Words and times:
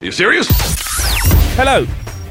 You 0.00 0.12
serious? 0.12 0.46
Hello, 1.56 1.84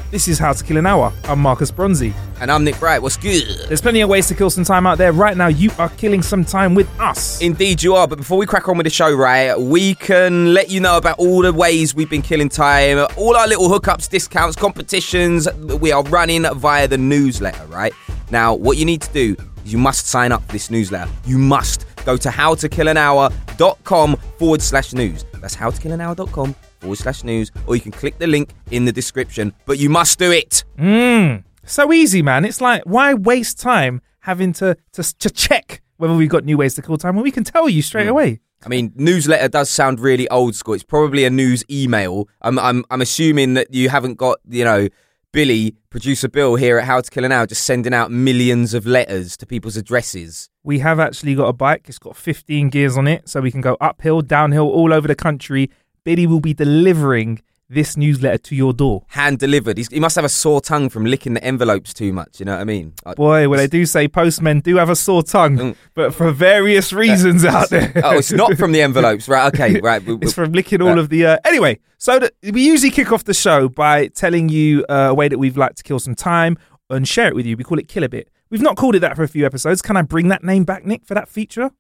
this 0.09 0.29
is 0.29 0.39
How 0.39 0.53
to 0.53 0.63
Kill 0.63 0.77
an 0.77 0.85
Hour. 0.85 1.11
I'm 1.25 1.39
Marcus 1.39 1.69
Bronzy. 1.69 2.13
And 2.39 2.49
I'm 2.49 2.63
Nick 2.63 2.79
Bright. 2.79 3.01
What's 3.01 3.17
good? 3.17 3.43
There's 3.67 3.81
plenty 3.81 3.99
of 3.99 4.09
ways 4.09 4.25
to 4.29 4.35
kill 4.35 4.49
some 4.49 4.63
time 4.63 4.87
out 4.87 4.97
there. 4.97 5.11
Right 5.11 5.35
now, 5.35 5.47
you 5.47 5.69
are 5.77 5.89
killing 5.89 6.21
some 6.21 6.45
time 6.45 6.75
with 6.75 6.87
us. 6.97 7.41
Indeed, 7.41 7.83
you 7.83 7.95
are. 7.95 8.07
But 8.07 8.19
before 8.19 8.37
we 8.37 8.45
crack 8.45 8.69
on 8.69 8.77
with 8.77 8.85
the 8.85 8.89
show, 8.89 9.13
right, 9.13 9.53
we 9.59 9.95
can 9.95 10.53
let 10.53 10.69
you 10.69 10.79
know 10.79 10.95
about 10.95 11.19
all 11.19 11.41
the 11.41 11.51
ways 11.51 11.93
we've 11.93 12.09
been 12.09 12.21
killing 12.21 12.47
time, 12.47 13.05
all 13.17 13.35
our 13.35 13.49
little 13.49 13.67
hookups, 13.67 14.09
discounts, 14.09 14.55
competitions 14.55 15.51
we 15.53 15.91
are 15.91 16.03
running 16.03 16.45
via 16.55 16.87
the 16.87 16.97
newsletter, 16.97 17.65
right? 17.65 17.91
Now, 18.31 18.53
what 18.53 18.77
you 18.77 18.85
need 18.85 19.01
to 19.01 19.11
do 19.11 19.35
is 19.65 19.73
you 19.73 19.77
must 19.77 20.07
sign 20.07 20.31
up 20.31 20.41
for 20.45 20.53
this 20.53 20.71
newsletter. 20.71 21.11
You 21.25 21.37
must 21.37 21.85
go 22.05 22.15
to 22.15 22.29
howtokillanhour.com 22.29 24.15
forward 24.39 24.61
slash 24.61 24.93
news. 24.93 25.25
That's 25.41 25.57
howtokillanhour.com 25.57 26.55
forward 26.79 26.97
slash 26.97 27.23
news, 27.23 27.51
or 27.65 27.75
you 27.75 27.81
can 27.81 27.91
click 27.91 28.17
the 28.17 28.27
link 28.27 28.53
in 28.71 28.85
the 28.85 28.91
description. 28.91 29.53
But 29.65 29.79
you 29.79 29.89
must 29.89 30.19
do 30.19 30.31
it. 30.31 30.63
Mmm. 30.77 31.43
So 31.65 31.91
easy, 31.91 32.21
man. 32.21 32.45
It's 32.45 32.61
like, 32.61 32.83
why 32.85 33.13
waste 33.13 33.59
time 33.59 34.01
having 34.21 34.53
to, 34.53 34.77
to, 34.93 35.17
to 35.19 35.29
check 35.29 35.81
whether 35.97 36.13
we've 36.13 36.29
got 36.29 36.45
new 36.45 36.57
ways 36.57 36.75
to 36.75 36.81
kill 36.81 36.97
time 36.97 37.15
when 37.15 37.23
we 37.23 37.31
can 37.31 37.43
tell 37.43 37.67
you 37.67 37.81
straight 37.81 38.05
hmm. 38.05 38.11
away? 38.11 38.39
I 38.65 38.69
mean, 38.69 38.91
newsletter 38.95 39.49
does 39.49 39.69
sound 39.69 39.99
really 39.99 40.27
old 40.29 40.55
school. 40.55 40.73
It's 40.73 40.83
probably 40.83 41.25
a 41.25 41.29
news 41.29 41.63
email. 41.69 42.27
I'm, 42.41 42.57
I'm, 42.57 42.85
I'm 42.89 43.01
assuming 43.01 43.53
that 43.53 43.73
you 43.73 43.89
haven't 43.89 44.15
got, 44.15 44.39
you 44.49 44.63
know, 44.63 44.87
Billy, 45.31 45.75
producer 45.89 46.27
Bill 46.27 46.55
here 46.55 46.79
at 46.79 46.85
How 46.85 47.01
to 47.01 47.11
Kill 47.11 47.23
an 47.23 47.31
Hour, 47.31 47.45
just 47.45 47.65
sending 47.65 47.93
out 47.93 48.11
millions 48.11 48.73
of 48.73 48.87
letters 48.87 49.37
to 49.37 49.45
people's 49.45 49.77
addresses. 49.77 50.49
We 50.63 50.79
have 50.79 50.99
actually 50.99 51.35
got 51.35 51.47
a 51.47 51.53
bike. 51.53 51.85
It's 51.87 51.99
got 51.99 52.15
15 52.17 52.69
gears 52.69 52.97
on 52.97 53.07
it, 53.07 53.29
so 53.29 53.41
we 53.41 53.51
can 53.51 53.61
go 53.61 53.77
uphill, 53.79 54.21
downhill, 54.21 54.67
all 54.67 54.93
over 54.93 55.07
the 55.07 55.15
country. 55.15 55.69
Billy 56.07 56.25
will 56.25 56.39
be 56.39 56.53
delivering 56.53 57.41
this 57.69 57.97
newsletter 57.97 58.37
to 58.37 58.55
your 58.55 58.71
door. 58.71 59.03
Hand 59.09 59.39
delivered. 59.39 59.77
He's, 59.77 59.89
he 59.89 59.99
must 59.99 60.15
have 60.15 60.23
a 60.23 60.29
sore 60.29 60.61
tongue 60.61 60.87
from 60.87 61.03
licking 61.03 61.33
the 61.33 61.43
envelopes 61.43 61.93
too 61.93 62.13
much. 62.13 62.39
You 62.39 62.45
know 62.45 62.53
what 62.53 62.61
I 62.61 62.63
mean? 62.63 62.93
I- 63.05 63.13
Boy, 63.13 63.49
well, 63.49 63.57
they 63.57 63.67
do 63.67 63.85
say 63.85 64.07
postmen 64.07 64.61
do 64.61 64.77
have 64.77 64.89
a 64.89 64.95
sore 64.95 65.21
tongue, 65.21 65.57
Mm. 65.57 65.75
but 65.95 66.13
for 66.15 66.31
various 66.31 66.93
reasons 66.93 67.43
out 67.43 67.69
there. 67.69 67.91
oh, 68.05 68.17
it's 68.17 68.31
not 68.31 68.55
from 68.57 68.71
the 68.71 68.81
envelopes, 68.81 69.27
right? 69.27 69.53
Okay, 69.53 69.81
right. 69.83 70.01
we- 70.05 70.13
we- 70.13 70.19
It's 70.27 70.33
from 70.33 70.53
licking 70.53 70.81
all 70.81 70.97
of 70.97 71.09
the. 71.09 71.25
Uh, 71.25 71.37
anyway, 71.43 71.77
so 71.97 72.19
the, 72.19 72.31
we 72.53 72.65
usually 72.65 72.89
kick 72.89 73.11
off 73.11 73.25
the 73.25 73.33
show 73.33 73.67
by 73.67 74.07
telling 74.07 74.47
you 74.47 74.85
uh, 74.87 75.07
a 75.09 75.13
way 75.13 75.27
that 75.27 75.37
we've 75.37 75.57
like 75.57 75.75
to 75.75 75.83
kill 75.83 75.99
some 75.99 76.15
time 76.15 76.55
and 76.89 77.05
share 77.05 77.27
it 77.27 77.35
with 77.35 77.45
you. 77.45 77.57
We 77.57 77.65
call 77.65 77.79
it 77.79 77.89
Kill 77.89 78.03
a 78.05 78.09
Bit. 78.09 78.29
We've 78.49 78.61
not 78.61 78.77
called 78.77 78.95
it 78.95 78.99
that 78.99 79.17
for 79.17 79.23
a 79.23 79.27
few 79.27 79.45
episodes. 79.45 79.81
Can 79.81 79.97
I 79.97 80.03
bring 80.03 80.29
that 80.29 80.41
name 80.41 80.63
back, 80.63 80.85
Nick, 80.85 81.03
for 81.05 81.15
that 81.15 81.27
feature? 81.27 81.71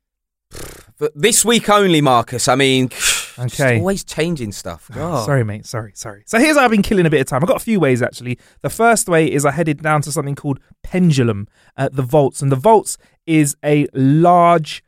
But 0.99 1.11
this 1.15 1.45
week 1.45 1.69
only, 1.69 2.01
Marcus. 2.01 2.47
I 2.49 2.55
mean, 2.55 2.89
Okay. 3.39 3.79
always 3.79 4.03
changing 4.03 4.51
stuff. 4.51 4.89
God. 4.93 5.25
Sorry, 5.25 5.43
mate. 5.43 5.65
Sorry, 5.65 5.91
sorry. 5.95 6.23
So 6.25 6.39
here's 6.39 6.57
how 6.57 6.65
I've 6.65 6.71
been 6.71 6.81
killing 6.81 7.05
a 7.05 7.09
bit 7.09 7.21
of 7.21 7.27
time. 7.27 7.43
I've 7.43 7.47
got 7.47 7.57
a 7.57 7.63
few 7.63 7.79
ways 7.79 8.01
actually. 8.01 8.39
The 8.61 8.69
first 8.69 9.07
way 9.07 9.31
is 9.31 9.45
I 9.45 9.51
headed 9.51 9.81
down 9.81 10.01
to 10.03 10.11
something 10.11 10.35
called 10.35 10.59
Pendulum 10.83 11.47
at 11.75 11.93
the 11.95 12.03
Vaults, 12.03 12.41
and 12.41 12.51
the 12.51 12.55
Vaults 12.55 12.97
is 13.25 13.55
a 13.63 13.87
large, 13.93 14.83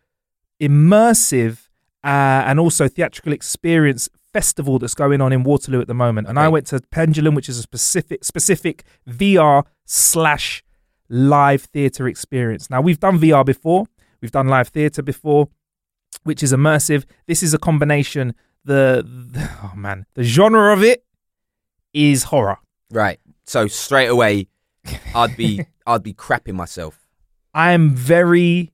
immersive, 0.61 1.67
uh, 2.03 2.43
and 2.45 2.59
also 2.59 2.87
theatrical 2.87 3.33
experience 3.33 4.09
festival 4.31 4.79
that's 4.79 4.93
going 4.93 5.21
on 5.21 5.33
in 5.33 5.43
Waterloo 5.43 5.81
at 5.81 5.87
the 5.87 5.93
moment. 5.93 6.27
And 6.27 6.39
I 6.39 6.47
went 6.47 6.67
to 6.67 6.79
Pendulum, 6.91 7.35
which 7.35 7.49
is 7.49 7.57
a 7.57 7.61
specific 7.61 8.23
specific 8.23 8.83
VR 9.07 9.65
slash 9.85 10.63
live 11.09 11.63
theatre 11.63 12.07
experience. 12.07 12.69
Now 12.69 12.81
we've 12.81 12.99
done 12.99 13.19
VR 13.19 13.45
before, 13.45 13.85
we've 14.21 14.31
done 14.31 14.47
live 14.47 14.69
theatre 14.69 15.01
before, 15.01 15.49
which 16.23 16.43
is 16.43 16.53
immersive. 16.53 17.05
This 17.27 17.43
is 17.43 17.53
a 17.53 17.57
combination. 17.57 18.33
The, 18.65 19.05
the 19.05 19.49
oh 19.63 19.73
man, 19.75 20.05
the 20.15 20.23
genre 20.23 20.73
of 20.73 20.83
it 20.83 21.03
is 21.93 22.23
horror. 22.25 22.57
Right. 22.91 23.19
So 23.45 23.67
straight 23.67 24.07
away, 24.07 24.47
I'd 25.15 25.35
be 25.35 25.65
I'd 25.85 26.03
be 26.03 26.13
crapping 26.13 26.55
myself. 26.55 26.99
I 27.53 27.71
am 27.71 27.95
very, 27.95 28.71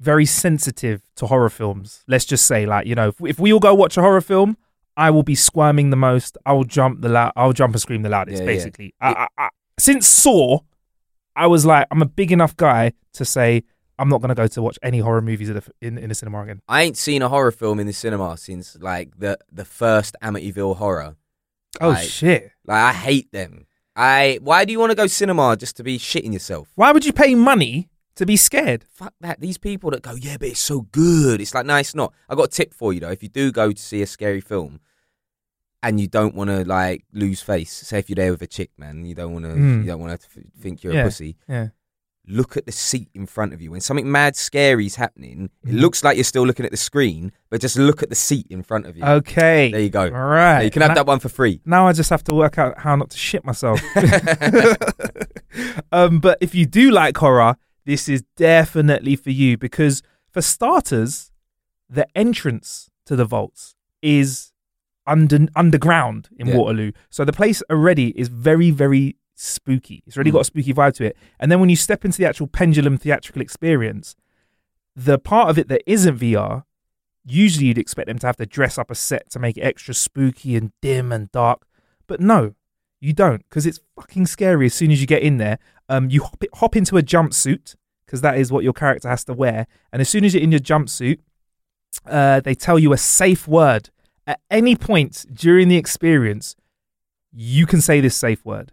very 0.00 0.24
sensitive 0.24 1.02
to 1.16 1.26
horror 1.26 1.50
films. 1.50 2.02
Let's 2.08 2.24
just 2.24 2.46
say, 2.46 2.66
like 2.66 2.86
you 2.86 2.94
know, 2.94 3.08
if, 3.08 3.20
if 3.20 3.38
we 3.38 3.52
all 3.52 3.60
go 3.60 3.74
watch 3.74 3.96
a 3.96 4.00
horror 4.00 4.20
film, 4.20 4.56
I 4.96 5.10
will 5.10 5.22
be 5.22 5.34
squirming 5.34 5.90
the 5.90 5.96
most. 5.96 6.38
I 6.46 6.52
will 6.52 6.64
jump 6.64 7.02
the 7.02 7.08
loud. 7.08 7.32
I'll 7.36 7.52
jump 7.52 7.74
and 7.74 7.80
scream 7.80 8.02
the 8.02 8.08
loudest. 8.08 8.42
Yeah, 8.42 8.48
yeah. 8.48 8.56
basically, 8.56 8.94
I, 9.00 9.08
I, 9.08 9.26
I, 9.38 9.48
since 9.78 10.06
Saw, 10.06 10.60
I 11.34 11.46
was 11.46 11.66
like, 11.66 11.86
I'm 11.90 12.02
a 12.02 12.06
big 12.06 12.32
enough 12.32 12.56
guy 12.56 12.92
to 13.14 13.24
say 13.24 13.64
I'm 13.98 14.08
not 14.08 14.20
going 14.20 14.28
to 14.28 14.34
go 14.34 14.46
to 14.46 14.62
watch 14.62 14.78
any 14.82 14.98
horror 14.98 15.22
movies 15.22 15.48
in, 15.48 15.54
the, 15.54 15.62
in 15.80 15.98
in 15.98 16.08
the 16.10 16.14
cinema 16.14 16.42
again. 16.42 16.60
I 16.68 16.82
ain't 16.82 16.96
seen 16.96 17.22
a 17.22 17.28
horror 17.28 17.50
film 17.52 17.80
in 17.80 17.86
the 17.86 17.92
cinema 17.92 18.36
since 18.36 18.76
like 18.80 19.18
the 19.18 19.38
the 19.50 19.64
first 19.64 20.16
Amityville 20.22 20.76
horror. 20.76 21.16
Oh 21.80 21.90
Like- 21.90 22.08
shit! 22.08 22.50
Like 22.66 22.82
I 22.82 22.92
hate 22.92 23.32
them. 23.32 23.66
I 23.94 24.38
why 24.42 24.64
do 24.66 24.72
you 24.72 24.78
want 24.78 24.90
to 24.90 24.96
go 24.96 25.06
cinema 25.06 25.56
just 25.56 25.76
to 25.78 25.82
be 25.82 25.98
shitting 25.98 26.32
yourself? 26.34 26.68
Why 26.74 26.92
would 26.92 27.06
you 27.06 27.12
pay 27.14 27.34
money 27.34 27.88
to 28.16 28.26
be 28.26 28.36
scared? 28.36 28.84
Fuck 28.92 29.14
that. 29.22 29.40
These 29.40 29.56
people 29.58 29.90
that 29.92 30.02
go, 30.02 30.14
yeah, 30.14 30.36
but 30.38 30.48
it's 30.48 30.60
so 30.60 30.82
good. 30.82 31.40
It's 31.40 31.54
like, 31.54 31.64
no, 31.64 31.76
it's 31.76 31.94
not. 31.94 32.12
I 32.28 32.34
got 32.34 32.44
a 32.44 32.48
tip 32.48 32.74
for 32.74 32.92
you 32.92 33.00
though. 33.00 33.10
If 33.10 33.22
you 33.22 33.30
do 33.30 33.50
go 33.52 33.72
to 33.72 33.82
see 33.82 34.02
a 34.02 34.06
scary 34.06 34.42
film 34.42 34.80
and 35.82 35.98
you 36.00 36.08
don't 36.08 36.34
want 36.34 36.50
to 36.50 36.64
like 36.64 37.04
lose 37.12 37.40
face, 37.40 37.72
say 37.72 37.98
if 37.98 38.10
you're 38.10 38.16
there 38.16 38.32
with 38.32 38.42
a 38.42 38.46
chick, 38.46 38.70
man, 38.76 39.04
you 39.06 39.14
don't 39.14 39.32
want 39.32 39.44
to, 39.46 39.52
Mm. 39.52 39.80
you 39.80 39.86
don't 39.86 40.00
want 40.00 40.20
to 40.20 40.28
think 40.60 40.82
you're 40.84 40.92
Yeah. 40.92 41.00
a 41.02 41.04
pussy. 41.04 41.36
Yeah. 41.48 41.68
Look 42.28 42.56
at 42.56 42.66
the 42.66 42.72
seat 42.72 43.08
in 43.14 43.26
front 43.26 43.52
of 43.54 43.62
you. 43.62 43.70
When 43.70 43.80
something 43.80 44.10
mad 44.10 44.34
scary 44.34 44.86
is 44.86 44.96
happening, 44.96 45.48
it 45.64 45.70
Mhm. 45.70 45.80
looks 45.80 46.02
like 46.02 46.16
you're 46.16 46.24
still 46.24 46.44
looking 46.44 46.64
at 46.66 46.72
the 46.72 46.76
screen, 46.76 47.30
but 47.50 47.60
just 47.60 47.78
look 47.78 48.02
at 48.02 48.08
the 48.08 48.16
seat 48.16 48.46
in 48.50 48.62
front 48.64 48.86
of 48.86 48.96
you. 48.96 49.04
Okay. 49.04 49.70
There 49.70 49.80
you 49.80 49.90
go. 49.90 50.02
All 50.06 50.10
right. 50.10 50.56
Now 50.58 50.60
you 50.62 50.70
can 50.72 50.82
have 50.82 50.90
Now- 50.90 50.94
that 50.96 51.06
one 51.06 51.20
for 51.20 51.28
free. 51.28 51.60
Now 51.64 51.86
I 51.86 51.92
just 51.92 52.10
have 52.10 52.24
to 52.24 52.34
work 52.34 52.58
out 52.58 52.80
how 52.80 52.96
not 52.96 53.10
to 53.10 53.16
shit 53.18 53.44
myself. 53.44 53.80
um, 55.92 56.18
but 56.18 56.38
if 56.40 56.54
you 56.54 56.66
do 56.66 56.90
like 56.90 57.16
horror, 57.16 57.56
this 57.84 58.08
is 58.08 58.22
definitely 58.36 59.16
for 59.16 59.30
you 59.30 59.56
because, 59.56 60.02
for 60.32 60.42
starters, 60.42 61.30
the 61.88 62.06
entrance 62.16 62.90
to 63.06 63.16
the 63.16 63.24
vaults 63.24 63.74
is 64.02 64.52
under 65.06 65.46
underground 65.54 66.28
in 66.36 66.48
Yeah. 66.48 66.56
Waterloo. 66.56 66.90
So 67.10 67.24
the 67.24 67.32
place 67.32 67.62
already 67.70 68.08
is 68.18 68.28
very, 68.28 68.70
very 68.72 69.16
spooky. 69.36 70.02
It's 70.06 70.16
already 70.16 70.30
got 70.30 70.40
a 70.40 70.44
spooky 70.44 70.74
vibe 70.74 70.94
to 70.94 71.04
it. 71.04 71.16
And 71.38 71.52
then 71.52 71.60
when 71.60 71.68
you 71.68 71.76
step 71.76 72.04
into 72.04 72.18
the 72.18 72.26
actual 72.26 72.46
pendulum 72.48 72.98
theatrical 72.98 73.42
experience, 73.42 74.16
the 74.96 75.18
part 75.18 75.50
of 75.50 75.58
it 75.58 75.68
that 75.68 75.82
isn't 75.86 76.18
VR, 76.18 76.64
usually 77.24 77.66
you'd 77.66 77.78
expect 77.78 78.08
them 78.08 78.18
to 78.18 78.26
have 78.26 78.36
to 78.36 78.46
dress 78.46 78.78
up 78.78 78.90
a 78.90 78.94
set 78.94 79.30
to 79.30 79.38
make 79.38 79.58
it 79.58 79.62
extra 79.62 79.94
spooky 79.94 80.56
and 80.56 80.72
dim 80.80 81.12
and 81.12 81.30
dark. 81.30 81.66
But 82.06 82.20
no, 82.20 82.54
you 83.00 83.12
don't, 83.12 83.48
because 83.48 83.66
it's 83.66 83.80
fucking 83.94 84.26
scary 84.26 84.66
as 84.66 84.74
soon 84.74 84.90
as 84.90 85.00
you 85.00 85.06
get 85.06 85.22
in 85.22 85.36
there. 85.36 85.58
Um, 85.88 86.10
you 86.10 86.22
hop, 86.22 86.42
hop 86.54 86.76
into 86.76 86.96
a 86.96 87.02
jumpsuit, 87.02 87.76
because 88.06 88.22
that 88.22 88.38
is 88.38 88.50
what 88.50 88.64
your 88.64 88.72
character 88.72 89.08
has 89.08 89.24
to 89.24 89.34
wear. 89.34 89.66
And 89.92 90.00
as 90.00 90.08
soon 90.08 90.24
as 90.24 90.34
you're 90.34 90.42
in 90.42 90.52
your 90.52 90.60
jumpsuit, 90.60 91.18
uh, 92.06 92.40
they 92.40 92.54
tell 92.54 92.78
you 92.78 92.92
a 92.92 92.98
safe 92.98 93.46
word. 93.46 93.90
At 94.26 94.40
any 94.50 94.74
point 94.74 95.24
during 95.32 95.68
the 95.68 95.76
experience, 95.76 96.56
you 97.32 97.66
can 97.66 97.80
say 97.80 98.00
this 98.00 98.16
safe 98.16 98.44
word 98.44 98.72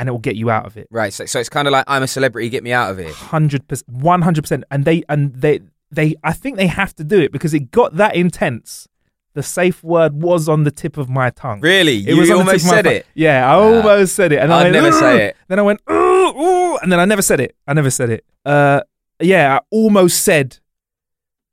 and 0.00 0.08
it 0.08 0.12
will 0.12 0.18
get 0.18 0.34
you 0.34 0.48
out 0.48 0.64
of 0.64 0.78
it. 0.78 0.88
Right. 0.90 1.12
So, 1.12 1.26
so 1.26 1.38
it's 1.38 1.50
kind 1.50 1.68
of 1.68 1.72
like 1.72 1.84
I'm 1.86 2.02
a 2.02 2.08
celebrity, 2.08 2.48
get 2.48 2.64
me 2.64 2.72
out 2.72 2.90
of 2.90 2.98
it. 2.98 3.14
Hundred 3.14 3.68
percent, 3.68 3.90
one 3.90 4.22
hundred 4.22 4.42
percent, 4.42 4.64
and 4.70 4.86
they 4.86 5.04
and 5.10 5.34
they 5.34 5.60
they 5.90 6.14
I 6.24 6.32
think 6.32 6.56
they 6.56 6.68
have 6.68 6.94
to 6.96 7.04
do 7.04 7.20
it 7.20 7.32
because 7.32 7.52
it 7.52 7.70
got 7.70 7.96
that 7.96 8.16
intense 8.16 8.88
the 9.34 9.42
safe 9.42 9.84
word 9.84 10.14
was 10.14 10.48
on 10.48 10.64
the 10.64 10.70
tip 10.70 10.96
of 10.96 11.08
my 11.10 11.28
tongue. 11.30 11.60
Really? 11.60 11.98
It 11.98 12.14
you 12.14 12.16
was 12.16 12.30
almost 12.30 12.50
tip 12.50 12.60
of 12.62 12.64
my 12.64 12.76
said 12.76 12.86
it. 12.86 13.06
Yeah, 13.14 13.48
I 13.48 13.54
almost 13.54 14.16
said 14.16 14.32
it, 14.32 14.38
and 14.38 14.52
I'd 14.52 14.60
I 14.60 14.62
went, 14.64 14.72
never 14.72 14.92
say 14.92 15.26
it. 15.26 15.36
Then 15.48 15.58
I 15.58 15.62
went, 15.62 15.80
ooh, 15.88 15.94
ooh, 15.94 16.78
and 16.78 16.90
then 16.90 16.98
I 16.98 17.04
never 17.04 17.22
said 17.22 17.38
it. 17.38 17.54
I 17.68 17.74
never 17.74 17.90
said 17.90 18.10
it. 18.10 18.24
Uh, 18.44 18.80
yeah, 19.20 19.56
I 19.56 19.60
almost 19.70 20.24
said 20.24 20.58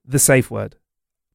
the 0.06 0.20
safe 0.20 0.50
word, 0.50 0.78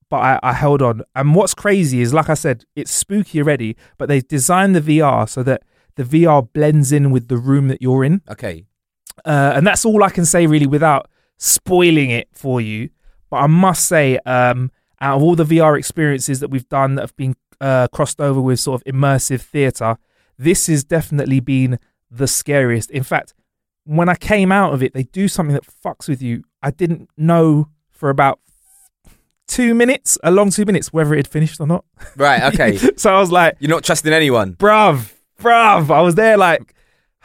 but 0.09 0.17
I, 0.17 0.41
I 0.43 0.53
held 0.55 0.81
on. 0.83 1.03
And 1.15 1.35
what's 1.35 1.55
crazy 1.55 2.01
is, 2.01 2.13
like 2.13 2.31
I 2.31 2.35
said, 2.35 2.65
it's 2.75 2.91
spooky 2.91 3.39
already, 3.41 3.77
but 3.99 4.09
they've 4.09 4.27
designed 4.27 4.75
the 4.75 4.81
VR 4.81 5.29
so 5.29 5.43
that 5.43 5.63
the 5.97 6.05
VR 6.05 6.47
blends 6.53 6.93
in 6.93 7.11
with 7.11 7.29
the 7.29 7.37
room 7.37 7.69
that 7.69 7.83
you're 7.83 8.05
in. 8.05 8.23
Okay. 8.29 8.65
Uh, 9.25 9.53
and 9.55 9.67
that's 9.67 9.85
all 9.85 10.03
I 10.03 10.11
can 10.11 10.25
say 10.25 10.47
really 10.47 10.67
without 10.67 11.09
spoiling 11.39 12.11
it 12.11 12.29
for 12.33 12.61
you. 12.61 12.91
But 13.31 13.39
I 13.39 13.47
must 13.47 13.87
say, 13.87 14.19
um, 14.27 14.71
out 15.01 15.17
of 15.17 15.23
all 15.23 15.35
the 15.35 15.45
VR 15.45 15.77
experiences 15.79 16.41
that 16.41 16.49
we've 16.49 16.69
done 16.69 16.95
that 16.95 17.03
have 17.03 17.17
been 17.17 17.35
uh, 17.61 17.89
crossed 17.89 18.21
over 18.21 18.41
with 18.41 18.61
sort 18.61 18.81
of 18.81 18.93
immersive 18.95 19.41
theatre, 19.41 19.97
this 20.39 20.67
has 20.67 20.85
definitely 20.85 21.41
been 21.41 21.79
the 22.11 22.27
scariest. 22.27 22.91
In 22.91 23.03
fact, 23.03 23.35
when 23.85 24.09
I 24.09 24.15
came 24.15 24.53
out 24.53 24.75
of 24.75 24.83
it, 24.83 24.95
they 24.95 25.03
do 25.05 25.29
something 25.29 25.55
that 25.55 25.65
fucks 25.67 26.09
with 26.09 26.23
you. 26.23 26.45
I 26.63 26.71
didn't 26.71 27.09
know 27.17 27.69
for 27.91 28.11
about 28.11 28.39
two 29.49 29.75
minutes, 29.75 30.19
a 30.23 30.31
long 30.31 30.51
two 30.51 30.65
minutes, 30.65 30.93
whether 30.93 31.15
it 31.15 31.19
had 31.19 31.29
finished 31.29 31.61
or 31.61 31.67
not. 31.67 31.85
Right. 32.17 32.55
Okay. 32.55 32.77
so 32.97 33.15
I 33.15 33.19
was 33.19 33.33
like, 33.33 33.57
You're 33.61 33.71
not 33.71 33.85
trusting 33.85 34.13
anyone. 34.13 34.55
bruv, 34.55 35.12
bruv. 35.43 35.91
I 35.91 36.01
was 36.01 36.15
there 36.15 36.37
like, 36.37 36.75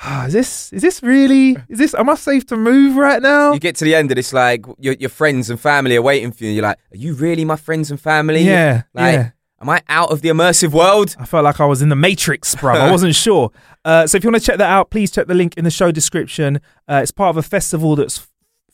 "Ah, 0.04 0.26
is 0.28 0.34
this 0.34 0.74
is 0.74 0.82
this 0.82 1.02
really 1.04 1.58
is 1.70 1.80
this 1.80 1.94
am 1.96 2.10
I 2.10 2.16
safe 2.16 2.46
to 2.48 2.58
move 2.58 2.96
right 2.98 3.22
now? 3.22 3.54
You 3.54 3.60
get 3.60 3.76
to 3.78 3.86
the 3.86 3.96
end 3.96 4.12
and 4.12 4.18
it's 4.20 4.34
like 4.34 4.66
your 4.80 4.96
your 5.00 5.10
friends 5.10 5.50
and 5.50 5.60
family 5.60 5.96
are 5.96 6.02
waiting 6.02 6.32
for 6.32 6.44
you. 6.44 6.50
And 6.50 6.56
you're 6.56 6.64
like, 6.66 6.80
are 6.94 6.98
you 6.98 7.14
really 7.14 7.46
my 7.46 7.56
friends 7.56 7.92
and 7.92 8.00
family? 8.00 8.42
Yeah, 8.42 8.84
Like, 8.94 9.14
yeah. 9.14 9.30
am 9.62 9.70
I 9.70 9.82
out 9.90 10.12
of 10.12 10.22
the 10.22 10.30
immersive 10.30 10.72
world? 10.72 11.16
I 11.20 11.26
felt 11.26 11.44
like 11.44 11.60
I 11.60 11.66
was 11.66 11.82
in 11.82 11.90
the 11.90 11.96
Matrix, 11.96 12.56
bruv. 12.56 12.76
I 12.76 12.92
wasn't 12.92 13.16
sure. 13.26 13.52
Uh, 13.86 14.06
so 14.08 14.18
if 14.18 14.24
you 14.24 14.30
want 14.32 14.42
to 14.44 14.46
check 14.46 14.58
that 14.58 14.70
out, 14.70 14.90
please 14.90 15.12
check 15.12 15.28
the 15.28 15.34
link 15.36 15.56
in 15.58 15.64
the 15.64 15.72
show 15.72 15.92
description. 15.92 16.60
Uh, 16.90 17.00
it's 17.02 17.12
part 17.12 17.30
of 17.30 17.38
a 17.38 17.44
festival 17.48 17.96
that's 17.96 18.28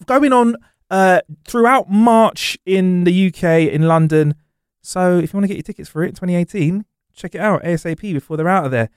going 0.07 0.33
on 0.33 0.55
uh, 0.89 1.21
throughout 1.47 1.89
March 1.89 2.57
in 2.65 3.03
the 3.03 3.27
UK 3.27 3.71
in 3.73 3.83
London. 3.87 4.35
So 4.81 5.19
if 5.19 5.31
you 5.31 5.37
want 5.37 5.45
to 5.45 5.47
get 5.47 5.55
your 5.57 5.63
tickets 5.63 5.87
for 5.89 6.03
it, 6.03 6.09
2018, 6.09 6.83
check 7.15 7.35
it 7.35 7.41
out 7.41 7.63
ASAP 7.63 8.01
before 8.01 8.35
they're 8.37 8.49
out 8.49 8.65
of 8.65 8.71
there. 8.71 8.89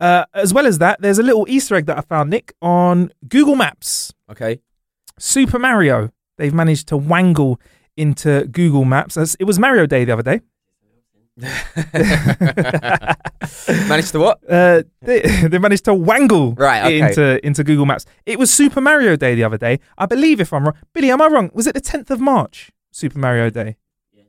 Uh, 0.00 0.24
as 0.34 0.52
well 0.52 0.66
as 0.66 0.78
that, 0.78 1.00
there's 1.00 1.18
a 1.18 1.22
little 1.22 1.46
Easter 1.48 1.74
egg 1.76 1.86
that 1.86 1.96
I 1.98 2.00
found, 2.02 2.30
Nick, 2.30 2.52
on 2.60 3.10
Google 3.28 3.56
Maps. 3.56 4.12
Okay. 4.30 4.60
Super 5.18 5.58
Mario. 5.58 6.10
They've 6.36 6.52
managed 6.54 6.88
to 6.88 6.96
wangle 6.96 7.60
into 7.96 8.46
Google 8.50 8.84
Maps. 8.84 9.16
As 9.16 9.36
it 9.38 9.44
was 9.44 9.58
Mario 9.58 9.86
Day 9.86 10.04
the 10.04 10.12
other 10.12 10.22
day. 10.22 10.40
Managed 13.88 14.12
to 14.12 14.20
what? 14.20 14.38
Uh, 14.48 14.82
they, 15.02 15.20
they 15.48 15.58
managed 15.58 15.84
to 15.86 15.94
wangle 15.94 16.54
Right, 16.54 16.84
okay. 16.84 17.00
into 17.08 17.44
into 17.46 17.64
Google 17.64 17.86
Maps. 17.86 18.06
It 18.26 18.38
was 18.38 18.52
Super 18.52 18.80
Mario 18.80 19.16
Day 19.16 19.34
the 19.34 19.42
other 19.44 19.58
day. 19.58 19.80
I 19.98 20.06
believe 20.06 20.40
if 20.40 20.52
I'm 20.52 20.64
wrong, 20.64 20.74
Billy, 20.92 21.10
am 21.10 21.20
I 21.20 21.26
wrong? 21.26 21.50
Was 21.52 21.66
it 21.66 21.74
the 21.74 21.80
10th 21.80 22.10
of 22.10 22.20
March? 22.20 22.70
Super 22.92 23.18
Mario 23.18 23.50
Day. 23.50 23.76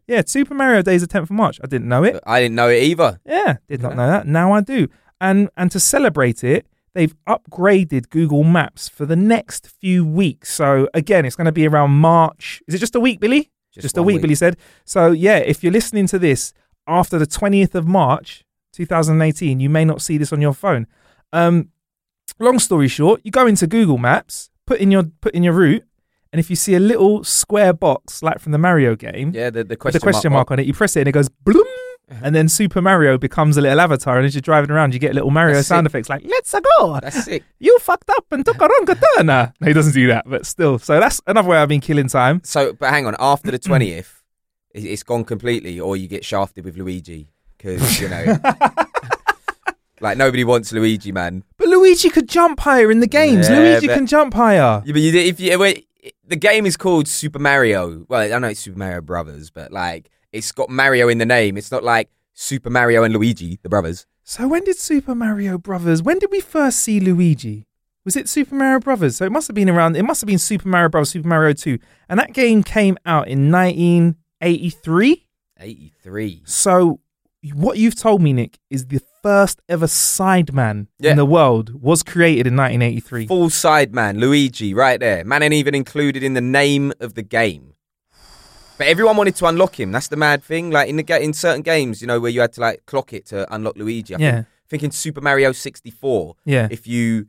Yeah, 0.07 0.21
Super 0.25 0.53
Mario 0.53 0.81
Day 0.83 0.95
is 0.95 1.01
the 1.01 1.07
10th 1.07 1.23
of 1.23 1.31
March. 1.31 1.59
I 1.63 1.67
didn't 1.67 1.87
know 1.87 2.03
it. 2.03 2.19
I 2.25 2.39
didn't 2.41 2.55
know 2.55 2.69
it 2.69 2.83
either. 2.83 3.19
Yeah, 3.25 3.57
did 3.67 3.81
not 3.81 3.95
know 3.95 4.07
that. 4.07 4.27
Now 4.27 4.51
I 4.53 4.61
do. 4.61 4.87
And 5.21 5.49
and 5.55 5.71
to 5.71 5.79
celebrate 5.79 6.43
it, 6.43 6.67
they've 6.93 7.15
upgraded 7.27 8.09
Google 8.09 8.43
Maps 8.43 8.89
for 8.89 9.05
the 9.05 9.15
next 9.15 9.67
few 9.67 10.05
weeks. 10.05 10.53
So 10.53 10.89
again, 10.93 11.25
it's 11.25 11.35
going 11.35 11.45
to 11.45 11.51
be 11.51 11.67
around 11.67 11.91
March. 11.91 12.61
Is 12.67 12.75
it 12.75 12.79
just 12.79 12.95
a 12.95 12.99
week, 12.99 13.19
Billy? 13.19 13.51
Just, 13.71 13.97
a 13.97 14.01
one 14.01 14.07
week, 14.07 14.21
Billy 14.21 14.35
said. 14.35 14.57
So 14.85 15.11
yeah, 15.11 15.37
if 15.37 15.61
you're 15.63 15.73
listening 15.73 16.07
to 16.07 16.17
this 16.19 16.53
after 16.87 17.19
the 17.19 17.27
20th 17.27 17.75
of 17.75 17.85
March, 17.85 18.45
2018, 18.73 19.59
you 19.59 19.69
may 19.69 19.83
not 19.83 20.01
see 20.01 20.17
this 20.17 20.31
on 20.31 20.41
your 20.41 20.53
phone. 20.53 20.87
Um, 21.33 21.69
long 22.39 22.59
story 22.59 22.87
short, 22.87 23.21
you 23.23 23.31
go 23.31 23.47
into 23.47 23.67
Google 23.67 23.97
Maps, 23.97 24.49
put 24.65 24.79
in 24.79 24.91
your 24.91 25.03
put 25.21 25.33
in 25.33 25.43
your 25.43 25.53
route, 25.53 25.83
and 26.31 26.39
if 26.39 26.49
you 26.49 26.55
see 26.55 26.75
a 26.75 26.79
little 26.79 27.23
square 27.23 27.73
box 27.73 28.23
like 28.23 28.39
from 28.39 28.51
the 28.51 28.57
Mario 28.57 28.95
game, 28.95 29.31
Yeah, 29.33 29.49
the, 29.49 29.63
the 29.63 29.75
question, 29.75 29.99
the 29.99 30.03
question 30.03 30.31
mark 30.33 30.51
on 30.51 30.59
it, 30.59 30.65
you 30.65 30.73
press 30.73 30.95
it 30.95 31.01
and 31.01 31.09
it 31.09 31.13
goes 31.13 31.29
bloom. 31.29 31.65
Uh-huh. 32.09 32.21
And 32.23 32.35
then 32.35 32.47
Super 32.47 32.81
Mario 32.83 33.17
becomes 33.17 33.57
a 33.57 33.61
little 33.61 33.79
avatar, 33.81 34.17
and 34.17 34.25
as 34.27 34.35
you're 34.35 34.41
driving 34.41 34.69
around, 34.69 34.93
you 34.93 34.99
get 34.99 35.15
little 35.15 35.31
Mario 35.31 35.55
That's 35.55 35.67
sound 35.67 35.85
sick. 35.85 35.91
effects 35.91 36.09
like 36.09 36.23
"Let's 36.25 36.53
go." 36.77 36.99
That's 37.01 37.23
sick. 37.25 37.43
You 37.57 37.79
fucked 37.79 38.09
up 38.11 38.25
and 38.31 38.45
took 38.45 38.61
a 38.61 38.67
wrong 38.67 38.85
turn. 38.85 39.25
No, 39.25 39.51
he 39.63 39.73
doesn't 39.73 39.93
do 39.93 40.07
that, 40.07 40.29
but 40.29 40.45
still. 40.45 40.77
So 40.77 40.99
that's 40.99 41.19
another 41.25 41.49
way 41.49 41.57
I've 41.57 41.67
been 41.69 41.81
killing 41.81 42.07
time. 42.07 42.41
So, 42.43 42.73
but 42.73 42.91
hang 42.91 43.07
on. 43.07 43.15
After 43.19 43.49
the 43.49 43.57
twentieth, 43.69 44.21
it- 44.71 44.83
it's 44.85 45.01
gone 45.03 45.23
completely, 45.23 45.79
or 45.79 45.97
you 45.97 46.07
get 46.07 46.23
shafted 46.23 46.63
with 46.65 46.77
Luigi 46.77 47.31
because 47.57 47.99
you 47.99 48.07
know, 48.07 48.37
like 50.01 50.17
nobody 50.17 50.43
wants 50.43 50.71
Luigi, 50.71 51.11
man. 51.11 51.43
But 51.57 51.69
Luigi 51.69 52.09
could 52.09 52.27
jump 52.29 52.59
higher 52.59 52.91
in 52.91 52.99
the 52.99 53.07
games. 53.07 53.49
Yeah, 53.49 53.57
Luigi 53.59 53.87
but- 53.87 53.95
can 53.95 54.05
jump 54.07 54.33
higher. 54.33 54.83
Yeah, 54.85 54.91
but 54.93 55.01
you, 55.01 55.11
if 55.19 55.39
you, 55.39 55.57
wait, 55.57 55.87
the 56.27 56.35
game 56.35 56.65
is 56.65 56.77
called 56.77 57.07
Super 57.07 57.39
Mario. 57.39 58.05
Well, 58.09 58.31
I 58.33 58.37
know 58.37 58.49
it's 58.49 58.59
Super 58.59 58.77
Mario 58.77 59.01
Brothers, 59.01 59.49
but 59.49 59.71
like 59.71 60.09
it's 60.35 60.51
got 60.51 60.69
Mario 60.69 61.07
in 61.07 61.17
the 61.17 61.25
name. 61.25 61.57
It's 61.57 61.71
not 61.71 61.83
like 61.83 62.09
Super 62.33 62.69
Mario 62.69 63.03
and 63.03 63.13
Luigi, 63.13 63.59
the 63.63 63.69
brothers. 63.69 64.05
So 64.23 64.47
when 64.47 64.63
did 64.63 64.77
Super 64.77 65.15
Mario 65.15 65.57
Brothers? 65.57 66.01
When 66.03 66.19
did 66.19 66.29
we 66.31 66.41
first 66.41 66.79
see 66.79 66.99
Luigi? 66.99 67.67
Was 68.03 68.15
it 68.15 68.27
Super 68.29 68.55
Mario 68.55 68.79
Brothers? 68.79 69.15
So 69.17 69.25
it 69.25 69.31
must 69.31 69.47
have 69.47 69.55
been 69.55 69.69
around. 69.69 69.95
It 69.95 70.03
must 70.03 70.21
have 70.21 70.27
been 70.27 70.37
Super 70.39 70.67
Mario 70.67 70.89
Brothers, 70.89 71.09
Super 71.11 71.27
Mario 71.27 71.53
Two, 71.53 71.79
and 72.09 72.19
that 72.19 72.33
game 72.33 72.61
came 72.63 72.97
out 73.05 73.27
in 73.27 73.49
1983. 73.51 75.25
Eighty-three. 75.59 76.41
So 76.45 76.99
what 77.53 77.77
you've 77.77 77.95
told 77.95 78.21
me, 78.21 78.33
Nick, 78.33 78.59
is 78.69 78.87
the 78.87 78.99
first 79.23 79.61
ever 79.69 79.85
Sideman 79.87 80.87
Yeah. 80.99 81.11
in 81.11 81.17
the 81.17 81.25
world 81.25 81.81
was 81.81 82.03
created 82.03 82.45
in 82.47 82.55
1983. 82.55 83.27
Full 83.27 83.49
side 83.49 83.93
man, 83.93 84.19
Luigi, 84.19 84.73
right 84.73 84.99
there. 84.99 85.23
Man 85.23 85.41
ain't 85.43 85.53
even 85.53 85.73
included 85.75 86.23
in 86.23 86.33
the 86.33 86.41
name 86.41 86.91
of 86.99 87.13
the 87.13 87.23
game. 87.23 87.74
But 88.77 88.87
everyone 88.87 89.15
wanted 89.17 89.35
to 89.37 89.45
unlock 89.45 89.79
him. 89.79 89.91
That's 89.91 90.09
the 90.09 90.17
mad 90.17 90.43
thing. 90.43 90.69
Like 90.71 90.89
in 90.89 90.97
the 90.97 91.21
in 91.23 91.33
certain 91.33 91.61
games, 91.61 92.01
you 92.01 92.07
know, 92.07 92.19
where 92.19 92.31
you 92.31 92.41
had 92.41 92.53
to 92.53 92.61
like 92.61 92.85
clock 92.85 93.13
it 93.13 93.25
to 93.27 93.53
unlock 93.53 93.77
Luigi. 93.77 94.15
I 94.15 94.19
Yeah. 94.19 94.31
Think, 94.35 94.47
think 94.67 94.83
in 94.83 94.91
Super 94.91 95.21
Mario 95.21 95.51
64, 95.51 96.35
Yeah. 96.45 96.67
if 96.71 96.85
you 96.87 97.27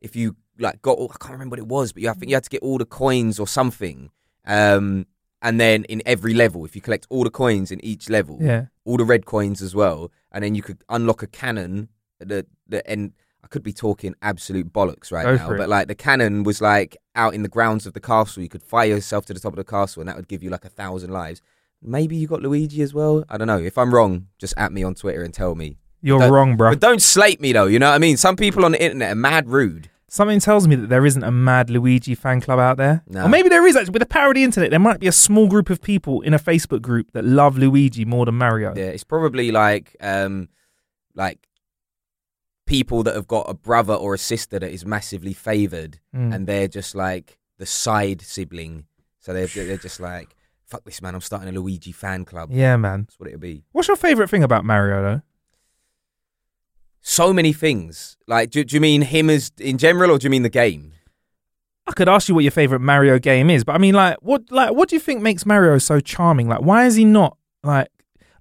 if 0.00 0.16
you 0.16 0.36
like 0.58 0.80
got 0.82 0.96
all, 0.98 1.10
I 1.12 1.16
can't 1.20 1.32
remember 1.32 1.54
what 1.54 1.58
it 1.58 1.66
was, 1.66 1.92
but 1.92 2.02
you 2.02 2.08
I 2.08 2.14
think 2.14 2.30
you 2.30 2.36
had 2.36 2.44
to 2.44 2.50
get 2.50 2.62
all 2.62 2.78
the 2.78 2.86
coins 2.86 3.38
or 3.38 3.46
something. 3.46 4.10
Um 4.46 5.06
and 5.42 5.60
then 5.60 5.84
in 5.84 6.02
every 6.06 6.32
level, 6.32 6.64
if 6.64 6.74
you 6.74 6.80
collect 6.80 7.06
all 7.10 7.22
the 7.24 7.30
coins 7.30 7.70
in 7.70 7.84
each 7.84 8.08
level, 8.08 8.38
Yeah. 8.40 8.66
all 8.86 8.96
the 8.96 9.04
red 9.04 9.26
coins 9.26 9.60
as 9.60 9.74
well, 9.74 10.10
and 10.32 10.42
then 10.42 10.54
you 10.54 10.62
could 10.62 10.78
unlock 10.88 11.22
a 11.22 11.26
cannon. 11.26 11.88
The 12.20 12.46
the 12.66 12.88
and 12.90 13.12
I 13.44 13.48
could 13.48 13.62
be 13.62 13.72
talking 13.74 14.14
absolute 14.22 14.72
bollocks 14.72 15.12
right 15.12 15.24
Go 15.24 15.36
now, 15.36 15.56
but 15.56 15.68
like 15.68 15.88
the 15.88 15.94
cannon 15.94 16.42
was 16.42 16.60
like 16.62 16.96
out 17.16 17.34
in 17.34 17.42
the 17.42 17.48
grounds 17.48 17.86
of 17.86 17.94
the 17.94 18.00
castle. 18.00 18.42
You 18.42 18.48
could 18.48 18.62
fire 18.62 18.86
yourself 18.88 19.26
to 19.26 19.34
the 19.34 19.40
top 19.40 19.52
of 19.52 19.56
the 19.56 19.64
castle, 19.64 20.00
and 20.00 20.08
that 20.08 20.16
would 20.16 20.28
give 20.28 20.42
you 20.42 20.50
like 20.50 20.64
a 20.64 20.68
thousand 20.68 21.10
lives. 21.10 21.42
Maybe 21.82 22.16
you 22.16 22.26
got 22.26 22.42
Luigi 22.42 22.82
as 22.82 22.94
well. 22.94 23.24
I 23.28 23.36
don't 23.36 23.46
know. 23.46 23.58
If 23.58 23.76
I'm 23.78 23.92
wrong, 23.94 24.28
just 24.38 24.54
at 24.56 24.72
me 24.72 24.82
on 24.82 24.94
Twitter 24.94 25.22
and 25.22 25.32
tell 25.34 25.54
me. 25.54 25.78
You're 26.02 26.20
Don't- 26.20 26.32
wrong, 26.32 26.56
bro. 26.56 26.70
But 26.70 26.80
don't 26.80 27.02
slate 27.02 27.40
me 27.40 27.52
though. 27.52 27.66
You 27.66 27.78
know 27.78 27.88
what 27.88 27.94
I 27.96 27.98
mean? 27.98 28.16
Some 28.16 28.36
people 28.36 28.64
on 28.64 28.72
the 28.72 28.82
internet 28.82 29.12
are 29.12 29.16
mad 29.16 29.48
rude. 29.48 29.90
Something 30.08 30.38
tells 30.38 30.68
me 30.68 30.76
that 30.76 30.88
there 30.88 31.04
isn't 31.04 31.24
a 31.24 31.32
mad 31.32 31.68
Luigi 31.68 32.14
fan 32.14 32.40
club 32.40 32.60
out 32.60 32.76
there. 32.76 33.02
No. 33.08 33.24
Or 33.24 33.28
maybe 33.28 33.48
there 33.48 33.66
is 33.66 33.74
actually. 33.76 33.92
With 33.92 34.02
the 34.02 34.06
parody 34.06 34.44
internet, 34.44 34.70
there 34.70 34.78
might 34.78 35.00
be 35.00 35.08
a 35.08 35.12
small 35.12 35.48
group 35.48 35.68
of 35.68 35.82
people 35.82 36.20
in 36.20 36.32
a 36.32 36.38
Facebook 36.38 36.80
group 36.80 37.10
that 37.12 37.24
love 37.24 37.58
Luigi 37.58 38.04
more 38.04 38.24
than 38.24 38.36
Mario. 38.36 38.72
Yeah, 38.76 38.84
it's 38.84 39.04
probably 39.04 39.50
like 39.50 39.96
um 40.00 40.48
like 41.14 41.48
people 42.66 43.02
that 43.04 43.14
have 43.14 43.26
got 43.28 43.48
a 43.48 43.54
brother 43.54 43.94
or 43.94 44.14
a 44.14 44.18
sister 44.18 44.58
that 44.58 44.70
is 44.70 44.84
massively 44.84 45.32
favored 45.32 45.98
Mm. 46.14 46.34
and 46.34 46.46
they're 46.46 46.68
just 46.68 46.94
like 46.94 47.38
the 47.58 47.66
side 47.66 48.20
sibling. 48.22 48.84
So 49.20 49.32
they're 49.32 49.46
they're 49.46 49.76
just 49.76 50.00
like, 50.00 50.36
fuck 50.66 50.84
this 50.84 51.00
man, 51.00 51.14
I'm 51.14 51.20
starting 51.20 51.48
a 51.48 51.52
Luigi 51.58 51.92
fan 51.92 52.24
club. 52.24 52.50
Yeah, 52.52 52.76
man. 52.76 53.04
That's 53.04 53.18
what 53.20 53.28
it'll 53.28 53.40
be. 53.40 53.62
What's 53.72 53.88
your 53.88 53.96
favorite 53.96 54.28
thing 54.28 54.42
about 54.42 54.64
Mario, 54.64 55.00
though? 55.02 55.22
So 57.00 57.32
many 57.32 57.52
things. 57.52 58.16
Like, 58.26 58.50
do, 58.50 58.64
do 58.64 58.74
you 58.74 58.80
mean 58.80 59.02
him 59.02 59.30
as 59.30 59.52
in 59.58 59.78
general, 59.78 60.10
or 60.10 60.18
do 60.18 60.24
you 60.26 60.30
mean 60.30 60.42
the 60.42 60.48
game? 60.48 60.92
I 61.86 61.92
could 61.92 62.08
ask 62.08 62.28
you 62.28 62.34
what 62.34 62.42
your 62.42 62.50
favorite 62.50 62.80
Mario 62.80 63.18
game 63.20 63.48
is, 63.48 63.62
but 63.62 63.76
I 63.76 63.78
mean, 63.78 63.94
like, 63.94 64.16
what, 64.20 64.50
like, 64.50 64.72
what 64.74 64.88
do 64.88 64.96
you 64.96 65.00
think 65.00 65.22
makes 65.22 65.46
Mario 65.46 65.78
so 65.78 66.00
charming? 66.00 66.48
Like, 66.48 66.62
why 66.62 66.84
is 66.86 66.96
he 66.96 67.04
not 67.04 67.36
like 67.62 67.88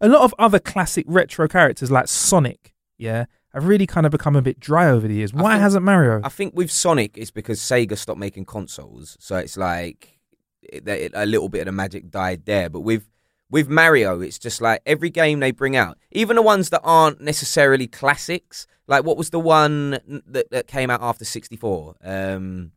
a 0.02 0.08
lot 0.10 0.22
of 0.24 0.34
other 0.40 0.58
classic 0.58 1.06
retro 1.08 1.48
characters, 1.48 1.92
like 1.92 2.08
Sonic? 2.08 2.74
Yeah, 2.98 3.26
have 3.56 3.66
really 3.66 3.88
kind 3.88 4.06
of 4.06 4.12
become 4.12 4.36
a 4.36 4.42
bit 4.42 4.60
dry 4.60 4.88
over 4.90 5.08
the 5.08 5.16
years. 5.16 5.34
Why 5.34 5.54
think- 5.54 5.62
hasn't 5.62 5.84
Mario? 5.84 6.22
I 6.24 6.30
think 6.30 6.54
with 6.56 6.70
Sonic, 6.70 7.18
it's 7.18 7.32
because 7.32 7.60
Sega 7.60 7.98
stopped 7.98 8.20
making 8.20 8.46
consoles, 8.46 9.18
so 9.20 9.38
it's 9.38 9.58
like 9.58 10.20
it, 10.62 10.88
it, 10.88 11.12
a 11.16 11.26
little 11.26 11.50
bit 11.50 11.62
of 11.62 11.66
the 11.66 11.72
magic 11.72 12.12
died 12.12 12.46
there. 12.46 12.70
But 12.70 12.82
with 12.82 13.08
with 13.50 13.70
Mario, 13.70 14.22
it's 14.22 14.38
just 14.40 14.62
like 14.62 14.82
every 14.86 15.10
game 15.10 15.40
they 15.40 15.52
bring 15.52 15.76
out, 15.76 15.98
even 16.12 16.36
the 16.36 16.42
ones 16.42 16.70
that 16.70 16.82
aren't 16.84 17.22
necessarily 17.22 17.88
classics. 17.88 18.68
Like 18.88 19.04
what 19.04 19.18
was 19.18 19.32
the 19.32 19.40
one 19.40 19.92
that, 20.28 20.52
that 20.52 20.68
came 20.68 20.90
out 20.92 21.02
after 21.02 21.26
sixty 21.26 21.56
four? 21.56 21.96
Um, 22.04 22.72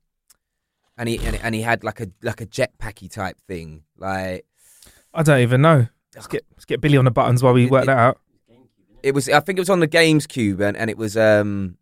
and 0.96 1.08
he 1.08 1.18
and, 1.18 1.36
and 1.42 1.54
he 1.54 1.62
had 1.62 1.84
like 1.84 2.00
a 2.00 2.08
like 2.22 2.40
a 2.40 2.46
jetpacky 2.46 3.10
type 3.10 3.38
thing. 3.46 3.82
Like 3.96 4.46
I 5.12 5.22
don't 5.22 5.40
even 5.40 5.60
know. 5.60 5.86
Let's 6.14 6.26
get 6.26 6.44
let's 6.52 6.64
get 6.64 6.80
Billy 6.80 6.96
on 6.96 7.04
the 7.04 7.10
buttons 7.10 7.42
while 7.42 7.52
we 7.52 7.66
work 7.66 7.82
it- 7.84 7.86
that 7.86 7.98
out. 7.98 8.20
It 9.02 9.14
was. 9.14 9.28
I 9.28 9.40
think 9.40 9.58
it 9.58 9.62
was 9.62 9.70
on 9.70 9.80
the 9.80 9.86
Games 9.86 10.26
Cube, 10.26 10.60
and, 10.60 10.76
and 10.76 10.90
it 10.90 10.96
was 10.98 11.16
um, 11.16 11.76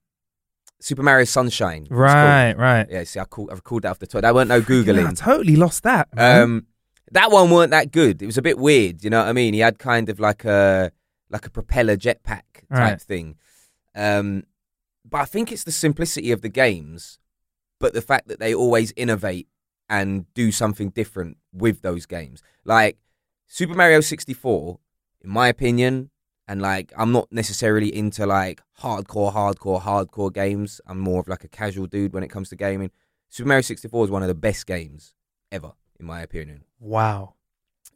Super 0.81 1.03
Mario 1.03 1.25
Sunshine. 1.25 1.87
Right, 1.91 2.53
right. 2.55 2.87
Yeah. 2.91 3.05
See, 3.05 3.19
I 3.21 3.25
called. 3.25 3.51
I 3.53 3.57
called 3.57 3.83
that 3.83 3.91
off 3.91 3.99
the 3.99 4.07
top. 4.07 4.23
That 4.23 4.35
weren't 4.35 4.49
no 4.49 4.57
Yeah, 4.57 4.63
I 4.63 4.65
googling. 4.65 5.17
totally 5.19 5.57
lost 5.57 5.83
that. 5.85 6.09
man. 6.15 6.43
Um, 6.43 6.67
that 7.13 7.31
one 7.31 7.51
weren't 7.51 7.71
that 7.71 7.93
good. 7.93 8.21
It 8.21 8.27
was 8.27 8.37
a 8.39 8.43
bit 8.43 8.59
weird. 8.59 9.05
You 9.05 9.11
know 9.11 9.21
what 9.21 9.29
I 9.29 9.33
mean? 9.33 9.55
He 9.55 9.61
had 9.61 9.79
kind 9.79 10.09
of 10.09 10.19
like 10.21 10.45
a 10.45 10.91
like 11.31 11.47
a 11.47 11.51
propeller 11.51 11.97
jetpack 11.97 12.43
type 12.69 12.71
Right. 12.71 13.01
thing. 13.01 13.37
Um, 13.95 14.45
but 15.09 15.19
I 15.21 15.25
think 15.25 15.53
it's 15.53 15.65
the 15.65 15.73
simplicity 15.73 16.33
of 16.33 16.43
the 16.43 16.49
games, 16.49 17.19
but 17.81 17.95
the 17.95 18.03
fact 18.03 18.29
that 18.29 18.41
they 18.41 18.55
always 18.55 18.93
innovate 18.97 19.49
and 19.89 20.33
do 20.35 20.51
something 20.51 20.91
different 20.91 21.37
with 21.53 21.83
those 21.83 22.07
games. 22.07 22.43
Like 22.65 22.99
Super 23.47 23.75
Mario 23.75 24.01
64, 24.01 24.81
in 25.23 25.31
my 25.31 25.47
opinion, 25.49 26.11
and 26.49 26.63
like 26.63 26.93
I'm 26.97 27.13
not 27.13 27.29
necessarily 27.33 27.95
into 27.95 28.27
like 28.27 28.63
hardcore, 28.81 29.33
hardcore, 29.33 29.83
hardcore 29.83 30.33
games. 30.33 30.81
I'm 30.87 30.99
more 31.01 31.21
of 31.21 31.29
like 31.29 31.45
a 31.45 31.49
casual 31.49 31.87
dude 31.87 32.13
when 32.13 32.23
it 32.23 32.29
comes 32.29 32.49
to 32.51 32.57
gaming. 32.57 32.91
Super 33.29 33.49
Mario 33.49 33.63
64 33.63 34.05
is 34.05 34.11
one 34.11 34.23
of 34.23 34.29
the 34.29 34.35
best 34.35 34.67
games 34.67 35.15
ever, 35.51 35.73
in 35.99 36.07
my 36.07 36.21
opinion. 36.23 36.65
wow, 36.79 37.35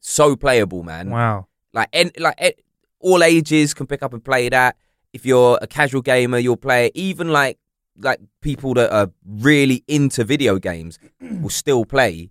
So 0.01 0.37
playable, 0.37 0.83
man 0.83 1.11
wow. 1.11 1.47
like 1.73 1.89
and 1.93 2.11
like 2.19 2.65
all 2.99 3.23
ages 3.23 3.75
can 3.75 3.87
pick 3.87 4.03
up 4.03 4.13
and 4.13 4.25
play 4.25 4.49
that. 4.49 4.77
If 5.13 5.27
you're 5.27 5.59
a 5.61 5.67
casual 5.67 6.03
gamer, 6.03 6.39
you'll 6.39 6.57
play 6.57 6.87
it. 6.87 6.93
Even 6.95 7.31
like 7.31 7.59
like 7.97 8.21
people 8.41 8.75
that 8.75 8.93
are 8.93 9.11
really 9.25 9.85
into 9.87 10.25
video 10.25 10.59
games 10.59 10.99
will 11.21 11.51
still 11.51 11.85
play 11.85 12.31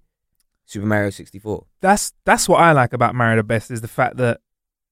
Super 0.66 0.86
Mario 0.86 1.10
64. 1.10 1.66
That's 1.82 2.14
that's 2.26 2.48
what 2.48 2.62
I 2.62 2.72
like 2.74 2.94
about 2.94 3.16
Mario 3.16 3.38
the 3.38 3.44
best 3.44 3.72
is 3.72 3.82
the 3.82 3.88
fact 3.88 4.18
that 4.18 4.42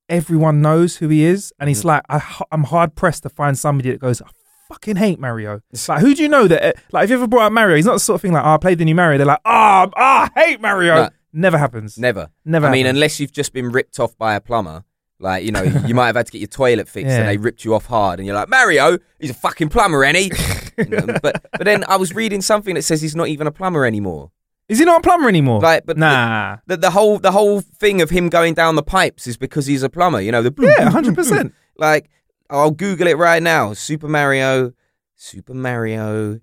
everyone 0.09 0.61
knows 0.61 0.97
who 0.97 1.09
he 1.09 1.23
is, 1.23 1.53
and 1.59 1.67
Mm. 1.67 1.69
he's 1.69 1.85
like 1.85 2.03
I, 2.09 2.21
am 2.51 2.63
hard 2.65 2.95
pressed 2.95 3.23
to 3.23 3.29
find 3.29 3.57
somebody 3.57 3.91
that 3.91 3.99
goes. 3.99 4.21
I 4.21 4.25
fucking 4.69 4.97
hate 4.97 5.19
Mario. 5.19 5.61
It's 5.71 5.87
like 5.89 6.01
who 6.01 6.13
do 6.15 6.21
you 6.23 6.29
know 6.29 6.47
that? 6.47 6.63
uh, 6.63 6.73
Like, 6.91 7.05
if 7.05 7.09
you 7.09 7.15
ever 7.17 7.27
brought 7.27 7.45
up 7.47 7.51
Mario, 7.53 7.75
he's 7.75 7.85
not 7.85 7.93
the 7.93 7.99
sort 7.99 8.15
of 8.15 8.21
thing 8.21 8.33
like, 8.33 8.43
"Oh, 8.45 8.53
I 8.55 8.57
played 8.57 8.77
the 8.79 8.85
new 8.85 8.95
Mario." 8.95 9.17
They're 9.17 9.27
like, 9.27 9.41
"Ah, 9.45 9.89
ah, 9.95 10.29
I 10.35 10.39
hate 10.39 10.61
Mario." 10.61 10.95
No. 10.95 11.09
Never 11.33 11.57
happens. 11.57 11.97
Never. 11.97 12.29
Never. 12.45 12.67
I 12.67 12.71
mean, 12.71 12.85
unless 12.87 13.19
you've 13.19 13.31
just 13.33 13.53
been 13.53 13.71
ripped 13.71 13.99
off 13.99 14.17
by 14.17 14.33
a 14.35 14.41
plumber. 14.41 14.83
Like, 15.19 15.43
you 15.43 15.51
know, 15.51 15.61
you 15.85 15.93
might 15.95 16.07
have 16.07 16.15
had 16.15 16.25
to 16.27 16.31
get 16.31 16.39
your 16.39 16.47
toilet 16.47 16.87
fixed 16.87 17.09
Yeah. 17.09 17.19
and 17.21 17.27
they 17.27 17.37
ripped 17.37 17.65
you 17.65 17.73
off 17.75 17.85
hard 17.87 18.19
and 18.19 18.25
you're 18.27 18.35
like, 18.35 18.49
Mario, 18.49 18.97
he's 19.19 19.31
a 19.31 19.33
fucking 19.35 19.69
plumber, 19.69 20.03
ain't 20.03 20.15
he? 20.17 20.31
You 20.77 20.85
know, 20.89 21.05
but 21.21 21.45
but 21.51 21.65
then 21.65 21.83
I 21.87 21.97
was 21.97 22.13
reading 22.15 22.41
something 22.41 22.75
that 22.75 22.83
says 22.83 23.01
he's 23.01 23.15
not 23.15 23.27
even 23.27 23.45
a 23.47 23.51
plumber 23.51 23.85
anymore. 23.85 24.31
Is 24.69 24.79
he 24.79 24.85
not 24.85 24.99
a 24.99 25.03
plumber 25.03 25.29
anymore? 25.29 25.61
Like, 25.61 25.85
but 25.85 25.97
nah. 25.97 26.57
the, 26.65 26.77
the 26.77 26.91
whole 26.91 27.19
the 27.19 27.31
whole 27.31 27.61
thing 27.61 28.01
of 28.01 28.09
him 28.09 28.29
going 28.29 28.53
down 28.53 28.75
the 28.75 28.83
pipes 28.83 29.25
is 29.25 29.37
because 29.37 29.65
he's 29.65 29.83
a 29.83 29.89
plumber. 29.89 30.19
You 30.19 30.31
know, 30.31 30.41
the 30.41 30.53
Yeah, 30.57 30.89
hundred 30.89 31.15
percent. 31.15 31.53
Like, 31.79 32.09
I'll 32.49 32.71
Google 32.71 33.05
it 33.05 33.19
right 33.19 33.41
now. 33.43 33.73
Super 33.73 34.07
Mario, 34.07 34.73
Super 35.15 35.53
Mario, 35.53 36.39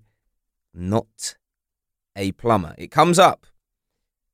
not 0.73 1.35
a 2.15 2.31
plumber. 2.31 2.73
It 2.77 2.89
comes 2.89 3.19
up. 3.19 3.45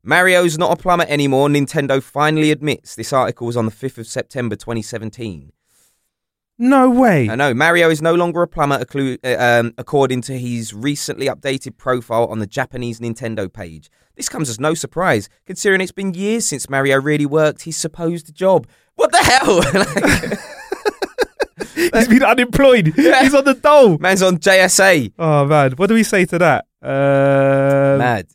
Mario's 0.03 0.59
not 0.59 0.71
a 0.71 0.75
plumber 0.79 1.05
anymore. 1.07 1.47
Nintendo 1.47 2.01
finally 2.03 2.51
admits. 2.51 2.93
This 2.93 3.11
article 3.11 3.47
was 3.47 3.57
on 3.57 3.65
the 3.65 3.71
5th 3.71 3.97
of 3.97 4.05
September 4.05 4.55
2017. 4.55 5.51
No 6.61 6.91
way. 6.91 7.27
I 7.27 7.33
know. 7.33 7.55
Mario 7.55 7.89
is 7.89 8.03
no 8.03 8.13
longer 8.13 8.43
a 8.43 8.47
plumber, 8.47 8.85
uh, 8.85 9.35
um, 9.39 9.73
according 9.79 10.21
to 10.21 10.37
his 10.37 10.75
recently 10.75 11.25
updated 11.25 11.75
profile 11.77 12.27
on 12.27 12.37
the 12.37 12.45
Japanese 12.45 12.99
Nintendo 12.99 13.51
page. 13.51 13.89
This 14.15 14.29
comes 14.29 14.47
as 14.47 14.59
no 14.59 14.75
surprise, 14.75 15.27
considering 15.47 15.81
it's 15.81 15.91
been 15.91 16.13
years 16.13 16.45
since 16.45 16.69
Mario 16.69 17.01
really 17.01 17.25
worked 17.25 17.63
his 17.63 17.77
supposed 17.77 18.35
job. 18.35 18.67
What 18.93 19.11
the 19.11 19.17
hell? 19.17 20.37
Like, 21.75 21.93
He's 21.93 22.07
been 22.07 22.23
unemployed. 22.23 22.93
Yeah. 22.95 23.23
He's 23.23 23.33
on 23.33 23.43
the 23.43 23.55
dole. 23.55 23.97
man's 23.97 24.21
on 24.21 24.37
JSA. 24.37 25.13
Oh 25.17 25.45
man, 25.45 25.71
what 25.71 25.87
do 25.87 25.95
we 25.95 26.03
say 26.03 26.25
to 26.25 26.37
that? 26.37 26.65
Uh, 26.81 27.97
Mad. 27.97 28.27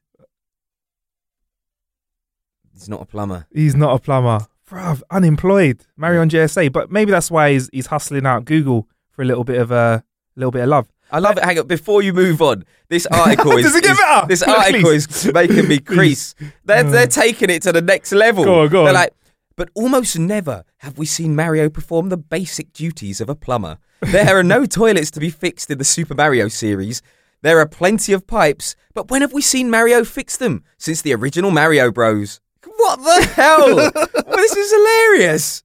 He's 2.73 2.89
not 2.89 3.03
a 3.03 3.05
plumber. 3.05 3.47
He's 3.53 3.77
not 3.77 3.95
a 3.95 3.99
plumber. 4.01 4.47
Bruv, 4.69 5.03
unemployed. 5.11 5.83
Mario 5.97 6.21
on 6.23 6.31
JSA. 6.31 6.73
But 6.73 6.91
maybe 6.91 7.11
that's 7.11 7.31
why 7.31 7.53
he's, 7.53 7.71
he's 7.73 7.87
hustling 7.87 8.27
out 8.27 8.45
Google 8.45 8.89
for 9.11 9.23
a 9.23 9.25
little 9.25 9.45
bit 9.45 9.61
of 9.61 9.71
uh, 9.73 10.01
a 10.01 10.05
little 10.37 10.51
bit 10.51 10.63
of 10.63 10.69
love. 10.69 10.89
I 11.13 11.21
love 11.21 11.39
it. 11.39 11.45
Hang 11.45 11.59
on, 11.61 11.67
before 11.69 12.03
you 12.03 12.13
move 12.13 12.43
on, 12.43 12.65
this 12.89 13.07
article 13.13 13.53
is, 13.53 13.65
Does 13.67 13.77
it 13.77 13.85
get 13.85 13.93
is- 13.93 14.29
this 14.29 14.43
article 14.49 14.91
is 14.91 15.33
making 15.33 15.69
me 15.69 15.79
crease. 15.95 16.35
They're 16.65 16.83
they're 16.83 17.07
taking 17.07 17.49
it 17.51 17.63
to 17.63 17.73
the 17.73 17.81
next 17.83 18.13
level. 18.13 18.45
Go 18.45 18.63
on, 18.63 18.69
go 18.69 18.81
They're 18.81 18.89
on. 18.89 18.95
like, 18.95 19.13
but 19.57 19.71
almost 19.75 20.19
never 20.19 20.65
have 20.79 20.99
we 20.99 21.07
seen 21.07 21.37
Mario 21.37 21.71
perform 21.71 22.09
the 22.09 22.17
basic 22.17 22.73
duties 22.73 23.21
of 23.21 23.29
a 23.29 23.35
plumber. 23.37 23.79
There 24.01 24.37
are 24.37 24.43
no 24.43 24.67
toilets 24.67 25.11
to 25.13 25.21
be 25.21 25.31
fixed 25.31 25.71
in 25.71 25.79
the 25.79 25.85
Super 25.85 26.15
Mario 26.15 26.49
series. 26.49 27.03
There 27.43 27.61
are 27.61 27.67
plenty 27.69 28.13
of 28.13 28.27
pipes, 28.27 28.75
but 28.93 29.09
when 29.11 29.23
have 29.23 29.33
we 29.33 29.43
seen 29.43 29.71
Mario 29.71 30.03
fix 30.05 30.37
them 30.37 30.65
since 30.77 31.03
the 31.03 31.15
original 31.15 31.51
Mario 31.53 31.93
Bros? 31.93 32.41
What 32.77 32.97
the 33.03 33.27
hell? 33.35 33.77
well, 34.27 34.37
this 34.37 34.57
is 34.57 34.73
hilarious. 34.73 35.63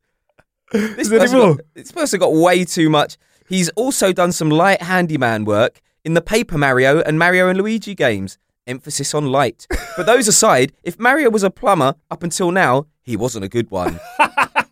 This 0.71 0.97
Is 0.99 1.09
person, 1.09 1.39
got, 1.39 1.59
this 1.73 1.91
person 1.91 2.19
got 2.19 2.33
way 2.33 2.63
too 2.63 2.89
much. 2.89 3.17
He's 3.47 3.69
also 3.69 4.13
done 4.13 4.31
some 4.31 4.49
light 4.49 4.81
handyman 4.81 5.43
work 5.43 5.81
in 6.05 6.13
the 6.13 6.21
Paper 6.21 6.57
Mario 6.57 7.01
and 7.01 7.19
Mario 7.19 7.49
and 7.49 7.57
Luigi 7.57 7.93
games. 7.93 8.37
Emphasis 8.67 9.13
on 9.13 9.25
light. 9.25 9.67
But 9.97 10.05
those 10.05 10.27
aside, 10.27 10.71
if 10.83 10.97
Mario 10.99 11.29
was 11.29 11.43
a 11.43 11.49
plumber 11.49 11.95
up 12.09 12.23
until 12.23 12.51
now, 12.51 12.85
he 13.01 13.17
wasn't 13.17 13.43
a 13.43 13.49
good 13.49 13.69
one. 13.71 13.99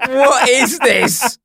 what 0.08 0.50
is 0.50 0.80
this? 0.80 1.38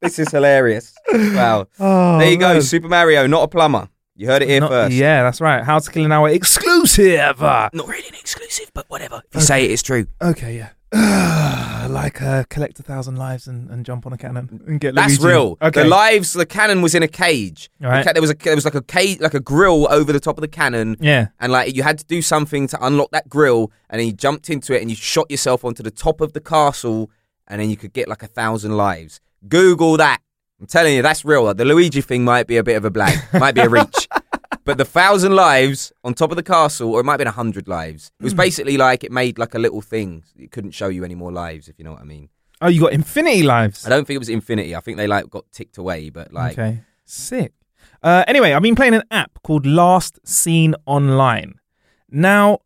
This 0.00 0.18
is 0.18 0.30
hilarious. 0.30 0.94
Wow. 1.12 1.68
Oh, 1.78 2.18
there 2.18 2.30
you 2.30 2.38
go. 2.38 2.58
Super 2.60 2.88
Mario, 2.88 3.26
not 3.26 3.44
a 3.44 3.48
plumber. 3.48 3.88
You 4.20 4.26
heard 4.26 4.42
it 4.42 4.50
here 4.50 4.60
Not- 4.60 4.68
first. 4.68 4.94
Yeah, 4.94 5.22
that's 5.22 5.40
right. 5.40 5.64
How 5.64 5.78
to 5.78 5.90
Kill 5.90 6.04
an 6.04 6.12
Hour 6.12 6.28
exclusive. 6.28 7.42
Uh, 7.42 7.70
Not 7.72 7.88
really 7.88 8.06
an 8.06 8.14
exclusive, 8.20 8.70
but 8.74 8.84
whatever. 8.90 9.22
If 9.30 9.34
you 9.36 9.40
say 9.40 9.64
it, 9.64 9.70
it's 9.70 9.82
true. 9.82 10.06
Okay, 10.20 10.58
yeah. 10.58 10.72
like 11.88 12.20
uh, 12.20 12.44
collect 12.50 12.78
a 12.80 12.82
thousand 12.82 13.16
lives 13.16 13.46
and, 13.46 13.70
and 13.70 13.86
jump 13.86 14.04
on 14.04 14.12
a 14.12 14.18
cannon 14.18 14.60
and 14.66 14.78
get 14.78 14.94
That's 14.94 15.18
Luigi. 15.18 15.26
real. 15.34 15.56
Okay. 15.62 15.84
The 15.84 15.88
lives, 15.88 16.34
the 16.34 16.44
cannon 16.44 16.82
was 16.82 16.94
in 16.94 17.02
a 17.02 17.08
cage. 17.08 17.70
The 17.80 17.88
Right. 17.88 18.04
ca- 18.04 18.12
there 18.12 18.20
was 18.20 18.30
a 18.30 18.34
there 18.34 18.54
was 18.54 18.66
like 18.66 18.74
a 18.74 18.82
cage, 18.82 19.20
like 19.20 19.32
a 19.32 19.40
grill 19.40 19.90
over 19.90 20.12
the 20.12 20.20
top 20.20 20.36
of 20.36 20.42
the 20.42 20.48
cannon, 20.48 20.96
yeah. 21.00 21.28
and 21.38 21.50
like 21.50 21.74
you 21.74 21.82
had 21.82 21.98
to 22.00 22.04
do 22.04 22.20
something 22.20 22.66
to 22.66 22.84
unlock 22.84 23.12
that 23.12 23.26
grill, 23.26 23.72
and 23.88 24.00
then 24.00 24.06
you 24.06 24.12
jumped 24.12 24.50
into 24.50 24.74
it 24.76 24.82
and 24.82 24.90
you 24.90 24.96
shot 24.96 25.30
yourself 25.30 25.64
onto 25.64 25.82
the 25.82 25.90
top 25.90 26.20
of 26.20 26.34
the 26.34 26.40
castle, 26.40 27.10
and 27.48 27.58
then 27.58 27.70
you 27.70 27.76
could 27.78 27.94
get 27.94 28.06
like 28.06 28.22
a 28.22 28.28
thousand 28.28 28.76
lives. 28.76 29.18
Google 29.48 29.96
that. 29.96 30.18
I'm 30.60 30.66
telling 30.66 30.94
you, 30.94 31.02
that's 31.02 31.24
real. 31.24 31.52
The 31.54 31.64
Luigi 31.64 32.02
thing 32.02 32.24
might 32.24 32.46
be 32.46 32.58
a 32.58 32.62
bit 32.62 32.76
of 32.76 32.84
a 32.84 32.90
blag, 32.90 33.40
might 33.40 33.54
be 33.54 33.62
a 33.62 33.68
reach. 33.68 34.08
But 34.64 34.76
the 34.76 34.84
thousand 34.84 35.34
lives 35.34 35.90
on 36.04 36.12
top 36.12 36.30
of 36.30 36.36
the 36.36 36.42
castle, 36.42 36.92
or 36.92 37.00
it 37.00 37.04
might 37.04 37.14
have 37.14 37.18
been 37.18 37.26
a 37.26 37.32
hundred 37.32 37.66
lives. 37.66 38.12
It 38.20 38.24
was 38.24 38.34
basically 38.34 38.76
like 38.76 39.02
it 39.02 39.10
made 39.10 39.38
like 39.38 39.54
a 39.54 39.58
little 39.58 39.80
thing. 39.80 40.22
It 40.36 40.52
couldn't 40.52 40.72
show 40.72 40.88
you 40.88 41.02
any 41.02 41.14
more 41.14 41.32
lives, 41.32 41.66
if 41.66 41.78
you 41.78 41.84
know 41.84 41.92
what 41.92 42.02
I 42.02 42.04
mean. 42.04 42.28
Oh, 42.60 42.68
you 42.68 42.80
got 42.80 42.92
infinity 42.92 43.42
lives. 43.42 43.86
I 43.86 43.88
don't 43.88 44.06
think 44.06 44.16
it 44.16 44.18
was 44.18 44.28
infinity. 44.28 44.76
I 44.76 44.80
think 44.80 44.98
they 44.98 45.06
like 45.06 45.30
got 45.30 45.50
ticked 45.50 45.78
away, 45.78 46.10
but 46.10 46.32
like 46.32 46.52
okay. 46.52 46.82
Sick. 47.04 47.52
Uh, 48.02 48.24
anyway, 48.28 48.52
I've 48.52 48.62
been 48.62 48.76
playing 48.76 48.94
an 48.94 49.02
app 49.10 49.42
called 49.42 49.66
Last 49.66 50.18
Seen 50.24 50.74
Online. 50.86 51.54
Now, 52.10 52.58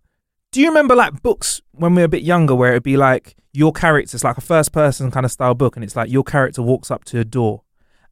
do 0.52 0.60
you 0.60 0.68
remember 0.68 0.94
like 0.94 1.22
books 1.22 1.62
when 1.72 1.94
we 1.94 2.02
were 2.02 2.06
a 2.06 2.08
bit 2.08 2.22
younger 2.22 2.54
where 2.54 2.72
it'd 2.72 2.82
be 2.82 2.96
like 2.96 3.36
your 3.52 3.72
character, 3.72 4.16
it's 4.16 4.24
like 4.24 4.36
a 4.36 4.42
first 4.42 4.72
person 4.72 5.10
kind 5.10 5.24
of 5.24 5.32
style 5.32 5.54
book, 5.54 5.76
and 5.76 5.84
it's 5.84 5.96
like 5.96 6.10
your 6.10 6.24
character 6.24 6.60
walks 6.60 6.90
up 6.90 7.04
to 7.06 7.20
a 7.20 7.24
door. 7.24 7.62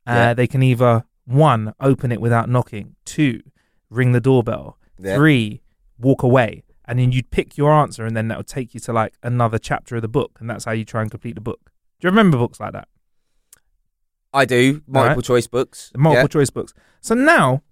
Uh, 0.06 0.12
Yeah. 0.12 0.35
They 0.35 0.47
can 0.47 0.62
either 0.62 1.04
one, 1.25 1.75
open 1.80 2.11
it 2.12 2.21
without 2.21 2.49
knocking, 2.49 2.97
two, 3.04 3.42
ring 3.90 4.12
the 4.12 4.21
doorbell, 4.21 4.78
Yeah. 4.99 5.16
three, 5.16 5.62
walk 5.99 6.23
away. 6.23 6.64
And 6.85 6.99
then 6.99 7.12
you'd 7.12 7.30
pick 7.30 7.56
your 7.56 7.73
answer, 7.73 8.04
and 8.04 8.16
then 8.16 8.26
that 8.28 8.38
would 8.38 8.49
take 8.49 8.75
you 8.75 8.80
to 8.80 8.92
like 8.92 9.14
another 9.23 9.59
chapter 9.59 9.94
of 9.97 10.02
the 10.02 10.09
book, 10.09 10.37
and 10.40 10.50
that's 10.50 10.64
how 10.64 10.73
you 10.73 10.85
try 10.85 11.00
and 11.02 11.11
complete 11.11 11.37
the 11.37 11.40
book. 11.40 11.71
Do 12.00 12.06
you 12.09 12.11
remember 12.11 12.37
books 12.38 12.59
like 12.59 12.73
that? 12.73 12.88
I 14.35 14.44
do 14.44 14.82
multiple 14.87 15.00
Alright. 15.11 15.25
choice 15.25 15.47
books. 15.47 15.92
multiple 15.97 16.23
Yeah. 16.25 16.26
choice 16.28 16.50
books. 16.50 16.75
So 17.00 17.14
now 17.14 17.62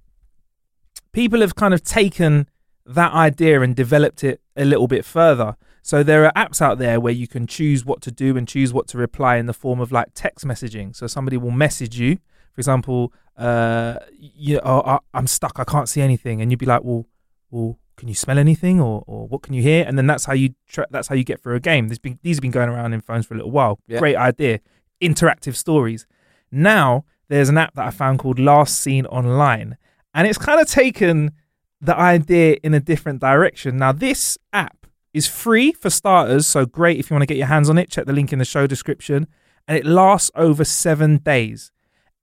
people 1.12 1.40
have 1.40 1.54
kind 1.54 1.74
of 1.74 1.82
taken 1.82 2.48
that 2.86 3.12
idea 3.12 3.60
and 3.62 3.74
developed 3.74 4.22
it 4.22 4.40
a 4.56 4.64
little 4.64 4.86
bit 4.86 5.04
further. 5.04 5.56
So 5.82 6.02
there 6.02 6.24
are 6.26 6.32
apps 6.34 6.60
out 6.60 6.78
there 6.78 7.00
where 7.00 7.12
you 7.12 7.26
can 7.26 7.46
choose 7.46 7.84
what 7.84 8.00
to 8.02 8.10
do 8.10 8.36
and 8.36 8.46
choose 8.46 8.72
what 8.72 8.86
to 8.88 8.98
reply 8.98 9.36
in 9.36 9.46
the 9.46 9.52
form 9.54 9.80
of 9.80 9.90
like 9.92 10.08
text 10.14 10.46
messaging. 10.46 10.94
So 10.94 11.06
somebody 11.06 11.36
will 11.36 11.50
message 11.50 11.98
you, 11.98 12.16
for 12.52 12.60
example, 12.60 13.12
uh, 13.36 13.98
you 14.18 14.60
oh, 14.62 14.82
I- 14.84 14.98
I'm 15.14 15.26
stuck, 15.26 15.58
I 15.58 15.64
can't 15.64 15.88
see 15.88 16.02
anything, 16.02 16.40
and 16.42 16.50
you'd 16.52 16.58
be 16.58 16.66
like, 16.66 16.84
well, 16.84 17.06
well, 17.50 17.78
can 17.96 18.08
you 18.08 18.14
smell 18.14 18.38
anything, 18.38 18.80
or 18.80 19.02
or 19.06 19.26
what 19.28 19.42
can 19.42 19.54
you 19.54 19.62
hear? 19.62 19.84
And 19.86 19.96
then 19.98 20.06
that's 20.06 20.24
how 20.24 20.32
you 20.34 20.54
tra- 20.68 20.86
that's 20.90 21.08
how 21.08 21.14
you 21.14 21.24
get 21.24 21.42
through 21.42 21.56
a 21.56 21.60
game. 21.60 21.88
There's 21.88 21.98
been 21.98 22.18
these 22.22 22.36
have 22.36 22.42
been 22.42 22.50
going 22.50 22.68
around 22.68 22.92
in 22.92 23.00
phones 23.00 23.26
for 23.26 23.34
a 23.34 23.36
little 23.36 23.50
while. 23.50 23.78
Yeah. 23.86 23.98
Great 23.98 24.16
idea, 24.16 24.60
interactive 25.00 25.54
stories. 25.56 26.06
Now 26.50 27.04
there's 27.28 27.48
an 27.48 27.58
app 27.58 27.74
that 27.74 27.86
I 27.86 27.90
found 27.90 28.18
called 28.18 28.38
Last 28.38 28.78
Seen 28.78 29.06
Online, 29.06 29.76
and 30.14 30.26
it's 30.26 30.38
kind 30.38 30.60
of 30.60 30.68
taken 30.68 31.32
the 31.80 31.96
idea 31.96 32.56
in 32.62 32.74
a 32.74 32.80
different 32.80 33.20
direction. 33.20 33.76
Now 33.78 33.92
this 33.92 34.36
app 34.52 34.79
is 35.12 35.26
free 35.26 35.72
for 35.72 35.90
starters, 35.90 36.46
so 36.46 36.66
great 36.66 36.98
if 36.98 37.10
you 37.10 37.14
want 37.14 37.22
to 37.22 37.26
get 37.26 37.36
your 37.36 37.46
hands 37.48 37.68
on 37.68 37.78
it. 37.78 37.90
Check 37.90 38.06
the 38.06 38.12
link 38.12 38.32
in 38.32 38.38
the 38.38 38.44
show 38.44 38.66
description. 38.66 39.26
And 39.68 39.76
it 39.78 39.84
lasts 39.86 40.30
over 40.34 40.64
seven 40.64 41.18
days. 41.18 41.70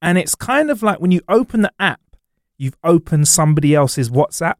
And 0.02 0.18
it's 0.18 0.34
kind 0.34 0.70
of 0.70 0.82
like 0.82 1.00
when 1.00 1.10
you 1.10 1.20
open 1.28 1.62
the 1.62 1.72
app, 1.78 2.00
you've 2.56 2.76
opened 2.84 3.28
somebody 3.28 3.74
else's 3.74 4.10
WhatsApp. 4.10 4.54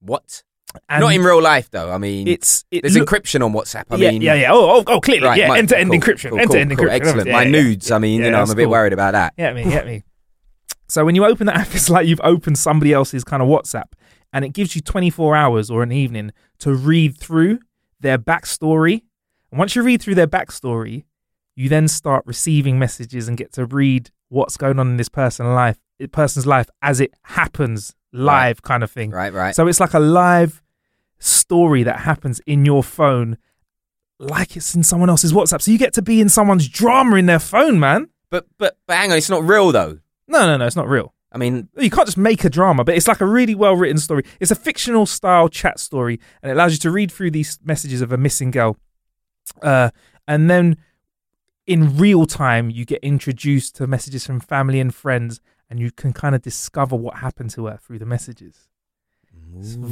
What? 0.00 0.42
And 0.88 1.02
Not 1.02 1.14
in 1.14 1.22
real 1.22 1.42
life 1.42 1.70
though. 1.70 1.90
I 1.90 1.98
mean, 1.98 2.26
It's 2.26 2.64
it 2.70 2.80
there's 2.82 2.96
look- 2.96 3.08
encryption 3.08 3.44
on 3.44 3.52
WhatsApp. 3.52 3.84
I 3.90 3.96
yeah, 3.96 4.10
mean, 4.10 4.22
yeah, 4.22 4.34
yeah. 4.34 4.52
Oh, 4.52 4.78
oh, 4.78 4.84
oh 4.86 5.00
clearly, 5.00 5.26
Right, 5.26 5.38
yeah. 5.38 5.48
my- 5.48 5.58
End 5.58 5.68
to 5.68 5.78
end 5.78 5.90
cool, 5.90 5.98
encryption. 6.00 6.30
cool, 6.30 6.40
end-to-end 6.40 6.76
cool, 6.76 6.86
encryption. 6.86 6.92
Excellent. 6.92 7.26
Yeah, 7.26 7.32
My 7.34 7.42
yeah, 7.42 7.50
nudes. 7.50 7.90
I 7.90 7.98
mean, 7.98 8.22
you 8.22 8.30
know, 8.30 8.40
I'm 8.40 8.50
a 8.50 8.54
bit 8.54 8.70
worried 8.70 8.92
about 8.94 9.12
that. 9.12 9.34
Yeah, 9.36 9.52
me, 9.52 9.64
yeah, 9.64 9.84
me. 9.84 10.02
So 10.88 11.04
when 11.04 11.14
you 11.14 11.24
open 11.26 11.46
the 11.46 11.56
app, 11.56 11.68
it's 11.74 11.90
like 11.90 12.06
you've 12.06 12.20
opened 12.24 12.56
somebody 12.58 12.92
else's 12.92 13.24
kind 13.24 13.42
of 13.42 13.48
WhatsApp, 13.48 13.84
and 14.32 14.44
it 14.44 14.50
gives 14.50 14.74
you 14.74 14.82
24 14.82 15.36
hours 15.36 15.70
or 15.70 15.82
an 15.82 15.92
evening 15.92 16.32
to 16.58 16.74
read 16.74 17.18
through 17.18 17.60
their 18.00 18.18
backstory. 18.18 19.02
And 19.50 19.58
once 19.58 19.76
you 19.76 19.82
read 19.82 20.00
through 20.02 20.14
their 20.14 20.26
backstory, 20.26 21.04
you 21.54 21.68
then 21.68 21.88
start 21.88 22.24
receiving 22.26 22.78
messages 22.78 23.28
and 23.28 23.36
get 23.36 23.52
to 23.52 23.66
read 23.66 24.10
what's 24.28 24.56
going 24.56 24.78
on 24.78 24.88
in 24.88 24.96
this 24.96 25.08
person 25.08 25.52
life, 25.54 25.78
person's 26.12 26.46
life 26.46 26.68
as 26.80 27.00
it 27.00 27.12
happens 27.24 27.94
live, 28.12 28.62
kind 28.62 28.82
of 28.82 28.90
thing. 28.90 29.10
Right, 29.10 29.32
right. 29.32 29.54
So 29.54 29.66
it's 29.66 29.80
like 29.80 29.94
a 29.94 30.00
live 30.00 30.62
story 31.18 31.82
that 31.82 32.00
happens 32.00 32.40
in 32.46 32.64
your 32.64 32.82
phone, 32.82 33.36
like 34.18 34.56
it's 34.56 34.74
in 34.74 34.82
someone 34.82 35.10
else's 35.10 35.32
WhatsApp. 35.32 35.62
So 35.62 35.70
you 35.70 35.78
get 35.78 35.92
to 35.94 36.02
be 36.02 36.20
in 36.20 36.28
someone's 36.28 36.68
drama 36.68 37.16
in 37.16 37.26
their 37.26 37.38
phone, 37.38 37.78
man. 37.78 38.08
but 38.30 38.46
but 38.58 38.78
but 38.86 38.96
hang 38.96 39.12
on, 39.12 39.18
it's 39.18 39.30
not 39.30 39.44
real 39.44 39.72
though. 39.72 39.98
No, 40.28 40.46
no, 40.46 40.56
no, 40.56 40.66
it's 40.66 40.76
not 40.76 40.88
real. 40.88 41.14
I 41.34 41.38
mean, 41.38 41.68
You 41.78 41.90
can't 41.90 42.06
just 42.06 42.18
make 42.18 42.44
a 42.44 42.50
drama, 42.50 42.84
but 42.84 42.94
it's 42.94 43.08
like 43.08 43.20
a 43.20 43.26
really 43.26 43.54
well 43.54 43.74
written 43.74 43.98
story. 43.98 44.24
It's 44.40 44.50
a 44.50 44.54
fictional 44.54 45.06
style 45.06 45.48
chat 45.48 45.78
story, 45.80 46.20
and 46.42 46.50
it 46.50 46.54
allows 46.54 46.72
you 46.72 46.78
to 46.80 46.90
read 46.90 47.10
through 47.10 47.30
these 47.30 47.58
messages 47.64 48.00
of 48.02 48.12
a 48.12 48.18
missing 48.18 48.50
girl. 48.50 48.76
Uh, 49.62 49.90
and 50.28 50.50
then 50.50 50.76
in 51.66 51.96
real 51.96 52.26
time, 52.26 52.70
you 52.70 52.84
get 52.84 53.02
introduced 53.02 53.76
to 53.76 53.86
messages 53.86 54.26
from 54.26 54.40
family 54.40 54.78
and 54.80 54.94
friends, 54.94 55.40
and 55.70 55.80
you 55.80 55.90
can 55.90 56.12
kind 56.12 56.34
of 56.34 56.42
discover 56.42 56.96
what 56.96 57.18
happened 57.18 57.50
to 57.50 57.66
her 57.66 57.78
through 57.78 57.98
the 57.98 58.06
messages. 58.06 58.68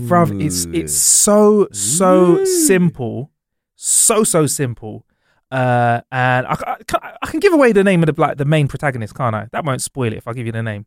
Bruv, 0.09 0.41
it's 0.45 0.67
it's 0.73 0.95
so 0.97 1.69
so 1.73 2.39
Ooh. 2.39 2.47
simple, 2.47 3.31
so 3.77 4.25
so 4.25 4.47
simple. 4.47 5.07
Uh, 5.51 6.01
and 6.13 6.47
I, 6.47 6.53
I, 6.53 6.77
can- 6.87 7.01
I 7.23 7.27
can 7.27 7.41
give 7.41 7.53
away 7.53 7.73
the 7.73 7.83
name 7.83 8.03
of 8.03 8.15
the 8.15 8.21
like 8.21 8.37
the 8.37 8.45
main 8.45 8.69
protagonist, 8.69 9.15
can't 9.15 9.35
I? 9.35 9.49
That 9.53 9.65
won't 9.65 9.83
spoil 9.83 10.13
it 10.13 10.17
if 10.19 10.29
I 10.29 10.33
give 10.33 10.47
you 10.47 10.53
the 10.53 10.63
name. 10.63 10.87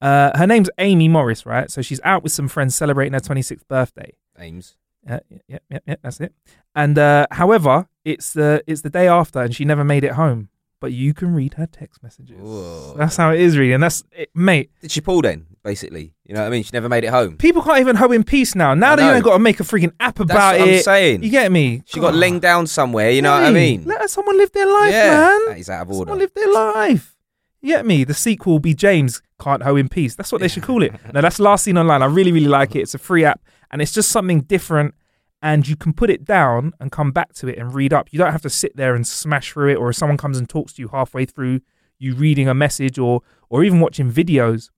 Uh, 0.00 0.36
her 0.36 0.46
name's 0.46 0.70
Amy 0.78 1.08
Morris, 1.08 1.44
right? 1.44 1.70
So 1.70 1.82
she's 1.82 2.00
out 2.04 2.22
with 2.22 2.32
some 2.32 2.48
friends 2.48 2.74
celebrating 2.74 3.12
her 3.12 3.20
26th 3.20 3.66
birthday. 3.68 4.14
Ames. 4.38 4.76
Yeah, 5.06 5.20
yeah, 5.30 5.38
yeah, 5.48 5.58
yeah, 5.70 5.78
yeah, 5.86 5.94
that's 6.02 6.20
it. 6.20 6.34
And 6.74 6.98
uh, 6.98 7.26
however, 7.30 7.88
it's 8.04 8.32
the 8.32 8.62
it's 8.66 8.82
the 8.82 8.90
day 8.90 9.08
after, 9.08 9.40
and 9.40 9.54
she 9.54 9.64
never 9.64 9.84
made 9.84 10.04
it 10.04 10.12
home. 10.12 10.48
But 10.78 10.92
you 10.92 11.12
can 11.12 11.34
read 11.34 11.54
her 11.54 11.66
text 11.66 12.02
messages. 12.02 12.38
Whoa. 12.40 12.94
That's 12.96 13.16
how 13.16 13.32
it 13.32 13.40
is, 13.40 13.58
really. 13.58 13.74
And 13.74 13.82
that's 13.82 14.02
it, 14.12 14.30
mate. 14.34 14.70
Did 14.80 14.90
she 14.90 15.02
pull 15.02 15.20
then? 15.20 15.46
Basically, 15.62 16.14
you 16.24 16.34
know 16.34 16.40
what 16.40 16.46
I 16.46 16.50
mean. 16.50 16.62
She 16.62 16.70
never 16.72 16.88
made 16.88 17.04
it 17.04 17.10
home. 17.10 17.36
People 17.36 17.60
can't 17.60 17.80
even 17.80 17.96
hoe 17.96 18.12
in 18.12 18.24
peace 18.24 18.54
now. 18.54 18.72
Now 18.72 18.92
I 18.92 18.96
that 18.96 19.04
you 19.06 19.12
ain't 19.12 19.24
got 19.24 19.34
to 19.34 19.38
make 19.40 19.60
a 19.60 19.62
freaking 19.62 19.92
app 20.00 20.14
That's 20.14 20.30
about 20.30 20.58
what 20.58 20.68
it. 20.68 20.76
I'm 20.76 20.82
saying. 20.82 21.22
You 21.22 21.28
get 21.30 21.52
me? 21.52 21.82
She 21.84 22.00
got 22.00 22.12
God. 22.12 22.18
laying 22.18 22.40
down 22.40 22.66
somewhere. 22.66 23.10
You 23.10 23.20
know 23.20 23.32
what 23.32 23.44
I 23.44 23.50
mean? 23.50 23.84
Let 23.84 24.08
someone 24.08 24.38
live 24.38 24.52
their 24.52 24.64
life, 24.66 24.90
yeah, 24.90 25.10
man. 25.10 25.48
that 25.48 25.58
is 25.58 25.68
out 25.68 25.82
of 25.82 25.90
order. 25.90 26.08
Someone 26.08 26.18
live 26.18 26.32
their 26.32 26.50
life. 26.50 27.14
You 27.62 27.74
get 27.74 27.84
me? 27.86 28.04
The 28.04 28.14
sequel 28.14 28.54
will 28.54 28.60
be 28.60 28.74
James 28.74 29.22
Can't 29.38 29.62
Hoe 29.62 29.76
in 29.76 29.88
Peace. 29.88 30.14
That's 30.14 30.32
what 30.32 30.40
they 30.40 30.48
should 30.48 30.62
call 30.62 30.82
it. 30.82 30.92
No, 31.12 31.20
that's 31.20 31.38
Last 31.38 31.64
Seen 31.64 31.76
Online. 31.76 32.02
I 32.02 32.06
really, 32.06 32.32
really 32.32 32.48
like 32.48 32.74
it. 32.74 32.80
It's 32.80 32.94
a 32.94 32.98
free 32.98 33.24
app 33.24 33.42
and 33.70 33.82
it's 33.82 33.92
just 33.92 34.10
something 34.10 34.42
different. 34.42 34.94
And 35.42 35.66
you 35.66 35.74
can 35.74 35.92
put 35.94 36.10
it 36.10 36.24
down 36.24 36.72
and 36.80 36.92
come 36.92 37.12
back 37.12 37.32
to 37.34 37.48
it 37.48 37.58
and 37.58 37.74
read 37.74 37.92
up. 37.94 38.12
You 38.12 38.18
don't 38.18 38.32
have 38.32 38.42
to 38.42 38.50
sit 38.50 38.76
there 38.76 38.94
and 38.94 39.06
smash 39.06 39.52
through 39.52 39.70
it, 39.70 39.76
or 39.76 39.88
if 39.88 39.96
someone 39.96 40.18
comes 40.18 40.36
and 40.36 40.46
talks 40.46 40.74
to 40.74 40.82
you 40.82 40.88
halfway 40.88 41.24
through 41.24 41.62
you 41.98 42.14
reading 42.14 42.46
a 42.46 42.54
message 42.54 42.98
or 42.98 43.22
or 43.48 43.64
even 43.64 43.80
watching 43.80 44.10
videos 44.12 44.68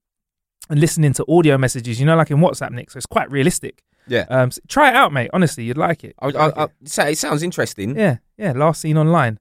and 0.69 0.79
listening 0.79 1.11
to 1.13 1.25
audio 1.27 1.57
messages, 1.57 1.99
you 1.99 2.05
know, 2.05 2.15
like 2.15 2.31
in 2.31 2.37
WhatsApp, 2.37 2.71
Nick. 2.71 2.91
So 2.91 2.97
it's 2.97 3.05
quite 3.05 3.29
realistic. 3.29 3.83
Yeah. 4.07 4.25
Um, 4.29 4.51
so 4.51 4.61
try 4.67 4.89
it 4.89 4.95
out, 4.95 5.11
mate. 5.11 5.29
Honestly, 5.33 5.65
you'd 5.65 5.77
like 5.77 6.03
it. 6.03 6.15
I, 6.19 6.27
I, 6.27 6.29
like 6.29 6.57
I, 6.57 6.63
it. 6.63 7.11
it 7.11 7.17
sounds 7.17 7.43
interesting. 7.43 7.97
Yeah, 7.97 8.17
yeah. 8.37 8.53
Last 8.53 8.81
seen 8.81 8.97
online. 8.97 9.39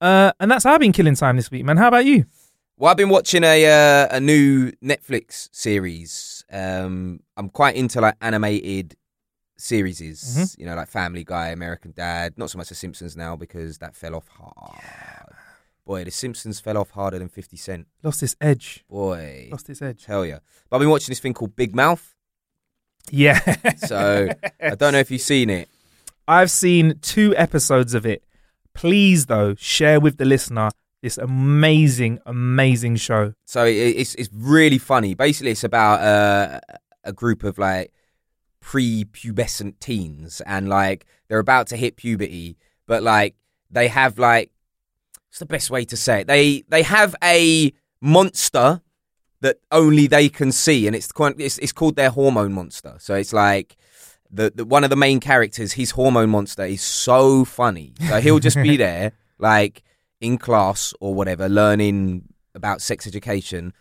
Uh, 0.00 0.32
and 0.38 0.50
that's 0.50 0.64
how 0.64 0.74
I've 0.74 0.80
been 0.80 0.92
killing 0.92 1.14
time 1.14 1.36
this 1.36 1.50
week, 1.50 1.64
man. 1.64 1.76
How 1.76 1.88
about 1.88 2.04
you? 2.04 2.26
Well, 2.80 2.90
I've 2.90 2.96
been 2.96 3.10
watching 3.10 3.44
a 3.44 3.66
uh, 3.66 4.08
a 4.10 4.20
new 4.20 4.72
Netflix 4.82 5.50
series. 5.52 6.46
Um, 6.50 7.20
I'm 7.36 7.50
quite 7.50 7.76
into 7.76 8.00
like 8.00 8.14
animated 8.22 8.96
series, 9.58 10.00
Mhm. 10.00 10.58
you 10.58 10.64
know, 10.64 10.74
like 10.74 10.88
Family 10.88 11.22
Guy, 11.22 11.48
American 11.48 11.92
Dad. 11.94 12.38
Not 12.38 12.48
so 12.48 12.56
much 12.56 12.70
The 12.70 12.74
Simpsons 12.74 13.18
now 13.18 13.36
because 13.36 13.76
that 13.78 13.94
fell 13.94 14.14
off 14.14 14.28
hard. 14.28 14.80
Boy, 15.84 16.04
The 16.04 16.10
Simpsons 16.10 16.58
fell 16.58 16.78
off 16.78 16.88
harder 16.92 17.18
than 17.18 17.28
Fifty 17.28 17.58
Cent. 17.58 17.86
Lost 18.02 18.22
its 18.22 18.34
edge. 18.40 18.82
Boy, 18.88 19.48
Lost 19.52 19.68
its 19.68 19.82
edge. 19.82 20.02
tell 20.06 20.24
yeah! 20.24 20.38
But 20.70 20.76
I've 20.76 20.80
been 20.80 20.88
watching 20.88 21.10
this 21.12 21.20
thing 21.20 21.34
called 21.34 21.54
Big 21.56 21.74
Mouth. 21.74 22.14
Yeah. 23.10 23.40
So 23.76 24.28
I 24.62 24.74
don't 24.74 24.92
know 24.94 25.00
if 25.00 25.10
you've 25.10 25.20
seen 25.20 25.50
it. 25.50 25.68
I've 26.26 26.50
seen 26.50 26.98
two 27.02 27.36
episodes 27.36 27.92
of 27.92 28.06
it. 28.06 28.22
Please, 28.72 29.26
though, 29.26 29.54
share 29.56 30.00
with 30.00 30.16
the 30.16 30.24
listener 30.24 30.70
this 31.02 31.18
amazing, 31.18 32.18
amazing 32.26 32.96
show. 32.96 33.34
So 33.44 33.64
it's 33.64 34.14
it's 34.16 34.28
really 34.32 34.78
funny. 34.78 35.14
Basically, 35.14 35.50
it's 35.52 35.64
about 35.64 36.00
uh, 36.00 36.60
a 37.04 37.12
group 37.12 37.42
of 37.44 37.58
like 37.58 37.92
pre-pubescent 38.60 39.80
teens, 39.80 40.40
and 40.46 40.68
like 40.68 41.06
they're 41.28 41.38
about 41.38 41.66
to 41.68 41.76
hit 41.76 41.96
puberty, 41.96 42.56
but 42.86 43.02
like 43.02 43.34
they 43.70 43.88
have 43.88 44.18
like 44.18 44.50
what's 45.28 45.38
the 45.38 45.46
best 45.46 45.70
way 45.70 45.84
to 45.86 45.96
say 45.96 46.20
it? 46.22 46.26
They 46.26 46.62
they 46.68 46.82
have 46.82 47.14
a 47.22 47.72
monster 48.00 48.82
that 49.40 49.56
only 49.72 50.06
they 50.06 50.28
can 50.28 50.52
see, 50.52 50.86
and 50.86 50.94
it's 50.94 51.10
quite- 51.12 51.40
it's, 51.40 51.56
it's 51.58 51.72
called 51.72 51.96
their 51.96 52.10
hormone 52.10 52.52
monster. 52.52 52.96
So 52.98 53.14
it's 53.14 53.32
like. 53.32 53.76
The, 54.32 54.52
the 54.54 54.64
one 54.64 54.84
of 54.84 54.90
the 54.90 54.96
main 54.96 55.18
characters, 55.18 55.72
his 55.72 55.90
hormone 55.90 56.30
monster, 56.30 56.64
is 56.64 56.82
so 56.82 57.44
funny. 57.44 57.94
So 58.08 58.20
he'll 58.20 58.38
just 58.38 58.62
be 58.62 58.76
there, 58.86 59.10
like 59.40 59.82
in 60.20 60.38
class 60.38 60.94
or 61.00 61.14
whatever, 61.14 61.48
learning 61.48 62.24
about 62.54 62.82
sex 62.82 63.06
education, 63.06 63.72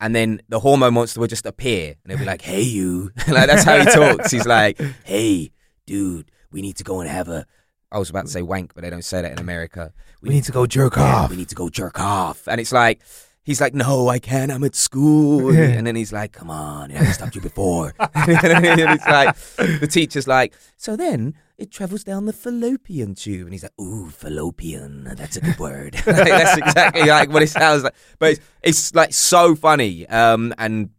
and 0.00 0.14
then 0.14 0.40
the 0.48 0.60
hormone 0.60 0.94
monster 0.94 1.20
would 1.20 1.30
just 1.30 1.46
appear 1.46 1.88
and 1.88 2.10
they'll 2.10 2.18
be 2.18 2.24
like, 2.24 2.42
"Hey, 2.42 2.62
you!" 2.62 3.10
like 3.28 3.48
that's 3.48 3.64
how 3.64 3.78
he 3.78 3.84
talks. 3.84 4.30
He's 4.30 4.46
like, 4.46 4.80
"Hey, 5.04 5.50
dude, 5.86 6.30
we 6.50 6.62
need 6.62 6.76
to 6.76 6.84
go 6.84 7.00
and 7.00 7.10
have 7.10 7.28
a." 7.28 7.46
I 7.90 7.98
was 7.98 8.10
about 8.10 8.26
to 8.26 8.30
say 8.30 8.42
wank, 8.42 8.74
but 8.74 8.82
they 8.82 8.90
don't 8.90 9.04
say 9.04 9.22
that 9.22 9.32
in 9.32 9.38
America. 9.38 9.92
We 10.20 10.28
need 10.28 10.44
to 10.44 10.52
go 10.52 10.66
jerk 10.66 10.96
yeah, 10.96 11.16
off. 11.16 11.30
We 11.30 11.36
need 11.36 11.48
to 11.48 11.54
go 11.54 11.68
jerk 11.68 12.00
off, 12.00 12.46
and 12.48 12.60
it's 12.60 12.72
like. 12.72 13.00
He's 13.44 13.62
like, 13.62 13.72
no, 13.72 14.10
I 14.10 14.18
can't. 14.18 14.52
I'm 14.52 14.62
at 14.64 14.74
school, 14.74 15.48
and 15.56 15.86
then 15.86 15.96
he's 15.96 16.12
like, 16.12 16.32
"Come 16.32 16.50
on, 16.50 16.90
I 16.90 16.96
haven't 16.96 17.14
stopped 17.14 17.34
you 17.34 17.40
before." 17.40 17.94
and 17.98 18.10
it's 18.14 19.06
like, 19.06 19.34
the 19.80 19.88
teacher's 19.90 20.28
like, 20.28 20.52
"So 20.76 20.96
then 20.96 21.34
it 21.58 21.70
travels 21.72 22.04
down 22.04 22.26
the 22.26 22.32
fallopian 22.32 23.14
tube," 23.14 23.46
and 23.46 23.52
he's 23.52 23.62
like, 23.64 23.78
"Ooh, 23.80 24.08
fallopian, 24.10 25.04
that's 25.16 25.36
a 25.36 25.40
good 25.40 25.58
word." 25.58 25.94
That's 26.04 26.56
exactly 26.56 27.02
like 27.08 27.30
what 27.30 27.42
it 27.42 27.48
sounds 27.50 27.82
like. 27.82 27.94
But 28.18 28.32
it's, 28.32 28.40
it's 28.62 28.94
like 28.94 29.12
so 29.12 29.54
funny, 29.54 30.06
um, 30.08 30.54
and 30.58 30.90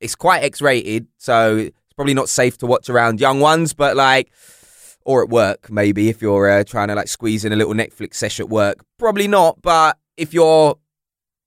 it's 0.00 0.14
quite 0.14 0.42
X-rated, 0.44 1.06
so 1.18 1.56
it's 1.56 1.94
probably 1.94 2.14
not 2.14 2.28
safe 2.28 2.56
to 2.58 2.66
watch 2.66 2.88
around 2.88 3.20
young 3.20 3.40
ones, 3.40 3.74
but 3.74 3.96
like. 3.96 4.30
Or 5.04 5.22
at 5.22 5.30
work, 5.30 5.70
maybe 5.70 6.10
if 6.10 6.20
you're 6.20 6.50
uh, 6.50 6.64
trying 6.64 6.88
to 6.88 6.94
like 6.94 7.08
squeeze 7.08 7.42
in 7.46 7.50
a 7.54 7.56
little 7.56 7.72
Netflix 7.72 8.16
session 8.16 8.42
at 8.44 8.50
work, 8.50 8.84
probably 8.98 9.26
not. 9.26 9.62
But 9.62 9.96
if 10.18 10.34
you're 10.34 10.76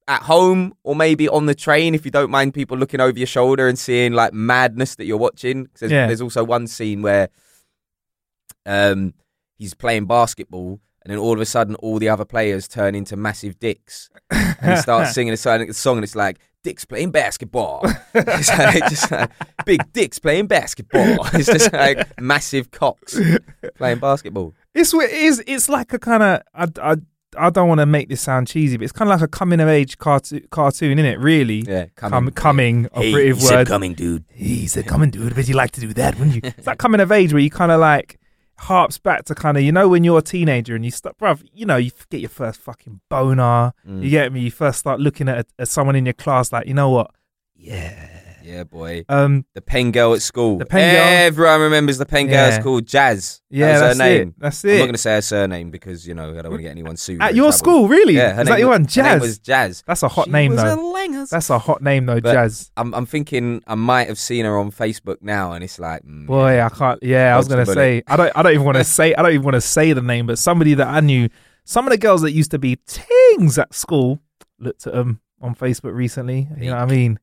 at 0.08 0.24
home 0.24 0.74
or 0.84 0.96
maybe 0.96 1.30
on 1.30 1.46
the 1.46 1.54
train 1.54 1.94
if 1.94 2.04
you 2.04 2.10
don't 2.10 2.32
mind 2.32 2.56
people 2.56 2.76
looking 2.76 3.00
over 3.00 3.16
your 3.20 3.28
shoulder 3.28 3.68
and 3.68 3.78
seeing 3.78 4.14
like 4.14 4.34
madness 4.34 4.96
that 4.96 5.06
you're 5.06 5.16
watching 5.16 5.68
there's, 5.80 5.92
Yeah. 5.92 6.08
there's 6.08 6.22
also 6.22 6.44
one 6.44 6.66
scene 6.66 7.04
where 7.04 7.30
um 8.66 9.14
he's 9.58 9.74
playing 9.74 10.06
basketball 10.06 10.80
and 11.04 11.12
then 11.12 11.18
all 11.18 11.34
of 11.34 11.42
a 11.42 11.46
sudden 11.46 11.76
all 11.76 12.00
the 12.00 12.10
other 12.10 12.26
players 12.26 12.68
turn 12.68 12.96
into 12.96 13.16
massive 13.16 13.60
dicks 13.60 14.10
and 14.30 14.76
he 14.76 14.78
starts 14.78 15.12
singing 15.16 15.34
a 15.34 15.38
song 15.38 15.98
and 15.98 16.04
it's 16.04 16.16
like 16.16 16.40
dicks 16.64 16.86
playing 16.86 17.10
basketball 17.10 17.82
it's 18.14 18.50
like, 18.50 18.88
just 18.90 19.12
like 19.12 19.32
big 19.66 19.82
dicks 19.94 20.20
playing 20.20 20.46
basketball 20.46 21.26
it's 21.34 21.48
just 21.48 21.74
like 21.74 22.20
massive 22.22 22.70
cocks 22.70 23.20
playing 23.78 23.98
basketball 23.98 24.54
It's 24.76 24.94
it 24.94 25.12
is. 25.12 25.44
It's 25.48 25.68
like 25.70 25.92
a 25.94 26.00
kind 26.00 26.24
of. 26.24 26.42
I, 26.54 26.68
I, 26.82 26.96
I 27.38 27.50
don't 27.50 27.68
want 27.68 27.80
to 27.80 27.86
make 27.86 28.10
this 28.10 28.22
sound 28.22 28.48
cheesy, 28.48 28.78
but 28.78 28.84
it's 28.84 28.92
kind 28.92 29.10
of 29.10 29.20
like 29.20 29.26
a 29.26 29.28
coming 29.28 29.60
of 29.60 29.68
age 29.70 29.98
cartoon, 29.98 30.46
cartoon, 30.52 31.00
isn't 31.00 31.12
it? 31.12 31.20
Really? 31.20 31.64
yeah 31.68 31.86
Com- 31.96 32.30
coming, 32.32 32.88
a 32.94 33.02
hey, 33.02 33.34
said 33.34 33.56
word. 33.56 33.68
coming 33.68 33.94
dude 33.94 34.26
He 34.34 34.68
said, 34.68 34.86
"Come 34.86 35.02
and 35.02 35.12
do 35.12 35.28
it," 35.28 35.36
but 35.36 35.48
you 35.48 35.56
like 35.56 35.72
to 35.72 35.82
do 35.82 35.94
that, 35.94 36.18
wouldn't 36.18 36.36
you? 36.36 36.42
it's 36.44 36.66
that 36.66 36.78
coming 36.78 37.02
of 37.02 37.12
age 37.12 37.34
where 37.34 37.42
you 37.42 37.50
kind 37.50 37.72
of 37.72 37.80
like 37.80 38.20
harps 38.62 39.00
back 39.00 39.26
to 39.26 39.36
kind 39.36 39.58
of 39.58 39.64
you 39.64 39.72
know 39.72 39.90
when 39.90 40.04
you're 40.04 40.20
a 40.20 40.22
teenager 40.22 40.76
and 40.76 40.86
you 40.86 40.92
start, 40.92 41.18
bruv, 41.18 41.44
you 41.54 41.66
know 41.66 41.78
you 41.78 41.92
get 42.10 42.22
your 42.22 42.30
first 42.30 42.62
fucking 42.62 43.02
boner. 43.10 43.74
Mm. 43.88 44.04
You 44.04 44.10
get 44.10 44.32
me? 44.32 44.42
You 44.42 44.52
first 44.52 44.80
start 44.80 45.00
looking 45.00 45.28
at, 45.28 45.48
at 45.58 45.68
someone 45.68 45.96
in 45.96 46.06
your 46.06 46.14
class 46.14 46.52
like, 46.52 46.68
you 46.68 46.74
know 46.74 46.90
what? 46.90 47.12
Yeah, 47.56 48.21
Yeah, 48.44 48.64
boy. 48.64 49.06
Um, 49.10 49.46
The 49.56 49.62
pen 49.62 49.92
girl 49.92 50.14
at 50.14 50.22
school. 50.22 50.58
The 50.58 50.66
pen 50.66 50.94
girl. 50.96 51.04
Everyone 51.28 51.62
remembers 51.62 51.98
the 51.98 52.06
pen 52.06 52.28
girl 52.28 52.36
Yeah. 52.36 52.56
at 52.56 52.62
school. 52.62 52.82
Jazz. 52.82 53.42
yeah, 53.50 53.74
that 53.74 53.80
that's 53.80 54.00
her 54.00 54.04
name. 54.06 54.28
it. 54.30 54.34
That's 54.40 54.64
I'm 54.64 54.72
not 54.72 54.78
going 54.78 54.92
to 54.94 54.98
say 54.98 55.14
her 55.16 55.22
surname 55.22 55.72
because 55.72 56.08
you 56.08 56.14
know 56.14 56.30
I 56.32 56.42
don't 56.42 56.50
want 56.52 56.58
to 56.58 56.62
get 56.64 56.72
anyone 56.72 56.98
sued. 56.98 57.22
At 57.22 57.36
your 57.36 57.46
trouble. 57.52 57.58
school, 57.58 57.88
really? 57.88 58.16
Yeah, 58.16 58.34
her 58.34 58.42
Is 58.44 58.48
that 58.48 58.60
your 58.60 58.70
one? 58.70 58.86
Jazz. 58.86 59.22
was 59.22 59.40
Jazz. 59.40 59.84
That's 59.86 60.04
a 60.04 60.08
hot 60.08 60.26
She 60.26 60.32
name 60.32 60.52
was 60.54 60.62
though. 60.62 60.88
a. 60.88 61.26
That's 61.30 61.50
a 61.50 61.60
hot 61.60 61.82
name 61.82 62.06
though, 62.06 62.22
But- 62.22 62.34
Jazz. 62.34 62.72
I'm, 62.78 62.94
I'm 62.94 63.06
thinking 63.06 63.62
I 63.68 63.76
might 63.76 64.08
have 64.08 64.18
seen 64.20 64.46
her 64.46 64.58
on 64.58 64.72
Facebook 64.72 65.18
now, 65.22 65.52
and 65.54 65.64
it's 65.64 65.80
like, 65.80 66.04
mm, 66.04 66.26
Boy, 66.28 66.62
I 66.62 66.70
can't. 66.70 67.02
Yeah, 67.04 67.34
I 67.34 67.38
was 67.38 67.48
gonna 67.48 67.66
say. 67.66 68.04
I 68.08 68.16
don't. 68.16 68.32
I 68.36 68.42
don't 68.44 68.54
even 68.54 68.66
want 68.66 68.78
to 68.78 68.84
say. 69.00 69.14
I 69.16 69.22
don't 69.22 69.32
even 69.34 69.44
want 69.44 69.56
to 69.56 69.62
say 69.62 69.94
the 69.94 70.02
name. 70.02 70.28
But 70.28 70.38
somebody 70.38 70.74
that 70.76 70.88
I 70.88 71.00
knew, 71.00 71.30
some 71.66 71.86
of 71.88 71.92
the 71.92 71.98
girls 71.98 72.22
that 72.22 72.32
used 72.32 72.52
to 72.52 72.60
be 72.60 72.78
tings 72.88 73.58
at 73.58 73.74
school, 73.74 74.20
looked 74.60 74.88
at 74.88 74.94
them 74.94 75.22
on 75.42 75.56
Facebook 75.56 75.94
recently. 75.94 76.48
You 76.58 76.70
know 76.70 76.76
what 76.78 76.84
I 76.84 76.86
mean? 76.86 77.20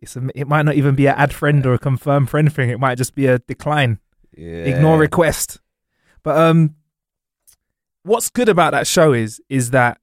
It's 0.00 0.16
a, 0.16 0.22
it 0.34 0.48
might 0.48 0.62
not 0.62 0.74
even 0.76 0.94
be 0.94 1.06
an 1.06 1.14
add 1.16 1.32
friend 1.32 1.64
or 1.66 1.74
a 1.74 1.78
confirm 1.78 2.26
friend 2.26 2.52
thing. 2.52 2.70
It 2.70 2.80
might 2.80 2.96
just 2.96 3.14
be 3.14 3.26
a 3.26 3.38
decline, 3.38 3.98
yeah. 4.36 4.64
ignore 4.64 4.98
request. 4.98 5.60
But 6.22 6.36
um, 6.36 6.74
what's 8.02 8.30
good 8.30 8.48
about 8.48 8.72
that 8.72 8.86
show 8.86 9.12
is 9.12 9.40
is 9.48 9.70
that 9.70 9.98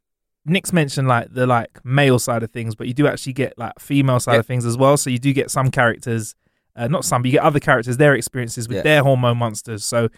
Nick's 0.46 0.72
mentioned 0.72 1.08
like 1.08 1.34
the 1.34 1.46
like 1.46 1.84
male 1.84 2.20
side 2.20 2.44
of 2.44 2.52
things, 2.52 2.76
but 2.76 2.88
you 2.88 2.94
do 2.94 3.08
actually 3.08 3.34
get 3.34 3.58
like 3.58 3.80
female 3.80 4.20
side 4.20 4.34
Yeah. 4.34 4.40
of 4.40 4.46
things 4.46 4.66
as 4.66 4.78
well. 4.78 4.98
So 4.98 5.10
you 5.10 5.20
do 5.20 5.34
get 5.34 5.52
some 5.52 5.72
characters, 5.72 6.36
uh, 6.78 6.88
not 6.88 7.04
some, 7.04 7.22
but 7.22 7.28
you 7.28 7.34
get 7.34 7.44
other 7.44 7.60
characters, 7.60 7.98
their 7.98 8.14
experiences 8.14 8.68
with 8.68 8.78
Yeah. 8.78 8.84
their 8.84 9.04
hormone 9.04 9.38
monsters. 9.38 9.84
So 9.84 10.10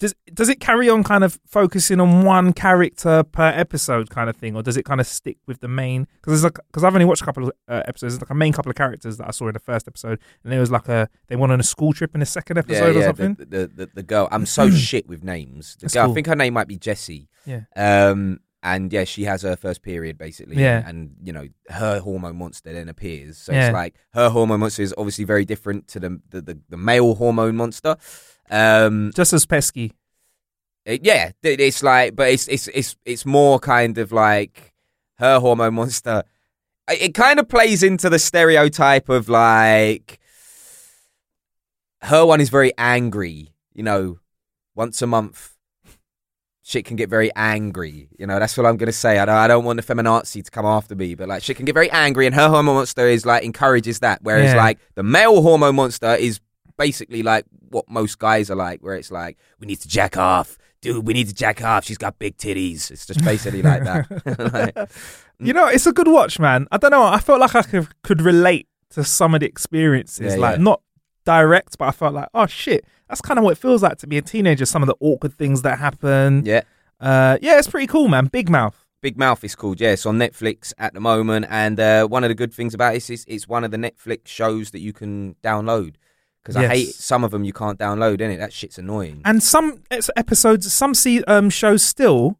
does 0.00 0.12
does 0.34 0.48
it 0.48 0.58
carry 0.58 0.88
on 0.88 1.04
kind 1.04 1.22
of 1.22 1.38
focusing 1.46 2.00
on 2.00 2.24
one 2.24 2.52
character 2.52 3.22
per 3.22 3.48
episode 3.54 4.10
kind 4.10 4.28
of 4.28 4.36
thing, 4.36 4.56
or 4.56 4.62
does 4.62 4.76
it 4.76 4.84
kind 4.84 5.00
of 5.00 5.06
stick 5.06 5.36
with 5.46 5.60
the 5.60 5.68
main? 5.68 6.08
Because 6.16 6.32
there's 6.32 6.42
like 6.44 6.58
because 6.66 6.82
I've 6.82 6.94
only 6.94 7.04
watched 7.04 7.22
a 7.22 7.24
couple 7.24 7.44
of 7.44 7.52
uh, 7.68 7.82
episodes. 7.86 8.14
There's 8.14 8.22
like 8.22 8.30
a 8.30 8.34
main 8.34 8.52
couple 8.52 8.70
of 8.70 8.76
characters 8.76 9.18
that 9.18 9.28
I 9.28 9.30
saw 9.30 9.46
in 9.46 9.52
the 9.52 9.60
first 9.60 9.86
episode, 9.86 10.18
and 10.42 10.52
there 10.52 10.58
was 10.58 10.72
like 10.72 10.88
a 10.88 11.08
they 11.28 11.36
went 11.36 11.52
on 11.52 11.60
a 11.60 11.62
school 11.64 11.92
trip 11.92 12.12
in 12.14 12.20
the 12.20 12.26
second 12.26 12.58
episode 12.58 12.96
or 12.96 12.98
yeah, 13.00 13.06
something. 13.06 13.34
The, 13.34 13.44
the, 13.44 13.66
the, 13.74 13.90
the 13.94 14.02
girl. 14.02 14.26
I'm 14.32 14.46
so 14.46 14.68
shit 14.88 15.08
with 15.08 15.22
names. 15.22 15.74
The 15.76 15.82
That's 15.82 15.94
girl, 15.94 16.04
cool. 16.06 16.12
I 16.12 16.14
think 16.14 16.26
her 16.26 16.36
name 16.36 16.54
might 16.54 16.68
be 16.68 16.76
Jessie. 16.78 17.28
Yeah. 17.46 17.60
Um, 17.76 18.40
and 18.62 18.92
yeah, 18.92 19.04
she 19.04 19.24
has 19.24 19.42
her 19.42 19.56
first 19.56 19.82
period 19.82 20.18
basically. 20.18 20.56
Yeah. 20.56 20.82
And 20.86 21.14
you 21.22 21.32
know, 21.32 21.46
her 21.68 22.00
hormone 22.00 22.36
monster 22.36 22.72
then 22.72 22.88
appears. 22.88 23.38
So 23.38 23.52
Yeah. 23.52 23.66
it's 23.68 23.72
like 23.74 23.94
her 24.14 24.28
hormone 24.30 24.60
monster 24.60 24.82
is 24.82 24.94
obviously 24.98 25.24
very 25.24 25.44
different 25.44 25.88
to 25.88 26.00
the 26.00 26.20
the, 26.30 26.40
the, 26.40 26.58
the 26.68 26.76
male 26.76 27.14
hormone 27.14 27.56
monster. 27.56 27.96
Um, 28.50 29.12
Just 29.14 29.32
as 29.32 29.44
pesky. 29.46 29.92
it- 30.84 31.04
yeah, 31.04 31.32
it- 31.42 31.60
it's 31.60 31.82
like, 31.82 32.16
but 32.16 32.30
it's 32.30 32.48
it's 32.48 32.68
it's 32.68 32.96
it's 33.04 33.26
more 33.26 33.58
kind 33.60 33.98
of 33.98 34.10
like 34.12 34.72
her 35.18 35.38
hormone 35.38 35.74
monster. 35.74 36.22
It 36.90 37.02
it 37.02 37.14
kind 37.14 37.38
of 37.38 37.48
plays 37.48 37.82
into 37.82 38.08
the 38.08 38.18
stereotype 38.18 39.08
of 39.10 39.28
like 39.28 40.18
her 42.02 42.24
one 42.24 42.40
is 42.40 42.48
very 42.48 42.72
angry. 42.78 43.52
You 43.74 43.82
know, 43.82 44.18
once 44.74 45.02
a 45.02 45.06
month, 45.06 45.54
shit 46.68 46.84
can 46.84 46.96
get 46.96 47.08
very 47.08 47.30
angry. 47.34 48.08
You 48.18 48.26
know, 48.26 48.38
that's 48.38 48.54
what 48.58 48.66
I'm 48.66 48.76
gonna 48.76 48.92
say. 48.92 49.18
I 49.18 49.24
don't, 49.24 49.34
I 49.34 49.48
don't 49.48 49.64
want 49.64 49.80
the 49.80 49.94
feminazi 49.94 50.44
to 50.44 50.50
come 50.50 50.66
after 50.66 50.94
me, 50.94 51.14
but 51.14 51.26
like 51.28 51.42
shit 51.42 51.56
can 51.56 51.64
get 51.64 51.72
very 51.74 51.90
angry, 51.90 52.26
and 52.26 52.34
her 52.34 52.48
hormone 52.48 52.74
monster 52.76 53.06
is 53.06 53.24
like 53.24 53.42
encourages 53.42 54.00
that. 54.00 54.20
Whereas 54.22 54.52
Yeah. 54.52 54.56
like 54.56 54.78
the 54.94 55.02
male 55.02 55.40
hormone 55.42 55.76
monster 55.76 56.14
is 56.14 56.40
basically 56.76 57.22
like 57.22 57.46
what 57.70 57.88
most 57.88 58.18
guys 58.18 58.50
are 58.50 58.56
like, 58.56 58.80
where 58.82 58.94
it's 58.96 59.10
like 59.10 59.38
we 59.60 59.66
need 59.66 59.80
to 59.80 59.88
jack 59.88 60.16
off. 60.18 60.58
Dude, 60.80 61.06
we 61.06 61.12
need 61.14 61.26
to 61.28 61.34
jack 61.34 61.62
off. 61.64 61.84
She's 61.84 61.98
got 61.98 62.18
big 62.20 62.36
titties. 62.36 62.90
It's 62.92 63.04
just 63.06 63.24
basically 63.24 63.62
like 63.62 63.82
that. 63.84 64.06
Like, 64.76 64.90
You 65.40 65.52
know, 65.52 65.66
it's 65.66 65.86
a 65.86 65.92
good 65.92 66.06
watch, 66.08 66.38
man. 66.38 66.66
I 66.70 66.76
don't 66.76 66.90
know. 66.92 67.04
I 67.04 67.18
felt 67.18 67.40
like 67.40 67.54
I 67.56 67.62
could, 67.62 67.88
could 68.02 68.20
relate 68.22 68.68
to 68.90 69.02
some 69.04 69.34
of 69.34 69.40
the 69.40 69.46
experiences, 69.46 70.34
Yeah, 70.34 70.40
like 70.40 70.56
yeah. 70.58 70.62
not 70.62 70.80
direct, 71.32 71.76
but 71.78 71.86
I 71.88 71.90
felt 71.92 72.14
like, 72.14 72.28
oh 72.32 72.46
shit, 72.46 72.84
that's 73.08 73.20
kind 73.20 73.38
of 73.38 73.44
what 73.44 73.52
it 73.52 73.58
feels 73.58 73.82
like 73.82 73.98
to 73.98 74.06
be 74.06 74.16
a 74.18 74.22
teenager. 74.22 74.64
Some 74.66 74.82
of 74.82 74.86
the 74.86 74.96
awkward 75.00 75.34
things 75.34 75.62
that 75.62 75.78
happen. 75.78 76.44
yeah. 76.46 76.62
Uh, 77.00 77.36
yeah, 77.42 77.58
it's 77.58 77.68
pretty 77.68 77.86
cool, 77.86 78.08
man. 78.08 78.26
Big 78.26 78.48
Mouth. 78.50 78.84
Big 79.00 79.16
Mouth 79.16 79.44
is 79.44 79.54
called, 79.54 79.80
yeah. 79.80 79.90
It's 79.92 80.04
on 80.06 80.18
Netflix 80.18 80.72
at 80.78 80.94
the 80.94 81.00
moment, 81.00 81.46
and 81.48 81.78
uh, 81.78 82.06
one 82.08 82.24
of 82.24 82.28
the 82.30 82.34
good 82.34 82.52
things 82.52 82.74
about 82.74 82.96
it 82.96 83.08
is 83.10 83.24
it's 83.28 83.46
one 83.46 83.62
of 83.62 83.70
the 83.70 83.76
Netflix 83.76 84.26
shows 84.26 84.70
that 84.72 84.80
you 84.80 84.92
can 84.92 85.36
download. 85.44 85.94
Because 86.42 86.56
I 86.56 86.66
hate 86.66 86.94
some 86.94 87.22
of 87.24 87.30
them 87.30 87.44
you 87.44 87.52
can't 87.52 87.78
download, 87.78 88.18
innit? 88.20 88.38
That 88.38 88.52
shit's 88.54 88.78
annoying. 88.78 89.20
And 89.24 89.42
some 89.42 89.82
episodes, 90.16 90.72
some 90.72 90.94
see, 90.94 91.22
um, 91.24 91.50
shows 91.50 91.82
still, 91.82 92.38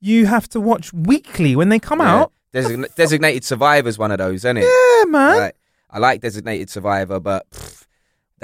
you 0.00 0.26
have 0.26 0.48
to 0.50 0.60
watch 0.60 0.92
weekly 0.92 1.54
when 1.56 1.68
they 1.68 1.78
come 1.78 2.00
Yeah. 2.00 2.14
out. 2.14 2.32
Design- 2.52 2.86
Designated 2.96 3.44
Survivor's 3.44 3.96
one 3.96 4.10
of 4.10 4.18
those, 4.18 4.40
isn't 4.44 4.56
it? 4.58 4.64
Yeah, 4.64 5.04
man. 5.08 5.36
Like, 5.38 5.56
I 5.90 5.98
like 5.98 6.20
Designated 6.20 6.68
Survivor, 6.68 7.20
but 7.20 7.48
pff, 7.50 7.73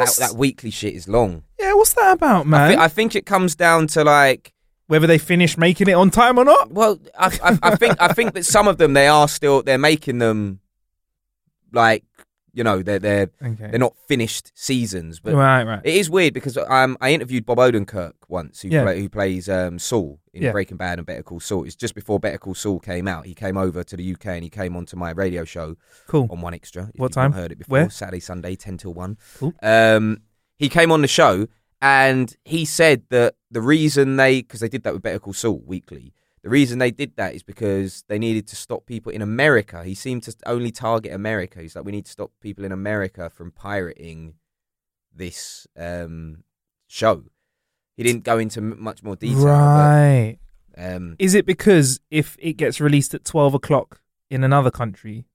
that 0.01 0.09
What's- 0.09 0.19
that 0.19 0.35
weekly 0.37 0.71
shit 0.71 0.95
is 0.95 1.07
long. 1.09 1.43
Yeah, 1.59 1.75
what's 1.75 1.93
that 1.95 2.13
about, 2.13 2.47
man? 2.47 2.61
I, 2.61 2.75
thi- 2.75 2.81
I 2.83 2.89
think 2.89 3.15
it 3.15 3.27
comes 3.27 3.55
down 3.55 3.87
to 3.89 4.03
like 4.05 4.53
Whether 4.87 5.07
they 5.07 5.19
finish 5.19 5.57
making 5.57 5.89
it 5.89 5.93
on 5.93 6.11
time 6.11 6.39
or 6.39 6.45
not. 6.45 6.73
Well, 6.73 6.99
I, 7.19 7.27
I, 7.43 7.59
I 7.63 7.77
think 7.77 7.97
I 8.01 8.13
think 8.13 8.35
that 8.35 8.45
some 8.45 8.67
of 8.67 8.77
them 8.79 8.93
they 8.95 9.07
are 9.09 9.29
still 9.29 9.63
they're 9.63 9.79
making 9.79 10.19
them 10.19 10.61
like 11.73 12.03
you 12.53 12.65
know 12.65 12.83
they're 12.83 12.99
they're 12.99 13.31
Okay. 13.43 13.69
they're 13.71 13.79
not 13.79 13.95
finished 14.09 14.53
seasons, 14.55 15.21
but 15.21 15.35
right, 15.35 15.65
right. 15.65 15.81
it 15.85 15.95
is 15.95 16.09
weird 16.11 16.35
because 16.35 16.57
um 16.57 16.97
I 17.01 17.13
interviewed 17.13 17.47
Bob 17.47 17.59
Odenkirk 17.59 18.13
once 18.29 18.63
who 18.63 18.69
Yeah. 18.69 18.83
play, 18.83 19.01
who 19.01 19.09
plays 19.09 19.49
um 19.49 19.79
Saul 19.79 20.21
in 20.33 20.43
Yeah. 20.43 20.53
Breaking 20.53 20.77
Bad 20.77 20.99
and 20.99 21.07
Better 21.07 21.23
Call 21.23 21.41
Saul. 21.41 21.65
It's 21.65 21.77
just 21.77 21.95
before 21.95 22.19
Better 22.21 22.39
Call 22.39 22.55
Saul 22.55 22.79
came 22.81 23.07
out. 23.09 23.27
He 23.27 23.35
came 23.35 23.57
over 23.57 23.83
to 23.85 23.97
the 23.97 24.13
UK 24.15 24.27
and 24.27 24.45
he 24.45 24.51
came 24.51 24.77
onto 24.77 24.97
my 24.97 25.11
radio 25.11 25.45
show 25.45 25.77
Cool. 26.07 26.29
on 26.31 26.39
1Xtra. 26.41 26.91
If 26.95 27.01
What 27.01 27.13
time? 27.13 27.33
Heard 27.33 27.53
it 27.53 27.59
before? 27.59 27.73
Where? 27.79 27.91
Saturday, 27.91 28.21
Sunday, 28.21 28.57
ten 28.57 28.77
till 28.77 28.95
one. 28.95 29.17
Cool. 29.39 29.53
Um, 29.63 30.19
he 30.57 30.69
came 30.69 30.91
on 30.93 31.03
the 31.03 31.09
show 31.09 31.47
and 31.83 32.37
he 32.45 32.65
said 32.65 33.05
that 33.11 33.35
the 33.51 33.63
reason 33.63 34.17
they 34.17 34.43
because 34.43 34.61
they 34.61 34.69
did 34.69 34.83
that 34.85 34.93
with 34.93 35.03
Better 35.03 35.19
Call 35.19 35.33
Saul 35.33 35.63
weekly. 35.67 36.13
The 36.43 36.49
reason 36.49 36.79
they 36.79 36.91
did 36.91 37.17
that 37.17 37.35
is 37.35 37.43
because 37.43 38.05
they 38.09 38.19
needed 38.19 38.47
to 38.49 38.57
stop 38.57 38.87
people 38.87 39.13
in 39.13 39.21
America. 39.21 39.85
He 39.85 39.95
seemed 39.95 40.23
to 40.23 40.35
only 40.47 40.71
target 40.71 41.13
America. 41.13 41.61
He's 41.61 41.77
like, 41.77 41.85
we 41.85 41.93
need 41.93 42.07
to 42.07 42.11
stop 42.11 42.31
people 42.41 42.65
in 42.65 42.73
America 42.73 43.29
from 43.29 43.51
pirating 43.51 44.35
this 45.15 45.67
um, 45.77 46.45
show. 46.87 47.25
He 47.97 48.03
didn't 48.03 48.25
go 48.25 48.39
into 48.39 48.63
much 48.63 49.03
more 49.03 49.17
detail. 49.17 49.45
Right. 49.45 50.39
But, 50.75 50.95
um, 50.95 51.17
Is 51.19 51.35
it 51.35 51.45
because 51.45 52.01
if 52.11 52.37
it 52.41 52.55
gets 52.55 52.81
released 52.81 53.13
at 53.13 53.25
twelve 53.25 53.53
o'clock 53.53 54.01
in 54.31 54.43
another 54.43 54.71
country, 54.71 55.27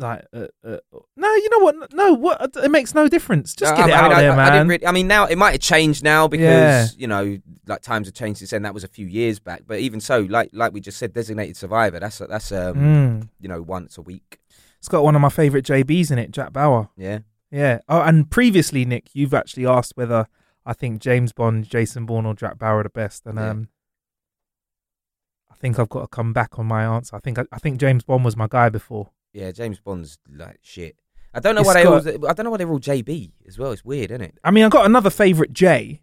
like, 0.00 0.24
uh, 0.32 0.46
uh, 0.64 0.78
no, 1.16 1.34
you 1.34 1.50
know 1.50 1.58
what? 1.58 1.92
No, 1.92 2.12
what? 2.14 2.56
It 2.56 2.70
makes 2.70 2.94
no 2.94 3.08
difference. 3.08 3.54
Just 3.54 3.76
get 3.76 3.84
I, 3.84 3.88
it 3.88 3.92
I 3.92 3.98
out 3.98 4.08
mean, 4.08 4.12
I- 4.18 4.20
there, 4.22 4.32
I, 4.32 4.36
man. 4.36 4.68
really, 4.68 4.86
I 4.86 4.92
mean, 4.92 5.06
now 5.06 5.26
it 5.26 5.36
might 5.36 5.52
have 5.52 5.60
changed 5.60 6.02
now 6.02 6.26
because 6.26 6.42
Yeah. 6.42 6.86
you 6.96 7.06
know, 7.06 7.38
like 7.66 7.82
times 7.82 8.08
have 8.08 8.14
changed 8.14 8.38
since 8.38 8.50
then. 8.50 8.62
That 8.62 8.74
was 8.74 8.82
a 8.84 8.88
few 8.88 9.06
years 9.06 9.38
back, 9.38 9.62
but 9.66 9.78
even 9.78 10.00
so, 10.00 10.20
like 10.20 10.50
like 10.52 10.72
we 10.72 10.80
just 10.80 10.98
said, 10.98 11.12
designated 11.12 11.56
survivor. 11.56 12.00
That's 12.00 12.18
that's 12.18 12.50
um 12.50 12.74
Mm. 12.76 13.28
you 13.38 13.48
know 13.48 13.62
once 13.62 13.96
a 13.98 14.02
week. 14.02 14.40
It's 14.78 14.88
got 14.88 15.04
one 15.04 15.14
of 15.14 15.20
my 15.20 15.28
favorite 15.28 15.64
JBs 15.66 16.10
in 16.10 16.18
it, 16.18 16.30
Jack 16.30 16.52
Bauer. 16.52 16.88
Yeah, 16.96 17.18
Yeah. 17.50 17.80
Oh, 17.88 18.00
and 18.00 18.30
previously, 18.30 18.84
Nick, 18.86 19.10
you've 19.14 19.34
actually 19.34 19.66
asked 19.66 19.92
whether 19.94 20.26
I 20.64 20.72
think 20.72 21.00
James 21.02 21.32
Bond, 21.32 21.68
Jason 21.68 22.06
Bourne, 22.06 22.24
or 22.26 22.34
Jack 22.34 22.58
Bauer 22.58 22.78
are 22.80 22.82
the 22.82 22.88
best, 22.90 23.26
and 23.26 23.36
Yeah. 23.38 23.50
um, 23.50 23.68
I 25.50 25.54
think 25.56 25.78
I've 25.78 25.88
got 25.90 26.00
to 26.02 26.08
come 26.08 26.32
back 26.32 26.58
on 26.58 26.66
my 26.66 26.84
answer. 26.84 27.14
I 27.16 27.18
think 27.20 27.38
I, 27.38 27.44
I 27.52 27.58
think 27.58 27.78
James 27.78 28.02
Bond 28.04 28.24
was 28.24 28.36
my 28.36 28.46
guy 28.48 28.68
before. 28.70 29.10
Yeah. 29.32 29.50
James 29.52 29.80
Bond's 29.80 30.18
like 30.34 30.58
shit. 30.62 30.96
I 31.32 31.40
don't 31.40 31.54
know 31.54 31.60
It's 31.60 31.68
why 31.68 31.74
they 31.74 31.84
all. 31.86 32.28
I 32.28 32.32
don't 32.32 32.44
know 32.44 32.50
why 32.50 32.56
they're 32.56 32.68
all 32.70 32.80
JB 32.80 33.30
as 33.46 33.58
well. 33.58 33.70
It's 33.72 33.84
weird, 33.84 34.10
isn't 34.10 34.22
it? 34.22 34.38
I 34.42 34.50
mean, 34.50 34.64
I've 34.64 34.70
got 34.72 34.86
another 34.86 35.10
favorite 35.10 35.52
J, 35.52 36.00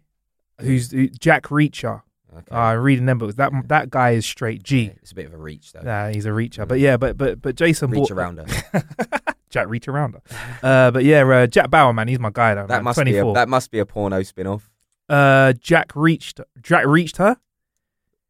who's 0.60 0.90
who- 0.90 1.08
Jack 1.08 1.44
Reacher. 1.44 2.02
Okay. 2.36 2.54
Uh, 2.54 2.74
reading 2.74 3.06
them, 3.06 3.18
but 3.18 3.36
that 3.36 3.52
that 3.68 3.90
guy 3.90 4.10
is 4.10 4.24
straight 4.26 4.62
G. 4.62 4.84
Yeah, 4.84 4.90
it's 5.02 5.12
a 5.12 5.14
bit 5.14 5.26
of 5.26 5.32
a 5.34 5.38
reach 5.38 5.72
though. 5.72 5.80
Nah, 5.80 6.08
he's 6.08 6.26
a 6.26 6.30
reacher. 6.30 6.64
Mm. 6.64 6.68
But 6.68 6.78
yeah, 6.78 6.96
but 6.98 7.16
but 7.16 7.40
but 7.40 7.56
Jason 7.56 7.90
reach 7.90 8.10
around 8.10 8.38
her. 8.38 8.84
Jack 9.50 9.68
Reach 9.68 9.86
Arounder. 9.86 10.20
Uh, 10.62 10.90
but 10.90 11.04
yeah, 11.04 11.26
uh, 11.26 11.46
Jack 11.46 11.70
Bauer, 11.70 11.94
man, 11.94 12.06
he's 12.06 12.18
my 12.18 12.28
guy 12.30 12.54
though. 12.54 12.66
That 12.66 12.76
man. 12.76 12.84
must 12.84 12.96
24. 12.96 13.24
be 13.24 13.30
a, 13.30 13.32
that 13.34 13.48
must 13.48 13.70
be 13.70 13.78
a 13.78 13.86
porno 13.86 14.22
spin 14.22 14.46
off. 14.46 14.70
uh, 15.08 15.54
Jack 15.54 15.96
reached 15.96 16.40
Jack 16.62 16.84
reached 16.86 17.16
her. 17.16 17.38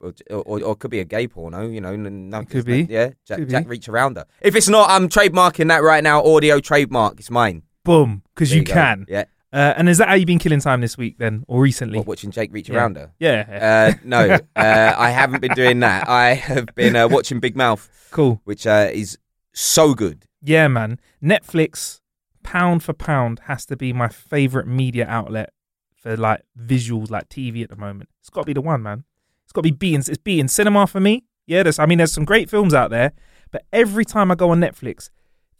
Or, 0.01 0.13
or, 0.31 0.43
or 0.63 0.73
it 0.73 0.79
could 0.79 0.91
be 0.93 1.01
a 1.01 1.05
gay 1.05 1.27
porno, 1.27 1.67
you 1.69 1.81
know. 1.81 1.97
No, 1.97 2.45
could 2.45 2.65
be. 2.65 2.87
Yeah, 2.89 3.11
Jack, 3.27 3.39
Could 3.39 3.51
Jack 3.51 3.69
reach 3.69 3.89
around 3.89 4.17
her. 4.17 4.27
If 4.41 4.55
it's 4.55 4.69
not, 4.69 4.89
I'm 4.91 5.09
trademarking 5.09 5.69
that 5.69 5.83
right 5.83 6.05
now. 6.05 6.23
Audio 6.25 6.61
trademark. 6.61 7.19
It's 7.19 7.31
mine. 7.31 7.63
Boom, 7.85 8.23
because 8.35 8.55
you 8.55 8.63
go. 8.63 8.73
can. 8.73 9.07
Yeah. 9.09 9.25
Uh, 9.53 9.73
and 9.77 9.89
is 9.89 9.97
that 9.99 10.09
how 10.09 10.15
you've 10.15 10.27
been 10.27 10.39
killing 10.39 10.61
time 10.61 10.81
this 10.83 10.97
week 10.99 11.17
then, 11.19 11.43
or 11.49 11.61
recently? 11.63 11.99
What, 11.99 12.07
watching 12.07 12.31
Jake 12.31 12.53
reach 12.53 12.69
Yeah. 12.69 12.77
around 12.77 12.97
her? 12.97 13.13
yeah, 13.19 13.95
Uh, 13.97 13.99
no, 14.05 14.39
uh, 14.55 14.95
I 14.97 15.11
haven't 15.11 15.41
been 15.41 15.55
doing 15.55 15.81
that. 15.81 16.07
I 16.09 16.35
have 16.35 16.67
been 16.75 16.95
uh, 16.95 17.09
watching 17.09 17.41
Big 17.41 17.57
Mouth, 17.57 17.89
cool. 18.11 18.41
which 18.45 18.67
uh, 18.67 18.91
is 18.93 19.19
so 19.55 19.95
good. 19.95 20.27
Yeah, 20.43 20.69
man. 20.69 21.01
Netflix, 21.21 22.01
pound 22.43 22.83
for 22.83 22.93
pound, 22.93 23.41
has 23.47 23.65
to 23.67 23.77
be 23.77 23.93
my 23.93 24.09
favorite 24.09 24.67
media 24.69 25.07
outlet 25.09 25.51
for 25.97 26.17
like 26.17 26.43
visuals, 26.57 27.11
like 27.11 27.29
TV 27.31 27.63
at 27.65 27.71
the 27.71 27.77
moment. 27.77 28.11
It's 28.21 28.31
got 28.31 28.43
to 28.43 28.47
be 28.47 28.53
the 28.53 28.61
one, 28.61 28.83
man. 28.83 29.05
It's 29.49 29.53
got 29.55 29.63
to 29.63 29.71
be 29.71 29.71
beating. 29.71 30.01
It's 30.01 30.19
beating 30.19 30.47
cinema 30.47 30.87
for 30.87 31.01
me. 31.01 31.25
Yeah, 31.47 31.63
there's. 31.63 31.79
I 31.79 31.87
mean, 31.87 31.97
there's 31.97 32.13
some 32.13 32.27
great 32.27 32.51
films 32.51 32.75
out 32.75 32.91
there, 32.91 33.13
but 33.51 33.65
every 33.73 34.05
time 34.05 34.31
I 34.31 34.35
go 34.35 34.51
on 34.51 34.61
Netflix, 34.61 35.09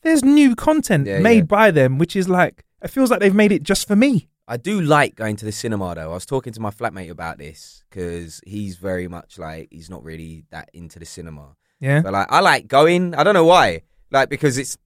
there's 0.03 0.23
new 0.23 0.55
content 0.55 1.07
Yeah, 1.07 1.21
made 1.21 1.37
yeah. 1.37 1.43
by 1.45 1.71
them, 1.71 1.97
which 1.97 2.15
is 2.15 2.29
like 2.29 2.67
It 2.83 2.89
feels 2.89 3.11
like 3.11 3.21
they've 3.21 3.35
made 3.35 3.51
it 3.51 3.63
just 3.63 3.89
for 3.89 3.97
me. 3.97 4.29
I 4.47 4.59
do 4.59 4.79
like 4.83 5.15
going 5.15 5.37
to 5.37 5.47
the 5.47 5.53
cinema 5.53 5.95
though. 5.95 6.11
I 6.11 6.15
was 6.15 6.27
talking 6.27 6.53
to 6.53 6.61
my 6.61 6.69
flatmate 6.69 7.09
about 7.09 7.39
this 7.39 7.83
because 7.89 8.43
he's 8.47 8.77
very 8.77 9.09
much 9.09 9.39
like 9.39 9.69
he's 9.71 9.89
not 9.89 10.05
really 10.05 10.45
that 10.51 10.69
into 10.75 10.99
the 10.99 11.07
cinema. 11.07 11.57
Yeah. 11.81 12.03
But 12.03 12.13
like 12.13 12.27
I 12.31 12.41
like 12.41 12.69
going. 12.69 13.15
I 13.15 13.25
don't 13.25 13.35
know 13.35 13.47
why. 13.47 13.85
Like 14.11 14.29
because 14.29 14.59
it's 14.59 14.77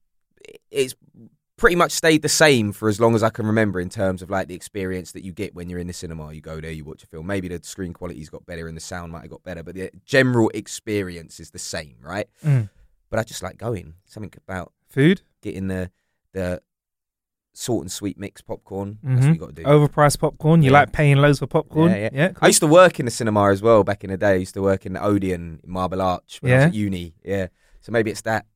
it's 0.71 0.95
pretty 1.63 1.77
much 1.77 1.93
stayed 1.93 2.23
the 2.23 2.29
same 2.29 2.73
for 2.73 2.89
as 2.89 2.99
long 3.01 3.15
as 3.15 3.23
I 3.23 3.31
can 3.31 3.47
remember 3.47 3.79
in 3.81 3.89
terms 3.89 4.21
of 4.21 4.29
like 4.29 4.49
the 4.49 4.55
experience 4.57 5.13
that 5.13 5.23
you 5.25 5.33
get 5.33 5.55
when 5.55 5.71
you're 5.71 5.79
in 5.79 5.87
the 5.87 5.93
cinema. 5.93 6.33
You 6.33 6.41
go 6.41 6.61
there, 6.61 6.73
you 6.73 6.85
watch 6.85 7.05
a 7.05 7.07
film. 7.07 7.25
Maybe 7.29 7.47
the 7.47 7.61
screen 7.63 7.93
quality's 7.93 8.29
got 8.29 8.45
better 8.47 8.67
and 8.67 8.77
the 8.77 8.81
sound 8.81 9.13
might 9.13 9.21
have 9.23 9.31
got 9.31 9.45
better, 9.45 9.63
but 9.63 9.77
the 9.77 9.91
general 10.05 10.51
experience 10.55 11.39
is 11.39 11.53
the 11.53 11.61
same, 11.61 11.95
right? 12.03 12.27
Mm. 12.45 12.69
But 13.11 13.21
I 13.21 13.23
just 13.23 13.45
like 13.45 13.59
going. 13.59 13.95
Something 14.07 14.33
about 14.49 14.73
Food. 14.89 15.23
getting 15.41 15.69
the 15.69 15.93
the 16.33 16.61
salt 17.55 17.83
and 17.83 17.93
sweet 17.93 18.19
mix 18.19 18.41
popcorn. 18.43 18.99
That's 19.03 19.21
what 19.21 19.25
Mhm. 19.31 19.35
you 19.35 19.39
got 19.39 19.49
to 19.55 19.63
do. 19.63 19.63
Overpriced 19.63 20.19
popcorn. 20.19 20.63
You 20.63 20.71
Yeah. 20.73 20.79
like 20.81 20.93
paying 20.93 21.19
loads 21.19 21.39
for 21.39 21.47
popcorn? 21.47 21.93
Yeah, 21.93 22.09
yeah. 22.13 22.29
cool. 22.31 22.39
I 22.41 22.47
used 22.49 22.61
to 22.61 22.67
work 22.67 22.99
in 22.99 23.05
the 23.05 23.11
cinema 23.13 23.51
as 23.53 23.63
well 23.63 23.85
back 23.85 24.03
in 24.03 24.11
the 24.11 24.17
day. 24.17 24.33
I 24.33 24.37
used 24.47 24.55
to 24.55 24.63
work 24.63 24.85
in 24.85 24.95
the 24.95 25.05
Odeon 25.05 25.61
in 25.63 25.71
Marble 25.71 26.03
Arch 26.03 26.39
when 26.41 26.53
I 26.53 26.57
was 26.57 26.63
Yeah. 26.63 26.67
at 26.69 26.75
uni. 26.75 27.15
Yeah. 27.23 27.47
So 27.81 27.93
maybe 27.93 28.11
it's 28.11 28.23
that. 28.23 28.47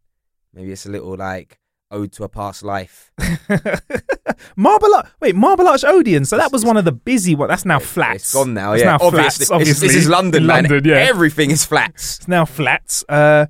Maybe 0.54 0.72
it's 0.72 0.86
a 0.86 0.90
little 0.90 1.14
like 1.16 1.60
ode 1.90 2.12
to 2.12 2.24
a 2.24 2.28
past 2.28 2.62
life. 2.62 3.12
Marble 4.56 4.94
Arch. 4.94 5.06
Wait, 5.20 5.34
Marble 5.34 5.66
Arch 5.68 5.84
Odeon. 5.84 6.24
So 6.24 6.36
that 6.36 6.52
was 6.52 6.64
one 6.64 6.76
of 6.76 6.84
the 6.84 6.92
busy 6.92 7.34
ones. 7.34 7.48
That's 7.50 7.64
now 7.64 7.78
flats. 7.78 8.24
It's 8.24 8.34
gone 8.34 8.54
now. 8.54 8.72
It's 8.72 8.82
yeah, 8.82 8.90
now 8.90 8.94
obviously. 9.00 9.18
flats. 9.20 9.38
This- 9.38 9.50
Obviously, 9.50 9.88
This, 9.88 9.96
is 9.96 10.08
London, 10.08 10.42
In 10.42 10.46
man. 10.46 10.64
London, 10.64 10.84
yeah. 10.84 10.96
Everything 10.96 11.50
is 11.50 11.64
flats. 11.64 12.18
It's 12.18 12.28
now 12.28 12.44
flats. 12.44 13.04
Uh, 13.08 13.46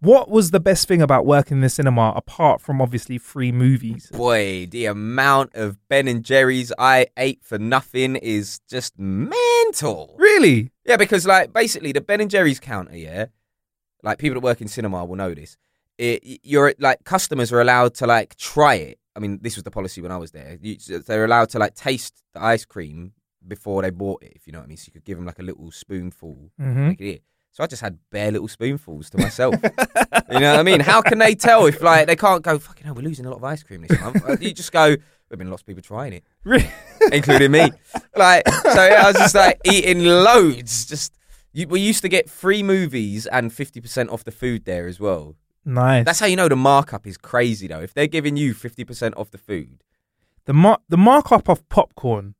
what 0.00 0.28
was 0.30 0.50
the 0.50 0.60
best 0.60 0.86
thing 0.88 1.00
about 1.00 1.24
working 1.24 1.56
in 1.58 1.60
the 1.62 1.68
cinema 1.70 2.12
apart 2.14 2.60
from 2.60 2.82
obviously 2.82 3.16
free 3.18 3.50
movies? 3.50 4.10
Boy, 4.12 4.66
the 4.66 4.84
amount 4.86 5.54
of 5.54 5.78
Ben 5.88 6.06
and 6.06 6.22
Jerry's 6.22 6.72
I 6.78 7.06
ate 7.16 7.42
for 7.42 7.58
nothing 7.58 8.16
is 8.16 8.60
just 8.68 8.98
mental. 8.98 10.14
Really? 10.18 10.70
Yeah, 10.84 10.96
because 10.96 11.26
like 11.26 11.52
basically 11.52 11.92
the 11.92 12.00
Ben 12.02 12.20
and 12.20 12.30
Jerry's 12.30 12.60
counter, 12.60 12.94
yeah, 12.96 13.26
like 14.02 14.18
people 14.18 14.34
that 14.34 14.44
work 14.44 14.60
in 14.60 14.68
cinema 14.68 15.04
will 15.04 15.16
know 15.16 15.32
this. 15.34 15.56
It, 15.98 16.40
you're 16.42 16.74
like 16.78 17.04
customers 17.04 17.52
are 17.52 17.60
allowed 17.60 17.94
to 17.96 18.06
like 18.06 18.36
try 18.36 18.74
it. 18.74 18.98
I 19.14 19.18
mean, 19.18 19.38
this 19.40 19.56
was 19.56 19.62
the 19.64 19.70
policy 19.70 20.02
when 20.02 20.12
I 20.12 20.18
was 20.18 20.30
there. 20.32 20.58
You, 20.60 20.76
they're 21.06 21.24
allowed 21.24 21.48
to 21.50 21.58
like 21.58 21.74
taste 21.74 22.22
the 22.34 22.42
ice 22.42 22.64
cream 22.66 23.12
before 23.46 23.80
they 23.82 23.90
bought 23.90 24.22
it, 24.22 24.32
if 24.36 24.46
you 24.46 24.52
know 24.52 24.58
what 24.58 24.64
I 24.64 24.68
mean. 24.68 24.76
So 24.76 24.84
you 24.88 24.92
could 24.92 25.04
give 25.04 25.16
them 25.16 25.24
like 25.26 25.38
a 25.38 25.42
little 25.42 25.70
spoonful. 25.70 26.50
Mhm. 26.60 27.00
It. 27.00 27.22
So 27.52 27.64
I 27.64 27.66
just 27.66 27.80
had 27.80 27.98
bare 28.10 28.30
little 28.30 28.48
spoonfuls 28.48 29.08
to 29.10 29.18
myself. 29.18 29.54
you 29.62 30.40
know 30.40 30.50
what 30.50 30.60
I 30.60 30.62
mean? 30.62 30.80
How 30.80 31.00
can 31.00 31.16
they 31.18 31.34
tell 31.34 31.64
if 31.64 31.80
like 31.80 32.06
they 32.06 32.16
can't 32.16 32.42
go? 32.42 32.58
Fucking 32.58 32.84
hell, 32.84 32.94
we're 32.94 33.00
losing 33.02 33.24
a 33.24 33.30
lot 33.30 33.38
of 33.38 33.44
ice 33.44 33.62
cream 33.62 33.86
this 33.88 33.98
month. 33.98 34.22
Uh, 34.28 34.36
you 34.40 34.52
just 34.52 34.72
go. 34.72 34.96
There've 35.28 35.38
been 35.38 35.48
lots 35.50 35.62
of 35.62 35.66
people 35.66 35.82
trying 35.82 36.12
it 36.12 36.24
Really? 36.44 36.68
including 37.12 37.50
me. 37.52 37.70
Like, 38.14 38.46
so 38.48 38.80
I 38.80 39.06
was 39.06 39.16
just 39.16 39.34
like 39.34 39.58
eating 39.64 40.04
loads. 40.04 40.84
Just 40.86 41.14
you, 41.54 41.66
we 41.66 41.80
used 41.80 42.02
to 42.02 42.08
get 42.08 42.28
free 42.28 42.62
movies 42.62 43.26
and 43.26 43.50
fifty 43.52 43.80
percent 43.80 44.10
off 44.10 44.22
the 44.24 44.30
food 44.30 44.66
there 44.66 44.86
as 44.86 45.00
well. 45.00 45.34
Nice. 45.66 46.04
That's 46.04 46.20
how 46.20 46.26
you 46.26 46.36
know 46.36 46.48
the 46.48 46.56
markup 46.56 47.06
is 47.06 47.18
crazy 47.18 47.66
though. 47.66 47.80
If 47.80 47.92
they're 47.92 48.06
giving 48.06 48.36
you 48.36 48.54
fifty 48.54 48.84
percent 48.84 49.16
off 49.16 49.30
the 49.32 49.38
food, 49.38 49.82
the 50.46 50.54
mar- 50.54 50.78
the 50.88 50.96
markup 50.96 51.48
of 51.48 51.68
popcorn. 51.68 52.34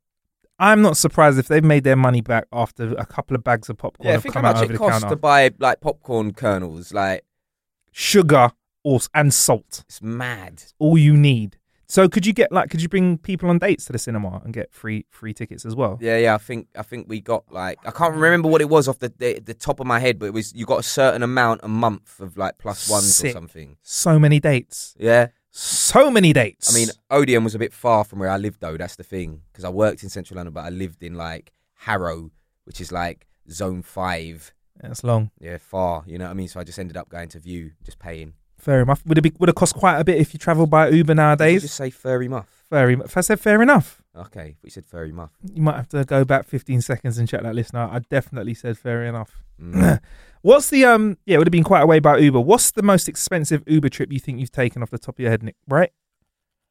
I'm 0.59 0.81
not 0.81 0.97
surprised 0.97 1.39
if 1.39 1.49
they've 1.49 1.63
made 1.63 1.85
their 1.85 1.97
money 1.97 2.23
back 2.23 2.47
after 2.51 2.93
a 2.95 3.05
couple 3.05 3.37
of 3.37 3.45
bags 3.45 3.69
of 3.69 3.77
popcorn 3.77 4.09
yeah, 4.09 4.19
think 4.19 4.35
how 4.35 4.41
much 4.41 4.63
it 4.63 4.75
costs 4.79 5.05
to 5.05 5.17
buy 5.17 5.51
like 5.59 5.83
popcorn 5.83 6.33
kernels. 6.33 6.95
Like, 6.95 7.25
Sugar 7.93 8.53
or 8.83 9.01
and 9.13 9.35
salt. 9.35 9.85
it's 9.87 10.01
mad. 10.01 10.63
All 10.79 10.97
you 10.97 11.15
need. 11.15 11.59
So 11.89 12.09
could 12.09 12.27
you 12.27 12.33
get 12.33 12.51
like 12.51 12.71
could 12.71 12.83
you 12.83 12.89
bring 12.89 13.19
people 13.19 13.49
on 13.49 13.59
dates 13.59 13.85
to 13.87 13.93
the 13.93 13.99
cinema 13.99 14.41
and 14.45 14.53
get 14.53 14.73
free 14.73 15.07
free 15.11 15.33
tickets 15.33 15.65
as 15.65 15.75
well? 15.77 15.99
Yeah, 16.01 16.19
yeah. 16.19 16.35
I 16.35 16.39
think 16.39 16.69
I 16.77 16.83
think 16.83 17.09
we 17.09 17.21
got 17.21 17.45
like 17.51 17.79
I 17.87 17.91
can't 17.93 18.15
remember 18.15 18.49
what 18.49 18.61
it 18.61 18.69
was 18.69 18.89
off 18.89 18.99
the 18.99 19.13
the, 19.17 19.39
the 19.39 19.55
top 19.55 19.79
of 19.81 19.87
my 19.87 20.01
head, 20.01 20.19
but 20.19 20.27
it 20.27 20.35
was 20.35 20.53
you 20.55 20.67
got 20.67 20.81
a 20.81 20.85
certain 20.85 21.23
amount 21.23 21.61
a 21.63 21.69
month 21.69 22.21
of 22.21 22.37
like 22.37 22.59
plus 22.59 22.91
ones 22.91 23.15
Sick. 23.15 23.31
or 23.31 23.33
something. 23.33 23.77
So 23.83 24.19
many 24.19 24.41
dates. 24.41 24.95
Yeah. 24.99 25.29
So 25.59 26.11
many 26.11 26.35
dates. 26.35 26.71
I 26.71 26.79
mean, 26.79 26.89
Odeon 27.11 27.43
was 27.43 27.55
a 27.55 27.59
bit 27.59 27.73
far 27.73 28.05
from 28.05 28.19
where 28.19 28.29
I 28.29 28.37
lived, 28.37 28.61
though. 28.61 28.77
That's 28.77 28.97
the 28.97 29.03
thing, 29.03 29.41
because 29.51 29.65
I 29.65 29.71
worked 29.71 30.03
in 30.03 30.11
central 30.11 30.37
London, 30.37 30.53
but 30.53 30.67
I 30.67 30.69
lived 30.69 31.03
in 31.03 31.15
like 31.15 31.51
Harrow, 31.77 32.31
which 32.65 32.79
is 32.79 32.93
like 32.93 33.27
zone 33.51 33.81
five. 33.81 34.53
that's 34.83 35.03
long. 35.03 35.31
Yeah, 35.41 35.57
far. 35.57 36.05
You 36.07 36.19
know 36.19 36.27
what 36.27 36.33
I 36.33 36.35
mean? 36.35 36.49
So 36.49 36.61
I 36.61 36.65
just 36.65 36.79
ended 36.79 36.99
up 36.99 37.09
going 37.09 37.31
to 37.31 37.39
Vue, 37.39 37.71
just 37.85 37.99
paying. 37.99 38.35
Fair 38.59 38.81
enough. 38.83 39.05
Would 39.07 39.19
it 39.19 39.23
be 39.23 39.33
would 39.39 39.49
it 39.49 39.55
cost 39.55 39.75
quite 39.75 39.99
a 39.99 40.05
bit 40.05 40.19
if 40.19 40.33
you 40.35 40.39
travel 40.39 40.67
by 40.67 40.89
Uber 40.89 41.15
nowadays? 41.15 41.63
just 41.63 41.77
say 41.77 41.91
furry 41.91 42.29
muff. 42.29 42.49
Fair. 42.71 42.91
em- 42.91 43.03
If 43.03 43.17
I 43.17 43.21
said 43.21 43.39
fair 43.39 43.63
enough, 43.63 44.03
Okay, 44.17 44.55
if 44.57 44.63
we 44.65 44.71
said 44.71 44.87
furry 44.87 45.13
muff. 45.13 45.31
you 45.55 45.63
might 45.63 45.77
have 45.77 45.89
to 45.91 46.05
go 46.05 46.25
back 46.25 46.47
15 46.47 46.81
seconds 46.81 47.19
and 47.19 47.29
check 47.29 47.43
that 47.43 47.55
list. 47.55 47.73
Now, 47.75 47.89
I 47.93 48.01
definitely 48.01 48.55
said 48.55 48.77
fair 48.79 49.05
enough. 49.05 49.45
Mm. 49.63 50.01
What's 50.43 50.71
the 50.71 50.85
um? 50.85 51.19
Yeah, 51.27 51.37
it 51.37 51.39
would 51.39 51.47
have 51.47 51.53
been 51.53 51.63
quite 51.65 51.83
a 51.83 51.87
way 51.87 51.99
by 52.01 52.17
Uber. 52.19 52.41
What's 52.41 52.71
the 52.73 52.83
most 52.83 53.09
expensive 53.09 53.63
Uber 53.67 53.89
trip 53.91 54.11
you 54.11 54.19
think 54.19 54.41
you've 54.41 54.51
taken 54.53 54.83
off 54.83 54.91
the 54.91 54.99
top 54.99 55.17
of 55.17 55.21
your 55.21 55.31
head, 55.31 55.43
Nick? 55.43 55.57
Bright? 55.69 55.93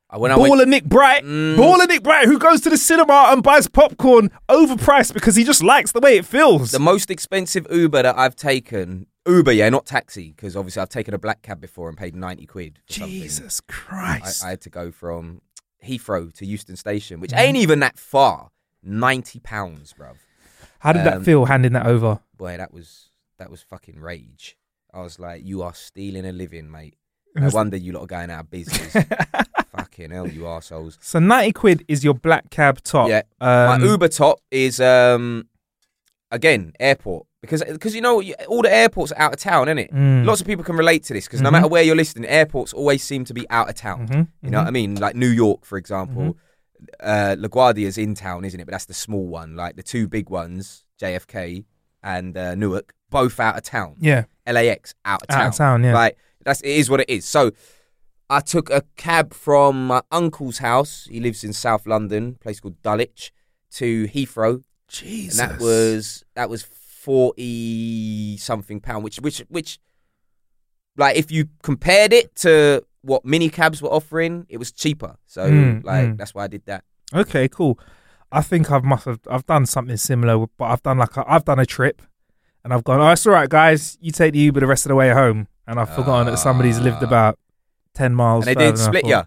Uh, 0.09 0.19
when 0.19 0.31
I 0.31 0.35
Baller 0.35 0.49
went, 0.57 0.69
Nick 0.69 0.85
Bright. 0.85 1.23
Mm. 1.23 1.55
Baller 1.55 1.87
Nick 1.87 2.03
Bright, 2.03 2.25
who 2.27 2.37
goes 2.39 2.61
to 2.61 2.69
the 2.69 2.77
cinema 2.77 3.27
and 3.29 3.41
buys 3.41 3.67
popcorn 3.67 4.29
overpriced 4.49 5.13
because 5.13 5.35
he 5.35 5.43
just 5.43 5.63
likes 5.63 5.91
the 5.93 5.99
way 5.99 6.17
it 6.17 6.25
feels. 6.25 6.71
the 6.71 6.79
most 6.79 7.09
expensive 7.09 7.65
Uber 7.71 8.03
that 8.03 8.17
I've 8.17 8.35
taken, 8.35 9.07
Uber, 9.27 9.51
yeah, 9.51 9.69
not 9.69 9.85
taxi, 9.85 10.33
because 10.35 10.55
obviously 10.55 10.81
I've 10.81 10.89
taken 10.89 11.13
a 11.13 11.17
black 11.17 11.41
cab 11.41 11.59
before 11.59 11.89
and 11.89 11.97
paid 11.97 12.15
ninety 12.15 12.45
quid. 12.45 12.79
For 12.87 12.93
something. 12.93 13.09
Jesus 13.09 13.61
I, 13.69 13.71
Christ. 13.71 14.43
I 14.43 14.49
had 14.51 14.61
to 14.61 14.69
go 14.69 14.91
from 14.91 15.41
Heathrow 15.83 16.33
to 16.33 16.45
Euston 16.45 16.75
Station, 16.75 17.19
which 17.19 17.33
ain't 17.33 17.57
even 17.57 17.79
that 17.79 17.97
far. 17.97 18.51
Ninety 18.83 19.39
pounds, 19.39 19.93
bruv. 19.97 20.17
How 20.79 20.93
did 20.93 21.05
that 21.05 21.17
um, 21.17 21.23
feel 21.23 21.45
handing 21.45 21.73
that 21.73 21.87
over? 21.87 22.19
boy, 22.37 22.57
that 22.57 22.73
was 22.73 23.09
that 23.37 23.49
was 23.49 23.61
fucking 23.61 23.99
rage. 23.99 24.57
I 24.93 25.01
was 25.01 25.19
like, 25.19 25.43
you 25.43 25.61
are 25.61 25.73
stealing 25.73 26.25
a 26.25 26.31
living, 26.31 26.71
mate. 26.71 26.95
No 27.35 27.49
wonder 27.51 27.75
you 27.75 27.91
lot 27.91 28.03
are 28.03 28.07
going 28.07 28.29
out 28.31 28.41
of 28.41 28.49
business. 28.49 28.93
fucking 29.75 30.11
hell, 30.11 30.27
you 30.27 30.41
arseholes. 30.41 30.97
So 31.01 31.19
90 31.19 31.51
quid 31.51 31.85
is 31.89 32.03
your 32.03 32.13
black 32.13 32.49
cab 32.49 32.81
top. 32.81 33.09
Yeah. 33.09 33.23
Um, 33.41 33.81
My 33.81 33.85
Uber 33.85 34.07
top 34.07 34.39
is 34.51 34.79
um 34.79 35.47
again 36.31 36.73
airport 36.79 37.27
because 37.45 37.63
because 37.63 37.95
you 37.95 38.01
know 38.01 38.21
all 38.47 38.61
the 38.61 38.73
airports 38.73 39.11
are 39.11 39.19
out 39.21 39.33
of 39.33 39.39
town, 39.39 39.67
innit? 39.67 39.91
Mm. 39.91 40.25
Lots 40.25 40.41
of 40.41 40.47
people 40.47 40.63
can 40.63 40.75
relate 40.75 41.03
to 41.05 41.13
this 41.13 41.25
because 41.25 41.41
no 41.41 41.49
Mhm. 41.49 41.53
matter 41.53 41.67
where 41.67 41.83
you're 41.83 41.95
listening, 41.95 42.29
airports 42.29 42.73
always 42.73 43.03
seem 43.03 43.25
to 43.25 43.33
be 43.33 43.49
out 43.49 43.69
of 43.69 43.75
town. 43.75 44.07
Mhm, 44.07 44.27
You 44.41 44.49
know 44.51 44.57
mhm. 44.59 44.61
what 44.61 44.67
I 44.67 44.71
mean? 44.71 44.95
Like 44.95 45.15
New 45.15 45.29
York, 45.29 45.65
for 45.65 45.77
example. 45.77 46.21
Mm-hmm. 46.23 46.39
Uh, 46.99 47.35
LaGuardia's 47.39 47.97
in 47.97 48.13
town, 48.15 48.45
isn't 48.45 48.59
it? 48.59 48.65
But 48.65 48.71
that's 48.73 48.85
the 48.85 48.93
small 48.93 49.25
one. 49.27 49.55
Like 49.55 49.75
the 49.75 49.83
two 49.83 50.07
big 50.07 50.29
ones, 50.29 50.83
JFK 51.01 51.65
and 52.03 52.37
uh, 52.37 52.53
Newark, 52.55 52.93
both 53.09 53.39
out 53.39 53.57
of 53.57 53.63
town. 53.63 53.95
Yeah. 53.99 54.25
LAX 54.45 54.93
out 55.05 55.21
of 55.23 55.27
town. 55.29 55.41
Out 55.41 55.47
of 55.47 55.55
town, 55.55 55.83
yeah. 55.83 55.93
Like 55.93 56.17
that's 56.43 56.61
it 56.61 56.69
is 56.69 56.89
what 56.89 56.99
it 56.99 57.09
is. 57.09 57.25
So 57.25 57.51
I 58.29 58.39
took 58.39 58.69
a 58.69 58.83
cab 58.97 59.33
from 59.33 59.87
my 59.87 60.01
uncle's 60.11 60.59
house. 60.59 61.07
He 61.09 61.19
lives 61.19 61.43
in 61.43 61.53
South 61.53 61.85
London, 61.87 62.35
a 62.39 62.43
place 62.43 62.59
called 62.59 62.81
Dulwich, 62.83 63.31
to 63.73 64.07
Heathrow, 64.07 64.63
Jesus. 64.87 65.39
and 65.39 65.51
that 65.51 65.59
was 65.59 66.23
that 66.35 66.49
was 66.49 66.63
forty 67.05 68.37
something 68.37 68.79
pound. 68.79 69.03
Which 69.03 69.17
which 69.17 69.39
which, 69.49 69.79
like 70.97 71.15
if 71.17 71.31
you 71.31 71.45
compared 71.63 72.13
it 72.13 72.35
to 72.37 72.83
what 73.01 73.23
mini 73.23 73.49
cabs 73.49 73.81
were 73.81 73.89
offering, 73.89 74.45
it 74.49 74.57
was 74.57 74.71
cheaper. 74.71 75.15
So 75.25 75.49
Mm, 75.49 75.83
like 75.83 76.07
mm. 76.07 76.17
that's 76.17 76.33
why 76.33 76.43
I 76.45 76.47
did 76.47 76.65
that. 76.65 76.83
Okay, 77.13 77.47
cool. 77.47 77.79
I 78.31 78.41
think 78.41 78.71
I've 78.71 78.83
must 78.83 79.05
have 79.05 79.19
I've 79.29 79.45
done 79.45 79.65
something 79.65 79.97
similar, 79.97 80.45
but 80.57 80.65
I've 80.65 80.83
done 80.83 80.97
like 80.97 81.15
a, 81.17 81.23
I've 81.31 81.45
done 81.45 81.59
a 81.59 81.65
trip, 81.65 82.01
and 82.63 82.73
I've 82.73 82.83
gone. 82.83 82.99
Oh, 82.99 83.11
it's 83.11 83.25
all 83.27 83.33
right, 83.33 83.49
guys. 83.49 83.97
You 84.01 84.11
take 84.11 84.33
the 84.33 84.39
Uber 84.39 84.59
the 84.61 84.67
rest 84.67 84.85
of 84.85 84.89
the 84.89 84.95
way 84.95 85.09
home, 85.11 85.47
and 85.67 85.79
I've 85.79 85.93
forgotten 85.95 86.25
that 86.27 86.37
somebody's 86.37 86.79
lived 86.79 86.97
Ah. 87.01 87.05
about 87.07 87.39
ten 87.93 88.15
miles. 88.15 88.47
And 88.47 88.55
they 88.57 88.65
didn't 88.65 88.79
split 88.79 89.05
you. 89.05 89.21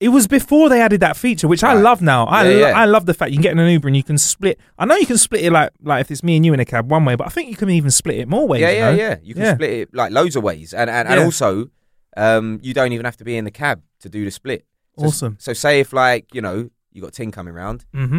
It 0.00 0.08
was 0.08 0.26
before 0.26 0.68
they 0.68 0.80
added 0.82 1.00
that 1.00 1.16
feature, 1.16 1.46
which 1.48 1.62
I 1.64 1.72
love 1.74 2.02
now. 2.02 2.26
I 2.26 2.48
Yeah, 2.48 2.58
yeah. 2.68 2.78
I 2.78 2.84
love 2.84 3.06
the 3.06 3.14
fact 3.14 3.30
you 3.30 3.36
can 3.38 3.42
get 3.42 3.52
in 3.52 3.58
an 3.58 3.70
Uber 3.70 3.88
and 3.88 3.96
you 3.96 4.02
can 4.02 4.18
split. 4.18 4.58
I 4.78 4.84
know 4.86 4.96
you 4.96 5.06
can 5.06 5.16
split 5.18 5.44
it 5.44 5.52
like 5.52 5.70
like 5.82 6.00
if 6.02 6.10
it's 6.10 6.22
me 6.22 6.36
and 6.36 6.44
you 6.44 6.52
in 6.52 6.60
a 6.60 6.64
cab 6.64 6.90
one 6.90 7.04
way, 7.04 7.14
but 7.14 7.26
I 7.26 7.30
think 7.30 7.48
you 7.48 7.56
can 7.56 7.70
even 7.70 7.90
split 7.90 8.16
it 8.18 8.28
more 8.28 8.46
ways. 8.46 8.60
Yeah, 8.60 8.70
you 8.70 8.76
yeah, 8.76 8.90
know? 8.90 8.96
yeah. 8.96 9.16
You 9.22 9.34
can 9.34 9.42
Yeah. 9.44 9.54
split 9.54 9.70
it 9.70 9.94
like 9.94 10.10
loads 10.12 10.36
of 10.36 10.42
ways, 10.42 10.74
and 10.74 10.90
and, 10.90 11.08
and 11.08 11.20
also, 11.20 11.70
um, 12.16 12.58
you 12.62 12.74
don't 12.74 12.92
even 12.92 13.04
have 13.04 13.16
to 13.18 13.24
be 13.24 13.36
in 13.36 13.44
the 13.44 13.50
cab 13.52 13.82
to 14.00 14.08
do 14.08 14.24
the 14.24 14.30
split. 14.30 14.64
So, 14.98 15.06
Awesome. 15.06 15.36
So 15.40 15.52
say 15.52 15.80
if 15.80 15.92
like 15.92 16.34
you 16.34 16.42
know 16.42 16.70
you 16.92 17.00
got 17.00 17.12
tin 17.12 17.30
coming 17.30 17.54
round, 17.54 17.84
Mm-hmm. 17.94 18.18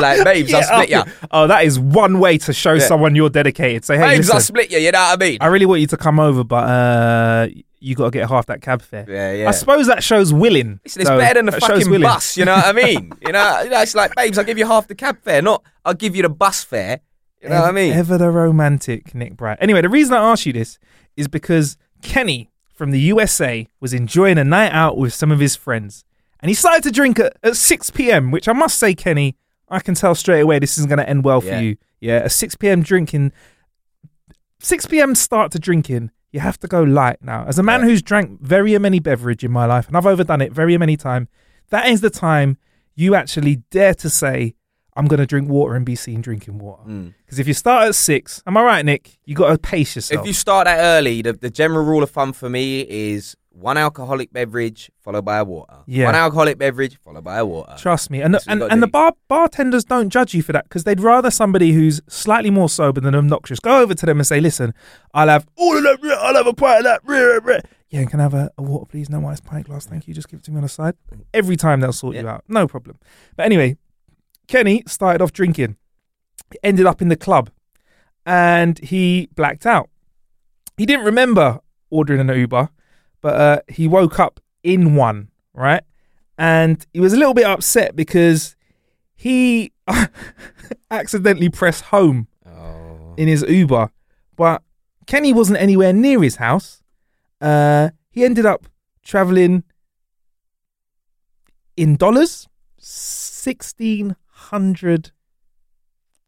like 0.00 0.24
babes, 0.24 0.54
I'll 0.54 0.62
split 0.62 0.90
you. 0.90 1.02
Oh, 1.30 1.46
that 1.46 1.64
is 1.64 1.78
one 1.78 2.20
way 2.20 2.38
to 2.38 2.52
show 2.52 2.74
Yeah. 2.74 2.86
someone 2.86 3.14
you're 3.14 3.30
dedicated. 3.30 3.84
Say, 3.84 3.96
hey, 3.96 4.02
Babes, 4.14 4.18
listen, 4.28 4.34
I'll 4.34 4.40
split 4.40 4.70
you. 4.72 4.78
You 4.78 4.92
know 4.92 4.98
what 5.00 5.20
I 5.22 5.24
mean? 5.24 5.38
I 5.40 5.46
really 5.46 5.66
want 5.66 5.80
you 5.80 5.86
to 5.88 5.96
come 5.96 6.18
over, 6.20 6.44
but 6.44 6.64
uh, 6.68 7.48
you 7.82 7.94
got 7.94 8.04
to 8.04 8.10
get 8.10 8.28
half 8.28 8.46
that 8.46 8.62
cab 8.62 8.80
fare. 8.82 9.04
yeah, 9.08 9.32
yeah. 9.32 9.48
I 9.48 9.52
suppose 9.52 9.86
that 9.88 10.02
shows 10.04 10.32
willing. 10.32 10.80
Listen, 10.84 11.02
it's 11.02 11.08
So, 11.08 11.18
better 11.18 11.34
than 11.34 11.46
the 11.46 11.52
fucking 11.60 12.00
bus. 12.00 12.36
You 12.36 12.44
know 12.44 12.54
what 12.54 12.66
I 12.66 12.72
mean? 12.72 13.12
you 13.26 13.32
know, 13.32 13.62
it's 13.64 13.94
like 13.94 14.14
babes, 14.14 14.38
I'll 14.38 14.44
give 14.44 14.58
you 14.58 14.66
half 14.66 14.86
the 14.88 14.94
cab 14.94 15.20
fare, 15.22 15.42
not 15.42 15.62
I'll 15.84 15.94
give 15.94 16.14
you 16.16 16.22
the 16.22 16.28
bus 16.28 16.62
fare. 16.64 17.00
You 17.42 17.48
know 17.48 17.60
what 17.60 17.68
I 17.70 17.72
mean? 17.72 17.92
Ever 17.92 18.16
the 18.18 18.30
romantic 18.30 19.14
Nick 19.16 19.36
Bright. 19.36 19.58
Anyway, 19.60 19.80
the 19.80 19.88
reason 19.88 20.14
I 20.14 20.30
asked 20.30 20.46
you 20.46 20.52
this 20.52 20.78
is 21.16 21.26
because 21.26 21.76
Kenny 22.00 22.50
from 22.72 22.92
the 22.92 23.00
USA 23.00 23.66
was 23.80 23.92
enjoying 23.92 24.38
a 24.38 24.44
night 24.44 24.72
out 24.72 24.96
with 24.96 25.12
some 25.12 25.32
of 25.32 25.40
his 25.40 25.56
friends. 25.56 26.04
and 26.40 26.48
he 26.48 26.54
started 26.54 26.82
to 26.84 26.90
drink 26.92 27.18
at, 27.18 27.36
at 27.42 27.56
6 27.56 27.90
p.m., 27.90 28.30
which 28.30 28.46
I 28.48 28.52
must 28.52 28.78
say, 28.78 28.94
Kenny, 28.94 29.36
I 29.68 29.80
can 29.80 29.94
tell 29.94 30.14
straight 30.14 30.40
away 30.40 30.58
this 30.60 30.78
isn't 30.78 30.88
going 30.88 30.98
to 30.98 31.08
end 31.08 31.24
well 31.24 31.42
Yeah. 31.42 31.56
for 31.58 31.62
you. 31.64 31.76
Yeah, 32.00 32.18
a 32.24 32.30
6 32.30 32.54
p.m. 32.56 32.82
drinking, 32.82 33.32
6 34.60 34.86
p.m. 34.86 35.14
start 35.14 35.52
to 35.52 35.58
drinking, 35.58 36.10
you 36.32 36.40
have 36.40 36.58
to 36.60 36.66
go 36.66 36.82
light 36.82 37.18
now. 37.22 37.44
As 37.46 37.58
a 37.58 37.62
man 37.62 37.82
who's 37.82 38.02
drank 38.02 38.40
very 38.40 38.76
many 38.78 38.98
beverage 38.98 39.44
in 39.44 39.52
my 39.52 39.66
life, 39.66 39.86
and 39.86 39.96
I've 39.96 40.06
overdone 40.06 40.40
it 40.40 40.52
very 40.52 40.76
many 40.78 40.96
time, 40.96 41.28
that 41.68 41.86
is 41.86 42.00
the 42.00 42.10
time 42.10 42.56
you 42.94 43.14
actually 43.14 43.56
dare 43.70 43.94
to 43.94 44.10
say, 44.10 44.54
I'm 44.94 45.06
going 45.06 45.20
to 45.20 45.26
drink 45.26 45.48
water 45.48 45.74
and 45.74 45.86
be 45.86 45.94
seen 45.94 46.20
drinking 46.20 46.58
water. 46.58 46.82
Mm. 46.86 47.14
Because 47.24 47.38
if 47.38 47.46
you 47.46 47.54
start 47.54 47.88
at 47.88 47.94
6, 47.94 48.42
am 48.46 48.56
I 48.56 48.62
right, 48.62 48.84
Nick? 48.84 49.18
You 49.24 49.34
got 49.34 49.50
to 49.50 49.58
pace 49.58 49.94
yourself. 49.94 50.22
If 50.22 50.26
you 50.26 50.34
start 50.34 50.66
that 50.66 50.78
early, 50.80 51.22
the, 51.22 51.32
the 51.32 51.50
general 51.50 51.84
rule 51.84 52.02
of 52.02 52.10
thumb 52.10 52.32
for 52.32 52.50
me 52.50 52.80
is 52.82 53.36
one 53.54 53.76
alcoholic 53.76 54.32
beverage 54.32 54.90
followed 54.98 55.24
by 55.24 55.38
a 55.38 55.44
water. 55.44 55.78
Yeah. 55.86 56.06
One 56.06 56.14
alcoholic 56.14 56.58
beverage 56.58 56.98
followed 56.98 57.24
by 57.24 57.38
a 57.38 57.46
water. 57.46 57.74
Trust 57.78 58.10
me, 58.10 58.22
and 58.22 58.34
That's 58.34 58.46
and, 58.46 58.62
and 58.62 58.82
the 58.82 58.86
bar 58.86 59.12
bartenders 59.28 59.84
don't 59.84 60.10
judge 60.10 60.34
you 60.34 60.42
for 60.42 60.52
that 60.52 60.64
because 60.64 60.84
they'd 60.84 61.00
rather 61.00 61.30
somebody 61.30 61.72
who's 61.72 62.00
slightly 62.08 62.50
more 62.50 62.68
sober 62.68 63.00
than 63.00 63.14
obnoxious 63.14 63.60
go 63.60 63.80
over 63.80 63.94
to 63.94 64.06
them 64.06 64.18
and 64.18 64.26
say, 64.26 64.40
"Listen, 64.40 64.74
I'll 65.14 65.28
have 65.28 65.46
all 65.56 65.76
of 65.76 65.82
that. 65.82 66.18
I'll 66.20 66.34
have 66.34 66.46
a 66.46 66.54
pint 66.54 66.86
of 66.86 67.02
that. 67.04 67.64
Yeah, 67.90 68.06
can 68.06 68.20
I 68.20 68.22
have 68.22 68.34
a, 68.34 68.50
a 68.56 68.62
water, 68.62 68.86
please? 68.86 69.10
No 69.10 69.26
ice 69.26 69.40
pint 69.40 69.66
glass, 69.66 69.84
thank 69.84 70.08
you. 70.08 70.14
Just 70.14 70.28
give 70.28 70.40
it 70.40 70.44
to 70.44 70.50
me 70.50 70.56
on 70.56 70.62
the 70.62 70.68
side. 70.68 70.94
Every 71.34 71.56
time 71.56 71.80
they'll 71.80 71.92
sort 71.92 72.16
you 72.16 72.26
out, 72.26 72.42
no 72.48 72.66
problem. 72.66 72.98
But 73.36 73.44
anyway, 73.44 73.76
Kenny 74.48 74.82
started 74.86 75.20
off 75.22 75.32
drinking, 75.32 75.76
ended 76.62 76.86
up 76.86 77.02
in 77.02 77.08
the 77.08 77.16
club, 77.16 77.50
and 78.24 78.78
he 78.78 79.28
blacked 79.34 79.66
out. 79.66 79.90
He 80.78 80.86
didn't 80.86 81.04
remember 81.04 81.60
ordering 81.90 82.20
an 82.20 82.34
Uber, 82.34 82.70
but 83.22 83.34
uh, 83.40 83.60
he 83.68 83.88
woke 83.88 84.20
up 84.20 84.38
in 84.62 84.94
one, 84.94 85.28
right? 85.54 85.82
And 86.36 86.84
he 86.92 87.00
was 87.00 87.12
a 87.12 87.16
little 87.16 87.34
bit 87.34 87.46
upset 87.46 87.96
because 87.96 88.54
he 89.14 89.72
accidentally 90.90 91.48
pressed 91.48 91.84
home 91.84 92.28
Oh. 92.46 93.14
in 93.16 93.28
his 93.28 93.42
Uber, 93.48 93.90
but 94.36 94.62
Kenny 95.06 95.32
wasn't 95.32 95.58
anywhere 95.58 95.92
near 95.92 96.22
his 96.22 96.36
house. 96.36 96.82
Uh, 97.40 97.90
he 98.10 98.24
ended 98.24 98.44
up 98.46 98.66
traveling 99.02 99.64
in 101.76 101.96
dollars, 101.96 102.48
sixteen 102.78 104.16
hundred 104.26 105.12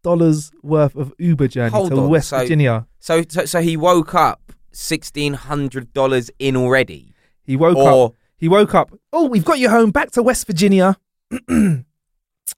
dollars 0.03 0.51
worth 0.63 0.95
of 0.97 1.13
Uber 1.19 1.49
journey 1.49 1.71
Hold 1.71 1.91
to 1.91 1.99
on, 1.99 2.09
West 2.11 2.29
so- 2.29 2.39
Virginia. 2.39 2.87
So, 2.99 3.23
so, 3.29 3.45
so 3.45 3.61
he 3.61 3.77
woke 3.77 4.15
up 4.15 4.44
sixteen 4.75 5.35
hundred 5.35 5.93
dollars 5.93 6.31
in 6.39 6.57
already, 6.57 7.15
He 7.43 7.57
woke 7.57 7.77
or 7.77 8.07
up. 8.07 8.15
He 8.37 8.49
woke 8.49 8.75
up. 8.75 8.93
Oh, 9.13 9.27
we've 9.27 9.45
got 9.45 9.59
you 9.59 9.71
home 9.71 9.91
back 9.91 10.11
to 10.13 10.23
West 10.23 10.47
Virginia. 10.47 10.97
oh 11.51 11.85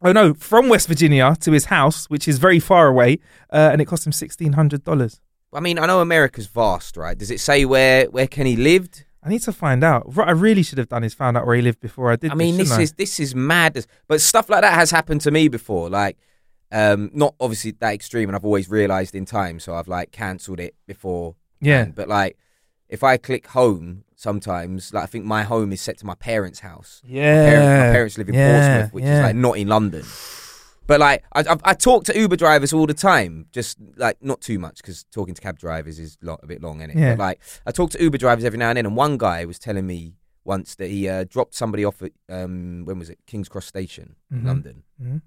no, 0.03 0.35
from 0.35 0.69
West 0.69 0.89
Virginia 0.89 1.37
to 1.41 1.53
his 1.53 1.67
house, 1.67 2.07
which 2.07 2.27
is 2.27 2.39
very 2.39 2.59
far 2.59 2.89
away, 2.89 3.19
uh, 3.51 3.71
and 3.73 3.81
it 3.81 3.85
cost 3.85 4.07
him 4.07 4.13
sixteen 4.13 4.55
hundred 4.55 4.85
dollars. 4.85 5.21
I 5.53 5.61
mean, 5.61 5.79
I 5.79 5.87
know 5.87 6.01
America's 6.01 6.47
vast, 6.47 6.97
right? 6.97 7.17
Does 7.17 7.31
it 7.31 7.41
say 7.41 7.65
where 7.65 8.07
where 8.07 8.27
Kenny 8.27 8.57
lived? 8.57 9.05
I 9.23 9.29
need 9.29 9.43
to 9.43 9.53
find 9.53 9.83
out. 9.83 10.15
What 10.15 10.29
I 10.29 10.33
really 10.33 10.63
should 10.63 10.79
have 10.79 10.89
done 10.89 11.03
is 11.03 11.13
found 11.15 11.37
out 11.37 11.47
where 11.47 11.57
he 11.57 11.63
lived 11.63 11.81
before 11.81 12.13
I 12.13 12.17
did. 12.17 12.31
I 12.31 12.35
mean, 12.35 12.57
this 12.57 12.73
I? 12.73 12.83
is 12.83 12.93
this 12.93 13.19
is 13.19 13.35
mad. 13.35 13.85
But 14.07 14.21
stuff 14.21 14.49
like 14.49 14.61
that 14.61 14.75
has 14.75 14.91
happened 14.91 15.21
to 15.23 15.31
me 15.31 15.49
before. 15.49 15.91
Like, 15.91 16.17
um, 16.71 17.11
not 17.13 17.35
obviously 17.41 17.73
that 17.73 17.93
extreme, 17.93 18.29
and 18.29 18.37
I've 18.37 18.45
always 18.45 18.71
realised 18.71 19.15
in 19.15 19.25
time, 19.25 19.59
so 19.59 19.75
I've 19.75 19.89
like 19.89 20.13
cancelled 20.13 20.61
it 20.61 20.75
before. 20.87 21.35
Yeah. 21.61 21.87
But 21.87 22.09
like, 22.09 22.37
if 22.89 23.03
I 23.03 23.17
click 23.17 23.49
home, 23.49 24.05
sometimes 24.15 24.93
like 24.95 25.03
I 25.05 25.07
think 25.07 25.25
my 25.25 25.43
home 25.43 25.73
is 25.73 25.81
set 25.81 25.99
to 25.99 26.07
my 26.07 26.15
parents' 26.15 26.61
house. 26.61 27.03
yeah. 27.05 27.43
My, 27.45 27.49
parents, 27.51 27.67
my 27.87 27.93
parents 27.93 28.19
live 28.19 28.29
in 28.29 28.35
yeah, 28.35 28.53
Portsmouth, 28.79 28.95
which 28.95 29.05
yeah. 29.05 29.19
is 29.19 29.23
like 29.23 29.37
not 29.37 29.59
in 29.59 29.69
London. 29.69 30.05
But 30.87 31.01
like, 31.01 31.25
I, 31.33 31.41
I, 31.41 31.57
I 31.65 31.75
talk 31.75 32.05
to 32.05 32.17
Uber 32.17 32.37
drivers 32.37 32.73
all 32.73 32.87
the 32.87 32.95
time, 32.95 33.47
just 33.51 33.77
like 33.97 34.23
not 34.23 34.41
too 34.41 34.59
much 34.61 34.77
because 34.77 35.03
talking 35.11 35.35
to 35.35 35.43
cab 35.43 35.59
drivers 35.59 35.99
is 35.99 36.17
lot, 36.23 36.39
a 36.45 36.47
bit 36.47 36.63
long, 36.63 36.81
isn't 36.81 36.91
it? 36.91 36.97
Yeah. 36.97 37.17
But 37.17 37.19
like, 37.19 37.41
I 37.67 37.73
talk 37.73 37.91
to 37.91 38.03
Uber 38.03 38.19
drivers 38.19 38.45
every 38.45 38.59
now 38.59 38.69
and 38.69 38.77
then, 38.77 38.87
and 38.87 38.95
one 38.97 39.19
guy 39.19 39.45
was 39.47 39.59
telling 39.59 39.85
me 39.87 40.15
once 40.45 40.77
that 40.77 40.89
he 40.89 41.09
uh, 41.09 41.25
dropped 41.25 41.57
somebody 41.57 41.85
off 41.85 42.03
at 42.03 42.13
um, 42.29 42.85
when 42.85 43.01
was 43.01 43.11
it 43.11 43.19
King's 43.27 43.49
Cross 43.49 43.67
Station, 43.67 44.15
in 44.31 44.43
Mhm. 44.43 44.47
London, 44.47 44.83
Mhm. 45.03 45.23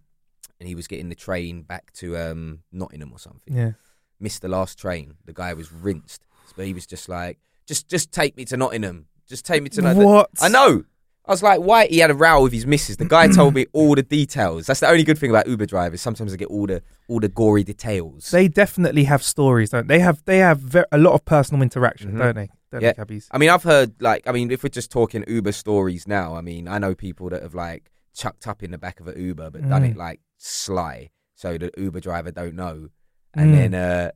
and 0.62 0.70
he 0.70 0.76
was 0.76 0.88
getting 0.88 1.10
the 1.10 1.16
train 1.16 1.64
back 1.64 1.92
to 1.96 2.16
um, 2.16 2.60
Nottingham 2.72 3.12
or 3.12 3.20
something. 3.20 3.54
Yeah. 3.54 3.72
Missed 4.20 4.42
the 4.42 4.50
last 4.50 4.78
train. 4.78 5.14
The 5.26 5.34
guy 5.34 5.54
was 5.54 5.72
rinsed, 5.72 6.24
but 6.58 6.66
he 6.66 6.74
was 6.74 6.86
just 6.86 7.08
like, 7.10 7.40
just 7.66 7.88
just 7.88 8.12
take 8.12 8.36
me 8.36 8.46
to 8.46 8.58
Nottingham. 8.58 9.06
Just 9.28 9.46
take 9.46 9.64
me 9.64 9.70
to 9.70 9.82
Nottingham. 9.82 10.06
What? 10.10 10.30
I 10.42 10.50
know. 10.50 10.84
I 11.26 11.32
was 11.32 11.44
like, 11.44 11.60
why? 11.62 11.86
He 11.86 12.00
had 12.00 12.10
a 12.10 12.16
row 12.16 12.42
with 12.42 12.52
his 12.52 12.66
missus. 12.66 12.98
The 12.98 13.06
guy 13.06 13.28
told 13.28 13.54
me 13.54 13.68
all 13.72 13.94
the 13.94 14.02
details. 14.02 14.66
That's 14.66 14.80
the 14.80 14.90
only 14.90 15.04
good 15.04 15.20
thing 15.20 15.30
about 15.30 15.46
Uber 15.48 15.68
drivers. 15.68 16.02
Sometimes 16.02 16.32
they 16.32 16.38
get 16.38 16.48
all 16.48 16.66
the 16.66 16.82
all 17.08 17.20
the 17.20 17.30
gory 17.30 17.64
details. 17.64 18.32
They 18.32 18.48
definitely 18.48 19.04
have 19.04 19.22
stories, 19.24 19.70
don't 19.70 19.88
they? 19.88 19.98
They 19.98 20.04
have 20.04 20.26
they 20.26 20.40
have 20.40 20.60
ver- 20.60 20.88
a 20.92 20.98
lot 20.98 21.14
of 21.14 21.24
personal 21.26 21.62
interaction, 21.62 22.14
Mhm. 22.14 22.18
don't 22.18 22.36
they? 22.36 22.50
Don't 22.72 22.82
Yeah. 22.82 22.94
they. 23.08 23.22
I 23.32 23.38
mean, 23.38 23.50
I've 23.50 23.64
heard 23.64 23.94
like, 24.02 24.28
I 24.28 24.32
mean, 24.32 24.50
if 24.52 24.64
we're 24.64 24.70
just 24.70 24.92
talking 24.92 25.24
Uber 25.28 25.52
stories 25.52 26.08
now, 26.08 26.36
I 26.36 26.42
mean, 26.42 26.68
I 26.68 26.78
know 26.80 26.96
people 26.96 27.30
that 27.30 27.44
have 27.44 27.54
like 27.56 27.92
chucked 28.16 28.48
up 28.48 28.64
in 28.64 28.72
the 28.72 28.78
back 28.80 29.00
of 29.00 29.08
an 29.08 29.20
Uber, 29.22 29.52
but 29.52 29.70
done 29.70 29.84
Mm. 29.84 29.92
it 29.92 29.98
like 29.98 30.20
sly, 30.38 31.12
so 31.36 31.58
the 31.60 31.72
Uber 31.78 32.00
driver 32.00 32.32
don't 32.32 32.56
know, 32.56 32.90
and 33.36 33.52
Mm. 33.52 33.56
then 33.56 33.74
uh, 33.76 34.12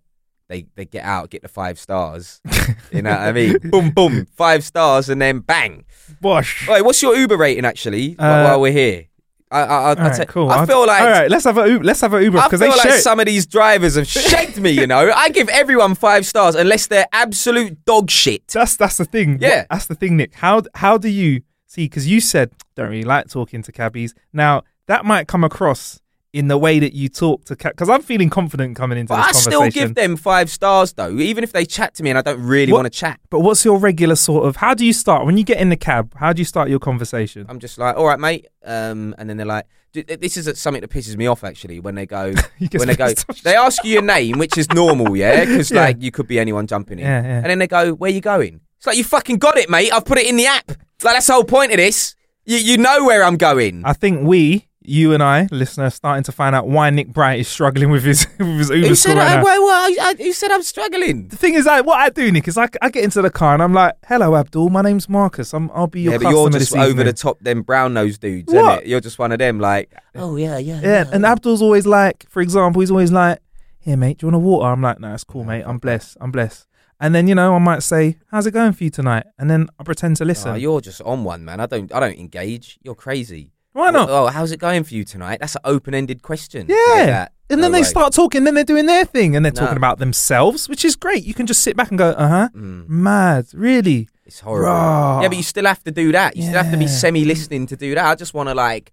they 0.50 0.66
they 0.76 0.86
get 0.86 1.04
out, 1.06 1.30
get 1.30 1.42
the 1.42 1.48
five 1.48 1.80
stars. 1.80 2.42
you 2.92 3.02
know 3.02 3.12
what 3.12 3.20
I 3.20 3.32
mean? 3.32 3.58
boom, 3.72 3.90
boom, 3.92 4.26
five 4.36 4.64
stars, 4.64 5.10
and 5.10 5.22
then 5.22 5.40
bang. 5.40 5.86
Bosh. 6.22 6.68
Wait, 6.68 6.82
what's 6.84 7.02
your 7.02 7.16
Uber 7.16 7.38
rating 7.38 7.66
actually? 7.66 8.16
Uh, 8.20 8.44
while 8.44 8.62
we're 8.62 8.72
here, 8.72 9.06
I 9.52 9.62
I, 9.62 9.64
I, 9.64 9.94
right, 9.94 10.20
I, 10.20 10.26
cool. 10.26 10.50
I 10.50 10.66
feel 10.66 10.86
like 10.86 11.02
all 11.02 11.10
right. 11.10 11.30
Let's 11.32 11.46
have 11.46 11.58
a 11.58 11.68
Uber, 11.70 11.84
let's 11.84 12.02
have 12.02 12.14
a 12.14 12.24
Uber 12.24 12.40
I 12.40 12.44
because 12.48 12.60
feel 12.60 12.72
they 12.72 12.78
like 12.78 12.88
share. 12.90 13.00
some 13.00 13.20
of 13.20 13.26
these 13.26 13.46
drivers 13.46 13.96
have 13.96 14.08
shagged 14.20 14.60
me. 14.60 14.72
You 14.72 14.88
know, 14.88 15.12
I 15.16 15.30
give 15.30 15.48
everyone 15.50 15.96
five 15.96 16.26
stars 16.26 16.56
unless 16.56 16.88
they're 16.88 17.08
absolute 17.14 17.86
dog 17.86 18.10
shit. 18.12 18.48
That's 18.50 18.76
that's 18.76 18.98
the 18.98 19.06
thing. 19.06 19.38
Yeah. 19.40 19.66
That's 19.70 19.86
the 19.88 19.96
thing, 19.96 20.18
Nick. 20.18 20.34
How 20.36 20.64
how 20.76 20.98
do 20.98 21.08
you 21.10 21.42
see? 21.68 21.86
Because 21.86 22.08
you 22.08 22.20
said 22.20 22.52
don't 22.76 22.90
really 22.90 23.04
like 23.04 23.30
talking 23.30 23.62
to 23.64 23.72
cabbies. 23.72 24.14
Now 24.34 24.64
that 24.88 25.06
might 25.06 25.28
come 25.28 25.44
across 25.44 26.02
in 26.34 26.48
the 26.48 26.58
way 26.58 26.80
that 26.80 26.94
you 26.94 27.08
talk 27.08 27.46
to. 27.46 27.56
Because 27.56 27.90
I'm 27.90 28.02
feeling 28.02 28.30
confident 28.30 28.76
coming 28.76 28.98
into 28.98 29.14
But 29.14 29.28
this 29.28 29.48
I 29.48 29.50
still 29.52 29.70
give 29.70 29.94
them 29.94 30.18
five 30.18 30.50
stars 30.50 30.94
though, 30.94 31.18
even 31.20 31.44
if 31.44 31.54
they 31.54 31.64
chat 31.66 31.94
to 31.96 32.04
me 32.04 32.10
and 32.10 32.18
I 32.18 32.24
don't 32.24 32.42
really 32.44 32.74
want 32.74 32.86
to 32.86 32.90
chat. 32.90 33.20
But 33.30 33.42
what's 33.42 33.64
your 33.64 33.78
regular 33.78 34.16
sort 34.16 34.46
of? 34.46 34.56
How 34.58 34.74
do 34.74 34.84
you 34.86 34.94
start 34.94 35.26
when 35.26 35.38
you 35.38 35.44
get 35.44 35.60
in 35.60 35.70
the 35.70 35.78
cab? 35.78 36.14
How 36.16 36.34
do 36.34 36.42
you 36.42 36.46
start 36.46 36.70
your 36.70 36.80
conversation? 36.80 37.46
I'm 37.48 37.60
just 37.60 37.78
like, 37.78 37.96
all 37.96 38.06
right, 38.06 38.20
mate. 38.20 38.48
Um, 38.66 39.14
and 39.18 39.30
then 39.30 39.38
they're 39.38 39.46
like, 39.46 39.66
this 39.94 40.38
is 40.38 40.60
something 40.60 40.82
that 40.82 40.90
pisses 40.90 41.16
me 41.16 41.28
off 41.28 41.44
actually. 41.44 41.80
When 41.80 41.94
they 41.94 42.08
go, 42.08 42.34
when 42.72 42.88
they 42.88 42.96
go, 42.96 43.14
they 43.44 43.56
ask 43.56 43.84
you 43.86 43.92
your 43.92 44.02
name, 44.02 44.40
which 44.40 44.58
is 44.58 44.68
normal, 44.74 45.16
yeah, 45.16 45.46
because 45.46 45.70
Yeah. 45.72 45.82
like 45.82 46.02
you 46.02 46.10
could 46.10 46.28
be 46.28 46.40
anyone 46.40 46.66
jumping 46.66 46.98
in. 46.98 47.06
Yeah, 47.06 47.22
yeah. 47.22 47.38
And 47.38 47.46
then 47.46 47.60
they 47.60 47.68
go, 47.68 47.94
where 47.94 48.10
are 48.10 48.14
you 48.14 48.22
going? 48.22 48.62
It's 48.78 48.88
like 48.88 48.98
you 48.98 49.04
fucking 49.04 49.38
got 49.38 49.56
it, 49.58 49.70
mate. 49.70 49.94
I've 49.94 50.04
put 50.04 50.18
it 50.18 50.26
in 50.28 50.36
the 50.36 50.48
app. 50.48 50.68
Like 50.68 51.14
that's 51.16 51.28
the 51.28 51.34
whole 51.34 51.44
point 51.44 51.72
of 51.72 51.78
this. 51.78 52.16
You 52.44 52.58
you 52.58 52.78
know 52.78 53.06
where 53.06 53.24
I'm 53.24 53.38
going. 53.38 53.84
I 53.86 53.94
think 53.94 54.28
we, 54.28 54.68
you 54.86 55.14
and 55.14 55.22
I, 55.24 55.48
listener, 55.52 55.90
starting 55.90 56.24
to 56.24 56.32
find 56.32 56.56
out 56.56 56.68
why 56.68 56.90
Nick 56.90 57.08
Bright 57.14 57.40
is 57.40 57.48
struggling 57.48 57.90
with 57.92 58.04
his 58.04 58.28
with 58.40 58.48
his 58.58 58.70
Uber 58.70 58.88
Who 58.88 58.96
score 58.96 59.14
said, 59.14 59.18
right 59.18 59.32
I, 59.32 59.36
now. 59.38 59.44
why- 59.44 59.60
why- 59.60 59.98
I- 60.02 60.16
who 60.22 60.34
said 60.34 60.52
I'm 60.52 60.64
struggling? 60.64 61.28
The 61.30 61.38
thing 61.38 61.54
is, 61.54 61.66
like, 61.66 61.86
what 61.86 62.00
I 62.00 62.10
do, 62.10 62.32
Nick, 62.32 62.48
is 62.48 62.58
I, 62.58 62.68
I 62.82 62.90
get 62.90 63.04
into 63.04 63.22
the 63.22 63.30
car 63.30 63.54
and 63.54 63.64
I'm 63.64 63.74
like, 63.74 63.96
"Hello, 64.08 64.36
Abdul. 64.36 64.70
My 64.70 64.82
name's 64.82 65.08
Marcus. 65.10 65.54
I'm, 65.54 65.70
I'll 65.74 65.88
be 65.88 66.02
your 66.02 66.14
yeah, 66.14 66.18
but 66.18 66.24
customer 66.26 66.42
you're 66.52 66.60
just 66.60 66.76
over 66.76 67.04
the 67.04 67.14
top, 67.14 67.40
them 67.40 67.62
brown 67.62 67.94
nosed 67.94 68.22
dudes, 68.22 68.54
What? 68.54 68.60
isn't 68.74 68.84
it? 68.84 68.88
You're 68.90 69.02
just 69.02 69.18
one 69.20 69.32
of 69.32 69.40
them, 69.40 69.60
like, 69.60 69.92
oh 70.16 70.36
yeah, 70.36 70.58
yeah, 70.58 70.82
Yeah, 70.82 71.06
and 71.12 71.26
Abdul's 71.26 71.62
always 71.62 71.86
like, 71.86 72.26
for 72.30 72.42
example, 72.42 72.82
he's 72.82 72.92
always 72.92 73.12
like, 73.12 73.40
"Here, 73.80 73.98
mate, 73.98 74.18
do 74.20 74.26
you 74.28 74.32
want 74.32 74.44
a 74.44 74.46
water?" 74.48 74.68
I'm 74.68 74.82
like, 74.82 75.00
"No, 75.00 75.14
it's 75.14 75.24
cool, 75.24 75.44
mate. 75.44 75.64
I'm 75.66 75.78
blessed. 75.78 76.18
I'm 76.22 76.32
blessed." 76.32 76.68
And 77.00 77.14
then 77.14 77.28
you 77.28 77.36
know, 77.36 77.56
I 77.56 77.60
might 77.60 77.84
say, 77.84 78.18
"How's 78.32 78.46
it 78.48 78.52
going 78.52 78.74
for 78.74 78.84
you 78.84 78.90
tonight?" 78.90 79.26
And 79.40 79.50
then 79.50 79.68
I 79.80 79.84
pretend 79.84 80.18
to 80.18 80.26
listen. 80.26 80.52
Oh, 80.52 80.56
you're 80.56 80.80
just 80.82 81.02
on 81.02 81.24
one, 81.24 81.44
man. 81.44 81.60
I 81.60 81.66
don't, 81.66 81.94
I 81.94 82.00
don't 82.00 82.18
engage. 82.18 82.80
You're 82.84 82.96
crazy. 82.96 83.52
Why 83.74 83.90
not? 83.92 84.10
Oh, 84.10 84.28
how's 84.28 84.52
it 84.52 84.58
going 84.60 84.84
for 84.84 84.94
you 84.94 85.04
tonight? 85.04 85.40
That's 85.40 85.56
an 85.56 85.62
open-ended 85.66 86.22
question. 86.22 86.68
Yeah. 86.70 87.28
And 87.50 87.60
No 87.60 87.66
then 87.66 87.72
they 87.74 87.80
way. 87.82 87.84
start 87.84 88.14
talking, 88.14 88.44
then 88.46 88.54
they're 88.56 88.64
doing 88.64 88.86
their 88.86 89.04
thing, 89.06 89.36
and 89.36 89.44
they're 89.44 89.52
No. 89.52 89.62
talking 89.62 89.78
about 89.78 90.00
themselves, 90.00 90.70
which 90.70 90.86
is 90.86 90.96
great. 90.96 91.24
You 91.24 91.34
can 91.34 91.46
just 91.46 91.62
sit 91.62 91.76
back 91.76 91.90
and 91.90 91.98
go, 91.98 92.10
"Uh 92.12 92.28
huh." 92.28 92.50
Mm, 92.56 92.88
Mad, 92.88 93.48
really? 93.54 94.08
it's 94.26 94.40
horrible. 94.40 94.70
Rah. 94.72 95.22
Yeah, 95.22 95.28
but 95.28 95.38
you 95.38 95.44
still 95.44 95.66
have 95.66 95.84
to 95.84 95.92
do 95.92 96.12
that. 96.14 96.36
You 96.38 96.44
still 96.44 96.62
have 96.64 96.72
to 96.72 96.78
be 96.78 96.88
semi-listening 96.88 97.68
to 97.68 97.76
do 97.76 97.94
that. 97.96 98.06
I 98.06 98.16
just 98.16 98.34
want 98.34 98.50
to 98.50 98.56
like, 98.56 98.92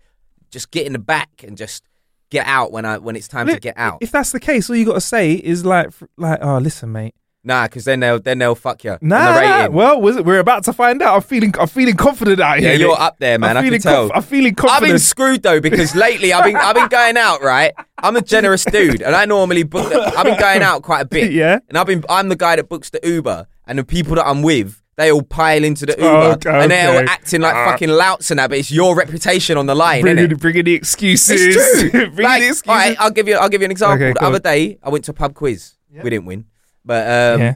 just 0.50 0.70
get 0.72 0.86
in 0.86 0.92
the 0.94 0.98
back 0.98 1.28
and 1.46 1.56
just 1.56 1.84
get 2.30 2.46
out 2.46 2.72
when 2.72 2.84
I 2.84 2.98
when 2.98 3.16
it's 3.16 3.28
time 3.28 3.46
to 3.46 3.58
get 3.60 3.76
out. 3.78 3.98
If 4.00 4.10
that's 4.10 4.32
the 4.32 4.40
case, 4.40 4.68
all 4.68 4.76
you 4.76 4.84
got 4.84 4.94
to 4.94 5.00
say 5.00 5.32
is 5.34 5.64
like, 5.64 5.90
like, 6.16 6.38
"Oh, 6.42 6.58
listen, 6.58 6.90
mate." 6.92 7.14
Nah, 7.42 7.64
because 7.64 7.84
then 7.86 8.00
they'll 8.00 8.20
then 8.20 8.38
they'll 8.38 8.54
fuck 8.54 8.84
you. 8.84 8.98
Nah, 9.00 9.40
nah, 9.40 9.68
well, 9.70 9.98
was 9.98 10.16
it- 10.16 10.26
we're 10.26 10.40
about 10.40 10.62
to 10.64 10.74
find 10.74 11.00
out. 11.00 11.14
I'm 11.16 11.22
feeling, 11.22 11.54
I'm 11.58 11.68
feeling 11.68 11.94
confident 11.96 12.38
out 12.38 12.58
here. 12.58 12.72
yeah, 12.72 12.76
you're 12.76 13.00
up 13.00 13.18
there, 13.18 13.38
man. 13.38 13.56
I'm 13.56 13.56
I 13.56 13.60
can 13.62 13.66
feeling, 13.68 13.80
tell. 13.80 14.02
conf- 14.08 14.12
I'm 14.16 14.22
feeling 14.22 14.54
confident. 14.54 14.82
I've 14.82 14.88
been 14.90 14.98
screwed 14.98 15.42
though 15.42 15.58
because 15.60 15.94
lately 15.96 16.34
I've 16.34 16.44
been 16.44 16.56
I've 16.56 16.74
been 16.74 16.88
going 16.88 17.16
out 17.16 17.40
right. 17.42 17.72
I'm 18.02 18.14
a 18.16 18.20
generous 18.20 18.64
dude, 18.76 19.00
and 19.00 19.14
I 19.16 19.24
normally 19.24 19.62
book. 19.62 19.90
The, 19.90 20.00
I've 20.18 20.26
been 20.26 20.38
going 20.38 20.62
out 20.62 20.82
quite 20.82 21.00
a 21.00 21.04
bit. 21.06 21.32
Yeah. 21.40 21.60
and 21.68 21.78
I've 21.78 21.86
been 21.86 22.04
I'm 22.10 22.28
the 22.28 22.36
guy 22.36 22.56
that 22.56 22.68
books 22.68 22.90
the 22.90 23.00
Uber, 23.02 23.46
and 23.66 23.78
the 23.78 23.84
people 23.84 24.16
that 24.16 24.26
I'm 24.26 24.42
with, 24.42 24.82
They 24.96 25.10
all 25.10 25.22
pile 25.22 25.64
into 25.64 25.86
the 25.86 25.92
Uber 25.92 26.06
Oh, 26.06 26.30
Okay, 26.32 26.50
and 26.62 26.70
they're 26.70 26.90
all 27.02 27.08
acting 27.08 27.40
like 27.40 27.54
Ah. 27.54 27.70
fucking 27.70 27.88
louts 27.88 28.30
and 28.30 28.38
that, 28.38 28.50
but 28.50 28.58
it's 28.58 28.70
your 28.70 28.94
reputation 28.94 29.56
on 29.56 29.64
the 29.64 29.74
line, 29.74 30.02
Bringing, 30.02 30.28
innit? 30.28 30.40
bringing 30.40 30.64
the 30.66 30.74
excuses. 30.74 31.40
It's 31.56 31.80
true. 31.80 31.90
bringing 31.90 32.22
like, 32.22 32.42
the 32.42 32.48
excuses. 32.48 32.62
all 32.68 32.74
right, 32.74 32.96
I'll 33.00 33.10
give 33.10 33.28
you. 33.28 33.36
I'll 33.36 33.48
give 33.48 33.62
you 33.62 33.64
an 33.64 33.70
example. 33.70 33.94
Okay, 34.08 34.12
the 34.12 34.22
other 34.26 34.40
day, 34.40 34.78
I 34.82 34.90
went 34.90 35.06
to 35.06 35.12
a 35.12 35.14
pub 35.14 35.32
quiz. 35.34 35.72
We 35.90 36.10
didn't 36.10 36.26
win, 36.26 36.44
but 36.84 37.06
um, 37.34 37.40
yeah. 37.40 37.54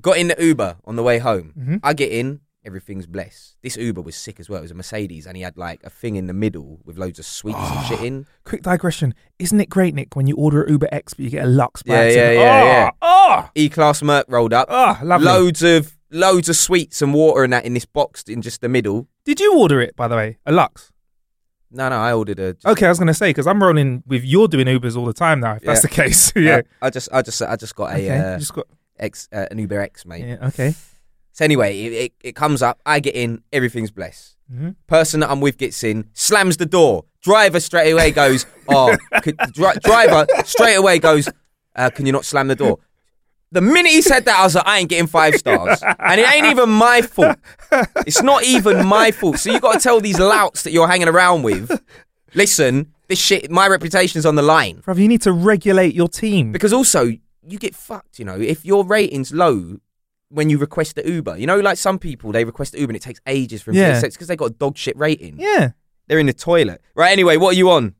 got 0.00 0.16
in 0.18 0.28
the 0.28 0.36
Uber 0.38 0.76
on 0.84 0.96
the 0.96 1.02
way 1.02 1.18
home. 1.18 1.52
Mhm. 1.58 1.80
I 1.82 1.92
get 1.94 2.12
in, 2.12 2.40
everything's 2.64 3.06
blessed. 3.06 3.56
This 3.62 3.76
Uber 3.76 4.00
was 4.02 4.14
sick 4.16 4.38
as 4.40 4.48
well. 4.48 4.58
It 4.58 4.62
was 4.62 4.70
a 4.70 4.74
Mercedes, 4.74 5.26
and 5.26 5.36
he 5.36 5.42
had 5.42 5.56
like 5.56 5.80
a 5.84 5.90
thing 5.90 6.16
in 6.16 6.26
the 6.26 6.32
middle 6.34 6.80
with 6.84 6.98
loads 6.98 7.18
of 7.18 7.24
sweets 7.26 7.58
and 7.58 7.86
shit 7.86 8.00
in. 8.00 8.26
Quick 8.44 8.62
digression. 8.62 9.14
Isn't 9.38 9.60
it 9.60 9.68
great, 9.70 9.94
Nick, 9.94 10.14
when 10.16 10.26
you 10.26 10.36
order 10.36 10.62
an 10.62 10.72
Uber 10.72 10.88
X 10.92 11.14
but 11.14 11.24
you 11.24 11.30
get 11.30 11.44
a 11.44 11.48
Lux 11.48 11.82
by 11.82 11.94
Yeah, 11.94 12.00
accident? 12.00 12.34
yeah, 12.34 12.62
yeah, 12.64 12.90
oh, 13.02 13.28
yeah. 13.30 13.44
Oh, 13.44 13.50
E 13.54 13.68
class 13.68 14.02
Merc 14.02 14.26
rolled 14.28 14.52
up. 14.52 14.66
oh, 14.70 14.98
lovely. 15.02 15.26
loads 15.26 15.62
of 15.62 15.96
loads 16.10 16.48
of 16.48 16.56
sweets 16.56 17.02
and 17.02 17.12
water 17.12 17.44
and 17.44 17.52
that 17.52 17.64
in 17.66 17.74
this 17.74 17.84
box 17.84 18.22
in 18.24 18.40
just 18.42 18.60
the 18.60 18.68
middle. 18.68 19.08
Did 19.24 19.40
you 19.40 19.58
order 19.58 19.80
it, 19.80 19.94
by 19.96 20.08
the 20.08 20.16
way? 20.16 20.38
A 20.46 20.52
Lux? 20.52 20.90
No, 21.70 21.88
no, 21.88 21.96
I 21.96 22.12
ordered 22.12 22.38
a. 22.38 22.56
Okay, 22.64 22.86
I 22.86 22.88
was 22.88 22.98
going 22.98 23.08
to 23.08 23.14
say, 23.14 23.30
because 23.30 23.46
I'm 23.46 23.62
rolling 23.62 24.02
with 24.06 24.24
you're 24.24 24.48
doing 24.48 24.66
Ubers 24.66 24.96
all 24.96 25.04
the 25.04 25.12
time 25.12 25.40
now, 25.40 25.54
if 25.56 25.62
that's 25.62 25.82
the 25.82 25.88
case. 25.88 26.32
yeah. 26.36 26.62
I, 26.80 26.86
I 26.86 26.90
just, 26.90 27.08
I 27.12 27.22
just, 27.22 27.42
I 27.42 27.56
just 27.56 27.74
got 27.76 27.90
a 27.90 27.94
okay. 27.94 28.10
uh, 28.10 28.32
you 28.32 28.38
just 28.38 28.54
got, 28.54 28.66
X, 28.98 29.28
uh, 29.32 29.46
an 29.50 29.58
Uber 29.58 29.80
X, 29.80 30.06
mate. 30.06 30.24
yeah, 30.26 30.46
okay. 30.48 30.74
So 31.32 31.44
anyway, 31.44 31.78
it, 31.78 31.92
it, 31.92 32.12
it 32.24 32.34
comes 32.36 32.62
up. 32.62 32.80
I 32.86 33.00
get 33.00 33.14
in. 33.14 33.42
Everything's 33.52 33.90
blessed. 33.90 34.36
Mhm. 34.52 34.76
Person 34.86 35.20
that 35.20 35.30
I'm 35.30 35.40
with 35.40 35.58
gets 35.58 35.84
in, 35.84 36.08
slams 36.14 36.56
the 36.56 36.66
door. 36.66 37.04
Driver 37.22 37.60
straight 37.60 37.90
away 37.92 38.10
goes, 38.12 38.46
"Oh, 38.68 38.96
could, 39.22 39.36
dri- 39.52 39.74
driver 39.84 40.26
straight 40.44 40.74
away 40.76 40.98
goes, 40.98 41.28
uh, 41.76 41.90
can 41.90 42.06
you 42.06 42.12
not 42.12 42.24
slam 42.24 42.48
the 42.48 42.56
door?" 42.56 42.78
The 43.50 43.60
minute 43.62 43.90
he 43.92 44.02
said 44.02 44.26
that, 44.26 44.38
I 44.38 44.42
was 44.44 44.54
like, 44.56 44.66
"I 44.66 44.78
ain't 44.78 44.90
getting 44.90 45.06
five 45.06 45.34
stars," 45.36 45.82
and 45.98 46.20
it 46.20 46.30
ain't 46.30 46.46
even 46.46 46.68
my 46.68 47.00
fault. 47.02 47.38
It's 48.06 48.22
not 48.22 48.44
even 48.44 48.84
my 48.86 49.10
fault. 49.10 49.38
So 49.38 49.50
you 49.50 49.58
got 49.60 49.74
to 49.74 49.80
tell 49.80 50.00
these 50.00 50.18
louts 50.18 50.62
that 50.64 50.70
you're 50.72 50.86
hanging 50.88 51.08
around 51.08 51.42
with, 51.44 51.80
listen, 52.34 52.92
this 53.08 53.18
shit, 53.18 53.50
my 53.50 53.66
reputation's 53.66 54.26
on 54.26 54.34
the 54.34 54.42
line. 54.42 54.82
Bruv, 54.82 54.98
you 54.98 55.08
need 55.08 55.22
to 55.22 55.32
regulate 55.32 55.94
your 55.94 56.08
team. 56.08 56.52
Because 56.52 56.74
also, 56.74 57.04
you 57.46 57.58
get 57.58 57.74
fucked, 57.74 58.18
you 58.18 58.24
know, 58.26 58.38
if 58.38 58.66
your 58.66 58.84
rating's 58.84 59.32
low 59.32 59.78
when 60.28 60.50
you 60.50 60.58
request 60.58 60.94
the 60.96 61.08
Uber. 61.10 61.38
You 61.38 61.46
know, 61.46 61.58
like 61.58 61.78
some 61.78 61.98
people, 61.98 62.32
they 62.32 62.44
request 62.44 62.72
the 62.72 62.80
Uber 62.80 62.90
and 62.90 62.96
it 62.96 63.02
takes 63.02 63.18
ages 63.26 63.62
for 63.62 63.72
them 63.72 63.80
Yeah. 63.80 63.98
to 64.00 64.06
It's 64.06 64.14
because 64.14 64.28
they 64.28 64.36
got 64.36 64.50
a 64.50 64.54
dog 64.54 64.76
shit 64.76 64.94
rating. 64.98 65.36
yeah. 65.38 65.70
They're 66.06 66.18
in 66.18 66.26
the 66.26 66.34
toilet. 66.34 66.82
Right, 66.94 67.12
anyway, 67.12 67.38
what 67.38 67.54
are 67.54 67.56
you 67.56 67.70
on? 67.70 67.94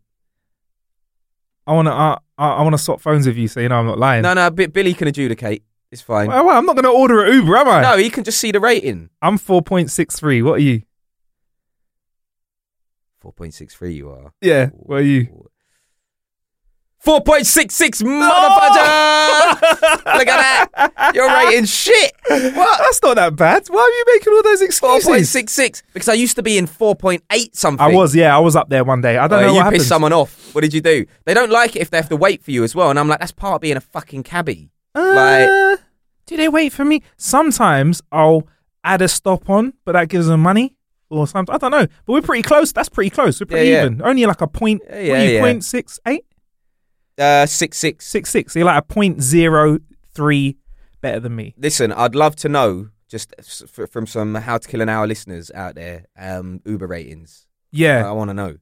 I 1.66 1.72
want 1.72 1.86
to 1.88 1.92
uh, 1.92 2.18
I, 2.38 2.50
I 2.50 2.62
want 2.62 2.74
to 2.74 2.78
swap 2.78 3.00
phones 3.00 3.26
with 3.26 3.36
you 3.36 3.48
so 3.48 3.60
you 3.60 3.68
know 3.68 3.78
I'm 3.78 3.86
not 3.86 3.98
lying. 3.98 4.22
No, 4.22 4.32
no, 4.34 4.48
B- 4.50 4.66
Billy 4.66 4.94
can 4.94 5.08
adjudicate. 5.08 5.62
It's 5.90 6.02
fine. 6.02 6.28
Well, 6.28 6.44
well, 6.44 6.58
I'm 6.58 6.66
not 6.66 6.76
going 6.76 6.84
to 6.84 6.90
order 6.90 7.24
an 7.24 7.32
Uber, 7.32 7.56
am 7.56 7.68
I? 7.68 7.80
No, 7.80 7.96
he 7.96 8.10
can 8.10 8.22
just 8.22 8.38
see 8.38 8.52
the 8.52 8.60
rating. 8.60 9.08
I'm 9.22 9.38
4.63. 9.38 10.42
What 10.44 10.54
are 10.54 10.58
you? 10.58 10.82
4.63 13.24 13.94
you 13.94 14.10
are. 14.10 14.32
Yeah. 14.40 14.66
What 14.68 14.98
are 14.98 15.02
you? 15.02 15.47
4.66 17.04 18.02
motherfucker! 18.02 19.60
Look 20.18 20.28
at 20.28 20.70
that. 20.74 21.12
You're 21.14 21.28
rating's 21.28 21.70
shit. 21.72 22.12
What? 22.28 22.78
That's 22.78 23.00
not 23.02 23.14
that 23.14 23.36
bad. 23.36 23.66
Why 23.68 23.80
are 23.80 23.88
you 23.88 24.04
making 24.14 24.32
all 24.34 24.42
those 24.42 24.62
excuses? 24.62 25.08
4.66 25.08 25.82
because 25.92 26.08
I 26.08 26.14
used 26.14 26.36
to 26.36 26.42
be 26.42 26.58
in 26.58 26.66
4.8 26.66 27.56
something. 27.56 27.80
I 27.84 27.94
was, 27.94 28.14
yeah, 28.14 28.36
I 28.36 28.40
was 28.40 28.56
up 28.56 28.68
there 28.68 28.84
one 28.84 29.00
day. 29.00 29.16
I 29.16 29.28
don't 29.28 29.38
Oh, 29.38 29.42
know 29.42 29.48
you 29.48 29.54
what 29.54 29.64
happened. 29.64 29.78
pissed 29.78 29.88
someone 29.88 30.12
off. 30.12 30.54
What 30.54 30.62
did 30.62 30.74
you 30.74 30.80
do? 30.80 31.06
They 31.24 31.34
don't 31.34 31.50
like 31.50 31.76
it 31.76 31.80
if 31.82 31.90
they 31.90 31.96
have 31.98 32.08
to 32.08 32.16
wait 32.16 32.42
for 32.42 32.50
you 32.50 32.64
as 32.64 32.74
well. 32.74 32.90
And 32.90 32.98
I'm 32.98 33.08
like, 33.08 33.20
that's 33.20 33.32
part 33.32 33.54
of 33.56 33.60
being 33.60 33.76
a 33.76 33.80
fucking 33.80 34.24
cabbie. 34.24 34.70
like- 34.94 35.48
Uh, 35.48 35.76
do 36.26 36.36
they 36.36 36.48
wait 36.48 36.72
for 36.72 36.84
me? 36.84 37.02
Sometimes 37.16 38.02
I'll 38.12 38.46
add 38.84 39.00
a 39.02 39.08
stop 39.08 39.48
on, 39.48 39.72
but 39.84 39.92
that 39.92 40.08
gives 40.08 40.26
them 40.26 40.40
money. 40.42 40.74
Or 41.10 41.26
something. 41.26 41.54
I 41.54 41.56
don't 41.56 41.70
know. 41.70 41.86
But 42.04 42.12
we're 42.12 42.20
pretty 42.20 42.42
close. 42.42 42.70
That's 42.70 42.90
pretty 42.90 43.08
close. 43.08 43.40
We're 43.40 43.46
pretty 43.46 43.70
Yeah, 43.70 43.76
yeah. 43.78 43.84
even. 43.86 44.02
Only 44.02 44.26
like 44.26 44.42
a 44.42 44.46
point. 44.46 44.82
Yeah, 44.86 44.94
what 44.94 45.04
yeah, 45.06 45.14
are 45.14 45.24
you, 45.24 45.30
yeah. 45.36 45.40
point 45.40 45.64
six 45.64 45.98
eight? 46.06 46.26
Uh, 47.18 47.46
six 47.46 47.76
six. 47.78 48.06
Six 48.06 48.30
six. 48.30 48.52
So 48.52 48.58
you're 48.60 48.66
like 48.66 48.78
a 48.78 48.86
point 48.86 49.22
zero 49.22 49.78
three 50.14 50.56
better 51.00 51.20
than 51.20 51.34
me. 51.36 51.54
Listen, 51.58 51.92
I'd 51.92 52.14
love 52.14 52.36
to 52.36 52.48
know 52.48 52.88
just 53.08 53.34
s- 53.38 53.62
f- 53.78 53.88
from 53.90 54.06
some 54.06 54.34
How 54.34 54.58
to 54.58 54.68
Kill 54.68 54.80
an 54.82 54.88
Hour 54.88 55.06
listeners 55.06 55.50
out 55.54 55.74
there, 55.74 56.04
um, 56.18 56.60
Uber 56.66 56.86
ratings. 56.86 57.46
Yeah. 57.72 58.08
I 58.08 58.12
want 58.12 58.28
to 58.30 58.34
know. 58.34 58.56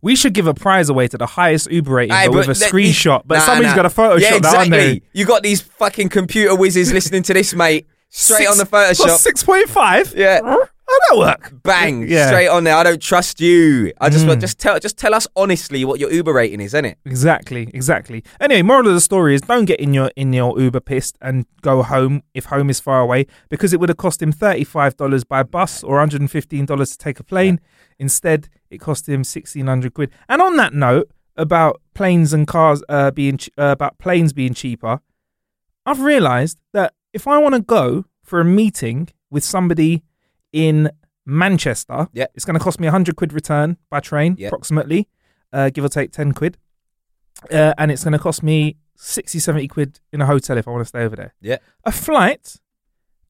We 0.00 0.16
should 0.16 0.34
give 0.34 0.48
a 0.48 0.54
prize 0.54 0.88
away 0.88 1.06
to 1.08 1.16
the 1.16 1.26
highest 1.26 1.70
Uber 1.70 1.92
rating, 1.92 2.12
Aye, 2.12 2.26
but 2.26 2.34
with 2.34 2.44
a 2.46 2.60
let- 2.60 2.72
screenshot. 2.72 3.22
But 3.24 3.38
Nah, 3.38 3.44
somebody's 3.44 3.70
nah. 3.70 3.76
got 3.76 3.86
a 3.86 3.88
Photoshop 3.88 4.20
Yeah, 4.20 4.38
that, 4.40 4.54
aren't 4.56 4.70
they? 4.72 4.86
exactly. 4.94 5.02
You 5.12 5.24
got 5.26 5.42
these 5.44 5.60
fucking 5.60 6.08
computer 6.08 6.56
whizzes 6.56 6.92
listening 6.92 7.22
to 7.24 7.34
this, 7.34 7.54
mate. 7.54 7.86
Straight 8.08 8.38
Six- 8.48 8.50
on 8.50 8.58
the 8.58 8.64
Photoshop. 8.66 9.16
Six 9.18 9.42
point 9.44 9.68
five. 9.68 10.12
Yeah. 10.16 10.40
How 10.88 11.16
that 11.16 11.18
work? 11.18 11.62
Bang, 11.62 12.06
Yeah. 12.08 12.26
straight 12.26 12.48
on 12.48 12.64
there. 12.64 12.74
I 12.76 12.82
don't 12.82 13.00
trust 13.00 13.40
you. 13.40 13.92
I 14.00 14.10
just 14.10 14.24
Mm. 14.24 14.28
want 14.28 14.40
just 14.40 14.58
tell 14.58 14.78
just 14.78 14.98
tell 14.98 15.14
us 15.14 15.26
honestly 15.36 15.84
what 15.84 15.98
your 16.00 16.10
Uber 16.12 16.32
rating 16.32 16.60
is, 16.60 16.74
innit? 16.74 16.96
Exactly, 17.06 17.70
exactly. 17.72 18.22
Anyway, 18.40 18.62
moral 18.62 18.88
of 18.88 18.94
the 18.94 19.00
story 19.00 19.34
is 19.34 19.40
don't 19.40 19.64
get 19.64 19.80
in 19.80 19.94
your 19.94 20.10
in 20.16 20.32
your 20.32 20.58
Uber 20.60 20.80
pissed 20.80 21.16
and 21.22 21.46
go 21.62 21.82
home 21.82 22.22
if 22.34 22.46
home 22.46 22.68
is 22.68 22.78
far 22.80 23.00
away 23.00 23.26
because 23.48 23.72
it 23.72 23.80
would 23.80 23.88
have 23.88 23.96
cost 23.96 24.20
him 24.20 24.32
thirty 24.32 24.64
five 24.64 24.96
dollars 24.96 25.24
by 25.24 25.42
bus 25.42 25.82
or 25.82 25.92
one 25.92 26.00
hundred 26.00 26.20
and 26.20 26.30
fifteen 26.30 26.66
dollars 26.66 26.90
to 26.90 26.98
take 26.98 27.18
a 27.20 27.24
plane. 27.24 27.58
Instead, 27.98 28.48
it 28.70 28.78
cost 28.78 29.08
him 29.08 29.24
sixteen 29.24 29.66
hundred 29.68 29.94
quid. 29.94 30.10
And 30.28 30.42
on 30.42 30.56
that 30.56 30.74
note 30.74 31.10
about 31.36 31.80
planes 31.94 32.32
and 32.34 32.46
cars 32.46 32.82
uh, 32.90 33.10
being 33.12 33.38
ch- 33.38 33.50
uh, 33.56 33.72
about 33.78 33.96
planes 33.98 34.32
being 34.34 34.52
cheaper, 34.52 35.00
I've 35.86 36.00
realised 36.00 36.58
that 36.74 36.92
if 37.14 37.26
I 37.26 37.38
want 37.38 37.54
to 37.54 37.60
go 37.62 38.04
for 38.22 38.40
a 38.40 38.44
meeting 38.44 39.08
with 39.30 39.44
somebody 39.44 40.02
in 40.52 40.90
Manchester, 41.24 42.08
Yeah. 42.12 42.26
it's 42.34 42.44
going 42.44 42.58
to 42.58 42.62
cost 42.64 42.80
me 42.80 42.86
100 42.86 43.16
quid 43.16 43.32
return 43.32 43.76
by 43.90 44.00
train, 44.00 44.34
Yeah. 44.38 44.48
approximately, 44.48 45.08
uh, 45.52 45.70
give 45.70 45.84
or 45.84 45.88
take 45.88 46.12
10 46.12 46.32
quid. 46.32 46.58
Uh, 47.50 47.72
and 47.78 47.90
it's 47.90 48.04
going 48.04 48.12
to 48.12 48.18
cost 48.18 48.42
me 48.42 48.76
60, 48.96 49.38
70 49.38 49.68
quid 49.68 50.00
in 50.12 50.20
a 50.20 50.26
hotel 50.26 50.58
if 50.58 50.68
I 50.68 50.70
want 50.70 50.82
to 50.82 50.88
stay 50.88 51.00
over 51.02 51.16
there. 51.16 51.34
Yeah. 51.40 51.58
A 51.84 51.92
flight 51.92 52.56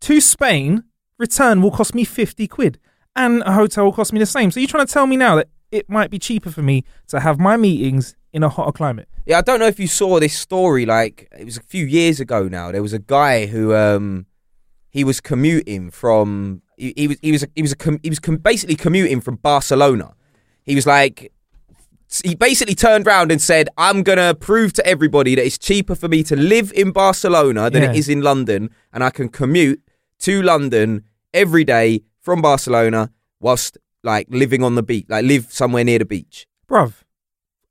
to 0.00 0.20
Spain, 0.20 0.84
return 1.18 1.62
will 1.62 1.70
cost 1.70 1.94
me 1.94 2.04
50 2.04 2.46
quid. 2.48 2.78
And 3.14 3.42
a 3.44 3.52
hotel 3.52 3.84
will 3.84 3.92
cost 3.92 4.12
me 4.12 4.18
the 4.18 4.26
same. 4.26 4.50
So 4.50 4.58
you're 4.60 4.68
trying 4.68 4.86
to 4.86 4.92
tell 4.92 5.06
me 5.06 5.16
now 5.16 5.36
that 5.36 5.48
it 5.70 5.88
might 5.88 6.10
be 6.10 6.18
cheaper 6.18 6.50
for 6.50 6.62
me 6.62 6.84
to 7.08 7.20
have 7.20 7.38
my 7.38 7.56
meetings 7.56 8.16
in 8.32 8.42
a 8.42 8.48
hotter 8.48 8.72
climate? 8.72 9.08
Yeah, 9.26 9.38
I 9.38 9.42
don't 9.42 9.60
know 9.60 9.66
if 9.66 9.78
you 9.78 9.86
saw 9.86 10.18
this 10.18 10.36
story. 10.38 10.86
Like 10.86 11.28
it 11.38 11.44
was 11.44 11.56
a 11.58 11.62
few 11.62 11.84
years 11.86 12.20
ago 12.20 12.48
now. 12.48 12.72
There 12.72 12.82
was 12.82 12.92
a 12.94 12.98
guy 12.98 13.46
who 13.46 13.74
um 13.74 14.26
he 14.93 15.03
was 15.05 15.20
commuting 15.20 15.90
from 15.90 16.61
he, 16.76 16.93
he 16.97 17.09
was 17.09 17.16
he 17.22 17.32
was 17.32 17.43
a, 17.43 17.49
he 17.57 17.62
was 17.62 17.72
a 17.72 17.99
he 18.03 18.09
was 18.11 18.20
com, 18.20 18.36
basically 18.36 18.76
commuting 18.76 19.20
from 19.20 19.36
Barcelona. 19.36 20.12
He 20.64 20.74
was 20.74 20.86
like 20.86 21.32
he 22.22 22.34
basically 22.34 22.74
turned 22.74 23.07
around 23.07 23.32
and 23.32 23.40
said, 23.40 23.68
"I'm 23.78 24.03
gonna 24.03 24.34
prove 24.34 24.74
to 24.74 24.86
everybody 24.86 25.34
that 25.34 25.45
it's 25.47 25.57
cheaper 25.59 25.95
for 25.95 26.09
me 26.09 26.22
to 26.24 26.36
live 26.36 26.70
in 26.74 26.93
Barcelona 26.93 27.70
than 27.70 27.82
Yeah. 27.82 27.90
it 27.93 27.97
is 27.97 28.09
in 28.09 28.20
London, 28.20 28.68
and 28.93 29.03
I 29.03 29.11
can 29.11 29.28
commute 29.30 29.80
to 30.20 30.43
London 30.43 31.05
every 31.32 31.64
day 31.64 32.03
from 32.20 32.43
Barcelona 32.43 33.11
whilst 33.40 33.78
like 34.05 34.26
living 34.30 34.62
on 34.62 34.74
the 34.74 34.82
beach, 34.82 35.07
like 35.09 35.24
live 35.24 35.47
somewhere 35.51 35.84
near 35.84 35.99
the 35.99 36.05
beach." 36.05 36.47
bruv. 36.68 36.93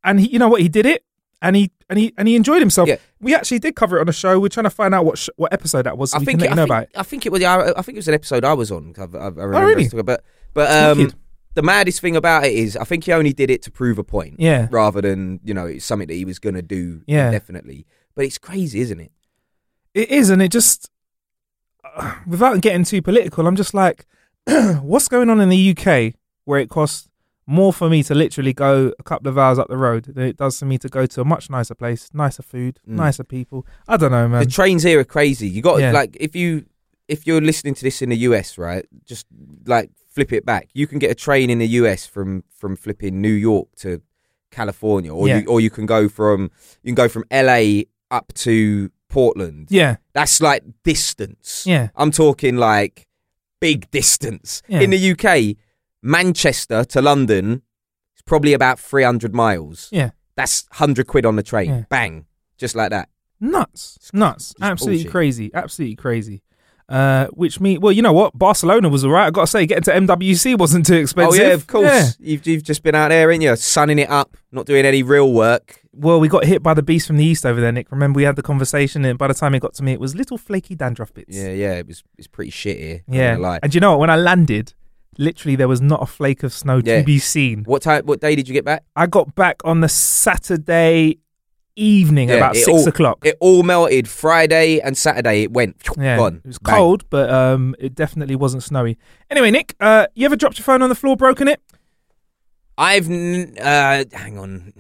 And 0.03 0.19
he, 0.19 0.28
you 0.34 0.39
know 0.39 0.49
what? 0.49 0.61
He 0.61 0.69
did 0.69 0.88
it, 0.88 1.03
and 1.41 1.55
he 1.55 1.71
and 1.89 1.97
he 1.97 2.13
and 2.17 2.27
he 2.27 2.35
enjoyed 2.35 2.59
himself. 2.59 2.87
Yeah. 2.87 2.97
We 3.19 3.33
actually 3.35 3.59
did 3.59 3.75
cover 3.75 3.97
it 3.97 4.01
on 4.01 4.07
the 4.07 4.13
show. 4.13 4.39
We're 4.39 4.49
trying 4.49 4.65
to 4.65 4.69
find 4.69 4.93
out 4.93 5.05
what 5.05 5.17
sh- 5.17 5.29
what 5.37 5.51
episode 5.53 5.83
that 5.83 5.97
was, 5.97 6.11
so 6.11 6.17
I 6.17 6.19
we 6.19 6.25
think 6.25 6.39
can 6.39 6.41
let 6.41 6.47
it, 6.47 6.51
you 6.51 6.55
know 6.55 6.61
I 6.61 6.65
about 6.65 6.83
it. 6.83 6.89
I 6.95 7.03
think 7.03 7.25
it 7.25 7.31
was. 7.31 7.43
I, 7.43 7.71
I 7.77 7.81
think 7.81 7.95
it 7.95 7.99
was 7.99 8.07
an 8.07 8.13
episode 8.13 8.43
I 8.45 8.53
was 8.53 8.71
on. 8.71 8.93
I, 8.97 9.01
I, 9.01 9.05
I 9.25 9.27
remember 9.29 9.65
really? 9.67 10.03
But 10.03 10.23
but 10.53 10.97
um, 10.97 11.11
the 11.53 11.61
maddest 11.61 11.99
thing 12.01 12.15
about 12.15 12.45
it 12.45 12.53
is, 12.53 12.77
I 12.77 12.83
think 12.83 13.05
he 13.05 13.11
only 13.11 13.33
did 13.33 13.49
it 13.49 13.61
to 13.63 13.71
prove 13.71 13.97
a 13.97 14.03
point, 14.03 14.35
Yeah, 14.39 14.67
rather 14.71 15.01
than 15.01 15.39
you 15.43 15.53
know 15.53 15.65
it's 15.65 15.85
something 15.85 16.07
that 16.07 16.13
he 16.13 16.25
was 16.25 16.39
gonna 16.39 16.61
do. 16.61 17.01
Yeah. 17.07 17.31
definitely. 17.31 17.85
But 18.15 18.25
it's 18.25 18.37
crazy, 18.37 18.81
isn't 18.81 18.99
it? 18.99 19.11
it 19.93 20.09
is, 20.09 20.29
and 20.29 20.41
it 20.41 20.51
just 20.51 20.89
uh, 21.83 22.15
without 22.27 22.61
getting 22.61 22.83
too 22.83 23.01
political, 23.01 23.47
I'm 23.47 23.55
just 23.55 23.73
like, 23.73 24.05
what's 24.81 25.07
going 25.07 25.29
on 25.29 25.41
in 25.41 25.49
the 25.49 25.75
UK 25.77 26.13
where 26.45 26.59
it 26.59 26.69
costs 26.69 27.07
more 27.51 27.73
for 27.73 27.89
me 27.89 28.01
to 28.03 28.15
literally 28.15 28.53
go 28.53 28.93
a 28.97 29.03
couple 29.03 29.27
of 29.27 29.37
hours 29.37 29.59
up 29.59 29.67
the 29.67 29.77
road 29.77 30.05
than 30.05 30.23
it 30.23 30.37
does 30.37 30.57
for 30.59 30.65
me 30.65 30.77
to 30.79 30.89
go 30.89 31.05
to 31.05 31.21
a 31.21 31.25
much 31.25 31.49
nicer 31.49 31.75
place, 31.75 32.09
nicer 32.13 32.41
food, 32.43 32.79
Mm. 32.87 32.93
nicer 32.95 33.23
people. 33.23 33.65
I 33.87 33.97
don't 33.97 34.11
know, 34.11 34.27
man. 34.27 34.39
The 34.43 34.49
trains 34.49 34.83
here 34.83 34.99
are 34.99 35.03
crazy. 35.17 35.47
You 35.49 35.61
got 35.61 35.79
Yeah. 35.79 35.91
like 35.91 36.15
if 36.19 36.35
you 36.35 36.65
if 37.07 37.27
you're 37.27 37.41
listening 37.41 37.73
to 37.75 37.83
this 37.83 38.01
in 38.01 38.09
the 38.09 38.15
US, 38.29 38.57
right? 38.57 38.85
Just 39.05 39.25
like 39.65 39.89
flip 40.15 40.31
it 40.31 40.45
back. 40.45 40.69
You 40.73 40.87
can 40.87 40.97
get 40.97 41.11
a 41.11 41.15
train 41.15 41.49
in 41.49 41.59
the 41.59 41.67
US 41.81 42.05
from 42.05 42.43
from 42.59 42.75
flipping 42.77 43.21
New 43.21 43.33
York 43.49 43.67
to 43.77 44.01
California, 44.49 45.13
or 45.13 45.27
Yeah. 45.27 45.39
you 45.39 45.45
or 45.47 45.59
you 45.61 45.69
can 45.69 45.85
go 45.85 46.07
from 46.09 46.51
you 46.83 46.89
can 46.93 46.95
go 46.95 47.09
from 47.09 47.25
LA 47.31 47.83
up 48.09 48.33
to 48.45 48.89
Portland. 49.09 49.67
yeah, 49.69 49.97
That's 50.13 50.41
like 50.41 50.63
distance. 50.83 51.63
yeah, 51.65 51.89
I'm 51.95 52.11
talking 52.11 52.55
like 52.57 53.07
big 53.59 53.89
distance. 53.91 54.61
Yeah. 54.69 54.81
In 54.81 54.89
the 54.91 54.97
UK, 55.11 55.57
Manchester 56.01 56.83
to 56.85 57.01
London 57.01 57.61
is 58.15 58.21
probably 58.23 58.53
about 58.53 58.79
300 58.79 59.33
miles. 59.33 59.89
yeah. 59.91 60.11
That's 60.35 60.65
100 60.69 61.07
quid 61.07 61.25
on 61.25 61.35
the 61.35 61.43
train. 61.43 61.69
Yeah. 61.69 61.83
Bang. 61.89 62.25
Just 62.57 62.73
like 62.75 62.89
that. 62.91 63.09
nuts, 63.39 64.09
nuts, 64.13 64.55
absolutely 64.61 64.99
bullshit. 64.99 65.11
crazy, 65.11 65.51
absolutely 65.53 65.95
crazy. 65.95 66.41
Uh, 66.87 67.27
which 67.27 67.59
mean, 67.59 67.79
well, 67.79 67.91
you 67.91 68.01
know 68.01 68.11
what? 68.13 68.37
Barcelona 68.37 68.89
was 68.89 69.05
all 69.05 69.11
right. 69.11 69.27
I 69.27 69.31
got 69.31 69.41
to 69.41 69.47
say, 69.47 69.65
getting 69.65 69.83
to 69.83 69.91
MWC 70.15 70.57
wasn't 70.57 70.85
too 70.85 70.95
expensive. 70.95 71.39
Oh 71.39 71.43
yeah, 71.43 71.53
of 71.53 71.65
course. 71.67 71.85
Yeah. 71.85 72.09
You've 72.19 72.45
you've 72.47 72.63
just 72.63 72.83
been 72.83 72.95
out 72.95 73.09
there, 73.09 73.31
ain't 73.31 73.41
you? 73.43 73.55
Sunning 73.55 73.97
it 73.99 74.09
up, 74.09 74.35
not 74.51 74.65
doing 74.65 74.85
any 74.85 75.01
real 75.01 75.31
work. 75.31 75.81
Well, 75.93 76.19
we 76.19 76.27
got 76.27 76.43
hit 76.45 76.61
by 76.61 76.73
the 76.73 76.83
beast 76.83 77.07
from 77.07 77.17
the 77.17 77.25
east 77.25 77.45
over 77.45 77.61
there, 77.61 77.71
Nick. 77.71 77.91
Remember, 77.91 78.17
we 78.17 78.23
had 78.23 78.35
the 78.35 78.41
conversation, 78.41 79.05
and 79.05 79.17
by 79.17 79.27
the 79.27 79.33
time 79.33 79.55
it 79.55 79.59
got 79.59 79.73
to 79.75 79.83
me, 79.83 79.93
it 79.93 79.99
was 79.99 80.15
little 80.15 80.37
flaky 80.37 80.75
dandruff 80.75 81.13
bits. 81.13 81.35
Yeah, 81.35 81.49
yeah. 81.51 81.73
It 81.75 81.87
was 81.87 82.03
it's 82.17 82.27
pretty 82.27 82.51
shit 82.51 82.77
here. 82.77 83.03
yeah. 83.07 83.35
gonna. 83.35 83.59
And 83.63 83.73
you 83.73 83.79
know 83.81 83.91
what? 83.91 83.99
When 84.01 84.09
I 84.09 84.17
landed, 84.17 84.73
literally 85.22 85.55
there 85.55 85.67
was 85.67 85.82
not 85.82 86.01
a 86.01 86.05
flake 86.05 86.43
of 86.43 86.51
snow 86.51 86.82
Yeah. 86.84 86.99
to 86.99 87.03
be 87.05 87.19
seen. 87.19 87.63
What 87.65 87.82
time? 87.84 88.05
What 88.05 88.19
day 88.19 88.36
did 88.36 88.47
you 88.47 88.53
get 88.53 88.65
back? 88.65 88.84
I 88.95 89.05
got 89.07 89.36
back 89.36 89.61
on 89.63 89.80
the 89.82 89.88
Saturday 89.89 91.19
evening 91.76 92.28
Yeah, 92.30 92.36
about 92.36 92.55
six 92.55 92.67
all- 92.67 92.88
o'clock. 92.88 93.19
It 93.26 93.38
all 93.39 93.63
melted. 93.63 94.07
Friday 94.09 94.80
and 94.82 94.97
Saturday, 94.97 95.43
it 95.43 95.51
went 95.53 95.78
yeah, 95.97 96.17
gone. 96.17 96.41
it 96.43 96.47
was 96.47 96.59
Bang. 96.59 96.76
cold, 96.76 97.09
but 97.09 97.30
um, 97.30 97.76
it 97.80 97.95
definitely 97.95 98.36
wasn't 98.36 98.63
snowy. 98.63 98.97
Anyway, 99.30 99.51
Nick, 99.51 99.76
uh, 99.80 100.07
you 100.15 100.26
ever 100.26 100.36
dropped 100.36 100.57
your 100.59 100.65
phone 100.65 100.82
on 100.82 100.89
the 100.89 100.95
floor, 100.95 101.15
broken 101.15 101.47
it? 101.47 101.61
I've 102.78 103.09
n- 103.09 103.55
uh, 103.59 104.03
hang 104.11 104.38
on. 104.38 104.74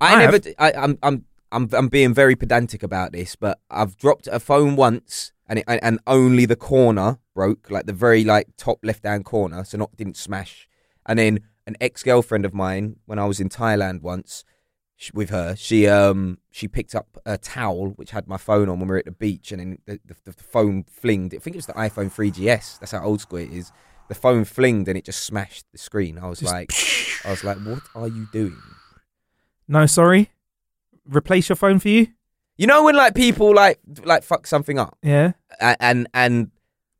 I, 0.00 0.14
I 0.14 0.18
never. 0.18 0.32
have. 0.32 0.46
I, 0.58 0.72
am 0.72 0.98
I'm 1.02 1.24
I'm 1.52 1.68
I'm 1.72 1.88
being 1.88 2.14
very 2.14 2.36
pedantic 2.36 2.82
about 2.82 3.12
this, 3.12 3.34
but 3.36 3.58
I've 3.70 3.96
dropped 3.96 4.26
a 4.30 4.38
phone 4.40 4.76
once, 4.76 5.32
and 5.50 5.58
it, 5.58 5.64
and 5.66 5.98
only 6.06 6.46
the 6.46 6.56
corner 6.56 7.18
broke, 7.34 7.70
like 7.70 7.86
the 7.86 7.92
very 7.92 8.22
like 8.22 8.46
top 8.56 8.78
left 8.84 9.04
hand 9.04 9.24
corner, 9.24 9.64
so 9.64 9.76
not 9.76 9.94
didn't 9.96 10.16
smash. 10.16 10.68
And 11.04 11.18
then 11.18 11.40
an 11.66 11.76
ex 11.80 12.04
girlfriend 12.04 12.44
of 12.46 12.54
mine, 12.54 12.96
when 13.04 13.18
I 13.18 13.26
was 13.26 13.40
in 13.40 13.48
Thailand 13.48 14.00
once 14.00 14.44
sh 14.96 15.10
with 15.12 15.30
her, 15.30 15.56
she 15.56 15.88
um 15.88 16.38
she 16.52 16.68
picked 16.68 16.94
up 16.94 17.18
a 17.26 17.36
towel 17.36 17.88
which 17.96 18.12
had 18.12 18.28
my 18.28 18.36
phone 18.36 18.68
on 18.68 18.78
when 18.78 18.88
we 18.88 18.92
were 18.92 18.98
at 18.98 19.06
the 19.06 19.10
beach, 19.10 19.50
and 19.50 19.60
then 19.60 19.78
the, 19.86 20.00
the, 20.06 20.32
the 20.32 20.42
phone 20.42 20.84
flinged. 20.84 21.34
I 21.34 21.38
think 21.38 21.56
it 21.56 21.58
was 21.58 21.66
the 21.66 21.72
iPhone 21.72 22.12
3GS. 22.14 22.78
That's 22.78 22.92
how 22.92 23.02
old 23.02 23.20
school 23.20 23.40
it 23.40 23.50
is. 23.50 23.72
The 24.08 24.14
phone 24.14 24.44
flinged 24.44 24.88
and 24.88 24.96
it 24.96 25.04
just 25.04 25.24
smashed 25.24 25.66
the 25.72 25.78
screen. 25.78 26.18
I 26.18 26.28
was 26.28 26.40
Just 26.40 26.52
like, 26.52 26.72
I 27.24 27.30
was 27.30 27.44
like, 27.44 27.58
what 27.58 27.82
are 27.94 28.08
you 28.08 28.26
doing? 28.32 28.60
No, 29.68 29.86
sorry. 29.86 30.30
Replace 31.04 31.48
your 31.48 31.56
phone 31.56 31.78
for 31.78 31.88
you? 31.88 32.08
You 32.60 32.66
know 32.66 32.84
when 32.84 32.94
like 32.94 33.14
people 33.14 33.54
like 33.54 33.78
like 34.04 34.22
fuck 34.22 34.46
something 34.46 34.78
up 34.78 34.98
Yeah. 35.02 35.32
and 35.60 36.06
and 36.12 36.50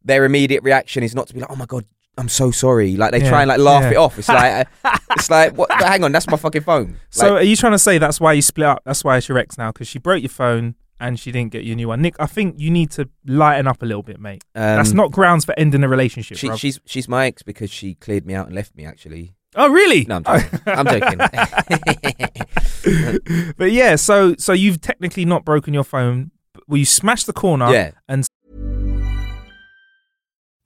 their 0.02 0.24
immediate 0.24 0.62
reaction 0.62 1.02
is 1.02 1.14
not 1.14 1.26
to 1.28 1.34
be 1.34 1.40
like, 1.40 1.50
oh 1.50 1.56
my 1.56 1.66
god, 1.66 1.84
I'm 2.16 2.30
so 2.30 2.50
sorry. 2.50 2.96
Like 2.96 3.10
they 3.12 3.20
Yeah, 3.20 3.28
try 3.28 3.42
and 3.42 3.48
like 3.50 3.58
laugh 3.58 3.82
yeah. 3.82 3.90
it 3.90 3.96
off. 3.96 4.18
It's 4.18 4.28
like 4.28 4.66
uh, 4.84 4.96
it's 5.10 5.28
like 5.28 5.58
what? 5.58 5.70
hang 5.70 6.02
on, 6.02 6.12
that's 6.12 6.26
my 6.28 6.38
fucking 6.38 6.62
phone. 6.62 6.96
So 7.10 7.34
Like, 7.34 7.42
are 7.42 7.44
you 7.44 7.56
trying 7.56 7.72
to 7.72 7.78
say 7.78 7.98
that's 7.98 8.18
why 8.18 8.32
you 8.32 8.40
split 8.40 8.68
up? 8.68 8.82
That's 8.86 9.04
why 9.04 9.18
it's 9.18 9.28
your 9.28 9.36
ex 9.36 9.58
now 9.58 9.70
because 9.70 9.86
she 9.86 9.98
broke 9.98 10.22
your 10.22 10.30
phone 10.30 10.76
and 10.98 11.20
she 11.20 11.30
didn't 11.30 11.52
get 11.52 11.64
you 11.64 11.74
a 11.74 11.76
new 11.76 11.88
one. 11.88 12.00
Nick, 12.00 12.14
I 12.18 12.26
think 12.26 12.54
you 12.58 12.70
need 12.70 12.90
to 12.92 13.10
lighten 13.26 13.66
up 13.66 13.82
a 13.82 13.86
little 13.86 14.02
bit, 14.02 14.18
mate. 14.18 14.42
that's 14.54 14.92
um, 14.92 14.96
not 14.96 15.10
grounds 15.12 15.44
for 15.44 15.52
ending 15.58 15.84
a 15.84 15.88
relationship. 15.88 16.38
She, 16.38 16.56
she's 16.56 16.80
she's 16.86 17.06
my 17.06 17.26
ex 17.26 17.42
because 17.42 17.70
she 17.70 17.96
cleared 17.96 18.24
me 18.24 18.32
out 18.32 18.46
and 18.46 18.54
left 18.54 18.74
me. 18.74 18.86
Actually, 18.86 19.34
oh, 19.56 19.68
really? 19.70 20.04
no, 20.08 20.16
I'm 20.16 20.24
joking. 20.24 20.60
I'm 20.66 20.86
joking. 20.86 21.18
but 23.58 23.72
yeah, 23.72 23.96
so 23.96 24.34
so 24.38 24.52
you've 24.52 24.80
technically 24.80 25.24
not 25.24 25.44
broken 25.44 25.74
your 25.74 25.84
phone. 25.84 26.30
but- 26.54 26.62
Well, 26.68 26.78
you 26.78 26.84
smashed 26.86 27.26
the 27.26 27.32
corner. 27.32 27.70
yeah, 27.72 27.90
And 28.08 28.24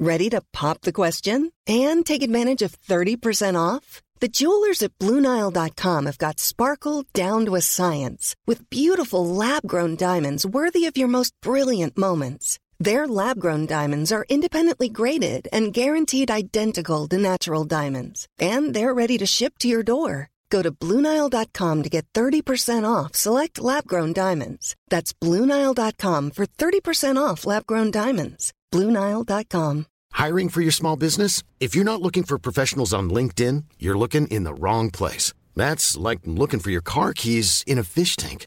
Ready 0.01 0.28
to 0.30 0.43
pop 0.53 0.80
the 0.82 0.93
question 0.93 1.51
and 1.66 2.05
take 2.05 2.22
advantage 2.22 2.62
of 2.62 2.78
30% 2.82 3.57
off? 3.59 4.03
The 4.20 4.28
jewelers 4.28 4.82
at 4.82 4.97
BlueNile.com 4.99 6.07
have 6.07 6.18
got 6.18 6.41
sparkle 6.41 7.05
down 7.14 7.47
to 7.47 7.55
a 7.57 7.61
science 7.61 8.35
with 8.47 8.68
beautiful 8.70 9.26
lab 9.26 9.62
grown 9.66 9.97
diamonds 9.97 10.47
worthy 10.47 10.87
of 10.87 10.97
your 10.97 11.09
most 11.09 11.32
brilliant 11.43 11.97
moments. 11.97 12.59
Their 12.85 13.09
lab 13.09 13.41
grown 13.41 13.64
diamonds 13.64 14.12
are 14.12 14.26
independently 14.28 14.91
graded 14.91 15.49
and 15.51 15.72
guaranteed 15.72 16.30
identical 16.30 17.09
to 17.09 17.16
natural 17.16 17.64
diamonds, 17.64 18.26
and 18.39 18.74
they're 18.74 18.93
ready 18.93 19.16
to 19.16 19.24
ship 19.24 19.55
to 19.61 19.68
your 19.68 19.82
door. 19.82 20.30
Go 20.51 20.61
to 20.61 20.70
BlueNile.com 20.70 21.82
to 21.82 21.89
get 21.89 22.05
30% 22.12 22.85
off 22.85 23.14
select 23.14 23.59
lab 23.59 23.87
grown 23.87 24.12
diamonds. 24.12 24.76
That's 24.91 25.14
BlueNile.com 25.14 26.30
for 26.32 26.47
30% 26.47 27.16
off 27.16 27.47
lab 27.47 27.64
grown 27.66 27.91
diamonds. 27.91 28.53
BlueNile.com. 28.70 29.87
Hiring 30.12 30.51
for 30.51 30.61
your 30.61 30.70
small 30.70 30.97
business? 30.97 31.43
If 31.61 31.74
you're 31.74 31.91
not 31.91 32.03
looking 32.03 32.22
for 32.22 32.39
professionals 32.39 32.93
on 32.93 33.09
LinkedIn, 33.09 33.64
you're 33.78 33.99
looking 33.99 34.26
in 34.26 34.45
the 34.45 34.61
wrong 34.62 34.91
place. 34.91 35.32
That's 35.57 35.97
like 35.97 36.20
looking 36.26 36.61
for 36.61 36.70
your 36.70 36.82
car 36.82 37.14
keys 37.14 37.64
in 37.66 37.78
a 37.78 37.85
fish 37.85 38.16
tank. 38.16 38.47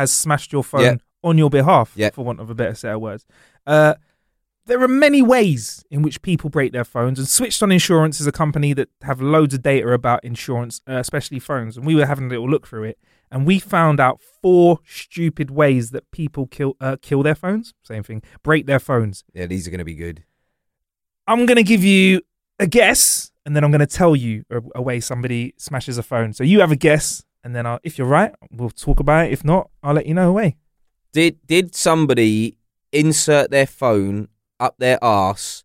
has 0.00 0.12
smashed 0.12 0.52
your 0.52 0.64
phone 0.64 0.82
Yeah. 0.82 0.96
on 1.22 1.38
your 1.38 1.50
behalf, 1.50 1.92
Yeah. 1.94 2.10
for 2.10 2.24
want 2.24 2.40
of 2.40 2.50
a 2.50 2.54
better 2.54 2.74
set 2.74 2.94
of 2.94 3.00
words. 3.00 3.24
Uh, 3.66 3.94
there 4.66 4.80
are 4.82 4.88
many 4.88 5.22
ways 5.22 5.84
in 5.90 6.02
which 6.02 6.22
people 6.22 6.50
break 6.50 6.72
their 6.72 6.84
phones, 6.84 7.18
and 7.18 7.26
Switched 7.28 7.62
on 7.62 7.72
Insurance 7.72 8.20
is 8.20 8.26
a 8.26 8.32
company 8.32 8.72
that 8.74 8.88
have 9.02 9.20
loads 9.20 9.54
of 9.54 9.62
data 9.62 9.88
about 9.92 10.24
insurance, 10.24 10.80
uh, 10.88 10.94
especially 10.94 11.38
phones. 11.38 11.76
And 11.76 11.84
we 11.86 11.94
were 11.94 12.06
having 12.06 12.26
a 12.26 12.28
little 12.28 12.48
look 12.48 12.66
through 12.68 12.84
it, 12.84 12.98
and 13.30 13.46
we 13.46 13.58
found 13.58 13.98
out 14.00 14.20
four 14.42 14.78
stupid 14.86 15.50
ways 15.50 15.90
that 15.90 16.10
people 16.10 16.46
kill 16.46 16.76
uh, 16.80 16.96
kill 17.02 17.22
their 17.22 17.34
phones. 17.34 17.74
Same 17.82 18.02
thing, 18.02 18.22
break 18.42 18.66
their 18.66 18.78
phones. 18.80 19.24
yeah, 19.34 19.46
these 19.46 19.66
are 19.66 19.70
gonna 19.70 19.84
be 19.84 19.94
good. 19.96 20.24
I'm 21.26 21.46
going 21.46 21.56
to 21.58 21.62
give 21.62 21.84
you 21.84 22.22
a 22.58 22.66
guess, 22.66 23.30
and 23.46 23.54
then 23.54 23.62
I'm 23.62 23.70
going 23.70 23.80
to 23.80 23.86
tell 23.86 24.16
you 24.16 24.42
a, 24.50 24.60
a 24.76 24.82
way 24.82 24.98
somebody 24.98 25.54
smashes 25.58 25.96
a 25.96 26.02
phone. 26.02 26.32
So 26.32 26.42
you 26.42 26.58
have 26.60 26.72
a 26.72 26.76
guess, 26.76 27.24
and 27.44 27.54
then 27.54 27.66
I'll, 27.66 27.80
if 27.82 27.98
you're 27.98 28.06
right, 28.06 28.34
we'll 28.50 28.70
talk 28.70 29.00
about 29.00 29.26
it. 29.26 29.32
If 29.32 29.44
not, 29.44 29.70
I'll 29.82 29.94
let 29.94 30.06
you 30.06 30.14
know 30.14 30.28
away. 30.28 30.56
Did 31.12 31.44
did 31.46 31.74
somebody 31.74 32.56
insert 32.92 33.50
their 33.50 33.66
phone 33.66 34.28
up 34.58 34.76
their 34.78 35.02
arse 35.02 35.64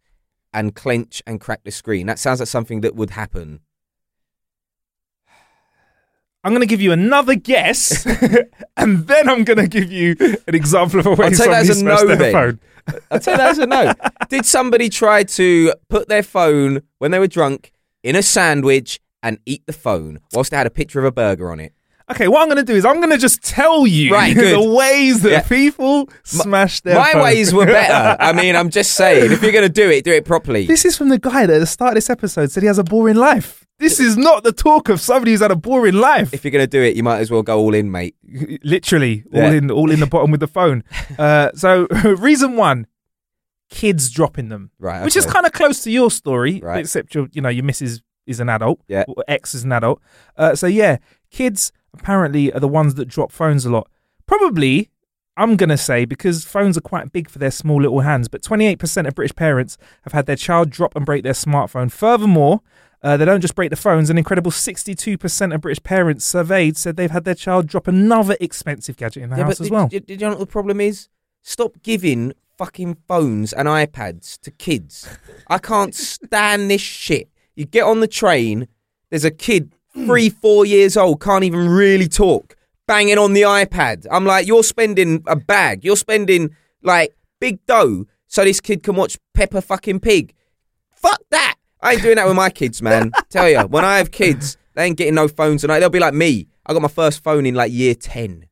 and 0.54 0.74
clench 0.74 1.22
and 1.28 1.40
crack 1.40 1.64
the 1.64 1.72
screen? 1.72 2.08
That 2.08 2.20
sounds 2.20 2.40
like 2.40 2.48
something 2.48 2.82
that 2.82 2.96
would 2.96 3.12
happen. 3.12 3.60
I'm 6.44 6.52
going 6.52 6.62
to 6.62 6.68
give 6.68 6.82
you 6.82 6.92
another 6.92 7.34
guess, 7.34 8.06
and 8.78 9.08
then 9.08 9.28
I'm 9.28 9.44
going 9.44 9.58
to 9.58 9.68
give 9.68 9.92
you 9.92 10.16
an 10.48 10.54
example 10.54 11.00
of 11.00 11.08
a 11.08 11.10
way 11.16 11.26
I'll 11.26 11.32
take 11.32 11.50
that 11.50 11.68
as 11.68 11.82
a 11.82 11.84
no 11.84 12.06
their 12.06 12.16
then. 12.18 12.32
phone. 12.32 12.60
I'll 13.10 13.20
tell 13.20 13.34
you 13.34 13.38
that 13.38 13.50
as 13.50 13.58
a 13.58 13.66
no. 13.66 13.94
Did 14.30 14.46
somebody 14.46 14.90
try 14.90 15.24
to 15.24 15.74
put 15.90 16.08
their 16.08 16.22
phone 16.22 16.84
when 17.00 17.10
they 17.10 17.18
were 17.18 17.26
drunk 17.26 17.72
in 18.04 18.16
a 18.16 18.22
sandwich 18.22 19.00
and 19.26 19.40
eat 19.46 19.66
the 19.66 19.74
phone 19.74 20.20
whilst 20.34 20.52
they 20.52 20.58
had 20.58 20.68
a 20.68 20.70
picture 20.72 21.00
of 21.00 21.06
a 21.06 21.12
burger 21.12 21.52
on 21.52 21.60
it? 21.60 21.74
Okay, 22.12 22.28
what 22.28 22.44
I'm 22.44 22.48
going 22.48 22.64
to 22.64 22.72
do 22.72 22.76
is 22.78 22.86
I'm 22.86 22.98
going 22.98 23.10
to 23.10 23.18
just 23.18 23.42
tell 23.44 23.88
you 23.88 24.14
Right, 24.14 24.36
the 24.38 24.62
ways 24.62 25.22
that 25.24 25.32
Yeah. 25.32 25.42
people 25.42 26.08
smash 26.24 26.82
their 26.82 26.94
My 26.96 27.14
phone. 27.14 27.24
ways 27.24 27.52
were 27.52 27.66
better. 27.66 28.16
I 28.24 28.32
mean, 28.32 28.56
I'm 28.56 28.70
just 28.70 28.92
saying, 28.94 29.32
if 29.32 29.42
you're 29.42 29.52
going 29.52 29.68
to 29.68 29.74
do 29.74 29.90
it, 29.90 30.04
do 30.06 30.12
it 30.14 30.24
properly. 30.24 30.68
This 30.68 30.86
is 30.86 30.96
from 30.96 31.10
the 31.10 31.18
guy 31.18 31.48
that 31.48 31.56
at 31.56 31.60
the 31.60 31.66
start 31.66 31.90
of 31.94 31.96
this 31.96 32.12
episode 32.12 32.52
said 32.52 32.62
he 32.62 32.68
has 32.68 32.78
a 32.78 32.84
boring 32.84 33.16
life. 33.16 33.66
This 33.80 34.00
is 34.00 34.16
not 34.18 34.44
the 34.44 34.54
talk 34.54 34.88
of 34.88 35.02
somebody 35.02 35.32
who's 35.32 35.42
had 35.42 35.50
a 35.52 35.56
boring 35.56 35.96
life. 35.96 36.32
If 36.34 36.46
you're 36.46 36.52
going 36.52 36.64
to 36.64 36.68
do 36.68 36.82
it, 36.82 36.96
you 36.96 37.02
might 37.04 37.20
as 37.20 37.32
well 37.32 37.42
go 37.42 37.58
all 37.60 37.74
in, 37.74 37.92
mate. 37.92 38.16
literally 38.64 39.24
all 39.34 39.42
Yeah. 39.42 39.52
in 39.54 39.72
all 39.72 39.90
in 39.92 40.00
the 40.00 40.06
bottom 40.08 40.30
with 40.30 40.40
the 40.42 40.48
phone. 40.48 40.84
Uh, 41.18 41.50
so 41.56 41.88
reason 42.20 42.56
one, 42.56 42.86
kids 43.72 44.10
dropping 44.12 44.50
them, 44.50 44.70
Right, 44.80 45.04
which 45.04 45.16
is 45.16 45.26
kind 45.26 45.46
of 45.46 45.52
close 45.54 45.82
to 45.84 45.92
your 45.92 46.12
story, 46.12 46.60
Right. 46.64 46.80
except 46.82 47.16
your 47.16 47.28
you 47.32 47.42
know 47.42 47.50
your 47.50 47.64
missus 47.66 48.02
is 48.26 48.40
an 48.40 48.50
adult, 48.50 48.82
Yeah. 48.88 49.04
or 49.08 49.24
ex 49.28 49.54
is 49.54 49.64
an 49.64 49.72
adult. 49.72 50.02
Uh, 50.38 50.56
so 50.56 50.68
yeah, 50.68 50.98
kids 51.32 51.72
apparently 51.94 52.52
are 52.54 52.60
the 52.60 52.68
ones 52.68 52.96
that 52.96 53.08
drop 53.08 53.32
phones 53.32 53.66
a 53.66 53.70
lot. 53.70 53.90
Probably 54.26 54.90
I'm 55.38 55.58
going 55.58 55.70
to 55.70 55.78
say 55.78 56.06
because 56.06 56.46
phones 56.46 56.78
are 56.78 56.82
quite 56.82 57.12
big 57.12 57.30
for 57.30 57.40
their 57.40 57.52
small 57.52 57.82
little 57.82 58.02
hands, 58.02 58.28
but 58.28 58.42
28% 58.42 59.08
of 59.08 59.16
British 59.16 59.36
parents 59.36 59.78
have 60.04 60.14
had 60.14 60.28
their 60.28 60.38
child 60.38 60.70
drop 60.70 60.96
and 60.96 61.06
break 61.06 61.24
their 61.24 61.34
smartphone. 61.34 61.92
Furthermore, 61.92 62.62
uh, 63.04 63.18
they 63.18 63.26
don't 63.26 63.42
just 63.42 63.54
break 63.54 63.70
the 63.70 63.76
phones. 63.76 64.10
An 64.10 64.18
incredible 64.18 64.52
62% 64.52 65.54
of 65.54 65.62
British 65.62 65.84
parents 65.84 66.26
surveyed 66.26 66.78
said 66.78 66.96
they've 66.96 67.12
had 67.12 67.26
their 67.26 67.36
child 67.36 67.68
drop 67.68 67.88
another 67.88 68.38
expensive 68.40 68.96
gadget 68.96 69.24
in 69.24 69.30
the 69.30 69.36
house 69.36 69.60
as 69.60 69.68
did, 69.68 69.72
well. 69.72 69.88
Did, 69.90 70.06
did 70.06 70.22
you 70.22 70.28
know 70.28 70.32
what 70.34 70.40
the 70.40 70.46
problem 70.46 70.80
is? 70.80 71.10
Stop 71.42 71.74
giving 71.84 72.32
fucking 72.58 72.98
phones 73.08 73.52
and 73.52 73.68
iPads 73.68 74.40
to 74.40 74.52
kids. 74.52 75.08
I 75.48 75.58
can't 75.58 75.94
stand 75.94 76.72
this 76.72 76.82
shit. 76.82 77.30
You 77.56 77.66
get 77.66 77.84
on 77.84 78.00
the 78.00 78.08
train, 78.08 78.68
there's 79.10 79.26
a 79.26 79.32
kid, 79.32 79.74
hmm. 79.94 80.06
three, 80.06 80.30
four 80.30 80.66
years 80.66 80.98
old, 80.98 81.22
can't 81.22 81.44
even 81.44 81.70
really 81.70 82.08
talk, 82.08 82.56
banging 82.88 83.18
on 83.18 83.34
the 83.34 83.44
iPad. 83.44 84.06
I'm 84.12 84.26
like, 84.26 84.48
you're 84.48 84.64
spending 84.64 85.24
a 85.28 85.36
bag, 85.36 85.84
you're 85.84 85.98
spending 85.98 86.56
like 86.82 87.16
big 87.40 87.66
dough 87.66 88.06
so 88.28 88.44
this 88.44 88.60
kid 88.60 88.84
can 88.84 88.96
watch 88.96 89.18
Peppa 89.34 89.62
fucking 89.62 90.00
Pig. 90.00 90.34
Fuck 90.96 91.22
that. 91.32 91.56
I 91.82 91.94
ain't 91.94 92.02
doing 92.02 92.16
that 92.16 92.28
with 92.28 92.36
my 92.36 92.50
kids, 92.50 92.82
man. 92.82 93.12
Tell 93.30 93.50
you, 93.50 93.62
when 93.62 93.86
I 93.86 93.98
have 93.98 94.12
kids, 94.12 94.58
they 94.74 94.86
ain't 94.86 94.98
getting 94.98 95.16
no 95.16 95.28
phones 95.28 95.62
tonight. 95.62 95.80
They'll 95.80 95.90
be 95.90 96.00
like 96.00 96.14
me. 96.14 96.48
I 96.66 96.74
got 96.74 96.82
my 96.82 96.88
first 96.88 97.24
phone 97.24 97.46
in 97.46 97.54
like 97.54 97.72
year 97.72 97.94
10. 97.94 98.48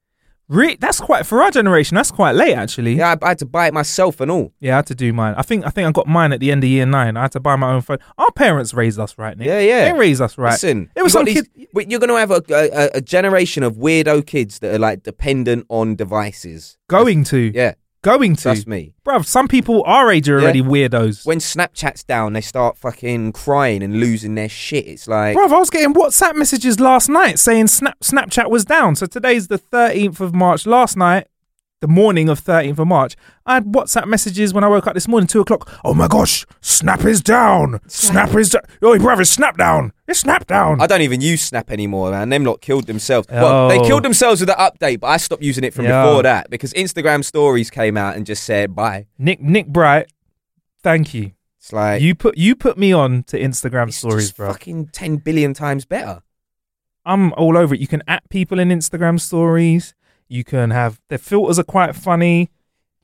Re- 0.49 0.75
that's 0.75 0.99
quite 0.99 1.25
for 1.25 1.41
our 1.41 1.49
generation. 1.51 1.95
That's 1.95 2.11
quite 2.11 2.33
late, 2.35 2.53
actually. 2.53 2.95
Yeah, 2.95 3.15
I, 3.21 3.25
I 3.25 3.29
had 3.29 3.39
to 3.39 3.45
buy 3.45 3.67
it 3.67 3.73
myself 3.73 4.19
and 4.21 4.29
all. 4.29 4.53
Yeah, 4.59 4.73
I 4.73 4.75
had 4.77 4.87
to 4.87 4.95
do 4.95 5.13
mine. 5.13 5.33
I 5.37 5.41
think 5.41 5.65
I 5.65 5.69
think 5.69 5.87
I 5.87 5.91
got 5.91 6.05
mine 6.07 6.33
at 6.33 6.39
the 6.41 6.51
end 6.51 6.63
of 6.63 6.69
year 6.69 6.85
nine. 6.85 7.15
I 7.17 7.23
had 7.23 7.31
to 7.33 7.39
buy 7.39 7.55
my 7.55 7.71
own 7.71 7.81
phone. 7.81 7.97
Our 8.17 8.31
parents 8.31 8.73
raised 8.73 8.99
us 8.99 9.17
right, 9.17 9.37
Nick. 9.37 9.47
Yeah, 9.47 9.59
yeah. 9.59 9.91
They 9.91 9.97
raised 9.97 10.21
us 10.21 10.37
right. 10.37 10.51
Listen, 10.51 10.91
it 10.95 11.01
was 11.01 11.13
you 11.15 11.25
these- 11.25 11.41
kid. 11.43 11.89
You're 11.89 11.99
going 11.99 12.09
to 12.09 12.17
have 12.17 12.29
a, 12.31 12.41
a, 12.49 12.97
a 12.97 13.01
generation 13.01 13.63
of 13.63 13.77
weirdo 13.77 14.27
kids 14.27 14.59
that 14.59 14.75
are 14.75 14.79
like 14.79 15.01
dependent 15.03 15.65
on 15.69 15.95
devices. 15.95 16.77
Going 16.87 17.23
to, 17.25 17.51
Yeah, 17.53 17.73
going 18.03 18.35
to, 18.35 18.41
trust 18.43 18.67
me. 18.67 18.93
bruv. 19.05 19.25
Some 19.25 19.47
people 19.47 19.81
our 19.87 20.11
age 20.11 20.29
are 20.29 20.37
Yeah. 20.37 20.43
already 20.43 20.61
weirdos. 20.61 21.25
When 21.25 21.39
Snapchat's 21.39 22.03
down, 22.03 22.33
they 22.33 22.41
start 22.41 22.77
fucking 22.77 23.31
crying 23.31 23.81
and 23.81 23.99
losing 23.99 24.35
their 24.35 24.49
shit. 24.49 24.85
It's 24.85 25.07
like, 25.07 25.35
Bruv, 25.35 25.51
I 25.51 25.57
was 25.57 25.71
getting 25.71 25.93
WhatsApp 25.95 26.35
messages 26.35 26.79
last 26.79 27.09
night 27.09 27.39
saying 27.39 27.67
Snap 27.67 27.97
Snapchat 28.03 28.49
was 28.51 28.65
down. 28.65 28.95
So 28.95 29.07
today's 29.07 29.47
the 29.47 29.57
13th 29.57 30.19
of 30.19 30.35
March. 30.35 30.67
Last 30.67 30.95
night, 30.95 31.25
the 31.83 31.87
morning 31.89 32.29
of 32.29 32.39
13th 32.41 32.79
of 32.79 32.87
March, 32.87 33.17
I 33.45 33.55
had 33.55 33.65
WhatsApp 33.65 34.07
messages 34.07 34.53
when 34.53 34.63
I 34.63 34.69
woke 34.69 34.87
up 34.87 34.93
this 34.93 35.05
morning, 35.05 35.27
two 35.27 35.41
o'clock. 35.41 35.69
Oh 35.83 35.93
my 35.93 36.07
gosh, 36.07 36.45
Snap 36.61 37.03
is 37.03 37.19
down. 37.19 37.81
Snap 37.87 38.33
is 38.35 38.51
down. 38.51 38.61
Oh, 38.81 38.93
it's 38.93 39.29
Snap 39.31 39.57
down. 39.57 39.91
It's 40.07 40.21
Snap 40.21 40.47
down. 40.47 40.79
I 40.79 40.87
don't 40.87 41.01
even 41.01 41.19
use 41.19 41.43
Snap 41.43 41.69
anymore, 41.69 42.11
man. 42.11 42.29
Them 42.29 42.45
lot 42.45 42.61
killed 42.61 42.87
themselves. 42.87 43.27
Well, 43.29 43.67
they 43.67 43.79
Oh. 43.79 43.85
killed 43.85 44.03
themselves 44.03 44.39
with 44.39 44.47
the 44.47 44.55
update, 44.55 45.01
but 45.01 45.07
I 45.07 45.17
stopped 45.17 45.43
using 45.43 45.65
it 45.65 45.73
from 45.73 45.83
Yeah. 45.85 46.05
before 46.05 46.23
that 46.23 46.49
because 46.49 46.71
Instagram 46.71 47.21
stories 47.25 47.69
came 47.69 47.97
out 47.97 48.15
and 48.15 48.25
just 48.25 48.43
said 48.45 48.73
bye. 48.73 49.07
Nick 49.19 49.41
Nick 49.41 49.67
Bright, 49.67 50.07
thank 50.81 51.13
you. 51.13 51.31
It's 51.59 51.73
like, 51.73 52.01
you 52.01 52.15
put 52.15 52.37
you 52.37 52.55
put 52.55 52.77
me 52.77 52.93
on 52.93 53.23
to 53.23 53.37
Instagram 53.37 53.91
stories, 53.91 54.31
bro. 54.31 54.51
fucking 54.53 54.87
10 54.93 55.17
billion 55.17 55.53
times 55.53 55.83
better. 55.85 56.21
I'm 57.05 57.33
all 57.33 57.57
over 57.57 57.75
it. 57.75 57.81
You 57.81 57.87
can 57.87 58.03
at 58.07 58.29
people 58.29 58.57
in 58.59 58.69
Instagram 58.69 59.19
stories. 59.19 59.93
You 60.33 60.43
can 60.43 60.71
have 60.71 60.99
their 61.09 61.17
filters 61.19 61.59
are 61.59 61.63
quite 61.63 61.95
funny. 61.95 62.49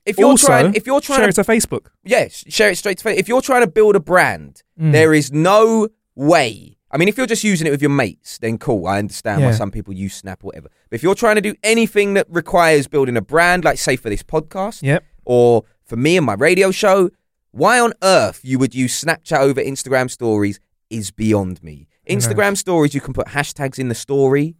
If 0.04 0.18
you're 0.18 0.28
also, 0.30 0.48
trying, 0.48 0.74
if 0.74 0.86
you're 0.86 1.00
trying 1.00 1.18
share 1.20 1.30
to 1.32 1.40
it 1.40 1.44
to 1.44 1.50
Facebook. 1.52 1.86
Yes, 2.02 2.42
share 2.48 2.70
it 2.70 2.76
straight 2.76 2.98
to 2.98 3.04
Facebook. 3.04 3.18
If 3.18 3.28
you're 3.28 3.42
trying 3.42 3.60
to 3.62 3.70
build 3.70 3.94
a 3.94 4.00
brand, 4.00 4.62
Mm. 4.80 4.92
there 4.92 5.12
is 5.14 5.30
no 5.32 5.88
way. 6.16 6.76
I 6.90 6.96
mean, 6.96 7.06
if 7.06 7.16
you're 7.16 7.26
just 7.26 7.44
using 7.44 7.66
it 7.68 7.70
with 7.70 7.82
your 7.82 7.90
mates, 7.90 8.38
then 8.38 8.58
cool. 8.58 8.86
I 8.88 8.98
understand 8.98 9.42
why 9.42 9.52
some 9.52 9.70
people 9.70 9.94
use 9.94 10.14
Snap 10.14 10.42
or 10.42 10.46
whatever. 10.48 10.68
But 10.88 10.94
if 10.96 11.02
you're 11.04 11.14
trying 11.14 11.36
to 11.36 11.40
do 11.40 11.54
anything 11.62 12.14
that 12.14 12.26
requires 12.28 12.88
building 12.88 13.16
a 13.16 13.20
brand, 13.22 13.64
like 13.64 13.78
say 13.78 13.94
for 13.94 14.10
this 14.10 14.24
podcast, 14.24 14.82
Yep. 14.82 15.04
or 15.24 15.62
for 15.84 15.94
me 15.96 16.16
and 16.16 16.26
my 16.26 16.34
radio 16.34 16.72
show, 16.72 17.10
why 17.52 17.78
on 17.78 17.92
earth 18.02 18.40
you 18.42 18.58
would 18.58 18.74
use 18.74 19.00
Snapchat 19.04 19.38
over 19.38 19.60
Instagram 19.62 20.10
stories 20.10 20.58
is 20.88 21.12
beyond 21.12 21.62
me. 21.62 21.86
Instagram 22.08 22.56
stories, 22.56 22.92
you 22.92 23.00
can 23.00 23.12
put 23.14 23.28
hashtags 23.28 23.78
in 23.78 23.88
the 23.88 23.94
story, 23.94 24.56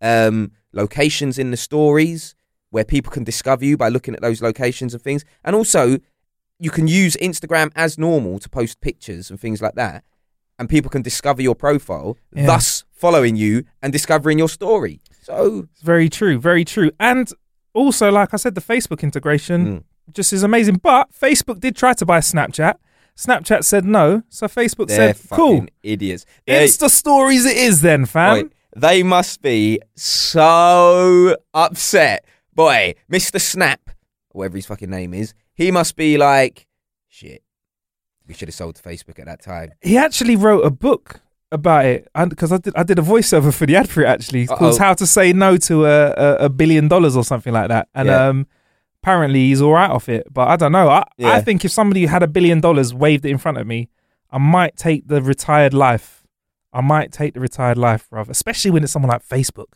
um, 0.00 0.50
locations 0.72 1.38
in 1.38 1.50
the 1.50 1.56
stories 1.56 2.34
where 2.70 2.84
people 2.84 3.10
can 3.10 3.24
discover 3.24 3.64
you 3.64 3.76
by 3.76 3.88
looking 3.88 4.14
at 4.14 4.20
those 4.20 4.40
locations 4.42 4.94
and 4.94 5.02
things. 5.02 5.24
And 5.44 5.56
also, 5.56 5.98
you 6.58 6.70
can 6.70 6.86
use 6.86 7.16
Instagram 7.16 7.70
as 7.74 7.98
normal 7.98 8.38
to 8.38 8.48
post 8.48 8.80
pictures 8.80 9.30
and 9.30 9.40
things 9.40 9.60
like 9.60 9.74
that. 9.74 10.04
And 10.58 10.68
people 10.68 10.90
can 10.90 11.02
discover 11.02 11.42
your 11.42 11.54
profile, 11.54 12.16
Yeah. 12.34 12.46
thus 12.46 12.84
following 12.92 13.34
you 13.34 13.64
and 13.82 13.92
discovering 13.92 14.38
your 14.38 14.48
story. 14.48 15.00
So, 15.22 15.66
It's 15.72 15.82
very 15.82 16.08
true, 16.08 16.38
very 16.38 16.64
true. 16.64 16.90
And 17.00 17.30
also, 17.72 18.10
like 18.10 18.34
I 18.34 18.36
said, 18.36 18.54
the 18.54 18.60
Facebook 18.60 19.02
integration 19.02 19.66
Mm. 19.66 19.84
just 20.12 20.32
is 20.32 20.42
amazing. 20.42 20.76
But 20.82 21.08
Facebook 21.12 21.60
did 21.60 21.76
try 21.76 21.94
to 21.94 22.04
buy 22.06 22.18
Snapchat. 22.20 22.74
Snapchat 23.16 23.64
said 23.64 23.84
no, 23.84 24.22
so 24.28 24.46
Facebook 24.46 24.88
they're 24.88 25.14
said, 25.14 25.28
"Cool, 25.30 25.66
idiots. 25.82 26.24
They- 26.46 26.66
Insta 26.66 26.88
stories 26.90 27.44
it 27.44 27.56
is 27.56 27.80
then, 27.80 28.06
fam." 28.06 28.50
They 28.76 29.02
must 29.02 29.42
be 29.42 29.80
so 29.96 31.36
upset. 31.54 32.24
Boy, 32.54 32.94
Mr. 33.10 33.40
Snap, 33.40 33.90
whatever 34.32 34.56
his 34.56 34.66
fucking 34.66 34.90
name 34.90 35.14
is, 35.14 35.34
he 35.54 35.70
must 35.70 35.96
be 35.96 36.16
like, 36.18 36.66
shit. 37.08 37.42
We 38.26 38.34
should 38.34 38.48
have 38.48 38.54
sold 38.54 38.76
to 38.76 38.82
Facebook 38.82 39.18
at 39.18 39.26
that 39.26 39.42
time. 39.42 39.72
He 39.82 39.96
actually 39.96 40.36
wrote 40.36 40.64
a 40.64 40.70
book 40.70 41.20
about 41.52 41.84
it 41.84 42.08
because 42.28 42.52
I 42.52 42.58
did 42.58 42.76
I 42.76 42.84
did 42.84 42.98
a 43.00 43.02
voiceover 43.02 43.52
for 43.52 43.66
the 43.66 43.74
ad 43.74 43.88
for 43.90 44.02
it 44.02 44.06
actually 44.06 44.42
It's 44.42 44.52
called 44.52 44.74
Uh-oh. 44.74 44.78
"How 44.78 44.94
to 44.94 45.04
Say 45.06 45.32
No 45.32 45.56
to 45.56 45.84
a, 45.84 46.10
a, 46.12 46.34
a 46.44 46.48
Billion 46.48 46.86
Dollars" 46.86 47.16
or 47.16 47.24
something 47.24 47.52
like 47.52 47.68
that. 47.68 47.88
And 47.92 48.06
Yeah. 48.06 48.28
um, 48.28 48.46
apparently 49.02 49.48
he's 49.48 49.60
all 49.60 49.72
right 49.72 49.90
off 49.90 50.08
it, 50.08 50.28
but 50.32 50.46
I 50.46 50.54
don't 50.54 50.70
know. 50.70 50.88
I 50.88 51.02
Yeah. 51.16 51.32
I 51.32 51.40
think 51.40 51.64
if 51.64 51.72
somebody 51.72 52.06
had 52.06 52.22
a 52.22 52.28
billion 52.28 52.60
dollars 52.60 52.94
waved 52.94 53.24
it 53.24 53.30
in 53.30 53.38
front 53.38 53.58
of 53.58 53.66
me, 53.66 53.88
I 54.30 54.38
might 54.38 54.76
take 54.76 55.08
the 55.08 55.20
retired 55.20 55.74
life. 55.74 56.19
I 56.72 56.80
might 56.80 57.12
take 57.12 57.34
the 57.34 57.40
retired 57.40 57.78
life, 57.78 58.08
bruv. 58.12 58.28
Especially 58.28 58.70
when 58.70 58.82
it's 58.84 58.92
someone 58.92 59.10
like 59.10 59.26
Facebook, 59.26 59.66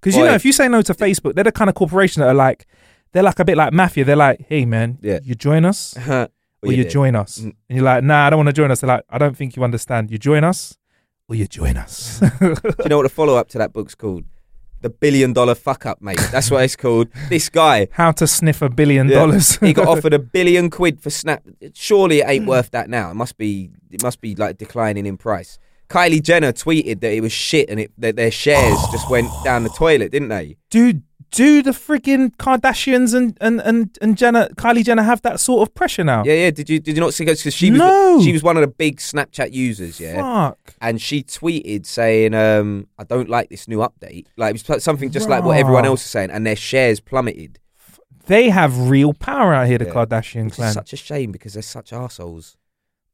because 0.00 0.14
you 0.16 0.22
Boy. 0.22 0.28
know 0.28 0.34
if 0.34 0.44
you 0.44 0.52
say 0.52 0.68
no 0.68 0.82
to 0.82 0.94
Facebook, 0.94 1.34
they're 1.34 1.44
the 1.44 1.52
kind 1.52 1.68
of 1.68 1.74
corporation 1.74 2.20
that 2.20 2.28
are 2.28 2.34
like. 2.34 2.66
They're 3.12 3.22
like 3.22 3.38
a 3.38 3.44
bit 3.44 3.56
like 3.56 3.72
mafia. 3.72 4.04
They're 4.04 4.16
like, 4.16 4.44
"Hey, 4.48 4.64
man, 4.64 4.98
Yeah. 5.00 5.20
you 5.22 5.36
join 5.36 5.64
us, 5.64 5.94
Well, 6.04 6.26
or 6.64 6.72
you, 6.72 6.82
did. 6.82 6.90
join 6.90 7.14
us. 7.14 7.38
Mm. 7.38 7.44
And 7.44 7.54
you're 7.76 7.84
like, 7.84 8.02
nah, 8.02 8.26
I 8.26 8.30
don't 8.30 8.38
want 8.38 8.48
to 8.48 8.52
join 8.52 8.72
us. 8.72 8.80
They're 8.80 8.88
like, 8.88 9.04
I 9.08 9.18
don't 9.18 9.36
think 9.36 9.54
you 9.54 9.62
understand. 9.62 10.10
You 10.10 10.18
join 10.18 10.42
us 10.42 10.76
or 11.28 11.36
you 11.36 11.46
join 11.46 11.76
us. 11.76 12.18
Do 12.40 12.56
you 12.82 12.88
know 12.88 12.96
what 12.96 13.04
the 13.04 13.08
follow 13.10 13.36
up 13.36 13.46
to 13.50 13.58
that 13.58 13.72
book's 13.72 13.94
called? 13.94 14.24
The 14.80 14.90
Billion 14.90 15.32
Dollar 15.32 15.54
Fuck 15.54 15.86
Up, 15.86 16.02
mate. 16.02 16.18
That's 16.32 16.50
what 16.50 16.64
it's 16.64 16.74
called. 16.74 17.06
This 17.28 17.48
guy. 17.48 17.86
How 17.92 18.10
to 18.10 18.26
sniff 18.26 18.60
a 18.62 18.68
billion 18.68 19.08
Yeah. 19.08 19.14
dollars. 19.20 19.58
he 19.58 19.72
got 19.72 19.86
offered 19.86 20.12
a 20.12 20.18
billion 20.18 20.68
quid 20.68 21.00
for 21.00 21.10
Snap. 21.10 21.44
Surely 21.72 22.18
it 22.18 22.24
ain't 22.28 22.46
worth 22.46 22.72
that 22.72 22.90
now. 22.90 23.12
It 23.12 23.14
must 23.14 23.38
be. 23.38 23.70
It 23.92 24.02
must 24.02 24.20
be 24.20 24.34
like 24.34 24.58
declining 24.58 25.06
in 25.06 25.16
price. 25.18 25.56
Kylie 25.88 26.22
Jenner 26.22 26.52
tweeted 26.52 27.00
that 27.00 27.12
it 27.12 27.20
was 27.20 27.32
shit 27.32 27.68
and 27.70 27.78
it, 27.80 27.92
that 27.98 28.16
their 28.16 28.30
shares 28.30 28.78
just 28.92 29.08
went 29.10 29.28
down 29.44 29.62
the 29.64 29.68
toilet, 29.70 30.12
didn't 30.12 30.28
they? 30.28 30.56
Dude, 30.70 31.02
do 31.30 31.62
the 31.62 31.72
friggin' 31.72 32.34
Kardashians 32.36 33.12
and, 33.12 33.36
and, 33.40 33.60
and, 33.62 33.98
and 34.00 34.16
Jenner, 34.16 34.48
Kylie 34.50 34.84
Jenner 34.84 35.02
have 35.02 35.20
that 35.22 35.40
sort 35.40 35.68
of 35.68 35.74
pressure 35.74 36.04
now? 36.04 36.22
Yeah, 36.24 36.34
yeah. 36.34 36.50
Did 36.52 36.70
you 36.70 36.78
did 36.78 36.94
you 36.96 37.00
not 37.00 37.12
see? 37.12 37.24
Because 37.24 37.40
she 37.52 37.70
was 37.72 37.78
No. 37.78 38.20
she 38.22 38.32
was 38.32 38.42
one 38.44 38.56
of 38.56 38.60
the 38.60 38.68
big 38.68 38.98
Snapchat 38.98 39.52
users, 39.52 39.98
yeah. 39.98 40.20
Fuck. 40.50 40.74
And 40.80 41.00
she 41.02 41.24
tweeted 41.24 41.86
saying, 41.86 42.34
um, 42.34 42.86
"I 42.98 43.04
don't 43.04 43.28
like 43.28 43.48
this 43.50 43.66
new 43.66 43.78
update." 43.78 44.26
Like 44.36 44.54
it 44.54 44.68
was 44.68 44.84
something 44.84 45.10
just 45.10 45.28
like 45.28 45.42
what 45.42 45.56
everyone 45.58 45.84
else 45.84 46.04
is 46.04 46.10
saying, 46.10 46.30
and 46.30 46.46
their 46.46 46.54
shares 46.56 47.00
plummeted. 47.00 47.58
They 48.26 48.48
have 48.50 48.88
real 48.88 49.12
power 49.12 49.52
out 49.52 49.66
here, 49.66 49.78
the 49.78 49.86
Yeah. 49.86 49.92
Kardashian 49.92 50.52
clan. 50.52 50.68
is 50.68 50.74
such 50.74 50.92
a 50.92 50.96
shame 50.96 51.32
because 51.32 51.54
they're 51.54 51.62
such 51.62 51.92
assholes. 51.92 52.56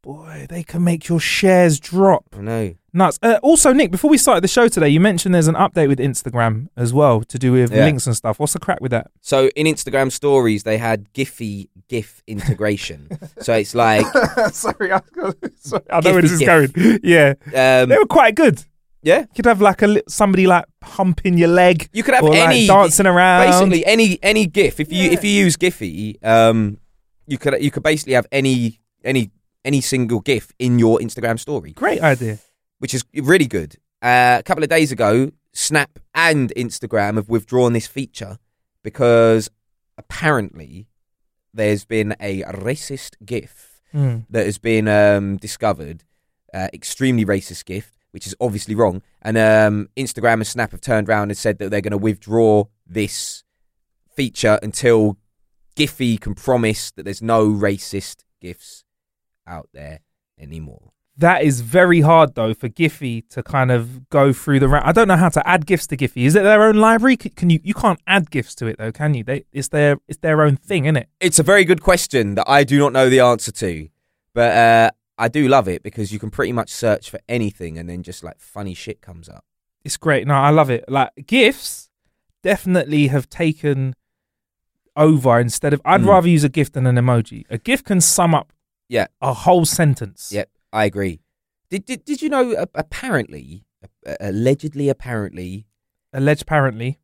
Boy, 0.03 0.47
they 0.49 0.63
can 0.63 0.83
make 0.83 1.09
your 1.09 1.21
shares 1.21 1.79
drop. 1.79 2.25
I 2.33 2.41
know. 2.41 2.75
Nuts. 2.95 3.19
Uh, 3.23 3.39
also, 3.43 3.73
Nick, 3.75 3.91
before 3.91 4.11
we 4.11 4.17
started 4.17 4.43
the 4.43 4.49
show 4.49 4.67
today, 4.67 4.89
you 4.89 4.99
mentioned 4.99 5.35
there's 5.35 5.47
an 5.47 5.55
update 5.57 5.89
with 5.89 5.99
Instagram 5.99 6.69
as 6.75 6.95
well 6.95 7.21
to 7.25 7.39
do 7.39 7.53
with 7.53 7.71
Yeah. 7.71 7.85
links 7.85 8.07
and 8.07 8.17
stuff. 8.17 8.41
What's 8.41 8.55
the 8.55 8.61
crack 8.61 8.81
with 8.81 8.93
that? 8.93 9.11
So 9.21 9.49
in 9.49 9.67
Instagram 9.67 10.11
stories, 10.11 10.63
they 10.63 10.79
had 10.79 11.13
Giphy 11.13 11.69
GIF 11.89 12.23
integration. 12.27 13.09
so 13.41 13.53
it's 13.53 13.75
like, 13.75 14.07
sorry, 14.53 14.91
I, 14.91 15.01
sorry, 15.59 15.83
I 15.91 16.01
know 16.01 16.13
where 16.15 16.23
this 16.23 16.33
is 16.33 16.41
going. 16.41 16.73
Yeah, 17.05 17.35
um, 17.49 17.91
they 17.91 17.99
were 17.99 18.07
quite 18.07 18.35
good. 18.35 18.65
yeah, 19.03 19.21
You 19.21 19.27
could 19.37 19.47
have 19.47 19.61
like 19.61 19.83
a 19.83 20.03
somebody 20.09 20.47
like 20.47 20.65
humping 20.83 21.37
your 21.37 21.49
leg. 21.49 21.91
you 21.93 22.03
could 22.03 22.15
have 22.15 22.25
or 22.25 22.31
like 22.31 22.39
any 22.49 22.67
dancing 22.67 23.07
around. 23.07 23.51
basically 23.51 23.85
any 23.85 24.19
any 24.23 24.47
GIF. 24.47 24.81
If 24.81 24.91
you 24.93 25.05
Yeah. 25.05 25.11
if 25.13 25.25
you 25.25 25.31
use 25.31 25.57
Giphy, 25.59 26.17
um, 26.25 26.79
you 27.27 27.37
could 27.37 27.63
you 27.63 27.71
could 27.71 27.83
basically 27.83 28.15
have 28.15 28.27
any 28.33 28.81
any 29.05 29.31
any 29.65 29.81
single 29.81 30.21
GIF 30.21 30.53
in 30.59 30.79
your 30.79 30.99
Instagram 30.99 31.39
story. 31.39 31.73
Great 31.73 32.01
idea. 32.01 32.39
which 32.79 32.95
is 32.95 33.05
really 33.15 33.47
good. 33.47 33.77
Uh, 34.03 34.37
a 34.41 34.43
couple 34.43 34.63
of 34.65 34.71
days 34.71 34.91
ago, 34.91 35.31
Snap 35.53 35.99
and 36.15 36.53
Instagram 36.57 37.17
have 37.17 37.29
withdrawn 37.29 37.73
this 37.75 37.87
feature 37.87 38.39
because 38.83 39.51
apparently 39.99 40.87
there's 41.53 41.85
been 41.85 42.15
a 42.21 42.43
racist 42.43 43.17
GIF 43.25 43.67
Mm. 43.93 44.25
that 44.31 44.47
has 44.47 44.57
been 44.59 44.87
um, 44.87 45.37
discovered, 45.37 46.05
uh, 46.55 46.69
extremely 46.73 47.25
racist 47.25 47.65
GIF, 47.65 47.91
which 48.13 48.25
is 48.25 48.37
obviously 48.41 48.77
wrong. 48.77 49.03
And 49.21 49.37
um, 49.37 49.89
Instagram 49.97 50.35
and 50.35 50.47
Snap 50.47 50.71
have 50.71 50.81
turned 50.81 51.09
around 51.09 51.31
and 51.31 51.37
said 51.37 51.59
that 51.59 51.71
they're 51.71 51.81
going 51.81 51.91
to 51.91 51.99
withdraw 51.99 52.67
this 52.87 53.43
feature 54.15 54.61
until 54.63 55.17
Giphy 55.77 56.21
can 56.21 56.37
promise 56.37 56.93
that 56.93 57.03
there's 57.03 57.21
no 57.21 57.49
racist 57.49 58.19
gifs 58.41 58.85
out 59.51 59.69
there 59.75 60.01
anymore. 60.39 60.93
That 61.17 61.43
is 61.43 61.61
very 61.61 62.01
hard 62.01 62.35
though 62.35 62.55
for 62.55 62.69
Giphy 62.71 63.29
to 63.31 63.43
kind 63.43 63.71
of 63.71 64.09
go 64.09 64.33
through 64.33 64.61
the. 64.61 64.69
Ra- 64.69 64.81
I 64.85 64.93
don't 64.93 65.09
know 65.09 65.17
how 65.17 65.29
to 65.29 65.47
add 65.47 65.67
gifts 65.67 65.87
to 65.89 65.97
Giphy. 65.97 66.25
Is 66.25 66.35
it 66.35 66.45
their 66.45 66.63
own 66.63 66.77
library? 66.77 67.19
C- 67.21 67.29
Can 67.29 67.51
you? 67.51 67.61
You 67.63 67.75
can't 67.75 68.01
add 68.07 68.31
gifts 68.31 68.55
to 68.57 68.67
it 68.67 68.79
though, 68.79 68.93
can 68.93 69.13
you? 69.13 69.23
They, 69.25 69.45
it's 69.53 69.69
their 69.69 69.99
it's 70.09 70.21
their 70.21 70.41
own 70.41 70.57
thing, 70.57 70.87
isn't 70.87 70.97
it? 70.97 71.09
It's 71.21 71.39
a 71.39 71.43
very 71.43 71.65
good 71.67 71.83
question 71.83 72.37
that 72.37 72.49
I 72.49 72.65
do 72.65 72.79
not 72.79 72.95
know 72.95 73.11
the 73.11 73.21
answer 73.21 73.53
to, 73.53 73.89
but 74.33 74.57
uh, 74.57 74.91
I 75.19 75.29
do 75.29 75.47
love 75.47 75.69
it 75.69 75.83
because 75.83 76.11
you 76.11 76.19
can 76.19 76.31
pretty 76.31 76.53
much 76.53 76.71
search 76.71 77.11
for 77.11 77.21
anything 77.29 77.77
and 77.77 77.87
then 77.91 78.03
just 78.03 78.25
like 78.25 78.41
funny 78.41 78.73
shit 78.73 79.03
comes 79.03 79.29
up. 79.29 79.45
It's 79.85 79.99
great. 79.99 80.27
No, 80.27 80.35
I 80.35 80.51
love 80.51 80.71
it. 80.71 80.85
Like 80.89 81.11
gifts, 81.27 81.91
definitely 82.43 83.09
have 83.09 83.29
taken 83.29 83.95
over 84.97 85.39
instead 85.39 85.75
of. 85.75 85.83
I'd 85.85 86.01
Mm. 86.03 86.07
rather 86.09 86.29
use 86.29 86.45
a 86.45 86.49
gift 86.49 86.73
than 86.73 86.87
an 86.87 86.97
emoji. 86.97 87.45
A 87.51 87.59
gift 87.59 87.85
can 87.87 88.01
sum 88.01 88.35
up 88.35 88.53
Yeah. 88.91 89.07
a 89.23 89.33
whole 89.33 89.65
sentence. 89.65 90.31
Yep, 90.33 90.51
I 90.73 90.85
agree. 90.85 91.21
Did 91.71 91.85
did, 91.87 92.05
did 92.05 92.21
you 92.23 92.29
know? 92.29 92.53
Uh, 92.53 92.67
apparently, 92.75 93.65
uh, 94.07 94.17
allegedly, 94.21 94.89
apparently, 94.91 95.67
Alleged, 96.13 96.43
apparently. 96.43 96.99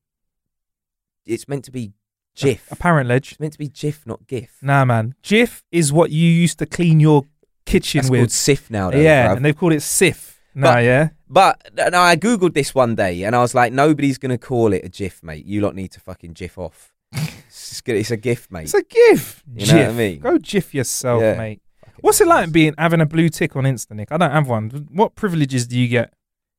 it's 1.25 1.49
meant 1.49 1.65
to 1.65 1.71
be 1.71 1.93
GIF. 2.35 2.71
Apparent 2.71 3.09
ledge. 3.09 3.33
It's 3.33 3.41
meant 3.41 3.53
to 3.55 3.59
be 3.59 3.69
GIF, 3.69 4.07
not 4.07 4.27
GIF. 4.27 4.59
Nah, 4.63 4.85
man. 4.85 5.15
Jif 5.23 5.63
is 5.73 5.93
what 5.93 6.11
you 6.11 6.29
used 6.29 6.59
to 6.59 6.67
clean 6.67 7.01
your 7.01 7.23
kitchen 7.65 8.01
That's 8.01 8.11
with. 8.11 8.21
called 8.21 8.29
Cif 8.31 8.71
now. 8.71 8.91
Though, 8.91 8.99
yeah, 8.99 9.29
bruv. 9.29 9.37
and 9.37 9.45
they've 9.45 9.57
called 9.57 9.73
it 9.73 9.81
Cif. 9.83 10.35
Nah, 10.55 10.75
But- 10.75 10.85
yeah. 10.85 11.09
But 11.29 11.71
no, 11.93 12.01
I 12.01 12.15
googled 12.15 12.55
this 12.55 12.73
one 12.75 12.95
day 12.95 13.25
and 13.25 13.35
I 13.35 13.41
was 13.41 13.53
like, 13.55 13.73
nobody's 13.73 14.17
gonna 14.17 14.39
call 14.39 14.73
it 14.73 14.85
a 14.85 14.89
GIF, 14.89 15.23
mate. 15.25 15.45
You 15.45 15.61
lot 15.61 15.75
need 15.75 15.91
to 15.93 16.01
fucking 16.01 16.35
GIF 16.35 16.57
off. 16.57 16.95
it's, 17.13 17.83
it's 17.85 18.11
a 18.13 18.17
GIF, 18.17 18.49
mate. 18.51 18.63
It's 18.65 18.75
a 18.75 18.83
GIF. 18.85 19.43
You 19.57 19.67
know 19.67 19.77
what 19.79 19.89
I 19.89 19.93
mean? 19.93 20.19
Go 20.21 20.39
GIF 20.39 20.73
yourself, 20.75 21.23
Yeah. 21.23 21.35
mate. 21.37 21.61
What's 22.01 22.21
it 22.21 22.27
like 22.27 22.53
being 22.53 22.75
having 22.79 23.01
a 23.01 23.07
blue 23.07 23.29
tick 23.29 23.57
on 23.57 23.65
Insta, 23.65 23.93
Nick? 23.93 24.13
I 24.13 24.17
don't 24.17 24.31
have 24.31 24.49
one. 24.49 24.89
What 24.93 25.15
privileges 25.15 25.67
do 25.67 25.79
you 25.79 25.89
get? 25.89 26.13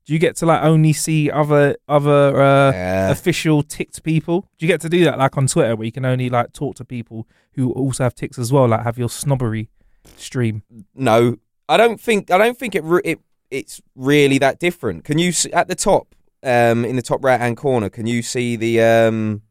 Do 0.05 0.13
you 0.13 0.19
get 0.19 0.35
to 0.38 0.45
like 0.45 0.63
only 0.63 0.93
see 0.93 1.29
other 1.29 1.75
other 1.88 2.41
uh, 2.41 2.71
Yeah. 2.71 3.09
official 3.11 3.61
ticked 3.63 4.03
people? 4.03 4.41
Do 4.57 4.65
you 4.65 4.67
get 4.67 4.81
to 4.81 4.89
do 4.89 5.03
that 5.03 5.17
like 5.17 5.38
on 5.38 5.47
Twitter 5.47 5.75
where 5.75 5.85
you 5.85 5.91
can 5.91 6.05
only 6.05 6.29
like 6.29 6.53
talk 6.53 6.75
to 6.77 6.85
people 6.85 7.27
who 7.53 7.71
also 7.71 8.03
have 8.03 8.15
ticks 8.15 8.39
as 8.39 8.51
well, 8.51 8.67
like 8.67 8.83
have 8.83 8.97
your 8.97 9.09
snobbery 9.09 9.69
stream? 10.15 10.63
no, 10.95 11.35
I 11.69 11.75
don't 11.77 11.99
think. 11.99 12.31
I 12.31 12.38
don't 12.38 12.57
think 12.57 12.73
it. 12.75 12.83
Re- 12.83 13.01
it 13.03 13.19
it's 13.51 13.81
really 13.95 14.38
that 14.39 14.59
different. 14.59 15.03
Can 15.03 15.17
you 15.19 15.31
see 15.33 15.51
at 15.53 15.67
the 15.67 15.75
top, 15.75 16.15
um, 16.43 16.83
in 16.85 16.95
the 16.95 17.01
top 17.01 17.23
right 17.23 17.39
hand 17.39 17.57
corner? 17.57 17.89
Can 17.89 18.07
you 18.07 18.21
see 18.21 18.55
the 18.55 18.81
um, 18.81 19.41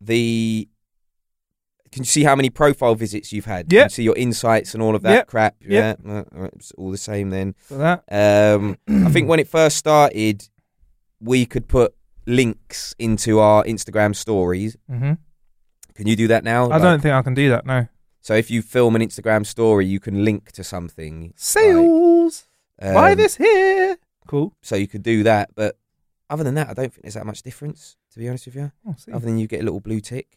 the 0.00 0.68
can 1.96 2.02
you 2.02 2.06
see 2.06 2.24
how 2.24 2.36
many 2.36 2.50
profile 2.50 2.94
visits 2.94 3.32
you've 3.32 3.46
had? 3.46 3.70
Can 3.70 3.76
Yeah. 3.76 3.82
you 3.84 3.88
see 3.88 4.02
your 4.02 4.16
insights 4.16 4.74
and 4.74 4.82
all 4.82 4.94
of 4.94 5.00
that 5.02 5.12
Yep. 5.14 5.26
crap? 5.28 5.54
Yep. 5.66 5.98
Yeah, 6.04 6.22
it's 6.54 6.70
all 6.72 6.90
the 6.90 6.98
same 6.98 7.30
then. 7.30 7.54
For 7.58 7.78
that, 7.78 8.04
Um, 8.12 8.76
I 8.86 9.08
think 9.10 9.28
when 9.30 9.40
it 9.40 9.48
first 9.48 9.78
started, 9.78 10.48
we 11.20 11.46
could 11.46 11.68
put 11.68 11.94
links 12.26 12.94
into 12.98 13.38
our 13.40 13.64
Instagram 13.64 14.14
stories. 14.14 14.76
hmm 14.88 15.12
Can 15.94 16.06
you 16.06 16.16
do 16.16 16.28
that 16.28 16.44
now? 16.44 16.64
I 16.64 16.66
Like, 16.76 16.82
don't 16.82 17.00
think 17.00 17.14
I 17.14 17.22
can 17.22 17.32
do 17.32 17.48
that. 17.48 17.64
No 17.64 17.86
So 18.20 18.34
if 18.34 18.50
you 18.50 18.60
film 18.60 18.94
an 18.96 19.00
Instagram 19.02 19.46
story, 19.46 19.86
you 19.86 19.98
can 20.00 20.22
link 20.24 20.52
to 20.52 20.62
something. 20.64 21.32
sales. 21.36 22.46
like, 22.82 22.94
Buy 22.94 23.10
um, 23.12 23.16
this 23.16 23.36
here. 23.36 23.96
Cool. 24.26 24.52
So 24.60 24.76
you 24.76 24.86
could 24.88 25.02
do 25.02 25.22
that, 25.22 25.50
but 25.54 25.78
other 26.28 26.44
than 26.44 26.54
that, 26.56 26.68
I 26.68 26.74
don't 26.74 26.92
think 26.92 27.02
there's 27.04 27.14
that 27.14 27.24
much 27.24 27.42
difference. 27.42 27.96
To 28.12 28.18
be 28.18 28.28
honest 28.28 28.46
with 28.46 28.56
you, 28.56 28.72
I'll 28.86 28.96
other 29.14 29.24
than 29.26 29.38
you 29.38 29.46
get 29.46 29.60
a 29.60 29.64
little 29.64 29.80
blue 29.80 30.00
tick, 30.00 30.36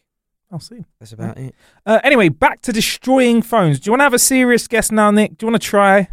I'll 0.52 0.60
see. 0.60 0.84
that's 0.98 1.12
about 1.12 1.38
it. 1.38 1.54
Uh, 1.86 2.00
anyway, 2.02 2.28
back 2.28 2.60
to 2.62 2.72
destroying 2.72 3.40
phones. 3.40 3.78
Do 3.78 3.88
you 3.88 3.92
want 3.92 4.00
to 4.00 4.04
have 4.04 4.14
a 4.14 4.18
serious 4.18 4.66
guest 4.66 4.90
now, 4.90 5.10
Nick? 5.10 5.38
Do 5.38 5.46
you 5.46 5.52
want 5.52 5.62
to 5.62 5.68
try? 5.68 6.08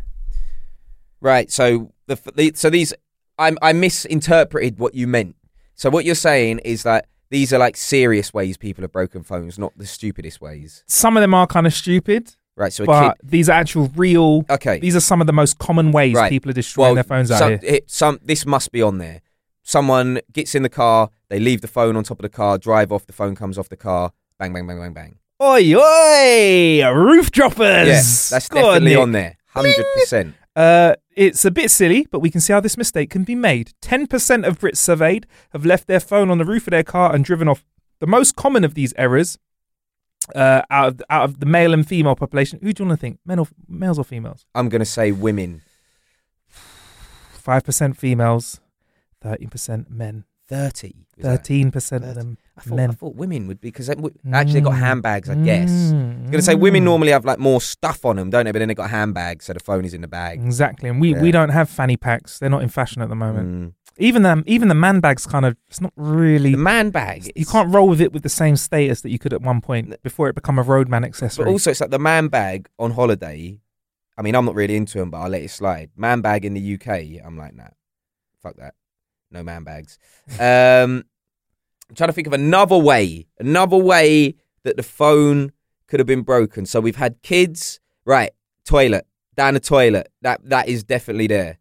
Right. 1.19 1.51
So 1.51 1.91
the, 2.05 2.19
the 2.35 2.51
so 2.55 2.69
these 2.69 2.93
I 3.39 3.53
I 3.61 3.73
misinterpreted 3.73 4.77
what 4.79 4.93
you 4.93 5.07
meant. 5.07 5.35
So 5.73 5.89
what 5.89 6.05
you're 6.05 6.15
saying 6.15 6.59
is 6.59 6.83
that 6.83 7.07
these 7.29 7.51
are 7.51 7.57
like 7.57 7.75
serious 7.75 8.33
ways 8.33 8.57
people 8.57 8.83
have 8.83 8.91
broken 8.91 9.23
phones, 9.23 9.57
not 9.59 9.73
the 9.77 9.85
stupidest 9.85 10.39
ways. 10.39 10.83
Some 10.87 11.17
of 11.17 11.21
them 11.21 11.33
are 11.33 11.47
kind 11.47 11.67
of 11.67 11.73
stupid, 11.73 12.35
Right. 12.55 12.73
So 12.73 12.85
but 12.85 13.17
kid. 13.19 13.29
these 13.29 13.49
are 13.49 13.53
actual 13.53 13.91
real. 13.95 14.43
Okay. 14.49 14.79
These 14.79 14.95
are 14.95 14.99
some 14.99 15.21
of 15.21 15.27
the 15.27 15.33
most 15.33 15.59
common 15.59 15.91
ways 15.91 16.15
Right. 16.15 16.29
people 16.29 16.49
are 16.49 16.55
destroying 16.55 16.95
their 16.95 17.03
phones 17.03 17.29
out 17.29 17.39
some, 17.39 17.49
here. 17.51 17.59
It, 17.63 17.89
some 17.91 18.19
this 18.23 18.45
must 18.45 18.71
be 18.71 18.81
on 18.81 18.97
there. 18.97 19.21
Someone 19.61 20.21
gets 20.31 20.55
in 20.55 20.63
the 20.63 20.69
car, 20.69 21.09
they 21.29 21.39
leave 21.39 21.61
the 21.61 21.67
phone 21.67 21.95
on 21.97 22.03
top 22.03 22.19
of 22.19 22.23
the 22.23 22.29
car, 22.29 22.57
drive 22.57 22.91
off, 22.91 23.05
the 23.05 23.13
phone 23.13 23.35
comes 23.35 23.57
off 23.57 23.67
the 23.69 23.75
car, 23.75 24.11
bang, 24.39 24.53
bang, 24.53 24.67
bang, 24.67 24.79
bang, 24.79 24.93
bang. 24.93 25.17
Oi, 25.41 25.75
oi! 25.75 26.91
Roof 26.93 27.31
droppers! 27.31 27.87
Yeah, 27.87 28.35
that's 28.35 28.49
Go 28.49 28.59
on, 28.59 28.63
definitely 28.65 28.89
Nick. 28.91 28.99
on 28.99 29.11
there, 29.11 29.37
hundred 29.47 29.85
percent. 29.95 30.35
Uh, 30.55 30.95
it's 31.15 31.45
a 31.45 31.51
bit 31.51 31.69
silly, 31.69 32.07
but 32.11 32.19
we 32.19 32.31
can 32.31 32.41
see 32.41 32.51
how 32.51 32.59
this 32.59 32.77
mistake 32.77 33.11
can 33.11 33.23
be 33.23 33.35
made. 33.35 33.73
10% 33.83 34.47
of 34.47 34.57
Brits 34.57 34.77
surveyed 34.77 35.27
have 35.51 35.65
left 35.65 35.87
their 35.87 35.99
phone 35.99 36.31
on 36.31 36.39
the 36.39 36.45
roof 36.45 36.65
of 36.65 36.71
their 36.71 36.83
car 36.83 37.13
and 37.13 37.23
driven 37.23 37.47
off. 37.47 37.63
The 37.99 38.07
most 38.07 38.35
common 38.35 38.63
of 38.63 38.73
these 38.73 38.91
errors 38.97 39.37
uh, 40.33 40.63
out, 40.71 40.87
of, 40.87 41.01
out 41.11 41.23
of 41.25 41.39
the 41.39 41.45
male 41.45 41.73
and 41.75 41.87
female 41.87 42.15
population, 42.15 42.59
who 42.63 42.73
do 42.73 42.83
you 42.83 42.87
want 42.89 42.99
to 42.99 43.01
think? 43.01 43.19
Men 43.23 43.37
or, 43.37 43.47
males 43.67 43.99
or 43.99 44.03
females? 44.03 44.45
I'm 44.55 44.67
gonna 44.69 44.85
say 44.85 45.11
women. 45.11 45.61
5% 47.43 47.95
females, 47.95 48.59
13% 49.23 49.89
men, 49.89 50.25
Thirty. 50.47 50.93
was 51.17 51.23
that? 51.25 51.43
13% 51.43 52.07
of 52.09 52.15
them 52.15 52.37
I 52.57 52.61
thought, 52.61 52.73
I 52.73 52.75
men. 52.77 52.91
thought 52.93 53.15
women 53.15 53.47
would 53.47 53.59
be 53.59 53.67
because 53.69 53.87
they, 53.87 53.95
actually 54.31 54.53
they 54.53 54.61
got 54.61 54.73
Mm. 54.73 54.79
handbags. 54.79 55.29
I 55.29 55.35
guess. 55.35 55.69
I'm 55.91 56.25
gonna 56.31 56.41
say 56.41 56.55
women 56.55 56.83
normally 56.85 57.11
have 57.11 57.25
like 57.25 57.39
more 57.39 57.59
stuff 57.59 58.05
on 58.05 58.15
them, 58.15 58.29
don't 58.29 58.45
they? 58.45 58.51
But 58.51 58.59
then 58.59 58.67
they 58.69 58.73
got 58.75 58.89
handbags, 58.89 59.45
so 59.45 59.53
the 59.53 59.59
phone 59.59 59.83
is 59.83 59.93
in 59.93 60.01
the 60.01 60.07
bag. 60.07 60.39
Exactly, 60.43 60.89
and 60.89 61.01
we, 61.01 61.13
we 61.15 61.31
don't 61.31 61.49
have 61.49 61.69
fanny 61.69 61.97
packs. 61.97 62.39
They're 62.39 62.49
not 62.49 62.61
in 62.63 62.69
fashion 62.69 63.01
at 63.01 63.09
the 63.09 63.15
moment. 63.15 63.47
Mm. 63.49 63.73
Even 63.99 64.21
the 64.21 64.43
even 64.45 64.67
the 64.67 64.75
man 64.75 64.99
bags 64.99 65.25
kind 65.25 65.43
of 65.45 65.57
it's 65.67 65.81
not 65.81 65.91
really. 65.95 66.51
The 66.51 66.57
man 66.57 66.91
bag. 66.91 67.25
you 67.25 67.31
it's- 67.35 67.51
can't 67.51 67.73
roll 67.73 67.89
with 67.89 67.99
it 67.99 68.13
with 68.13 68.23
the 68.23 68.29
same 68.29 68.55
status 68.55 69.01
that 69.01 69.09
you 69.09 69.17
could 69.19 69.33
at 69.33 69.41
one 69.41 69.59
point 69.59 70.01
before 70.03 70.29
it 70.29 70.35
become 70.35 70.59
a 70.59 70.63
roadman 70.63 71.03
accessory. 71.03 71.45
But 71.45 71.51
also, 71.51 71.71
it's 71.71 71.81
like 71.81 71.89
the 71.89 71.99
man 71.99 72.27
bag 72.27 72.69
on 72.79 72.91
holiday. 72.91 73.59
I 74.17 74.21
mean, 74.21 74.33
I'm 74.35 74.45
not 74.45 74.55
really 74.55 74.75
into 74.75 74.97
them, 74.99 75.09
but 75.11 75.17
I'll 75.19 75.29
let 75.29 75.41
it 75.41 75.49
slide. 75.51 75.89
Man 75.95 76.21
bag 76.21 76.45
in 76.45 76.53
the 76.53 76.73
UK, 76.75 77.19
I'm 77.25 77.37
like, 77.37 77.53
nah, 77.55 77.67
fuck 78.41 78.55
that. 78.57 78.73
No 79.31 79.43
man 79.43 79.63
bags. 79.63 79.97
Um, 80.39 81.03
I'm 81.89 81.95
trying 81.95 82.09
to 82.09 82.13
think 82.13 82.27
of 82.27 82.33
another 82.33 82.77
way, 82.77 83.27
another 83.39 83.77
way 83.77 84.35
that 84.63 84.77
the 84.77 84.83
phone 84.83 85.51
could 85.87 85.99
have 85.99 86.07
been 86.07 86.21
broken. 86.23 86.65
So 86.65 86.79
we've 86.81 86.95
had 86.97 87.21
kids, 87.21 87.79
right? 88.05 88.31
Toilet, 88.65 89.05
down 89.35 89.53
the 89.53 89.59
toilet. 89.59 90.09
That 90.21 90.41
that 90.49 90.67
is 90.67 90.83
definitely 90.83 91.27
there. 91.27 91.57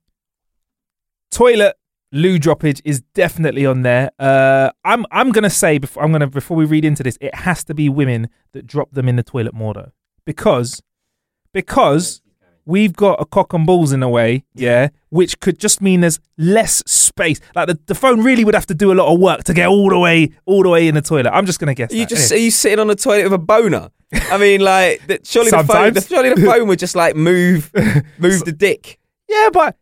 toilet 1.30 1.76
loo 2.12 2.38
droppage 2.38 2.80
is 2.84 3.02
definitely 3.14 3.66
on 3.66 3.82
there. 3.82 4.10
Uh, 4.18 4.70
I'm 4.84 5.04
I'm 5.10 5.32
gonna 5.32 5.50
say 5.50 5.78
before 5.78 6.02
I'm 6.02 6.12
gonna 6.12 6.26
before 6.28 6.56
we 6.56 6.64
read 6.64 6.84
into 6.84 7.02
this, 7.02 7.18
it 7.20 7.34
has 7.34 7.64
to 7.64 7.74
be 7.74 7.88
women 7.88 8.28
that 8.52 8.66
drop 8.66 8.90
them 8.92 9.08
in 9.08 9.16
the 9.16 9.22
toilet 9.22 9.54
more 9.54 9.74
though, 9.74 9.92
because 10.24 10.82
because 11.52 12.22
we've 12.66 12.92
got 12.92 13.20
a 13.20 13.24
cock 13.24 13.52
and 13.54 13.64
balls 13.64 13.92
in 13.92 14.02
a 14.02 14.08
way, 14.08 14.44
yeah, 14.54 14.88
which 15.08 15.40
could 15.40 15.58
just 15.58 15.80
mean 15.80 16.00
there's 16.02 16.20
less 16.36 16.82
space. 16.86 17.40
Like 17.54 17.68
the, 17.68 17.78
the 17.86 17.94
phone 17.94 18.22
really 18.22 18.44
would 18.44 18.54
have 18.54 18.66
to 18.66 18.74
do 18.74 18.92
a 18.92 18.94
lot 18.94 19.12
of 19.12 19.18
work 19.18 19.44
to 19.44 19.54
get 19.54 19.68
all 19.68 19.88
the 19.88 19.98
way 19.98 20.30
all 20.44 20.62
the 20.62 20.68
way 20.68 20.86
in 20.88 20.94
the 20.94 21.02
toilet. 21.02 21.30
I'm 21.32 21.46
just 21.46 21.58
gonna 21.60 21.74
guess. 21.74 21.92
You 21.92 22.00
that. 22.00 22.08
just 22.10 22.30
Anyway. 22.32 22.42
are 22.42 22.44
you 22.44 22.50
sitting 22.50 22.78
on 22.80 22.88
the 22.88 22.96
toilet 22.96 23.24
with 23.24 23.32
a 23.32 23.38
boner? 23.38 23.88
I 24.30 24.36
mean, 24.38 24.60
like 24.60 25.06
that- 25.06 25.26
surely 25.26 25.50
the 25.50 25.58
phone, 25.64 25.94
Sometimes. 25.94 26.08
surely 26.08 26.28
the 26.34 26.40
phone 26.44 26.68
would 26.68 26.78
just 26.78 26.94
like 26.94 27.16
move, 27.16 27.70
move 28.18 28.44
the 28.44 28.52
dick. 28.56 28.98
Yeah, 29.28 29.48
but 29.52 29.76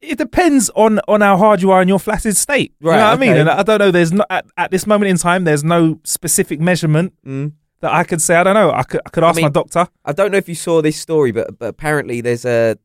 it 0.00 0.16
depends 0.18 0.70
on 0.76 1.00
on 1.08 1.20
how 1.22 1.36
hard 1.36 1.60
you 1.62 1.70
are 1.70 1.82
in 1.82 1.88
your 1.88 1.98
flaccid 1.98 2.36
state. 2.36 2.72
You 2.80 2.90
Right, 2.90 2.96
know 2.98 3.04
what 3.06 3.12
I 3.14 3.16
mean? 3.20 3.36
And 3.36 3.50
I 3.50 3.62
don't 3.62 3.78
know. 3.78 3.90
There's 3.90 4.12
not 4.12 4.26
at, 4.30 4.46
at 4.56 4.70
this 4.70 4.86
moment 4.86 5.10
in 5.10 5.16
time. 5.18 5.44
There's 5.44 5.64
no 5.64 6.00
specific 6.04 6.60
measurement 6.60 7.12
Mm. 7.26 7.52
That 7.86 7.94
I 7.94 8.04
could 8.04 8.20
say. 8.20 8.36
I 8.36 8.42
don't 8.44 8.54
know. 8.54 8.70
I 8.72 8.82
could 8.82 9.00
I 9.06 9.10
could 9.10 9.24
ask 9.24 9.36
mean- 9.36 9.44
my 9.44 9.50
doctor. 9.50 9.88
I 10.04 10.12
don't 10.12 10.30
know 10.32 10.38
if 10.38 10.48
you 10.48 10.54
saw 10.54 10.82
this 10.82 10.96
story, 11.00 11.32
but, 11.32 11.58
but 11.58 11.66
apparently 11.66 12.20
there's 12.20 12.44
a 12.44 12.76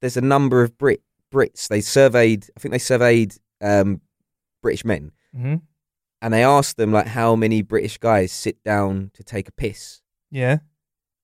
there's 0.00 0.16
a 0.16 0.20
number 0.20 0.62
of 0.62 0.76
Brit 0.78 1.02
Brits. 1.32 1.68
They 1.68 1.80
surveyed, 1.80 2.46
I 2.56 2.60
think 2.60 2.72
they 2.72 2.78
surveyed 2.78 3.34
um, 3.60 4.00
British 4.62 4.84
men, 4.84 5.12
hmm 5.34 5.56
and 6.22 6.32
they 6.32 6.42
asked 6.42 6.76
them 6.78 6.92
like 6.92 7.06
how 7.08 7.36
many 7.36 7.60
British 7.62 7.98
guys 7.98 8.32
sit 8.32 8.62
down 8.64 9.10
to 9.14 9.22
take 9.22 9.48
a 9.48 9.52
piss, 9.52 10.00
Yeah. 10.30 10.58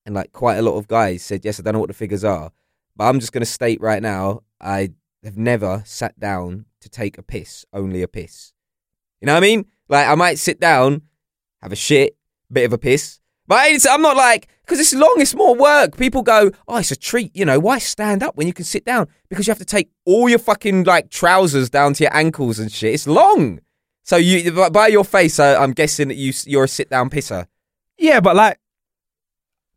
and 0.05 0.13
like 0.13 0.31
quite 0.31 0.57
a 0.57 0.61
lot 0.61 0.77
of 0.77 0.87
guys 0.87 1.23
said 1.23 1.43
yes. 1.43 1.59
I 1.59 1.63
don't 1.63 1.73
know 1.73 1.79
what 1.79 1.87
the 1.89 1.93
figures 1.95 2.23
are, 2.23 2.51
but 2.95 3.05
I'm 3.05 3.19
just 3.19 3.31
going 3.33 3.41
to 3.41 3.45
state 3.59 3.81
right 3.81 4.01
now, 4.03 4.41
I 4.61 4.91
have 5.23 5.35
never 5.37 5.81
sat 5.85 6.19
down 6.19 6.65
to 6.81 6.89
take 6.89 7.17
a 7.17 7.23
piss, 7.23 7.65
only 7.73 8.01
a 8.03 8.07
piss. 8.07 8.53
You 9.19 9.25
know 9.25 9.33
what 9.33 9.43
I 9.43 9.47
mean? 9.47 9.65
Like 9.89 10.07
I 10.07 10.15
might 10.15 10.37
sit 10.37 10.59
down, 10.59 11.01
have 11.61 11.71
a 11.71 11.75
shit, 11.77 12.15
bit 12.53 12.65
of 12.65 12.73
a 12.73 12.77
piss. 12.77 13.19
But 13.47 13.85
I'm 13.89 14.01
not 14.01 14.15
like 14.15 14.47
because 14.61 14.79
it's 14.79 14.93
long, 14.93 15.15
it's 15.17 15.35
more 15.35 15.53
work. 15.55 15.97
People 15.97 16.21
go, 16.21 16.51
oh, 16.67 16.77
it's 16.77 16.91
a 16.91 16.95
treat. 16.95 17.35
You 17.35 17.43
know, 17.43 17.59
why 17.59 17.79
stand 17.79 18.23
up 18.23 18.37
when 18.37 18.47
you 18.47 18.53
can 18.53 18.63
sit 18.65 18.85
down? 18.85 19.07
Because 19.29 19.45
you 19.47 19.51
have 19.51 19.59
to 19.59 19.65
take 19.65 19.91
all 20.05 20.29
your 20.29 20.39
fucking 20.39 20.85
like 20.85 21.09
trousers 21.09 21.69
down 21.69 21.93
to 21.95 22.03
your 22.03 22.15
ankles 22.15 22.59
and 22.59 22.71
shit. 22.71 22.93
It's 22.93 23.07
long. 23.07 23.59
So 24.03 24.15
you, 24.15 24.51
by- 24.51 24.69
by 24.69 24.87
your 24.87 25.03
face, 25.03 25.39
uh, 25.39 25.57
I'm 25.59 25.71
guessing 25.73 26.07
that 26.07 26.15
you, 26.15 26.31
you're 26.45 26.65
a 26.65 26.67
sit 26.67 26.89
down 26.89 27.09
pisser. 27.09 27.47
Yeah, 27.97 28.21
but 28.21 28.35
like, 28.35 28.59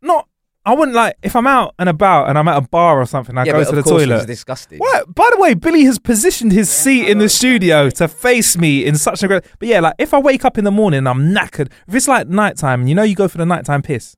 not. 0.00 0.28
I 0.66 0.74
wouldn't 0.74 0.96
like 0.96 1.16
if 1.22 1.36
I'm 1.36 1.46
out 1.46 1.74
and 1.78 1.88
about 1.88 2.28
and 2.28 2.36
I'm 2.36 2.48
at 2.48 2.56
a 2.56 2.60
bar 2.60 3.00
or 3.00 3.06
something. 3.06 3.38
I 3.38 3.44
yeah, 3.44 3.52
go 3.52 3.58
but 3.60 3.64
to 3.66 3.72
the 3.72 3.78
of 3.78 3.84
course 3.84 4.02
it 4.02 4.08
was 4.08 4.18
toilet. 4.18 4.26
disgusting. 4.26 4.78
What? 4.78 5.14
By 5.14 5.30
the 5.32 5.40
way, 5.40 5.54
Billy 5.54 5.84
has 5.84 6.00
positioned 6.00 6.50
his 6.50 6.68
seat 6.68 7.08
in 7.08 7.18
the 7.18 7.28
studio 7.28 7.88
to 7.90 8.08
face 8.08 8.58
me 8.58 8.84
in 8.84 8.96
such 8.96 9.22
a 9.22 9.28
great. 9.28 9.44
But 9.60 9.68
yeah, 9.68 9.78
like 9.78 9.94
if 9.98 10.12
I 10.12 10.18
wake 10.18 10.44
up 10.44 10.58
in 10.58 10.64
the 10.64 10.72
morning, 10.72 10.98
and 10.98 11.08
I'm 11.08 11.32
knackered. 11.32 11.70
If 11.86 11.94
it's 11.94 12.08
like 12.08 12.26
nighttime, 12.28 12.80
and 12.80 12.88
you 12.88 12.96
know 12.96 13.04
you 13.04 13.14
go 13.14 13.28
for 13.28 13.38
the 13.38 13.46
nighttime 13.46 13.80
piss, 13.80 14.16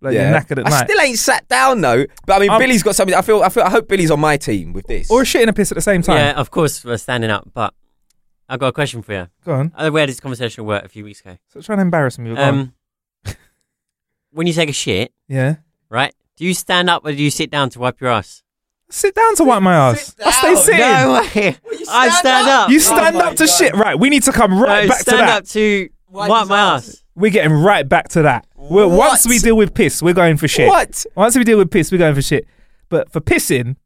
like 0.00 0.14
you're 0.14 0.22
knackered 0.22 0.52
at 0.52 0.64
night. 0.64 0.66
I 0.66 0.70
night, 0.80 0.88
still 0.88 1.00
ain't 1.02 1.18
sat 1.18 1.46
down 1.48 1.82
though. 1.82 2.06
But 2.24 2.32
I 2.36 2.38
mean, 2.38 2.50
I'm- 2.50 2.60
Billy's 2.60 2.82
got 2.82 2.96
something. 2.96 3.14
I 3.14 3.20
feel. 3.20 3.42
I 3.42 3.50
feel. 3.50 3.64
I 3.64 3.70
hope 3.70 3.86
Billy's 3.86 4.10
on 4.10 4.20
my 4.20 4.38
team 4.38 4.72
with 4.72 4.86
this. 4.86 5.10
or 5.10 5.20
a 5.20 5.24
shit 5.26 5.42
and 5.42 5.50
a 5.50 5.52
piss 5.52 5.70
at 5.70 5.74
the 5.74 5.82
same 5.82 6.00
time. 6.00 6.16
Yeah, 6.16 6.40
of 6.40 6.50
course 6.50 6.82
we're 6.82 6.96
standing 6.96 7.28
up, 7.30 7.50
but 7.52 7.74
I've 8.48 8.58
got 8.58 8.68
a 8.68 8.72
question 8.72 9.02
for 9.02 9.12
you. 9.12 9.26
Go 9.44 9.52
on. 9.52 9.92
We 9.92 10.00
had 10.00 10.08
this 10.08 10.18
conversation 10.18 10.62
at 10.62 10.66
work 10.66 10.82
a 10.84 10.88
few 10.88 11.04
weeks 11.04 11.20
ago. 11.20 11.36
So 11.52 11.60
trying 11.60 11.76
to 11.78 11.82
embarrass 11.82 12.18
me. 12.18 12.34
Go 12.34 12.40
on. 12.40 12.48
Um, 12.48 12.74
when 14.30 14.46
you 14.46 14.54
take 14.54 14.70
a 14.70 14.72
shit, 14.72 15.12
yeah. 15.28 15.56
Right? 15.90 16.14
Do 16.36 16.44
you 16.46 16.54
stand 16.54 16.88
up 16.88 17.04
or 17.04 17.12
do 17.12 17.22
you 17.22 17.30
sit 17.30 17.50
down 17.50 17.68
to 17.70 17.78
wipe 17.78 18.00
your 18.00 18.10
ass? 18.10 18.42
Sit 18.88 19.14
down 19.14 19.36
to 19.36 19.44
wipe 19.44 19.62
my 19.62 19.74
ass. 19.90 20.16
I 20.24 20.30
stay 20.30 20.54
sitting. 20.56 20.80
No 20.80 21.12
way. 21.34 21.56
I 21.90 22.08
stand 22.08 22.48
up. 22.48 22.70
You 22.70 22.80
stand 22.80 23.14
Oh 23.16 23.18
my 23.20 23.24
up 23.26 23.36
to 23.36 23.46
God. 23.46 23.52
shit. 23.54 23.74
Right, 23.74 23.98
we 23.98 24.08
need 24.10 24.22
to 24.24 24.32
come 24.32 24.58
right 24.58 24.84
No, 24.84 24.88
back 24.88 24.98
to 24.98 25.02
stand 25.02 25.20
that. 25.28 25.42
up 25.42 25.48
to 25.48 25.88
Wipe 26.08 26.28
wipe, 26.30 26.40
his 26.40 26.48
my 26.48 26.58
ass. 26.58 26.88
ass. 26.88 27.04
We're 27.14 27.30
getting 27.30 27.52
right 27.52 27.88
back 27.88 28.08
to 28.10 28.22
that. 28.22 28.46
We're, 28.56 28.88
once 28.88 29.26
we 29.28 29.38
deal 29.38 29.56
with 29.56 29.74
piss, 29.74 30.02
we're 30.02 30.14
going 30.14 30.38
for 30.38 30.48
shit. 30.48 30.68
What? 30.68 31.04
Once 31.14 31.36
we 31.36 31.44
deal 31.44 31.58
with 31.58 31.70
piss, 31.70 31.92
we're 31.92 31.98
going 31.98 32.14
for 32.14 32.22
shit. 32.22 32.46
But 32.88 33.12
for 33.12 33.20
pissing, 33.20 33.76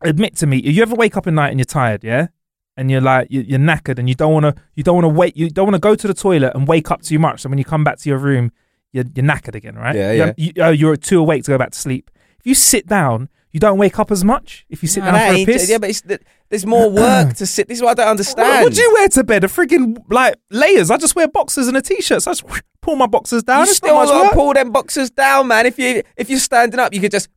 admit 0.00 0.36
to 0.36 0.46
me, 0.46 0.60
you 0.62 0.82
ever 0.82 0.94
wake 0.94 1.16
up 1.16 1.26
at 1.26 1.32
night 1.32 1.50
and 1.50 1.58
you're 1.58 1.64
tired, 1.64 2.02
yeah, 2.02 2.28
and 2.76 2.90
you're 2.90 3.00
like 3.00 3.28
you- 3.30 3.42
you're 3.46 3.58
knackered 3.60 3.98
and 3.98 4.08
you 4.08 4.14
don't 4.14 4.32
want 4.32 4.44
to 4.44 4.54
you 4.74 4.82
don't 4.82 4.94
want 4.96 5.04
to 5.04 5.08
wait 5.10 5.36
you 5.36 5.50
don't 5.50 5.66
want 5.66 5.74
to 5.74 5.78
go 5.80 5.94
to 5.94 6.06
the 6.08 6.14
toilet 6.14 6.52
and 6.54 6.66
wake 6.66 6.90
up 6.90 7.02
too 7.02 7.18
much. 7.18 7.42
So 7.42 7.48
when 7.48 7.58
you 7.58 7.64
come 7.64 7.84
back 7.84 7.98
to 7.98 8.08
your 8.08 8.18
room, 8.18 8.50
you're, 8.92 9.04
you're 9.14 9.24
knackered 9.24 9.54
again, 9.54 9.74
right? 9.76 9.94
Yeah, 9.96 10.12
you're, 10.12 10.26
yeah. 10.26 10.32
You, 10.36 10.64
uh, 10.64 10.70
you're 10.70 10.96
too 10.96 11.18
awake 11.20 11.44
to 11.44 11.50
go 11.52 11.58
back 11.58 11.70
to 11.72 11.78
sleep. 11.78 12.10
If 12.40 12.46
you 12.46 12.54
sit 12.54 12.86
down, 12.86 13.28
you 13.52 13.60
don't 13.60 13.78
wake 13.78 13.98
up 13.98 14.10
as 14.10 14.24
much. 14.24 14.64
If 14.70 14.82
you 14.82 14.88
sit 14.88 15.04
No, 15.04 15.12
down 15.12 15.34
for 15.34 15.40
a 15.40 15.44
piss, 15.46 15.68
Yeah, 15.70 15.78
but 15.78 15.90
it's, 15.90 16.02
there's 16.48 16.64
more 16.66 16.90
work 17.04 17.34
to 17.34 17.46
sit. 17.46 17.68
This 17.68 17.78
is 17.78 17.82
what 17.82 17.98
I 17.98 18.02
don't 18.02 18.10
understand. 18.10 18.64
what 18.64 18.72
do 18.72 18.80
you 18.80 18.92
wear 18.94 19.08
to 19.08 19.24
bed? 19.24 19.44
A 19.44 19.46
friggin' 19.48 19.98
like 20.10 20.36
layers. 20.50 20.90
I 20.90 20.96
just 20.96 21.14
wear 21.14 21.28
boxers 21.28 21.68
and 21.68 21.76
a 21.76 21.82
t-shirt. 21.82 22.22
So 22.22 22.30
I 22.30 22.34
just 22.34 22.44
pull 22.80 22.96
my 22.96 23.06
boxers 23.06 23.42
down. 23.42 23.58
You 23.58 23.62
It's 23.64 23.76
still 23.76 23.94
gotta 23.94 24.34
pull 24.34 24.54
them 24.54 24.72
boxers 24.72 25.10
down, 25.10 25.48
man. 25.48 25.66
If 25.66 25.78
you 25.78 26.02
if 26.16 26.30
you're 26.30 26.38
standing 26.38 26.80
up, 26.80 26.94
you 26.94 27.00
could 27.00 27.10
just 27.12 27.28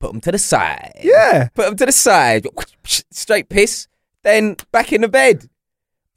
put 0.00 0.12
them 0.12 0.20
to 0.22 0.32
the 0.32 0.38
side. 0.38 0.92
Yeah. 1.02 1.48
put 1.54 1.66
them 1.66 1.76
to 1.76 1.86
the 1.86 1.92
side. 1.92 2.46
Straight 2.84 3.48
piss. 3.48 3.86
Then 4.22 4.56
back 4.72 4.92
in 4.92 5.00
the 5.02 5.08
bed. 5.08 5.48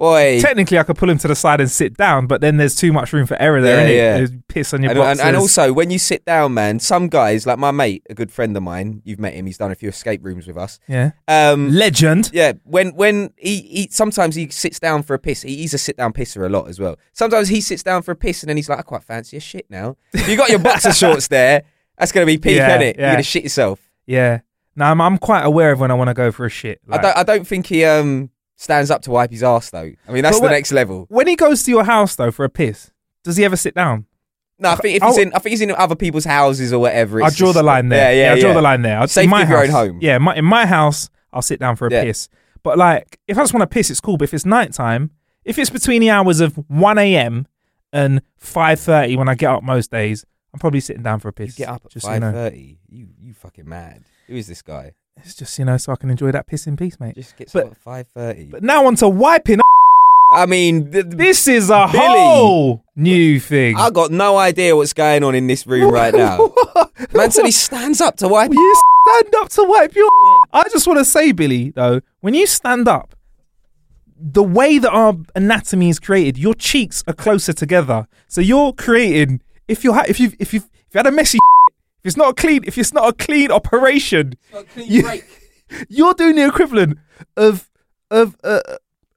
Boy, 0.04 0.42
Technically, 0.42 0.78
I 0.78 0.84
could 0.84 0.98
pull 0.98 1.10
him 1.10 1.18
to 1.20 1.30
the 1.30 1.36
side 1.36 1.62
and 1.62 1.72
sit 1.72 1.96
down, 1.96 2.28
but 2.28 2.42
then 2.42 2.58
there's 2.58 2.76
too 2.76 2.92
much 2.92 3.14
room 3.14 3.26
for 3.26 3.42
error 3.42 3.62
there, 3.62 3.88
Yeah, 3.90 4.18
yeah. 4.20 4.28
Piss 4.50 4.74
on 4.74 4.82
your 4.84 4.92
and, 4.92 5.00
and, 5.00 5.20
and 5.22 5.38
also 5.38 5.72
when 5.72 5.92
you 5.92 5.98
sit 5.98 6.26
down, 6.26 6.54
man, 6.54 6.80
some 6.80 7.08
guys 7.08 7.48
like 7.48 7.58
my 7.58 7.72
mate, 7.72 8.06
a 8.10 8.14
good 8.14 8.30
friend 8.30 8.58
of 8.58 8.64
mine. 8.64 9.02
You've 9.06 9.20
met 9.20 9.34
him. 9.34 9.46
He's 9.46 9.58
done 9.58 9.72
a 9.72 9.76
few 9.76 9.88
escape 9.88 10.20
rooms 10.26 10.46
with 10.46 10.58
us. 10.58 10.78
yeah, 10.90 11.12
Um, 11.30 11.72
legend. 11.72 12.32
Yeah, 12.34 12.52
when 12.66 12.96
when 12.96 13.32
he, 13.38 13.62
he 13.62 13.88
sometimes 13.92 14.36
he 14.36 14.50
sits 14.50 14.78
down 14.78 15.04
for 15.04 15.14
a 15.14 15.20
piss. 15.20 15.42
He, 15.44 15.56
he's 15.56 15.74
a 15.74 15.78
sit 15.78 15.96
down 15.96 16.12
pisser 16.12 16.46
a 16.46 16.50
lot 16.50 16.68
as 16.68 16.82
well. 16.82 16.98
Sometimes 17.14 17.48
he 17.48 17.62
sits 17.62 17.82
down 17.84 18.02
for 18.02 18.12
a 18.12 18.16
piss 18.18 18.44
and 18.44 18.50
then 18.50 18.58
he's 18.58 18.68
like, 18.68 18.80
I 18.80 18.82
quite 18.82 19.04
fancy 19.04 19.38
a 19.38 19.40
shit 19.40 19.68
now. 19.70 19.96
You 20.28 20.36
got 20.36 20.50
your 20.50 20.60
boxer 20.60 20.92
shorts 21.02 21.30
there, 21.30 21.64
that's 21.98 22.12
gonna 22.12 22.26
be 22.26 22.38
peak, 22.38 22.58
Yeah, 22.58 22.70
isn't 22.76 22.82
it? 22.90 22.96
yeah. 22.98 23.02
You're 23.06 23.14
gonna 23.14 23.24
shit 23.24 23.44
yourself. 23.44 23.80
Yeah. 24.06 24.42
Now 24.76 24.92
I'm, 24.92 25.00
I'm 25.00 25.18
quite 25.18 25.44
aware 25.46 25.72
of 25.72 25.80
when 25.80 25.92
I 25.92 25.94
want 25.94 26.10
to 26.10 26.14
go 26.14 26.32
for 26.34 26.46
a 26.46 26.50
shit. 26.50 26.82
I 26.90 26.98
don't 26.98 27.18
I 27.18 27.24
don't 27.24 27.48
think 27.48 27.68
he 27.68 27.86
um 27.86 28.32
stands 28.56 28.92
up 28.92 29.02
to 29.04 29.12
wipe 29.12 29.32
his 29.32 29.44
ass 29.44 29.70
though. 29.70 29.92
I 30.08 30.12
mean 30.12 30.24
that's 30.24 30.38
But 30.38 30.42
the 30.42 30.44
when- 30.44 30.52
next 30.52 30.72
level. 30.72 31.06
when 31.10 31.28
he 31.28 31.36
goes 31.36 31.64
to 31.64 31.72
your 31.72 31.84
house 31.84 32.16
though 32.16 32.32
for 32.32 32.46
a 32.46 32.50
piss, 32.50 32.92
does 33.24 33.38
he 33.38 33.46
ever 33.46 33.56
sit 33.58 33.76
down? 33.76 34.06
No, 34.60 34.70
I 34.70 34.76
think 34.76 34.98
if 34.98 35.04
I'll- 35.04 35.10
he's 35.10 35.18
in 35.18 35.34
I 35.34 35.40
think 35.40 35.52
he's 35.52 35.62
in 35.62 35.72
other 35.72 35.96
people's 35.96 36.26
houses 36.26 36.72
or 36.72 36.80
whatever. 36.80 37.22
I 37.24 37.28
it's 37.28 37.36
draw 37.38 37.48
just- 37.48 37.58
the 37.58 37.64
line 37.64 37.90
there. 37.90 38.14
Yeah, 38.14 38.28
yeah, 38.28 38.34
I 38.34 38.40
draw 38.40 38.50
yeah. 38.50 38.56
the 38.56 38.62
line 38.62 38.82
there. 38.84 39.00
I'd 39.00 39.10
Safety 39.10 39.26
in 39.26 39.30
my 39.32 39.44
of 39.44 39.50
your 39.50 39.58
house, 39.60 39.68
own 39.68 39.72
home. 39.90 40.00
Yeah, 40.02 40.18
my, 40.20 40.36
in 40.36 40.46
my 40.46 40.66
house, 40.66 41.10
I'll 41.34 41.42
sit 41.42 41.60
down 41.60 41.76
for 41.76 41.88
a 41.88 41.92
Yeah. 41.92 42.04
piss. 42.04 42.30
But 42.62 42.78
like, 42.78 43.20
if 43.28 43.38
I 43.38 43.42
just 43.42 43.54
want 43.54 43.62
to 43.70 43.74
piss, 43.74 43.90
it's 43.90 44.00
cool. 44.00 44.18
But 44.18 44.26
if 44.26 44.34
it's 44.34 44.46
nighttime, 44.46 45.12
if 45.44 45.58
it's 45.58 45.70
between 45.70 46.00
the 46.02 46.10
hours 46.12 46.40
of 46.40 46.56
one 46.70 46.98
a.m. 46.98 47.48
and 47.92 48.22
five 48.38 48.80
thirty 48.80 49.16
when 49.18 49.28
I 49.28 49.36
get 49.36 49.50
up 49.50 49.64
most 49.64 49.92
days, 49.92 50.24
I'm 50.54 50.60
probably 50.60 50.80
sitting 50.80 51.04
down 51.04 51.20
for 51.20 51.28
a 51.30 51.32
You 51.38 51.46
piss. 51.48 51.56
get 51.56 51.68
up 51.68 51.82
at 51.86 51.92
just 51.92 52.06
so 52.06 52.12
you 52.14 52.22
five 52.22 52.22
know. 52.22 52.32
thirty. 52.32 52.80
You 52.88 53.08
you 53.20 53.34
fucking 53.34 53.68
mad. 53.68 54.04
Who 54.28 54.36
is 54.36 54.48
this 54.48 54.62
guy? 54.62 54.94
It's 55.18 55.36
just 55.36 55.58
you 55.60 55.66
know, 55.66 55.78
so 55.78 55.94
I 55.94 55.96
can 55.96 56.10
enjoy 56.10 56.32
that 56.32 56.48
piss 56.48 56.68
in 56.68 56.76
peace, 56.76 57.00
mate. 57.00 57.16
Just 57.16 57.38
gets 57.38 57.54
But- 57.54 57.66
up 57.68 57.72
at 57.72 57.78
five 57.78 58.08
thirty. 58.08 58.46
But 58.46 58.64
now 58.64 58.86
on 58.86 58.96
to 58.98 59.08
wiping. 59.08 59.60
I 60.34 60.46
mean, 60.48 60.92
th- 60.92 61.06
th- 61.06 61.16
This 61.16 61.48
is 61.48 61.70
a 61.70 61.88
Billy. 61.92 62.04
whole 62.08 62.84
new 62.96 63.40
thing. 63.40 63.78
I 63.78 63.90
got 63.92 64.10
no 64.12 64.38
idea 64.38 64.76
what's 64.76 64.94
going 64.94 65.24
on 65.24 65.36
in 65.36 65.48
this 65.48 65.68
room 65.68 65.92
right 65.94 66.14
now. 66.14 66.52
Man 67.14 67.30
said 67.30 67.46
he 67.46 67.52
stands 67.52 68.02
up 68.02 68.18
to 68.18 68.28
wipe. 68.28 68.52
you 68.52 68.82
stand 69.08 69.36
up 69.36 69.50
to 69.50 69.64
wipe 69.66 69.94
your. 69.96 70.10
I 70.52 70.64
just 70.72 70.88
want 70.88 71.00
to 71.00 71.06
say, 71.06 71.34
Billy, 71.34 71.72
though, 71.72 72.02
when 72.22 72.34
you 72.34 72.48
stand 72.48 72.88
up, 72.88 73.16
the 74.20 74.42
way 74.44 74.80
that 74.80 74.90
our 74.92 75.16
anatomy 75.36 75.90
is 75.90 76.00
created, 76.00 76.38
your 76.38 76.54
cheeks 76.56 77.04
are 77.08 77.14
closer 77.14 77.54
together. 77.54 78.08
So 78.28 78.42
you're 78.42 78.74
creating. 78.74 79.42
If 79.68 79.84
you're 79.84 79.94
ha- 79.94 80.06
if 80.08 80.20
you 80.20 80.32
if 80.40 80.54
you 80.54 80.62
if 80.62 80.94
you 80.94 80.98
had 81.00 81.06
a 81.08 81.12
messy, 81.12 81.38
if 82.04 82.08
it's 82.08 82.18
not 82.18 82.30
a 82.30 82.34
clean, 82.34 82.64
if 82.66 82.78
it's 82.78 82.94
not 82.94 83.08
a 83.10 83.14
clean 83.14 83.52
operation, 83.52 84.34
you, 84.76 85.04
you're 85.90 86.14
doing 86.14 86.36
the 86.36 86.46
equivalent 86.48 86.98
of 87.38 87.70
of 88.12 88.36
uh, 88.44 88.60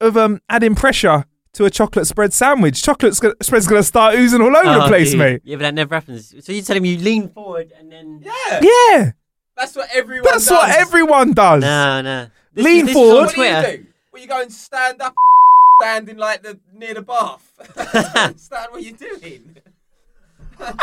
of 0.00 0.16
um 0.16 0.40
adding 0.48 0.74
pressure 0.74 1.24
to 1.54 1.64
a 1.64 1.70
chocolate 1.70 2.06
spread 2.06 2.32
sandwich. 2.32 2.82
Chocolate 2.82 3.14
spread's 3.16 3.66
gonna 3.66 3.82
start 3.82 4.14
oozing 4.14 4.40
all 4.40 4.56
over 4.56 4.64
the 4.78 4.84
Oh, 4.84 4.88
place, 4.88 5.10
dude. 5.10 5.18
mate. 5.18 5.42
Yeah, 5.44 5.56
but 5.56 5.62
that 5.62 5.74
never 5.74 5.94
happens. 5.94 6.34
So 6.44 6.52
you 6.52 6.62
tell 6.62 6.76
him 6.76 6.84
you 6.84 6.98
lean 6.98 7.28
forward 7.30 7.72
and 7.78 7.90
then. 7.90 8.22
Yeah, 8.24 8.60
yeah. 8.62 9.12
That's 9.56 9.74
what 9.74 9.88
everyone. 9.94 10.28
that's 10.30 10.50
what 10.50 10.68
everyone 10.68 11.32
does. 11.32 11.62
No, 11.62 12.02
no. 12.02 12.26
This 12.52 12.64
Lean 12.64 12.88
is, 12.88 12.92
forward. 12.94 13.30
Is 13.30 13.36
What 13.36 13.36
do 13.36 13.42
you 13.42 13.52
Twitter. 13.60 13.76
do? 13.78 13.86
Well, 14.12 14.22
you 14.22 14.28
go 14.28 14.40
and 14.42 14.52
stand 14.52 15.00
up, 15.02 15.14
standing 15.82 16.16
like 16.18 16.42
the 16.42 16.58
near 16.74 16.94
the 16.94 17.02
bath. 17.02 17.52
Understand 18.16 18.68
what 18.70 18.82
you're 18.82 18.92
doing? 18.96 19.56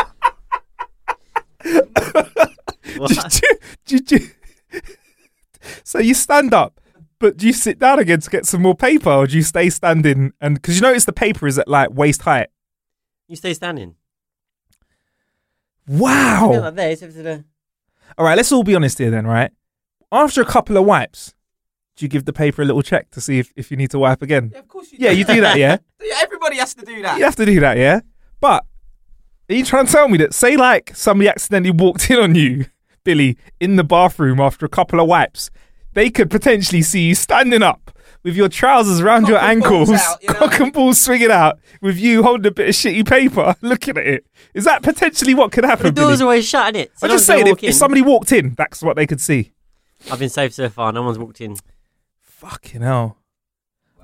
What? 2.98 3.42
Do 3.86 3.96
you- 3.96 4.02
do 4.02 4.16
you- 4.18 4.82
so 5.84 6.00
you 6.00 6.14
stand 6.14 6.54
up, 6.54 6.80
but 7.20 7.38
do 7.38 7.48
you 7.48 7.54
sit 7.54 7.80
down 7.80 8.00
again 8.00 8.20
to 8.20 8.30
get 8.30 8.46
some 8.46 8.62
more 8.62 8.76
paper, 8.76 9.10
or 9.10 9.28
do 9.28 9.36
you 9.36 9.44
stay 9.44 9.70
standing? 9.70 10.34
And 10.42 10.56
because 10.56 10.76
you 10.76 10.82
notice 10.82 11.06
the 11.06 11.14
paper 11.14 11.48
is 11.48 11.58
at 11.58 11.68
like 11.68 11.90
waist 11.92 12.24
height. 12.24 12.50
You 13.28 13.36
stay 13.36 13.54
standing. 13.54 13.96
Wow. 15.88 16.52
Like 16.62 16.76
there. 16.76 16.92
It's 16.92 17.04
up 17.04 17.12
to 17.12 17.24
the- 17.24 17.46
All 18.18 18.26
right, 18.26 18.36
let's 18.38 18.52
all 18.52 18.64
be 18.64 18.76
honest 18.76 18.98
here 18.98 19.12
then, 19.12 19.26
right? 19.26 19.52
After 20.12 20.42
a 20.42 20.46
couple 20.46 20.78
of 20.78 20.86
wipes, 20.86 21.34
do 21.96 22.06
you 22.06 22.10
give 22.10 22.26
the 22.26 22.34
paper 22.34 22.62
a 22.62 22.66
little 22.66 22.82
check 22.84 23.10
to 23.12 23.22
see 23.22 23.40
if, 23.40 23.52
if 23.56 23.72
you 23.72 23.78
need 23.78 23.92
to 23.92 24.00
wipe 24.00 24.22
again? 24.22 24.52
Yeah, 24.54 24.60
of 24.60 24.68
course 24.68 24.92
you. 24.92 24.98
Yeah, 25.02 25.12
you 25.12 25.26
do 25.26 25.42
that, 25.42 25.58
yeah. 25.66 25.78
Yeah, 26.02 26.16
Everybody 26.22 26.58
has 26.58 26.74
to 26.76 26.86
do 26.86 27.02
that. 27.02 27.18
You 27.18 27.24
have 27.24 27.36
to 27.38 27.46
do 27.46 27.60
that, 27.62 27.78
yeah. 27.78 28.02
But 28.40 28.66
are 29.50 29.56
you 29.56 29.66
trying 29.66 29.86
to 29.86 29.92
tell 29.92 30.08
me 30.08 30.18
that, 30.20 30.34
say, 30.34 30.56
like 30.56 30.96
somebody 30.96 31.30
accidentally 31.30 31.72
walked 31.72 32.10
in 32.10 32.18
on 32.20 32.36
you, 32.36 32.66
Billy, 33.04 33.38
in 33.60 33.76
the 33.76 33.84
bathroom 33.84 34.40
after 34.40 34.66
a 34.66 34.70
couple 34.70 35.00
of 35.00 35.08
wipes, 35.08 35.50
they 35.94 36.10
could 36.10 36.30
potentially 36.32 36.82
see 36.82 37.08
you 37.10 37.16
standing 37.16 37.62
up 37.62 37.92
with 38.24 38.36
your 38.38 38.48
trousers 38.48 39.02
around 39.02 39.24
Cock 39.24 39.30
your 39.30 39.40
ankles, 39.40 39.90
out, 39.92 40.24
you 40.24 40.30
know? 40.30 40.36
cock 40.36 40.60
and 40.62 40.72
balls 40.72 41.00
swinging 41.02 41.30
out, 41.30 41.60
with 41.82 41.98
you 41.98 42.24
holding 42.24 42.48
a 42.48 42.52
bit 42.52 42.70
of 42.70 42.74
shitty 42.76 43.06
paper, 43.06 43.54
looking 43.62 43.98
at 43.98 44.08
it. 44.08 44.26
Is 44.54 44.64
that 44.64 44.82
potentially 44.82 45.34
what 45.34 45.52
could 45.52 45.66
happen? 45.66 45.88
The 45.88 45.92
door's 45.92 46.20
Billy? 46.20 46.24
always 46.24 46.48
shut, 46.48 46.74
innit? 46.74 46.90
I'm 47.02 47.10
just 47.10 47.26
saying, 47.26 47.48
if, 47.48 47.62
if 47.62 47.76
somebody 47.76 48.02
walked 48.02 48.32
in, 48.32 48.54
that's 48.56 48.82
what 48.82 48.96
they 48.96 49.06
could 49.06 49.20
see. 49.20 49.52
I've 50.10 50.20
been 50.20 50.30
safe 50.30 50.54
so 50.54 50.70
far. 50.70 50.94
No 50.94 51.02
one's 51.04 51.20
walked 51.20 51.42
in. 51.42 51.58
Fucking 52.22 52.82
hell. 52.82 53.18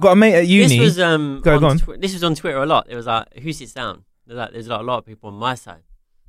Got 0.02 0.12
a 0.12 0.16
mate 0.16 0.34
at 0.36 0.48
uni. 0.48 0.68
This 0.68 0.80
was 0.80 1.00
um. 1.00 1.42
Go- 1.44 1.58
on 1.58 1.64
on. 1.64 1.78
Twi- 1.78 1.98
this 1.98 2.14
was 2.14 2.24
on 2.24 2.36
Twitter 2.36 2.58
a 2.62 2.66
lot. 2.66 2.88
It 2.90 2.96
was 2.96 3.06
like, 3.06 3.38
who 3.40 3.52
sits 3.52 3.74
down? 3.74 4.06
There's 4.30 4.38
like, 4.38 4.51
there's 4.51 4.67
like 4.67 4.80
a 4.80 4.84
lot 4.84 4.99
of 4.99 5.05
people 5.07 5.30
on 5.30 5.36
my 5.36 5.55
side. 5.55 5.82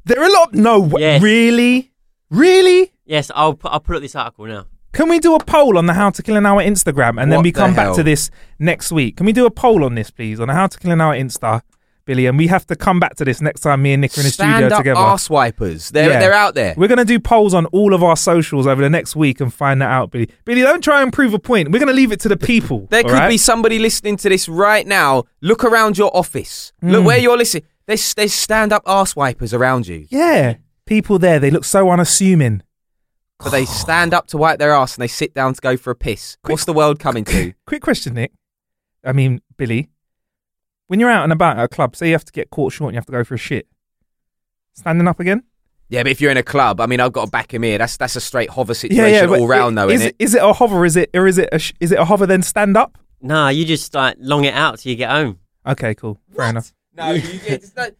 there 0.06 0.18
are 0.22 0.24
a 0.26 0.32
lot. 0.32 0.54
No, 0.54 0.80
w- 0.80 1.04
Yes. 1.04 1.20
really, 1.22 1.92
really. 2.30 2.92
Yes, 3.04 3.30
I'll 3.34 3.52
put, 3.54 3.70
I'll 3.72 3.80
put 3.80 3.96
up 3.96 4.02
this 4.02 4.14
article 4.16 4.46
now. 4.46 4.64
Can 4.92 5.08
we 5.10 5.18
do 5.18 5.34
a 5.34 5.38
poll 5.44 5.76
on 5.76 5.84
the 5.84 5.92
How 5.92 6.08
to 6.08 6.22
Kill 6.22 6.36
an 6.36 6.46
Hour 6.46 6.62
Instagram 6.62 7.20
and 7.20 7.30
then 7.30 7.38
What 7.38 7.44
we 7.44 7.50
the 7.52 7.58
come 7.60 7.74
back 7.74 7.86
hell? 7.86 7.94
to 7.96 8.02
this 8.02 8.30
next 8.58 8.90
week? 8.90 9.18
Can 9.18 9.26
we 9.26 9.32
do 9.34 9.44
a 9.44 9.50
poll 9.50 9.84
on 9.84 9.94
this, 9.94 10.10
please, 10.10 10.40
on 10.40 10.48
the 10.48 10.54
How 10.54 10.66
to 10.66 10.78
Kill 10.78 10.90
an 10.92 11.00
Hour 11.00 11.14
Insta, 11.14 11.60
Billy? 12.06 12.26
And 12.26 12.36
we 12.38 12.48
have 12.48 12.66
to 12.68 12.74
come 12.76 12.98
back 12.98 13.14
to 13.16 13.24
this 13.24 13.40
next 13.40 13.60
time 13.60 13.82
me 13.82 13.92
and 13.92 14.00
Nick 14.00 14.16
are 14.16 14.20
in 14.20 14.24
the 14.26 14.30
Stand 14.32 14.54
studio 14.64 14.74
up 14.76 14.80
together. 14.80 14.98
arse 14.98 15.30
wipers. 15.30 15.90
They're 15.90 16.10
Yeah. 16.10 16.18
they're 16.18 16.32
out 16.32 16.54
there. 16.56 16.74
We're 16.76 16.88
going 16.88 16.98
to 16.98 17.04
do 17.04 17.20
polls 17.20 17.54
on 17.54 17.66
all 17.66 17.94
of 17.94 18.02
our 18.02 18.16
socials 18.16 18.66
over 18.66 18.82
the 18.82 18.90
next 18.90 19.14
week 19.14 19.40
and 19.40 19.54
find 19.54 19.80
that 19.80 19.90
out, 19.90 20.10
Billy. 20.10 20.28
Billy, 20.44 20.62
don't 20.62 20.82
try 20.82 21.02
and 21.02 21.12
prove 21.12 21.34
a 21.34 21.38
point. 21.38 21.70
We're 21.70 21.78
going 21.78 21.86
to 21.88 21.94
leave 21.94 22.10
it 22.10 22.18
to 22.20 22.28
the 22.28 22.36
people. 22.36 22.88
There 22.90 23.02
could 23.04 23.12
right? 23.12 23.28
be 23.28 23.36
somebody 23.38 23.78
listening 23.78 24.16
to 24.18 24.28
this 24.28 24.48
right 24.48 24.86
now. 24.88 25.24
Look 25.40 25.62
around 25.62 25.98
your 25.98 26.10
office. 26.16 26.72
Look 26.82 27.02
Mm. 27.02 27.06
where 27.06 27.18
you're 27.18 27.36
listening. 27.38 27.62
There's 27.90 28.14
there's 28.14 28.32
stand 28.32 28.72
up 28.72 28.84
arse 28.86 29.16
wipers 29.16 29.52
around 29.52 29.88
you. 29.88 30.06
Yeah. 30.10 30.58
People 30.86 31.18
there, 31.18 31.40
they 31.40 31.50
look 31.50 31.64
so 31.64 31.90
unassuming. 31.90 32.62
But 33.40 33.50
they 33.50 33.64
stand 33.64 34.14
up 34.14 34.28
to 34.28 34.36
wipe 34.36 34.60
their 34.60 34.70
ass 34.70 34.94
and 34.94 35.02
they 35.02 35.08
sit 35.08 35.34
down 35.34 35.54
to 35.54 35.60
go 35.60 35.76
for 35.76 35.90
a 35.90 35.96
piss. 35.96 36.36
What's 36.46 36.66
the 36.66 36.72
world 36.72 37.00
coming 37.00 37.24
to? 37.24 37.52
Quick 37.66 37.82
question, 37.82 38.14
Nick. 38.14 38.30
I 39.04 39.10
mean, 39.12 39.40
Billy. 39.56 39.88
when 40.86 41.00
you're 41.00 41.10
out 41.10 41.24
and 41.24 41.32
about 41.32 41.58
at 41.58 41.64
a 41.64 41.68
club, 41.68 41.96
say 41.96 42.06
you 42.06 42.12
have 42.12 42.24
to 42.26 42.32
get 42.32 42.50
caught 42.50 42.72
short 42.72 42.90
and 42.90 42.94
you 42.94 42.98
have 42.98 43.06
to 43.06 43.12
go 43.12 43.24
for 43.24 43.34
a 43.34 43.38
shit, 43.38 43.66
standing 44.72 45.08
up 45.08 45.18
again. 45.18 45.42
Yeah, 45.88 46.04
but 46.04 46.12
if 46.12 46.20
you're 46.20 46.30
in 46.30 46.36
a 46.36 46.44
club, 46.44 46.80
I 46.80 46.86
mean, 46.86 47.00
I've 47.00 47.12
got 47.12 47.24
to 47.24 47.30
back 47.32 47.52
him 47.52 47.64
here. 47.64 47.78
That's 47.78 47.96
that's 47.96 48.14
a 48.14 48.20
straight 48.20 48.50
hover 48.50 48.74
situation 48.74 49.30
but 49.30 49.40
all 49.40 49.48
round, 49.48 49.76
though, 49.76 49.88
is 49.88 49.94
isn't 49.94 50.08
it? 50.10 50.16
Is 50.20 50.36
it 50.36 50.42
a 50.44 50.52
hover? 50.52 50.84
Is 50.84 50.94
it 50.94 51.10
or 51.12 51.26
is 51.26 51.38
it 51.38 51.48
a 51.50 51.58
sh- 51.58 51.72
is 51.80 51.90
it 51.90 51.98
a 51.98 52.04
hover 52.04 52.24
then 52.24 52.42
stand 52.42 52.76
up? 52.76 52.96
Nah, 53.20 53.48
you 53.48 53.64
just 53.64 53.92
like 53.94 54.14
long 54.20 54.44
it 54.44 54.54
out 54.54 54.78
till 54.78 54.90
you 54.90 54.96
get 54.96 55.10
home. 55.10 55.40
Okay, 55.66 55.96
cool, 55.96 56.20
fair 56.36 56.50
enough. 56.50 56.72
No, 57.00 57.10
you 57.12 57.38
get. 57.40 57.60
Just 57.60 57.74
don't- 57.74 57.96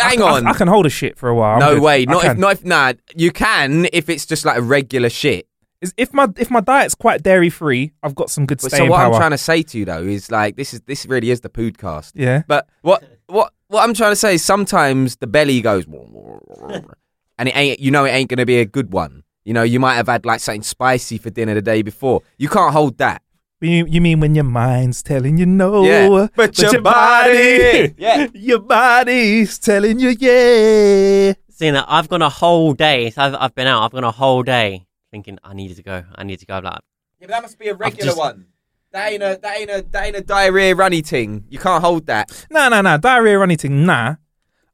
I 0.00 0.02
Hang 0.10 0.22
I- 0.22 0.30
on. 0.32 0.46
I, 0.46 0.52
can 0.54 0.68
hold 0.68 0.86
a 0.86 0.90
shit 0.90 1.16
for 1.18 1.28
a 1.28 1.34
while. 1.34 1.54
I'm 1.54 1.60
no 1.60 1.74
good. 1.74 1.82
way. 1.82 2.02
I 2.08 2.12
Not 2.12 2.24
if, 2.24 2.30
can. 2.32 2.40
not 2.40 2.52
if. 2.52 2.64
Nah, 2.64 2.92
you 3.16 3.30
can 3.30 3.86
if 3.92 4.08
it's 4.08 4.26
just 4.26 4.44
like 4.44 4.58
a 4.58 4.62
regular 4.62 5.08
shit. 5.10 5.46
Is- 5.80 5.94
if 5.96 6.12
my 6.14 6.28
if 6.38 6.50
my 6.50 6.60
diet's 6.60 6.94
quite 6.94 7.22
dairy 7.22 7.50
free, 7.50 7.92
I've 8.02 8.14
got 8.14 8.30
some 8.30 8.46
good 8.46 8.60
But 8.62 8.70
staying 8.70 8.86
so 8.86 8.90
what 8.90 8.98
power. 8.98 9.12
I'm 9.12 9.18
trying 9.20 9.30
to 9.32 9.38
say 9.38 9.62
to 9.62 9.78
you 9.78 9.84
though 9.84 10.02
is 10.02 10.30
like 10.30 10.56
this 10.56 10.72
is 10.74 10.80
this 10.82 11.04
really 11.06 11.30
is 11.30 11.40
the 11.42 11.50
podcast. 11.50 12.12
yeah, 12.14 12.42
But 12.48 12.66
what 12.82 13.04
what 13.26 13.52
what 13.68 13.82
I'm 13.82 13.94
trying 13.94 14.12
to 14.12 14.16
say 14.16 14.34
is 14.34 14.44
sometimes 14.44 15.16
the 15.16 15.26
belly 15.26 15.60
goes 15.60 15.84
and 17.38 17.48
it 17.48 17.56
ain't 17.56 17.80
you 17.80 17.90
know 17.90 18.04
it 18.04 18.10
ain't 18.10 18.30
gonna 18.30 18.46
be 18.46 18.58
a 18.58 18.64
good 18.64 18.92
one. 18.92 19.22
You 19.44 19.52
know, 19.52 19.62
you 19.62 19.78
might 19.78 19.96
have 19.96 20.06
had 20.06 20.24
like 20.24 20.40
something 20.40 20.62
spicy 20.62 21.18
for 21.18 21.28
dinner 21.30 21.52
the 21.54 21.60
day 21.62 21.82
before. 21.82 22.22
You 22.38 22.48
can't 22.48 22.72
hold 22.72 22.96
that. 22.98 23.20
You, 23.64 23.86
you 23.86 24.00
mean 24.00 24.20
when 24.20 24.34
your 24.34 24.44
mind's 24.44 25.02
telling 25.02 25.38
you 25.38 25.46
no, 25.46 25.84
Yeah, 25.84 26.28
but 26.36 26.58
your 26.58 26.80
body- 26.80 27.94
Yeah. 27.98 28.28
your 28.34 28.58
body's 28.60 29.58
telling 29.58 29.98
you 29.98 30.10
yeah. 30.10 31.34
Seeing 31.50 31.74
that 31.74 31.86
I've 31.88 32.08
gone 32.08 32.22
a 32.22 32.28
whole 32.28 32.74
day. 32.74 33.10
So 33.10 33.22
I've, 33.22 33.34
I've 33.34 33.54
been 33.54 33.66
out. 33.66 33.82
I've 33.82 33.92
gone 33.92 34.04
a 34.04 34.10
whole 34.10 34.42
day 34.42 34.86
thinking 35.10 35.38
I 35.44 35.54
needed 35.54 35.76
to 35.76 35.82
go. 35.82 36.02
I 36.14 36.24
need 36.24 36.40
to 36.40 36.46
go. 36.46 36.54
I'm 36.56 36.64
like, 36.64 36.80
Yeah, 37.20 37.26
but 37.26 37.28
that 37.30 37.42
must 37.42 37.58
be 37.58 37.68
a 37.68 37.74
regular 37.74 38.06
just- 38.06 38.18
one. 38.18 38.46
That 38.92 39.10
ain't 39.12 39.22
a 39.24 39.38
that 39.42 39.58
ain't 39.58 39.70
a 39.70 39.84
that 39.90 40.06
ain't 40.06 40.14
a 40.16 40.20
diarrhea 40.20 40.74
runny 40.76 41.00
thing. 41.02 41.44
You 41.48 41.58
can't 41.58 41.82
hold 41.82 42.06
that. 42.06 42.46
No, 42.48 42.68
no, 42.68 42.80
no, 42.80 42.96
diarrhea 42.96 43.36
or 43.40 43.42
anything, 43.42 43.84
nah. 43.84 44.14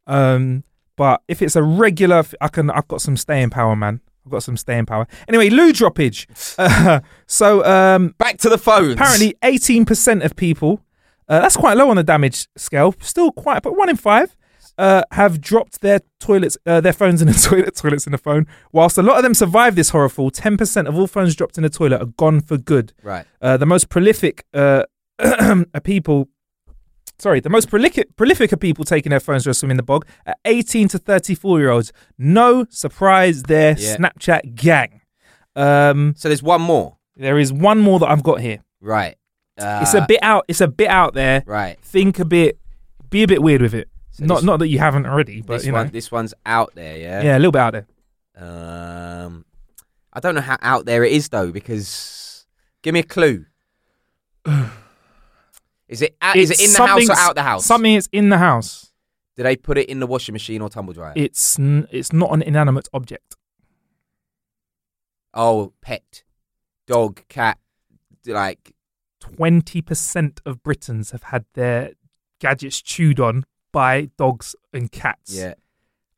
Um, 0.07 0.65
but 0.97 1.23
if 1.27 1.41
it's 1.41 1.57
a 1.57 1.63
regular, 1.63 2.23
I 2.39 2.49
can. 2.49 2.71
I've 2.71 2.87
got 2.87 3.01
some 3.01 3.17
staying 3.17 3.49
power, 3.49 3.75
man. 3.75 4.01
I've 4.25 4.33
got 4.33 4.43
some 4.43 4.57
staying 4.57 4.87
power. 4.87 5.07
Anyway, 5.29 5.51
loo 5.51 5.73
droppage. 5.73 6.27
Uh, 6.59 7.01
so 7.27 7.65
um, 7.65 8.15
Back 8.19 8.39
to 8.39 8.49
the 8.49 8.59
phones. 8.59 8.95
apparently, 8.95 9.35
eighteen 9.43 9.85
percent 9.85 10.23
of 10.23 10.37
people. 10.37 10.81
Uh, 11.29 11.41
that's 11.41 11.57
quite 11.57 11.77
low 11.77 11.89
on 11.91 11.97
the 11.97 12.03
damage 12.03 12.49
scale. 12.57 12.95
Still 13.01 13.31
quite, 13.33 13.63
but 13.63 13.77
one 13.77 13.89
in 13.89 13.97
five 13.97 14.37
uh, 14.79 15.03
have 15.13 15.41
dropped 15.41 15.81
their 15.81 16.01
toilets, 16.19 16.57
uh, 16.67 16.81
their 16.81 16.93
phones 16.93 17.23
in 17.23 17.29
the 17.29 17.35
toilet, 17.49 17.77
toilets 17.77 18.07
in 18.07 18.13
the 18.13 18.19
phone. 18.19 18.47
Whilst 18.73 18.99
a 18.99 19.03
lot 19.03 19.17
of 19.17 19.23
them 19.23 19.35
survive 19.35 19.75
this 19.77 19.91
horror 19.91 20.09
fall, 20.09 20.31
ten 20.31 20.57
percent 20.57 20.89
of 20.89 20.97
all 20.99 21.07
phones 21.07 21.35
dropped 21.37 21.57
in 21.57 21.63
the 21.63 21.71
toilet 21.71 22.01
are 22.03 22.07
gone 22.07 22.41
for 22.41 22.57
good. 22.59 22.93
Right. 23.03 23.27
Uh, 23.41 23.57
the 23.57 23.67
most 23.67 23.89
prolific 23.89 24.45
uh, 24.55 24.85
are 25.19 25.65
people. 25.83 26.29
Sorry, 27.21 27.41
the 27.41 27.51
most 27.51 27.69
prolific, 27.69 28.17
prolific 28.17 28.51
are 28.53 28.57
people 28.57 28.85
taking 28.85 29.11
their 29.11 29.21
phones 29.21 29.45
to 29.45 29.51
a 29.51 29.55
swim 29.55 29.71
in 29.71 29.77
the 29.77 29.83
bog 29.83 30.07
are 30.27 30.35
18 30.47 30.89
to 30.89 30.99
34 30.99 31.59
year 31.61 31.71
olds. 31.71 31.93
No 32.17 32.65
surprise 32.71 33.43
there, 33.45 33.77
Yeah. 33.79 33.97
Snapchat 33.97 34.55
gang. 34.55 35.03
Um, 35.55 36.15
So 36.17 36.29
there's 36.29 36.43
one 36.43 36.63
more. 36.63 36.97
there 37.17 37.39
is 37.39 37.53
one 37.53 37.79
more 37.81 37.99
that 37.99 38.09
I've 38.09 38.23
got 38.23 38.41
here. 38.41 38.65
Right. 38.81 39.17
Uh, 39.59 39.81
it's 39.83 39.93
a 39.93 40.07
bit 40.09 40.21
out. 40.23 40.47
It's 40.49 40.63
a 40.63 40.69
bit 40.69 40.89
out 40.89 41.13
there. 41.13 41.43
Right. 41.45 41.79
Think 41.83 42.19
a 42.19 42.25
bit. 42.25 42.59
Be 43.11 43.23
a 43.23 43.27
bit 43.27 43.43
weird 43.43 43.61
with 43.61 43.75
it. 43.75 43.89
So 44.13 44.25
not 44.25 44.37
this- 44.37 44.45
not 44.45 44.59
that 44.61 44.69
you 44.69 44.79
haven't 44.79 45.05
already, 45.07 45.43
but 45.43 45.59
this 45.59 45.67
you 45.67 45.73
know. 45.73 45.79
one 45.79 45.91
this 45.91 46.11
one's 46.11 46.33
out 46.47 46.75
there, 46.75 46.97
yeah. 46.97 47.23
yeah, 47.23 47.37
a 47.37 47.39
little 47.41 47.53
bit 47.53 47.61
out 47.61 47.73
there. 47.75 47.87
Um, 48.37 49.45
I 50.15 50.21
don't 50.21 50.35
know 50.35 50.41
how 50.41 50.57
out 50.63 50.87
there 50.87 51.05
it 51.05 51.13
is 51.13 51.29
though, 51.29 51.53
because 51.53 52.47
give 52.83 52.95
me 52.95 53.01
a 53.01 53.03
clue. 53.05 53.45
is 55.91 56.01
it 56.03 56.17
out, 56.23 56.37
is 56.37 56.51
it 56.51 56.61
in 56.61 56.73
the 56.73 56.87
house 56.87 57.09
or 57.11 57.17
out 57.17 57.35
the 57.35 57.43
house? 57.43 57.67
Something 57.67 57.95
is 57.95 58.09
in 58.13 58.29
the 58.31 58.39
house. 58.39 58.93
Did 59.37 59.45
they 59.45 59.57
put 59.57 59.77
it 59.77 59.89
in 59.89 60.01
the 60.01 60.07
washing 60.07 60.33
machine 60.33 60.63
or 60.63 60.69
tumble 60.69 60.93
dryer? 60.95 61.13
It's 61.17 61.59
n- 61.59 61.87
it's 61.91 62.13
not 62.13 62.33
an 62.33 62.43
inanimate 62.43 62.89
object. 62.95 63.37
oh, 65.35 65.73
pet, 65.81 66.23
dog, 66.87 67.21
cat, 67.29 67.59
like 68.27 68.73
Twenty 69.21 69.83
percent 69.83 70.41
of 70.47 70.63
Britons 70.63 71.11
have 71.11 71.25
had 71.25 71.45
their 71.55 71.93
gadgets 72.41 72.81
chewed 72.81 73.21
on 73.21 73.45
by 73.73 74.11
dogs 74.17 74.57
and 74.73 74.91
cats. 74.91 75.35
yeah. 75.37 75.55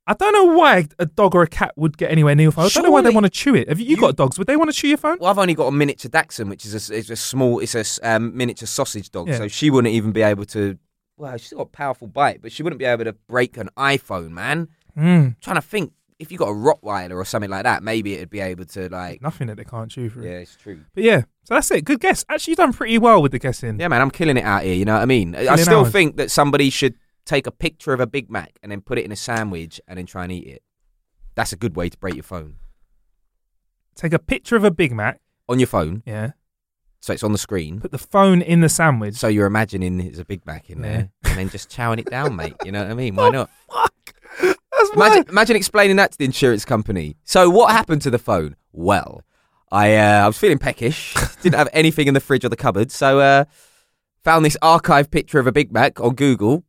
I 0.07 0.15
don't 0.15 0.33
know 0.33 0.57
why 0.57 0.89
a 0.99 1.07
dog 1.07 1.35
or 1.35 1.43
a 1.43 1.47
cat 1.47 1.73
would 1.77 1.97
get 1.97 2.11
anywhere 2.11 2.35
near 2.35 2.45
your 2.45 2.53
phone. 2.53 2.67
I 2.67 2.69
don't 2.71 2.83
know 2.85 2.91
why 2.91 3.03
they 3.03 3.07
Surely- 3.07 3.15
want 3.15 3.27
to 3.27 3.31
chew 3.31 3.55
it. 3.55 3.69
Have 3.69 3.79
you, 3.79 3.87
you 3.87 3.97
got 3.97 4.17
dogs? 4.17 4.37
Would 4.37 4.49
they 4.49 4.57
want 4.57 4.69
to 4.71 4.77
chew 4.77 4.89
your 4.89 4.99
phone? 4.99 5.19
Well, 5.21 5.31
I've 5.31 5.39
only 5.39 5.55
got 5.55 5.67
a 5.67 5.73
miniature 5.73 6.09
Dachshund, 6.11 6.51
which 6.51 6.65
is 6.67 6.91
a, 6.91 6.97
it's 6.97 7.09
a 7.11 7.17
small, 7.17 7.61
it's 7.61 7.75
a 7.75 7.85
um, 8.17 8.37
miniature 8.37 8.67
sausage 8.67 9.11
dog. 9.11 9.29
Yeah. 9.29 9.37
So 9.39 9.49
she 9.49 9.71
wouldn't 9.71 9.95
even 9.95 10.11
be 10.13 10.23
able 10.23 10.45
to. 10.47 10.77
Well, 11.17 11.37
she's 11.37 11.53
got 11.53 11.63
a 11.63 11.67
powerful 11.67 12.09
bite, 12.09 12.43
but 12.43 12.51
she 12.51 12.63
wouldn't 12.65 12.81
be 12.81 12.85
able 12.85 13.05
to 13.05 13.13
break 13.13 13.57
an 13.57 13.69
iPhone, 13.77 14.31
man. 14.31 14.69
Mm, 14.99 15.37
trying 15.41 15.57
to 15.57 15.63
think 15.63 15.93
if 16.19 16.33
you 16.33 16.39
got 16.39 16.49
a 16.49 16.53
Rottweiler 16.53 17.15
or 17.17 17.25
something 17.25 17.51
like 17.51 17.63
that, 17.65 17.83
maybe 17.83 18.15
it'd 18.15 18.31
be 18.31 18.41
able 18.41 18.65
to 18.65 18.89
like. 18.89 19.23
nothing 19.23 19.47
that 19.49 19.57
they 19.57 19.65
can't 19.65 19.91
chew 19.91 20.09
through. 20.11 20.25
Yeah, 20.25 20.39
it's 20.39 20.57
true. 20.57 20.81
But 20.95 21.05
yeah, 21.05 21.23
so 21.45 21.55
that's 21.55 21.71
it. 21.71 21.85
Good 21.85 22.01
guess. 22.01 22.25
Actually, 22.29 22.53
you've 22.53 22.59
done 22.59 22.73
pretty 22.73 22.99
well 22.99 23.23
with 23.23 23.33
the 23.33 23.39
guessing. 23.39 23.79
Yeah, 23.79 23.89
man, 23.89 24.01
I'm 24.01 24.11
killing 24.11 24.37
it 24.37 24.45
out 24.45 24.63
here. 24.65 24.75
You 24.75 24.85
know 24.85 24.95
what 24.95 25.03
I 25.03 25.07
mean? 25.07 25.35
I 25.37 25.45
Killing 25.45 25.59
still 25.59 25.81
hours. 25.81 25.93
think 25.93 26.17
that 26.17 26.31
somebody 26.31 26.71
should 26.71 26.95
take 27.25 27.47
a 27.47 27.51
picture 27.53 27.93
of 27.93 28.01
a 28.01 28.07
Big 28.07 28.31
Mac 28.31 28.59
and 28.63 28.71
then 28.73 28.81
put 28.81 28.99
it 28.99 29.05
in 29.05 29.13
a 29.13 29.17
sandwich 29.17 29.81
and 29.87 29.99
then 29.99 30.07
try 30.07 30.25
and 30.25 30.33
eat 30.33 30.47
it. 30.47 30.63
That's 31.35 31.53
a 31.53 31.57
good 31.57 31.77
way 31.77 31.89
to 31.89 31.97
break 31.99 32.15
your 32.15 32.23
phone 32.25 32.57
Take 33.95 34.13
a 34.13 34.19
picture 34.19 34.57
of 34.57 34.65
a 34.65 34.71
Big 34.71 34.93
Mac. 34.93 35.21
on 35.49 35.59
your 35.59 35.67
phone, 35.67 36.03
Yeah. 36.07 36.31
so 37.01 37.13
it's 37.13 37.23
on 37.23 37.33
the 37.33 37.39
screen. 37.39 37.81
Put 37.81 37.91
the 37.91 37.99
phone 37.99 38.41
in 38.41 38.61
the 38.61 38.69
sandwich. 38.71 39.17
So 39.17 39.29
you're 39.29 39.47
imagining 39.47 39.99
there's 39.99 40.19
a 40.19 40.25
Big 40.25 40.47
Mac 40.47 40.71
in 40.71 40.79
Yeah. 40.79 40.83
there, 40.91 41.11
and 41.25 41.39
then 41.39 41.49
just 41.51 41.69
chowing 41.71 41.99
it 41.99 42.07
down, 42.07 42.35
mate. 42.37 42.55
You 42.65 42.73
know 42.73 42.83
what 42.83 42.91
I 42.91 42.95
mean? 42.95 43.17
Why 43.17 43.29
not? 43.31 43.51
That's 44.41 44.91
Imagine, 44.95 45.25
imagine 45.29 45.57
explaining 45.57 45.97
that 45.97 46.13
to 46.13 46.19
the 46.19 46.25
insurance 46.25 46.65
company. 46.65 47.17
So 47.25 47.49
what 47.51 47.71
happened 47.73 48.03
to 48.03 48.11
the 48.11 48.19
phone? 48.19 48.57
Well, 48.73 49.23
I 49.71 49.95
uh, 49.97 50.25
I 50.25 50.27
was 50.27 50.39
feeling 50.39 50.59
peckish. 50.59 51.15
Didn't 51.43 51.57
have 51.57 51.69
anything 51.73 52.09
in 52.09 52.15
the 52.15 52.21
fridge 52.21 52.45
or 52.45 52.49
the 52.49 52.57
cupboard, 52.57 52.91
so 52.91 53.21
uh, 53.21 53.45
found 54.25 54.45
this 54.45 54.57
archive 54.63 55.11
picture 55.11 55.39
of 55.39 55.47
a 55.47 55.53
Big 55.53 55.71
Mac 55.73 56.01
on 56.01 56.15
Google. 56.15 56.65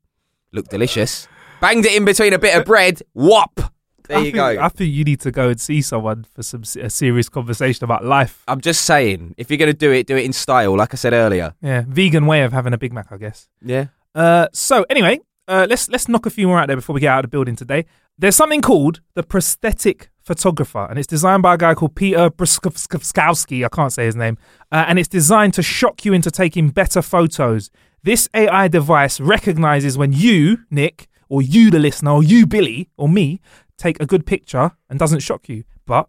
Looked 0.53 0.69
delicious. 0.71 1.27
Banged 1.59 1.85
it 1.85 1.93
in 1.95 2.05
between 2.05 2.33
a 2.33 2.39
bit 2.39 2.55
of 2.55 2.65
bread. 2.65 3.01
Whop! 3.13 3.73
There 4.07 4.17
I 4.17 4.19
you 4.19 4.25
think, 4.25 4.35
go. 4.35 4.61
I 4.61 4.69
think 4.69 4.93
you 4.93 5.03
need 5.03 5.21
to 5.21 5.31
go 5.31 5.49
and 5.49 5.59
see 5.59 5.81
someone 5.81 6.25
for 6.25 6.43
some 6.43 6.63
a 6.79 6.89
serious 6.89 7.29
conversation 7.29 7.85
about 7.85 8.03
life. 8.03 8.43
I'm 8.47 8.59
just 8.61 8.83
saying, 8.83 9.33
if 9.37 9.49
you're 9.49 9.57
gonna 9.57 9.73
do 9.73 9.91
it, 9.91 10.07
do 10.07 10.15
it 10.17 10.25
in 10.25 10.33
style, 10.33 10.75
like 10.75 10.93
I 10.93 10.97
said 10.97 11.13
earlier. 11.13 11.53
Yeah, 11.61 11.83
vegan 11.87 12.25
way 12.25 12.43
of 12.43 12.51
having 12.51 12.73
a 12.73 12.77
Big 12.77 12.93
Mac, 12.93 13.11
I 13.11 13.17
guess. 13.17 13.47
Yeah. 13.61 13.87
Uh, 14.13 14.47
so 14.53 14.85
anyway, 14.89 15.19
uh, 15.47 15.65
let's 15.69 15.89
let's 15.89 16.07
knock 16.07 16.25
a 16.25 16.29
few 16.29 16.47
more 16.47 16.59
out 16.59 16.67
there 16.67 16.75
before 16.75 16.93
we 16.93 17.01
get 17.01 17.09
out 17.09 17.23
of 17.23 17.31
the 17.31 17.35
building 17.35 17.55
today. 17.55 17.85
There's 18.17 18.35
something 18.35 18.61
called 18.61 19.01
the 19.15 19.23
prosthetic 19.23 20.09
photographer, 20.21 20.85
and 20.89 20.99
it's 20.99 21.07
designed 21.07 21.41
by 21.41 21.55
a 21.55 21.57
guy 21.57 21.73
called 21.73 21.95
Peter 21.95 22.29
Bruskowski. 22.29 23.65
I 23.65 23.69
can't 23.69 23.91
say 23.91 24.05
his 24.05 24.15
name, 24.15 24.37
uh, 24.71 24.85
and 24.87 24.99
it's 24.99 25.09
designed 25.09 25.55
to 25.55 25.63
shock 25.63 26.05
you 26.05 26.13
into 26.13 26.29
taking 26.29 26.69
better 26.69 27.01
photos. 27.01 27.71
This 28.03 28.29
AI 28.35 28.67
device 28.67 29.19
recognizes 29.19 29.97
when 29.97 30.13
you, 30.13 30.59
Nick, 30.69 31.07
or 31.27 31.41
you, 31.41 31.71
the 31.71 31.79
listener, 31.79 32.11
or 32.11 32.23
you, 32.23 32.45
Billy, 32.45 32.89
or 32.97 33.09
me, 33.09 33.41
take 33.77 33.99
a 33.99 34.05
good 34.05 34.25
picture 34.27 34.71
and 34.89 34.99
doesn't 34.99 35.21
shock 35.21 35.49
you. 35.49 35.63
But 35.87 36.07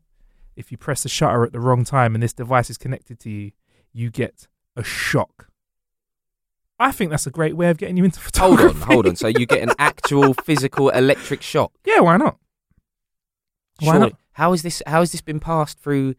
if 0.57 0.71
you 0.71 0.77
press 0.77 1.05
the 1.05 1.09
shutter 1.09 1.45
at 1.45 1.53
the 1.53 1.61
wrong 1.61 1.85
time 1.85 2.15
and 2.15 2.23
this 2.23 2.35
device 2.35 2.69
is 2.69 2.77
connected 2.77 3.19
to 3.21 3.31
you, 3.31 3.53
you 3.93 4.11
get 4.11 4.47
a 4.77 4.85
shock. 4.85 5.49
I 6.79 6.91
think 6.93 7.11
that's 7.11 7.27
a 7.27 7.31
great 7.31 7.57
way 7.57 7.71
of 7.71 7.77
getting 7.79 7.97
you 7.97 8.05
into 8.05 8.19
Hold 8.39 8.59
photography. 8.59 8.83
on, 8.83 8.87
hold 8.89 9.07
on. 9.07 9.17
So 9.17 9.29
you 9.29 9.47
get 9.47 9.63
an 9.63 9.73
actual 9.79 10.35
physical 10.35 10.89
electric 10.91 11.41
shock. 11.43 11.73
Yeah, 11.87 12.01
why 12.01 12.17
not? 12.17 12.37
Why 13.81 13.93
Surely- 13.93 14.01
not? 14.01 14.13
How 14.33 14.53
is 14.53 14.63
this? 14.63 14.83
How 14.87 14.99
has 15.01 15.13
this 15.13 15.21
been 15.21 15.39
passed 15.39 15.79
through? 15.79 16.17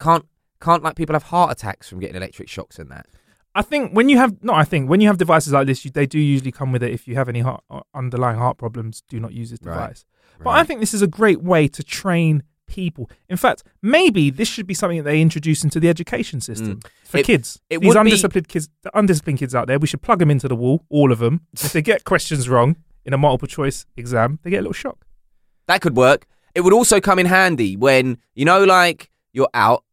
Can't 0.00 0.24
can't 0.60 0.82
like 0.82 0.96
people 0.96 1.14
have 1.14 1.24
heart 1.24 1.52
attacks 1.52 1.88
from 1.88 2.00
getting 2.00 2.16
electric 2.16 2.48
shocks 2.48 2.78
and 2.78 2.90
that? 2.90 3.06
I 3.54 3.60
think 3.62 3.92
when 3.92 4.08
you 4.08 4.16
have 4.16 4.42
no, 4.42 4.54
I 4.54 4.64
think 4.64 4.88
when 4.88 5.00
you 5.02 5.08
have 5.08 5.18
devices 5.18 5.52
like 5.52 5.66
this, 5.66 5.84
you, 5.84 5.90
they 5.90 6.06
do 6.06 6.18
usually 6.18 6.52
come 6.52 6.72
with 6.72 6.82
it. 6.82 6.92
If 6.92 7.06
you 7.06 7.14
have 7.16 7.28
any 7.28 7.40
heart, 7.40 7.62
uh, 7.68 7.80
underlying 7.94 8.38
heart 8.38 8.56
problems, 8.56 9.02
do 9.08 9.20
not 9.20 9.32
use 9.34 9.50
this 9.50 9.58
Right, 9.62 9.74
device. 9.74 10.04
But 10.42 10.50
I 10.50 10.64
think 10.64 10.80
this 10.80 10.94
is 10.94 11.02
a 11.02 11.06
great 11.06 11.42
way 11.42 11.68
to 11.68 11.82
train 11.82 12.42
people. 12.68 13.10
In 13.28 13.36
fact, 13.36 13.62
maybe 13.82 14.30
this 14.30 14.46
should 14.48 14.66
be 14.66 14.74
something 14.74 14.98
that 14.98 15.04
they 15.04 15.20
introduce 15.20 15.64
into 15.64 15.80
the 15.80 15.88
education 15.88 16.40
system 16.40 16.80
for 17.04 17.16
Mm. 17.18 17.20
It- 17.20 17.26
kids. 17.26 17.60
it 17.70 17.80
These 17.80 17.88
would 17.88 17.94
be- 17.94 18.00
undisciplined 18.00 18.48
kids, 18.48 18.68
the 18.82 18.96
undisciplined 18.96 19.38
kids 19.38 19.54
out 19.54 19.66
there, 19.66 19.78
we 19.78 19.86
should 19.86 20.02
plug 20.02 20.18
them 20.20 20.30
into 20.30 20.46
the 20.48 20.54
wall, 20.56 20.84
all 20.88 21.10
of 21.10 21.18
them. 21.18 21.40
if 21.54 21.72
they 21.72 21.82
get 21.82 22.04
questions 22.04 22.48
wrong 22.48 22.76
in 23.04 23.12
a 23.12 23.18
multiple 23.18 23.48
choice 23.48 23.86
exam, 23.96 24.38
they 24.42 24.50
get 24.50 24.58
a 24.58 24.62
little 24.62 24.72
shock. 24.72 25.04
that 25.66 25.80
could 25.82 25.96
work. 25.96 26.26
It 26.54 26.62
would 26.62 26.72
also 26.72 26.98
come 27.00 27.18
in 27.18 27.26
handy 27.26 27.76
when 27.76 28.16
you 28.34 28.44
know, 28.46 28.64
like 28.64 29.10
you're 29.34 29.50
out 29.52 29.84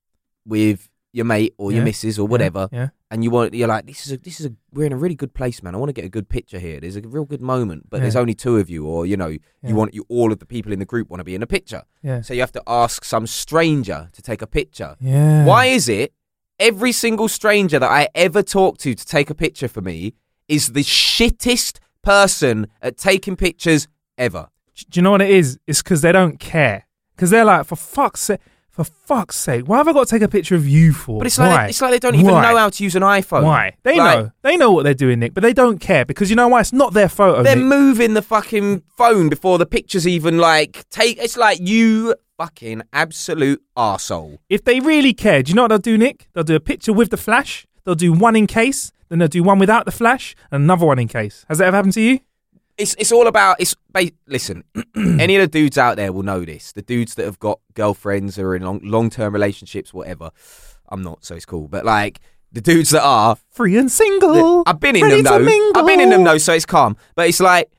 with 0.46 0.90
your 1.12 1.26
mate 1.26 1.54
or 1.58 1.72
your 1.72 1.84
missus 1.84 2.18
or 2.18 2.28
whatever, 2.28 2.70
Yeah. 2.72 2.90
And 3.12 3.24
you 3.24 3.30
want 3.32 3.54
you're 3.54 3.68
like, 3.68 3.86
this 3.86 4.06
is 4.06 4.14
a 4.14 4.18
this 4.18 4.40
is 4.40 4.46
a 4.48 4.54
we're 4.74 4.86
in 4.86 4.94
a 4.94 4.98
really 4.98 5.16
good 5.16 5.34
place, 5.34 5.62
man. 5.62 5.76
I 5.76 5.78
want 5.78 5.90
to 5.90 5.94
get 5.94 6.06
a 6.06 6.10
good 6.10 6.28
picture 6.30 6.60
here. 6.60 6.80
There's 6.80 6.96
a 6.96 7.02
real 7.02 7.26
good 7.26 7.42
moment, 7.42 7.90
but 7.90 7.98
Yeah. 7.98 8.02
there's 8.02 8.16
only 8.16 8.34
two 8.34 8.58
of 8.58 8.70
you, 8.70 8.86
or 8.86 9.06
you 9.06 9.16
know, 9.18 9.28
Yeah. 9.30 9.38
you 9.64 9.76
want 9.76 9.94
you 9.94 10.06
all 10.10 10.32
of 10.32 10.40
the 10.40 10.46
people 10.46 10.72
in 10.74 10.80
the 10.80 10.86
group 10.86 11.10
want 11.10 11.20
to 11.20 11.24
be 11.24 11.36
in 11.36 11.44
a 11.44 11.48
picture. 11.48 11.84
Yeah. 12.02 12.22
So 12.22 12.34
you 12.34 12.40
have 12.42 12.52
to 12.54 12.64
ask 12.68 13.06
some 13.06 13.28
stranger 13.28 14.10
to 14.14 14.22
take 14.22 14.42
a 14.42 14.48
picture. 14.48 14.96
Yeah. 15.00 15.46
Why 15.46 15.66
is 15.68 15.88
it 15.88 16.14
every 16.60 16.92
single 16.92 17.28
stranger 17.28 17.78
that 17.80 17.92
I 17.92 18.08
ever 18.16 18.42
talk 18.42 18.78
to 18.80 18.96
to 18.96 19.06
take 19.06 19.30
a 19.30 19.36
picture 19.36 19.68
for 19.68 19.82
me 19.82 20.14
is 20.48 20.70
the 20.74 20.84
shittest 20.84 21.80
person 22.02 22.68
at 22.82 22.98
taking 22.98 23.36
pictures 23.36 23.88
ever. 24.18 24.48
Do 24.90 25.00
you 25.00 25.02
know 25.02 25.12
what 25.12 25.22
it 25.22 25.30
is? 25.32 25.58
It's 25.68 25.82
because 25.82 26.02
they 26.02 26.12
don't 26.12 26.40
care. 26.40 26.86
Because 27.16 27.30
they're 27.30 27.46
like, 27.46 27.66
for 27.66 27.76
fuck's 27.76 28.22
sake, 28.22 28.40
for 28.76 28.84
fuck's 28.84 29.38
sake, 29.38 29.68
why 29.68 29.78
have 29.78 29.88
I 29.88 29.94
got 29.94 30.06
to 30.08 30.12
take 30.12 30.22
a 30.22 30.28
picture 30.28 30.56
of 30.56 30.68
you 30.68 30.92
for? 30.92 31.20
But 31.20 31.28
it's 31.28 31.38
like 31.40 31.50
Why? 31.52 31.64
they, 31.64 31.70
it's 31.70 31.82
like 31.82 31.92
they 31.92 32.00
don't 32.00 32.16
even 32.16 32.28
Why? 32.34 32.42
know 32.42 32.58
how 32.58 32.70
to 32.70 32.84
use 32.84 32.96
an 32.96 33.04
iPhone. 33.04 33.44
Why? 33.44 33.76
They 33.84 33.98
Like, 33.98 34.20
know. 34.20 34.32
They 34.42 34.58
know 34.58 34.72
what 34.72 34.84
they're 34.84 34.94
doing, 34.94 35.20
Nick, 35.20 35.34
but 35.34 35.44
they 35.44 35.54
don't 35.54 35.80
care 35.80 36.04
because 36.06 36.30
you 36.30 36.36
know 36.36 36.50
why? 36.50 36.60
It's 36.60 36.74
not 36.74 36.94
their 36.94 37.08
photo. 37.08 37.42
They're 37.42 37.56
Nick. 37.56 37.66
moving 37.66 38.14
the 38.16 38.22
fucking 38.22 38.84
phone 38.98 39.30
before 39.30 39.58
the 39.58 39.66
pictures 39.66 40.06
even 40.08 40.38
like 40.38 40.84
take. 40.90 41.18
It's 41.20 41.38
like 41.38 41.60
you 41.62 42.16
fucking 42.38 42.82
absolute 42.92 43.64
arsehole. 43.78 44.40
if 44.50 44.66
they 44.66 44.82
really 44.82 45.14
care, 45.14 45.42
do 45.42 45.50
you 45.52 45.56
know 45.56 45.62
what 45.64 45.70
they'll 45.70 45.78
do, 45.78 45.98
Nick? 45.98 46.28
They'll 46.34 46.44
do 46.44 46.56
a 46.56 46.60
picture 46.60 46.92
with 46.92 47.10
the 47.12 47.18
flash. 47.18 47.66
They'll 47.86 47.96
do 47.96 48.12
one 48.12 48.36
in 48.36 48.46
case. 48.46 48.92
Then 49.08 49.20
they'll 49.20 49.28
do 49.30 49.44
one 49.44 49.60
without 49.60 49.86
the 49.86 49.92
flash 49.92 50.36
and 50.52 50.64
another 50.64 50.86
one 50.86 51.00
in 51.00 51.08
case. 51.08 51.46
Has 51.48 51.60
that 51.60 51.66
ever 51.68 51.78
happened 51.78 51.94
to 51.94 52.02
you? 52.02 52.20
It's 52.78 52.96
it's 53.00 53.12
all 53.12 53.28
about 53.28 53.58
it's. 53.60 53.76
Ba- 53.92 54.12
listen, 54.28 54.64
any 54.96 55.36
of 55.38 55.42
the 55.42 55.48
dudes 55.48 55.78
out 55.78 55.96
there 55.96 56.12
will 56.12 56.24
know 56.24 56.44
this. 56.44 56.72
The 56.74 56.82
dudes 56.82 57.16
that 57.16 57.26
have 57.26 57.40
got 57.40 57.60
girlfriends 57.74 58.38
or 58.38 58.56
in 58.56 58.64
long 58.64 58.82
long 58.84 59.10
term 59.10 59.34
relationships, 59.34 59.94
whatever. 59.94 60.32
I'm 60.90 61.02
not, 61.02 61.24
so 61.26 61.36
it's 61.36 61.46
cool. 61.46 61.68
But 61.68 61.86
like 61.86 62.20
the 62.52 62.62
dudes 62.62 62.90
that 62.92 63.04
are, 63.04 63.38
Free 63.50 63.78
and 63.78 63.92
single. 63.92 64.64
I've 64.66 64.80
been 64.80 64.96
in 64.96 65.08
them 65.10 65.24
though. 65.24 65.72
I've 65.76 65.86
been 65.88 66.00
in 66.02 66.10
them 66.10 66.24
though, 66.24 66.38
so 66.38 66.54
it's 66.54 66.66
calm. 66.66 66.98
But 67.16 67.28
it's 67.30 67.40
like 67.40 67.72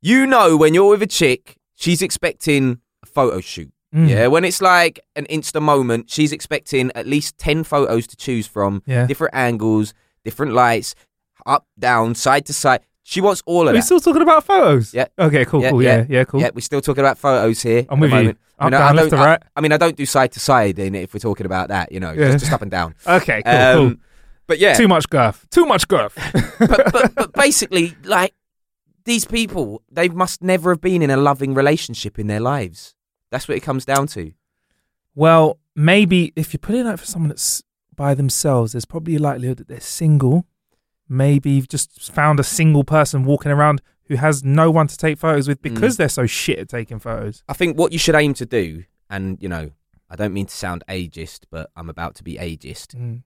you 0.00 0.26
know 0.26 0.56
when 0.56 0.74
you're 0.74 0.90
with 0.90 1.02
a 1.02 1.06
chick, 1.06 1.56
she's 1.76 2.02
expecting 2.02 2.80
a 3.02 3.06
photo 3.06 3.40
shoot. 3.40 3.72
Mm. 3.94 4.08
Yeah, 4.08 4.26
when 4.28 4.44
it's 4.44 4.60
like 4.62 5.00
an 5.16 5.26
Insta 5.26 5.60
moment, 5.62 6.10
she's 6.10 6.32
expecting 6.32 6.90
at 6.94 7.06
least 7.06 7.36
10 7.36 7.62
photos 7.62 8.06
to 8.06 8.16
choose 8.16 8.46
from, 8.46 8.82
Yeah. 8.86 9.06
different 9.06 9.34
angles, 9.34 9.92
different 10.24 10.54
lights, 10.54 10.94
up, 11.44 11.66
down, 11.78 12.14
side 12.14 12.46
to 12.46 12.54
side. 12.54 12.80
She 13.04 13.20
wants 13.20 13.42
all 13.46 13.66
of 13.68 13.72
we 13.72 13.78
that. 13.80 13.84
still 13.84 14.00
talking 14.00 14.22
about 14.22 14.44
photos? 14.44 14.94
Yeah. 14.94 15.06
Okay, 15.18 15.44
cool, 15.44 15.60
cool. 15.68 15.82
Yeah, 15.82 16.06
yeah, 16.08 16.24
cool. 16.24 16.40
Yeah, 16.40 16.50
we're 16.54 16.60
still 16.60 16.80
talking 16.80 17.02
about 17.02 17.18
photos 17.18 17.60
here. 17.62 17.84
I'm 17.88 17.98
at 17.98 18.00
with 18.00 18.10
the 18.10 18.16
you. 18.16 18.22
moment. 18.22 18.38
I 18.58 18.64
Up, 18.66 18.70
mean, 18.70 18.74
I- 18.74 18.78
down, 18.78 18.82
I 18.82 18.92
left 19.02 19.10
don't- 19.10 19.18
to 19.20 19.24
right. 19.26 19.42
I 19.56 19.60
mean, 19.60 19.72
I 19.72 19.76
don't 19.76 19.96
do 19.96 20.06
side 20.06 20.32
to 20.32 20.40
side 20.40 20.78
in 20.78 20.94
it 20.94 21.02
if 21.02 21.14
we're 21.14 21.18
talking 21.20 21.46
about 21.46 21.68
that, 21.70 21.90
you 21.90 21.98
know, 22.00 22.12
Yeah. 22.12 22.30
just, 22.32 22.40
just 22.44 22.52
up 22.52 22.62
and 22.62 22.70
down. 22.70 22.94
Okay, 23.06 23.42
cool, 23.44 23.52
Um, 23.54 23.88
cool. 23.90 23.96
But 24.46 24.58
yeah, 24.60 24.74
Too 24.74 24.86
much 24.88 25.08
girth. 25.10 25.46
Too 25.50 25.64
much 25.66 25.88
girth. 25.88 26.14
but, 26.58 26.92
but, 26.92 27.14
but 27.14 27.32
basically, 27.32 27.96
like, 28.04 28.34
these 29.04 29.24
people, 29.24 29.82
they 29.90 30.08
must 30.08 30.42
never 30.42 30.70
have 30.70 30.80
been 30.80 31.02
in 31.02 31.10
a 31.10 31.16
loving 31.16 31.54
relationship 31.54 32.18
in 32.20 32.28
their 32.28 32.38
lives. 32.40 32.94
That's 33.32 33.48
what 33.48 33.56
it 33.56 33.60
comes 33.62 33.84
down 33.84 34.06
to. 34.08 34.32
well, 35.14 35.58
maybe 35.74 36.32
if 36.36 36.52
you 36.52 36.58
put 36.58 36.74
it 36.74 36.86
out 36.86 37.00
for 37.00 37.06
someone 37.06 37.28
that's 37.30 37.62
by 37.96 38.14
themselves, 38.14 38.72
there's 38.72 38.84
probably 38.84 39.16
a 39.16 39.18
likelihood 39.18 39.56
that 39.58 39.68
they're 39.68 39.80
single. 39.80 40.46
Maybe 41.08 41.50
you've 41.50 41.68
just 41.68 42.10
found 42.12 42.40
a 42.40 42.44
single 42.44 42.84
person 42.84 43.24
walking 43.24 43.52
around 43.52 43.82
who 44.06 44.16
has 44.16 44.42
no 44.44 44.70
one 44.70 44.86
to 44.88 44.96
take 44.96 45.18
photos 45.18 45.48
with 45.48 45.58
Mm. 45.60 45.74
because 45.74 45.96
they're 45.96 46.08
so 46.08 46.26
shit 46.26 46.58
at 46.58 46.68
taking 46.68 46.98
photos. 46.98 47.42
I 47.48 47.52
think 47.54 47.78
what 47.78 47.92
you 47.92 47.98
should 47.98 48.14
aim 48.14 48.34
to 48.34 48.46
do, 48.46 48.84
and, 49.10 49.38
you 49.40 49.48
know, 49.48 49.70
I 50.10 50.16
don't 50.16 50.32
mean 50.34 50.46
to 50.46 50.54
sound 50.54 50.84
ageist, 50.88 51.44
but 51.50 51.70
I'm 51.76 51.88
about 51.88 52.14
to 52.16 52.24
be 52.24 52.34
ageist. 52.36 52.94
Mm. 52.96 53.22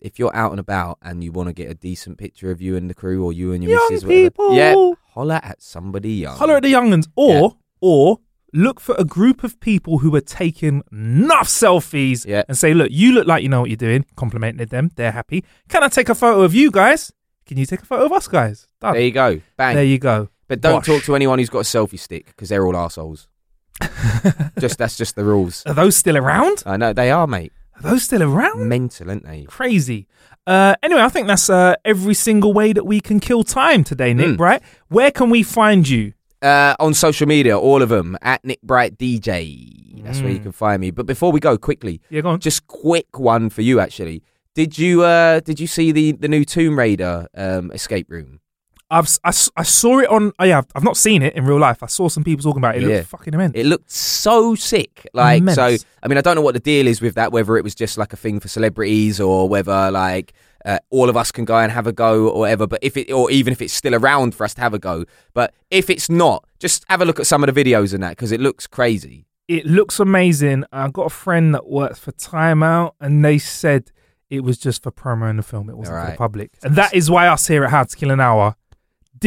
If 0.00 0.18
you're 0.18 0.34
out 0.36 0.50
and 0.50 0.60
about 0.60 0.98
and 1.02 1.24
you 1.24 1.32
want 1.32 1.48
to 1.48 1.52
get 1.52 1.70
a 1.70 1.74
decent 1.74 2.18
picture 2.18 2.50
of 2.50 2.60
you 2.60 2.76
and 2.76 2.90
the 2.90 2.94
crew 2.94 3.24
or 3.24 3.32
you 3.32 3.52
and 3.52 3.62
your 3.64 3.72
Young 3.72 3.86
missus, 3.90 4.04
whatever, 4.04 4.22
people. 4.30 4.54
yeah, 4.54 4.74
holler 5.14 5.40
at 5.42 5.62
somebody 5.62 6.12
young. 6.12 6.36
Holler 6.36 6.56
at 6.56 6.62
the 6.62 6.72
younguns, 6.72 7.08
or 7.16 7.56
or 7.80 8.18
look 8.54 8.80
for 8.80 8.94
a 8.98 9.04
group 9.04 9.44
of 9.44 9.58
people 9.60 9.98
who 9.98 10.14
are 10.16 10.20
taking 10.22 10.82
enough 10.90 11.48
selfies 11.48 12.24
Yeah. 12.24 12.44
and 12.48 12.56
say, 12.56 12.72
"Look, 12.72 12.88
you 12.90 13.12
look 13.12 13.26
like 13.26 13.42
you 13.42 13.48
know 13.50 13.60
what 13.60 13.68
you're 13.70 13.76
doing." 13.76 14.06
Complimented 14.16 14.70
them; 14.70 14.90
they're 14.96 15.12
happy. 15.12 15.44
Can 15.68 15.82
I 15.82 15.88
take 15.88 16.08
a 16.08 16.14
photo 16.14 16.40
of 16.42 16.54
you 16.54 16.70
guys? 16.70 17.12
Can 17.46 17.58
you 17.58 17.66
take 17.66 17.82
a 17.82 17.86
photo 17.86 18.06
of 18.06 18.12
us 18.12 18.26
guys? 18.28 18.66
Done. 18.80 18.94
There 18.94 19.02
you 19.02 19.10
go. 19.10 19.40
Bang. 19.58 19.74
There 19.74 19.84
you 19.84 19.98
go. 19.98 20.28
But 20.48 20.60
don't 20.60 20.78
Bosh. 20.80 20.86
talk 20.86 21.02
to 21.04 21.14
anyone 21.14 21.38
who's 21.38 21.50
got 21.50 21.60
a 21.60 21.62
selfie 21.62 21.98
stick 21.98 22.26
because 22.26 22.48
they're 22.48 22.66
all 22.66 22.76
assholes. 22.76 23.28
just 24.58 24.78
that's 24.78 24.96
just 24.96 25.16
the 25.16 25.24
rules. 25.24 25.62
Are 25.66 25.74
those 25.74 25.96
still 25.96 26.16
around? 26.16 26.62
I 26.64 26.76
know 26.76 26.92
they 26.92 27.10
are, 27.10 27.26
mate. 27.26 27.52
Are 27.76 27.82
those 27.90 28.04
still 28.04 28.22
around? 28.22 28.68
Mental, 28.68 29.10
aren't 29.10 29.24
they? 29.24 29.44
Crazy. 29.44 30.06
Uh, 30.46 30.74
anyway, 30.82 31.00
I 31.00 31.08
think 31.08 31.26
that's 31.26 31.48
uh, 31.50 31.74
every 31.84 32.14
single 32.14 32.52
way 32.52 32.72
that 32.72 32.84
we 32.84 33.00
can 33.00 33.18
kill 33.18 33.42
time 33.44 33.82
today, 33.82 34.14
Nick. 34.14 34.36
Mm. 34.36 34.38
Right? 34.38 34.62
Where 34.88 35.10
can 35.10 35.30
we 35.30 35.42
find 35.42 35.88
you? 35.88 36.12
Uh, 36.44 36.76
on 36.78 36.92
social 36.92 37.26
media, 37.26 37.58
all 37.58 37.80
of 37.80 37.88
them 37.88 38.18
at 38.20 38.44
Nick 38.44 38.60
Bright 38.62 38.98
DJ. 38.98 40.02
That's 40.04 40.20
where 40.20 40.30
you 40.30 40.38
can 40.40 40.52
find 40.52 40.80
me. 40.80 40.90
But 40.90 41.06
before 41.06 41.32
we 41.32 41.40
go, 41.40 41.56
quickly, 41.56 42.00
Yeah, 42.10 42.20
go 42.20 42.28
on. 42.30 42.40
just 42.40 42.66
quick 42.66 43.18
one 43.18 43.48
for 43.48 43.62
you. 43.62 43.80
Actually, 43.80 44.22
did 44.54 44.78
you 44.78 45.02
uh 45.02 45.40
did 45.40 45.58
you 45.58 45.66
see 45.66 45.90
the 45.92 46.12
the 46.12 46.28
new 46.28 46.44
Tomb 46.44 46.78
Raider 46.78 47.26
um 47.34 47.70
escape 47.72 48.10
room? 48.10 48.40
I've 48.90 49.08
I, 49.24 49.30
I 49.56 49.62
saw 49.62 50.00
it 50.00 50.08
on. 50.10 50.32
Oh 50.38 50.44
yeah, 50.44 50.58
I've, 50.58 50.66
I've 50.76 50.84
not 50.84 50.98
seen 50.98 51.22
it 51.22 51.34
in 51.34 51.46
real 51.46 51.58
life. 51.58 51.82
I 51.82 51.86
saw 51.86 52.08
some 52.10 52.22
people 52.22 52.42
talking 52.42 52.60
about 52.60 52.76
it. 52.76 52.82
It 52.82 52.88
Yeah. 52.90 52.96
looked 52.96 53.08
fucking 53.08 53.32
immense. 53.34 53.52
It 53.56 53.64
looked 53.64 53.90
so 53.90 54.54
sick. 54.54 55.08
Like 55.14 55.38
Immense. 55.40 55.56
so 55.56 55.76
I 56.02 56.08
mean 56.08 56.18
I 56.18 56.20
don't 56.20 56.34
know 56.36 56.42
what 56.42 56.52
the 56.54 56.60
deal 56.60 56.86
is 56.86 57.00
with 57.00 57.14
that, 57.14 57.32
whether 57.32 57.56
it 57.56 57.64
was 57.64 57.74
just 57.74 57.96
like 57.96 58.12
a 58.12 58.16
thing 58.16 58.38
for 58.40 58.48
celebrities 58.48 59.18
or 59.18 59.48
whether 59.48 59.90
like 59.90 60.34
uh, 60.64 60.78
all 60.90 61.08
of 61.08 61.16
us 61.16 61.30
can 61.30 61.44
go 61.44 61.56
and 61.58 61.70
have 61.72 61.86
a 61.86 61.92
go 61.92 62.28
or 62.28 62.40
whatever, 62.40 62.66
but 62.66 62.78
if 62.82 62.96
it 62.96 63.10
or 63.12 63.30
even 63.30 63.52
if 63.52 63.60
it's 63.60 63.74
still 63.74 63.94
around 63.94 64.34
for 64.34 64.44
us 64.44 64.54
to 64.54 64.60
have 64.60 64.74
a 64.74 64.78
go. 64.78 65.04
But 65.32 65.52
if 65.70 65.90
it's 65.90 66.08
not, 66.08 66.44
just 66.58 66.84
have 66.88 67.00
a 67.02 67.04
look 67.04 67.20
at 67.20 67.26
some 67.26 67.44
of 67.44 67.54
the 67.54 67.64
videos 67.64 67.92
and 67.92 68.02
that 68.02 68.10
because 68.10 68.32
it 68.32 68.40
looks 68.40 68.66
crazy. 68.66 69.26
it 69.46 69.66
looks 69.66 70.00
amazing. 70.00 70.64
I've 70.72 70.92
got 70.92 71.06
a 71.06 71.10
friend 71.10 71.54
that 71.54 71.66
works 71.68 71.98
for 71.98 72.12
Time 72.12 72.62
Out, 72.62 72.94
and 73.00 73.22
they 73.24 73.36
said 73.38 73.90
it 74.30 74.40
was 74.40 74.56
just 74.56 74.82
for 74.82 74.90
promo 74.90 75.28
in 75.28 75.36
the 75.36 75.42
film. 75.42 75.68
It 75.68 75.76
wasn't 75.76 75.98
for 76.02 76.10
the 76.12 76.16
public, 76.16 76.52
and 76.62 76.76
that 76.76 76.94
is 76.94 77.10
why 77.10 77.28
us 77.28 77.46
here 77.46 77.64
at 77.64 77.70
How 77.70 77.84
to 77.84 77.96
Kill 77.96 78.10
an 78.10 78.20
Hour 78.20 78.56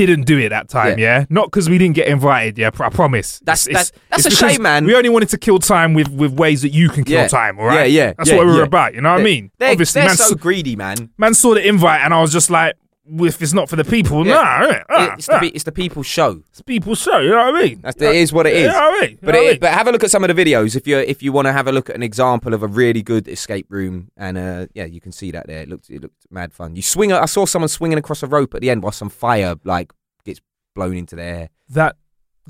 didn't 0.06 0.26
do 0.26 0.38
it 0.38 0.50
that 0.50 0.70
time. 0.70 1.00
Yeah, 1.00 1.26
not 1.30 1.48
because 1.52 1.70
we 1.70 1.78
didn't 1.78 1.96
get 1.96 2.08
invited. 2.08 2.58
Yeah, 2.58 2.68
I 2.80 2.90
promise. 2.90 3.40
That's- 3.40 3.68
It's- 3.68 3.92
that's- 3.92 4.02
that's 4.10 4.26
it's 4.28 4.42
a 4.42 4.50
shame, 4.50 4.62
man. 4.62 4.86
We 4.86 4.96
only 4.96 5.10
wanted 5.10 5.30
to 5.30 5.38
kill 5.38 5.60
time 5.60 5.94
with 5.94 6.10
with 6.10 6.34
ways 6.34 6.62
that 6.62 6.70
you 6.74 6.90
can 6.90 7.04
kill 7.04 7.22
Yeah. 7.22 7.28
time. 7.28 7.58
All 7.60 7.66
right. 7.66 7.90
Yeah, 7.90 8.06
yeah, 8.06 8.14
That's 8.18 8.30
yeah, 8.30 8.38
what 8.38 8.46
we 8.46 8.52
were 8.54 8.60
yeah. 8.60 8.64
about. 8.66 8.94
You 8.94 9.02
know 9.02 9.12
what 9.14 9.22
I 9.22 9.24
mean? 9.24 9.52
They're, 9.58 9.72
Obviously, 9.72 10.02
they're 10.02 10.10
man, 10.10 10.18
so 10.18 10.30
saw, 10.30 10.36
greedy, 10.36 10.76
man. 10.76 11.10
man 11.18 11.34
saw 11.34 11.54
the 11.56 11.68
invite, 11.68 12.02
and 12.04 12.14
I 12.14 12.22
was 12.22 12.32
just 12.32 12.50
like, 12.50 12.76
if 13.10 13.42
it's 13.42 13.54
not 13.54 13.70
for 13.70 13.76
the 13.76 13.84
people, 13.86 14.26
Yeah. 14.28 14.34
nah? 14.34 14.84
Ah, 14.90 15.14
it's, 15.14 15.28
the, 15.28 15.34
ah. 15.36 15.40
it's 15.54 15.64
the 15.64 15.72
people's 15.72 16.08
show. 16.08 16.44
It's 16.50 16.62
people's 16.62 17.00
show. 17.00 17.20
You 17.20 17.30
know 17.30 17.52
what 17.52 17.56
I 17.56 17.64
mean? 17.64 17.80
That's, 17.82 18.02
it 18.02 18.16
is 18.16 18.34
what 18.34 18.46
it 18.48 18.54
is. 18.54 18.62
You 18.64 18.68
know 18.68 18.74
what 18.74 18.98
I 18.98 19.02
mean? 19.02 19.12
You 19.12 19.18
But 19.22 19.32
know 19.34 19.40
what 19.40 19.48
I 19.48 19.52
mean? 19.52 19.60
but 19.62 19.74
have 19.74 19.88
a 19.88 19.92
look 19.92 20.04
at 20.04 20.12
some 20.12 20.24
of 20.24 20.36
the 20.36 20.46
videos 20.46 20.76
if 20.76 20.88
you 20.88 20.98
if 20.98 21.24
you 21.24 21.32
want 21.32 21.48
to 21.48 21.54
have 21.54 21.68
a 21.68 21.72
look 21.72 21.90
at 21.90 21.96
an 21.96 22.04
example 22.04 22.54
of 22.54 22.64
a 22.64 22.68
really 22.68 23.02
good 23.02 23.28
escape 23.28 23.66
room 23.70 24.10
and 24.18 24.38
uh 24.38 24.66
yeah 24.74 24.86
you 24.86 25.00
can 25.02 25.12
see 25.12 25.32
that 25.32 25.48
there 25.48 25.62
it 25.62 25.70
looked 25.70 25.90
it 25.90 26.02
looked 26.02 26.26
mad 26.30 26.52
fun. 26.54 26.76
You 26.76 26.82
swing 26.82 27.12
I 27.14 27.26
saw 27.26 27.46
someone 27.46 27.70
swinging 27.70 27.98
across 27.98 28.24
a 28.24 28.28
rope 28.28 28.54
at 28.56 28.62
the 28.62 28.70
end 28.70 28.84
while 28.84 28.92
some 28.92 29.10
fire 29.10 29.56
like 29.64 29.94
gets 30.26 30.42
blown 30.76 30.96
into 30.98 31.16
the 31.16 31.24
air 31.24 31.50
that 31.70 31.96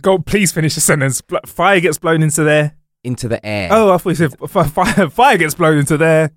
go 0.01 0.17
please 0.19 0.51
finish 0.51 0.75
the 0.75 0.81
sentence 0.81 1.21
fire 1.45 1.79
gets 1.79 1.97
blown 1.97 2.21
into 2.23 2.43
there 2.43 2.77
into 3.03 3.27
the 3.27 3.43
air. 3.45 3.69
oh 3.71 3.93
i 3.93 3.97
thought 3.97 4.09
you 4.09 4.15
said 4.15 4.49
fire, 4.49 5.09
fire 5.09 5.37
gets 5.37 5.55
blown 5.55 5.77
into 5.77 5.97
there 5.97 6.31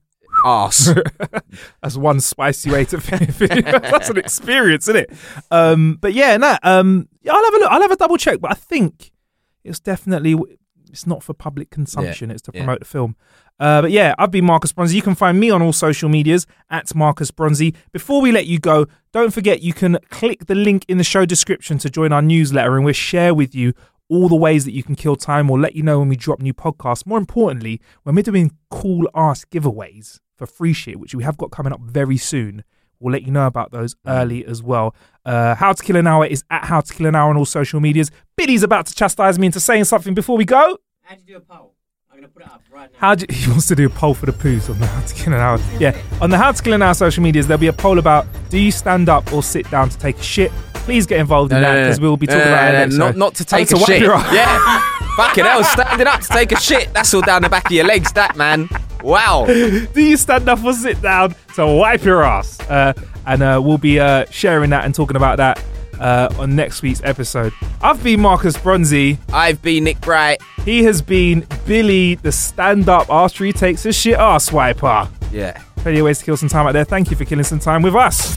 arse. 0.45 0.95
that's 1.83 1.97
one 1.97 2.21
spicy 2.21 2.71
way 2.71 2.85
to 2.85 3.01
finish 3.01 3.37
that's 3.39 4.11
an 4.11 4.19
experience 4.19 4.89
isn't 4.89 4.97
it 4.97 5.11
um 5.51 5.99
but 6.01 6.13
yeah 6.13 6.37
no 6.37 6.57
um 6.63 7.09
i'll 7.29 7.45
have 7.45 7.55
a 7.55 7.59
look 7.59 7.71
i'll 7.71 7.83
have 7.83 7.91
a 7.91 7.97
double 7.97 8.17
check 8.17 8.41
but 8.41 8.51
i 8.51 8.55
think 8.55 9.13
it's 9.65 9.81
definitely 9.81 10.37
it's 10.91 11.07
not 11.07 11.23
for 11.23 11.35
public 11.35 11.71
consumption 11.71 12.31
it's 12.31 12.43
to 12.43 12.51
yeah. 12.55 12.61
promote 12.61 12.81
the 12.81 12.85
film 12.85 13.17
uh, 13.61 13.83
but 13.83 13.91
yeah, 13.91 14.15
I've 14.19 14.31
been 14.31 14.47
Marcus 14.47 14.73
Bronzy. 14.73 14.97
You 14.97 15.03
can 15.03 15.15
find 15.15 15.39
me 15.39 15.51
on 15.51 15.61
all 15.61 15.75
social 15.75 16.09
medias 16.09 16.47
at 16.71 16.95
Marcus 16.95 17.31
Bronzy. 17.31 17.75
Before 17.93 18.23
we 18.23 18.33
let 18.33 18.47
you 18.47 18.59
go, 18.59 18.87
don't 19.13 19.35
forget 19.35 19.63
you 19.63 19.75
can 19.75 19.99
click 20.09 20.47
the 20.47 20.55
link 20.55 20.87
in 20.89 20.97
the 20.97 21.05
show 21.05 21.27
description 21.27 21.77
to 21.79 21.91
join 21.91 22.11
our 22.11 22.23
newsletter, 22.23 22.77
and 22.77 22.87
we'll 22.87 22.95
share 22.95 23.35
with 23.35 23.55
you 23.55 23.75
all 24.09 24.31
the 24.31 24.37
ways 24.37 24.65
that 24.65 24.73
you 24.73 24.83
can 24.83 24.95
kill 24.95 25.15
time. 25.15 25.47
We'll 25.47 25.61
let 25.61 25.77
you 25.77 25.83
know 25.83 25.99
when 25.99 26.09
we 26.09 26.17
drop 26.17 26.41
new 26.41 26.55
podcasts. 26.55 27.05
More 27.07 27.19
importantly, 27.19 27.83
when 28.03 28.15
we're 28.15 28.23
doing 28.23 28.51
cool 28.71 29.09
ass 29.15 29.45
giveaways 29.45 30.21
for 30.41 30.47
free 30.47 30.73
shit, 30.73 30.99
which 30.99 31.15
we 31.15 31.23
have 31.23 31.37
got 31.37 31.51
coming 31.51 31.71
up 31.73 31.81
very 31.83 32.17
soon. 32.17 32.65
We'll 32.99 33.13
let 33.13 33.23
you 33.25 33.31
know 33.31 33.47
about 33.47 33.73
those 33.73 33.95
early 34.07 34.43
as 34.47 34.63
well. 34.63 34.95
Uh, 35.27 35.55
How 35.55 35.75
to 35.75 35.83
Kill 35.83 35.97
an 35.97 36.07
Hour 36.07 36.25
is 36.27 36.43
at 36.51 36.65
How 36.65 36.81
to 36.81 36.95
Kill 36.95 37.07
an 37.07 37.15
Hour 37.15 37.29
on 37.31 37.37
all 37.37 37.45
social 37.45 37.79
medias. 37.79 38.11
Billy's 38.39 38.63
about 38.63 38.87
to 38.87 38.95
chastise 38.95 39.39
me 39.39 39.47
into 39.47 39.61
saying 39.61 39.85
something 39.85 40.15
before 40.15 40.39
we 40.39 40.47
go. 40.47 40.79
How 41.03 41.15
do 41.15 41.21
you 41.21 41.27
do 41.27 41.37
a 41.37 41.41
poll? 41.41 41.75
I'm 42.11 42.17
going 42.19 42.23
to 42.29 42.33
put 42.33 42.43
it 42.43 42.49
up 42.49 42.63
right 42.73 42.91
now. 42.91 42.99
How 42.99 43.15
do 43.15 43.27
you, 43.29 43.35
he 43.45 43.51
wants 43.51 43.69
to 43.69 43.75
do 43.75 43.85
a 43.87 43.91
poll 43.91 44.15
for 44.15 44.25
the 44.27 44.33
poos 44.33 44.71
on 44.71 44.79
the 44.81 44.87
How 44.87 45.01
to 45.03 45.15
Kill 45.15 45.35
an 45.35 45.41
Hour? 45.41 45.59
Yeah, 45.79 45.95
on 46.23 46.31
the 46.31 46.39
How 46.39 46.53
to 46.53 46.63
Kill 46.63 46.73
an 46.73 46.81
Hour 46.83 46.95
social 46.95 47.23
medias, 47.23 47.47
there'll 47.47 47.61
be 47.61 47.67
a 47.69 47.73
poll 47.75 47.99
about 47.99 48.27
do 48.49 48.59
you 48.59 48.73
stand 48.73 49.11
up 49.11 49.31
or 49.33 49.43
sit 49.43 49.71
down 49.71 49.91
to 49.91 49.99
take 49.99 50.19
a 50.19 50.23
shit? 50.23 50.51
Please 50.75 51.05
get 51.07 51.21
involved 51.21 51.53
in 51.53 51.61
that 51.61 51.83
because 51.85 52.01
we'll 52.01 52.17
be 52.17 52.27
talking 52.27 52.41
No, 52.41 52.47
no, 52.47 52.53
about 52.53 52.63
no, 52.63 52.69
it 52.69 52.73
no, 52.73 52.79
next. 52.85 52.97
not 52.97 53.13
so- 53.13 53.19
not 53.19 53.35
to 53.37 53.45
Time 53.45 53.65
take 53.67 53.73
a 53.73 53.77
wipe 53.77 53.87
shit. 53.87 54.03
your 54.03 54.15
ass. 54.15 54.35
Yeah, 54.35 55.07
fucking 55.17 55.45
hell, 55.45 55.63
standing 55.65 56.07
up 56.07 56.21
to 56.21 56.29
take 56.29 56.53
a 56.53 56.61
shit. 56.61 56.93
That's 56.95 57.13
all 57.15 57.21
down 57.23 57.43
the 57.43 57.49
back 57.51 57.67
of 57.67 57.73
your 57.73 57.85
legs, 57.87 58.13
that 58.13 58.37
man. 58.37 58.69
Wow. 59.03 59.47
do 59.47 59.89
you 59.97 60.17
stand 60.17 60.49
up 60.49 60.63
or 60.65 60.73
sit 60.73 61.01
down 61.03 61.35
to 61.55 61.67
wipe 61.67 62.05
your 62.05 62.23
ass? 62.23 62.59
Uh, 62.69 62.93
and 63.27 63.43
uh, 63.43 63.61
we'll 63.63 63.79
be 63.79 64.01
uh, 64.01 64.25
sharing 64.31 64.71
that 64.71 64.85
and 64.85 64.95
talking 64.95 65.17
about 65.17 65.37
that 65.39 65.63
uh, 65.99 66.33
on 66.39 66.57
next 66.57 66.83
week's 66.83 67.03
episode. 67.05 67.53
I've 67.83 68.03
been 68.03 68.21
Marcus 68.21 68.57
Bronzy. 68.57 69.19
I've 69.33 69.61
been 69.63 69.85
Nick 69.85 70.01
Bright. 70.01 70.41
He 70.65 70.83
has 70.85 71.03
been 71.03 71.47
Billy, 71.67 72.17
the 72.17 72.33
stand-up 72.33 73.11
after 73.11 73.45
he 73.45 73.53
takes 73.53 73.83
his 73.83 73.97
shit 73.97 74.19
ass 74.19 74.53
wiper. 74.53 75.09
Yeah. 75.33 75.63
Plenty 75.77 76.01
of 76.01 76.05
ways 76.05 76.19
to 76.19 76.25
kill 76.25 76.37
some 76.37 76.49
time 76.49 76.67
out 76.67 76.73
there. 76.73 76.85
Thank 76.85 77.11
you 77.11 77.17
for 77.17 77.25
killing 77.25 77.45
some 77.45 77.59
time 77.59 77.83
with 77.83 77.95
us. 77.95 78.37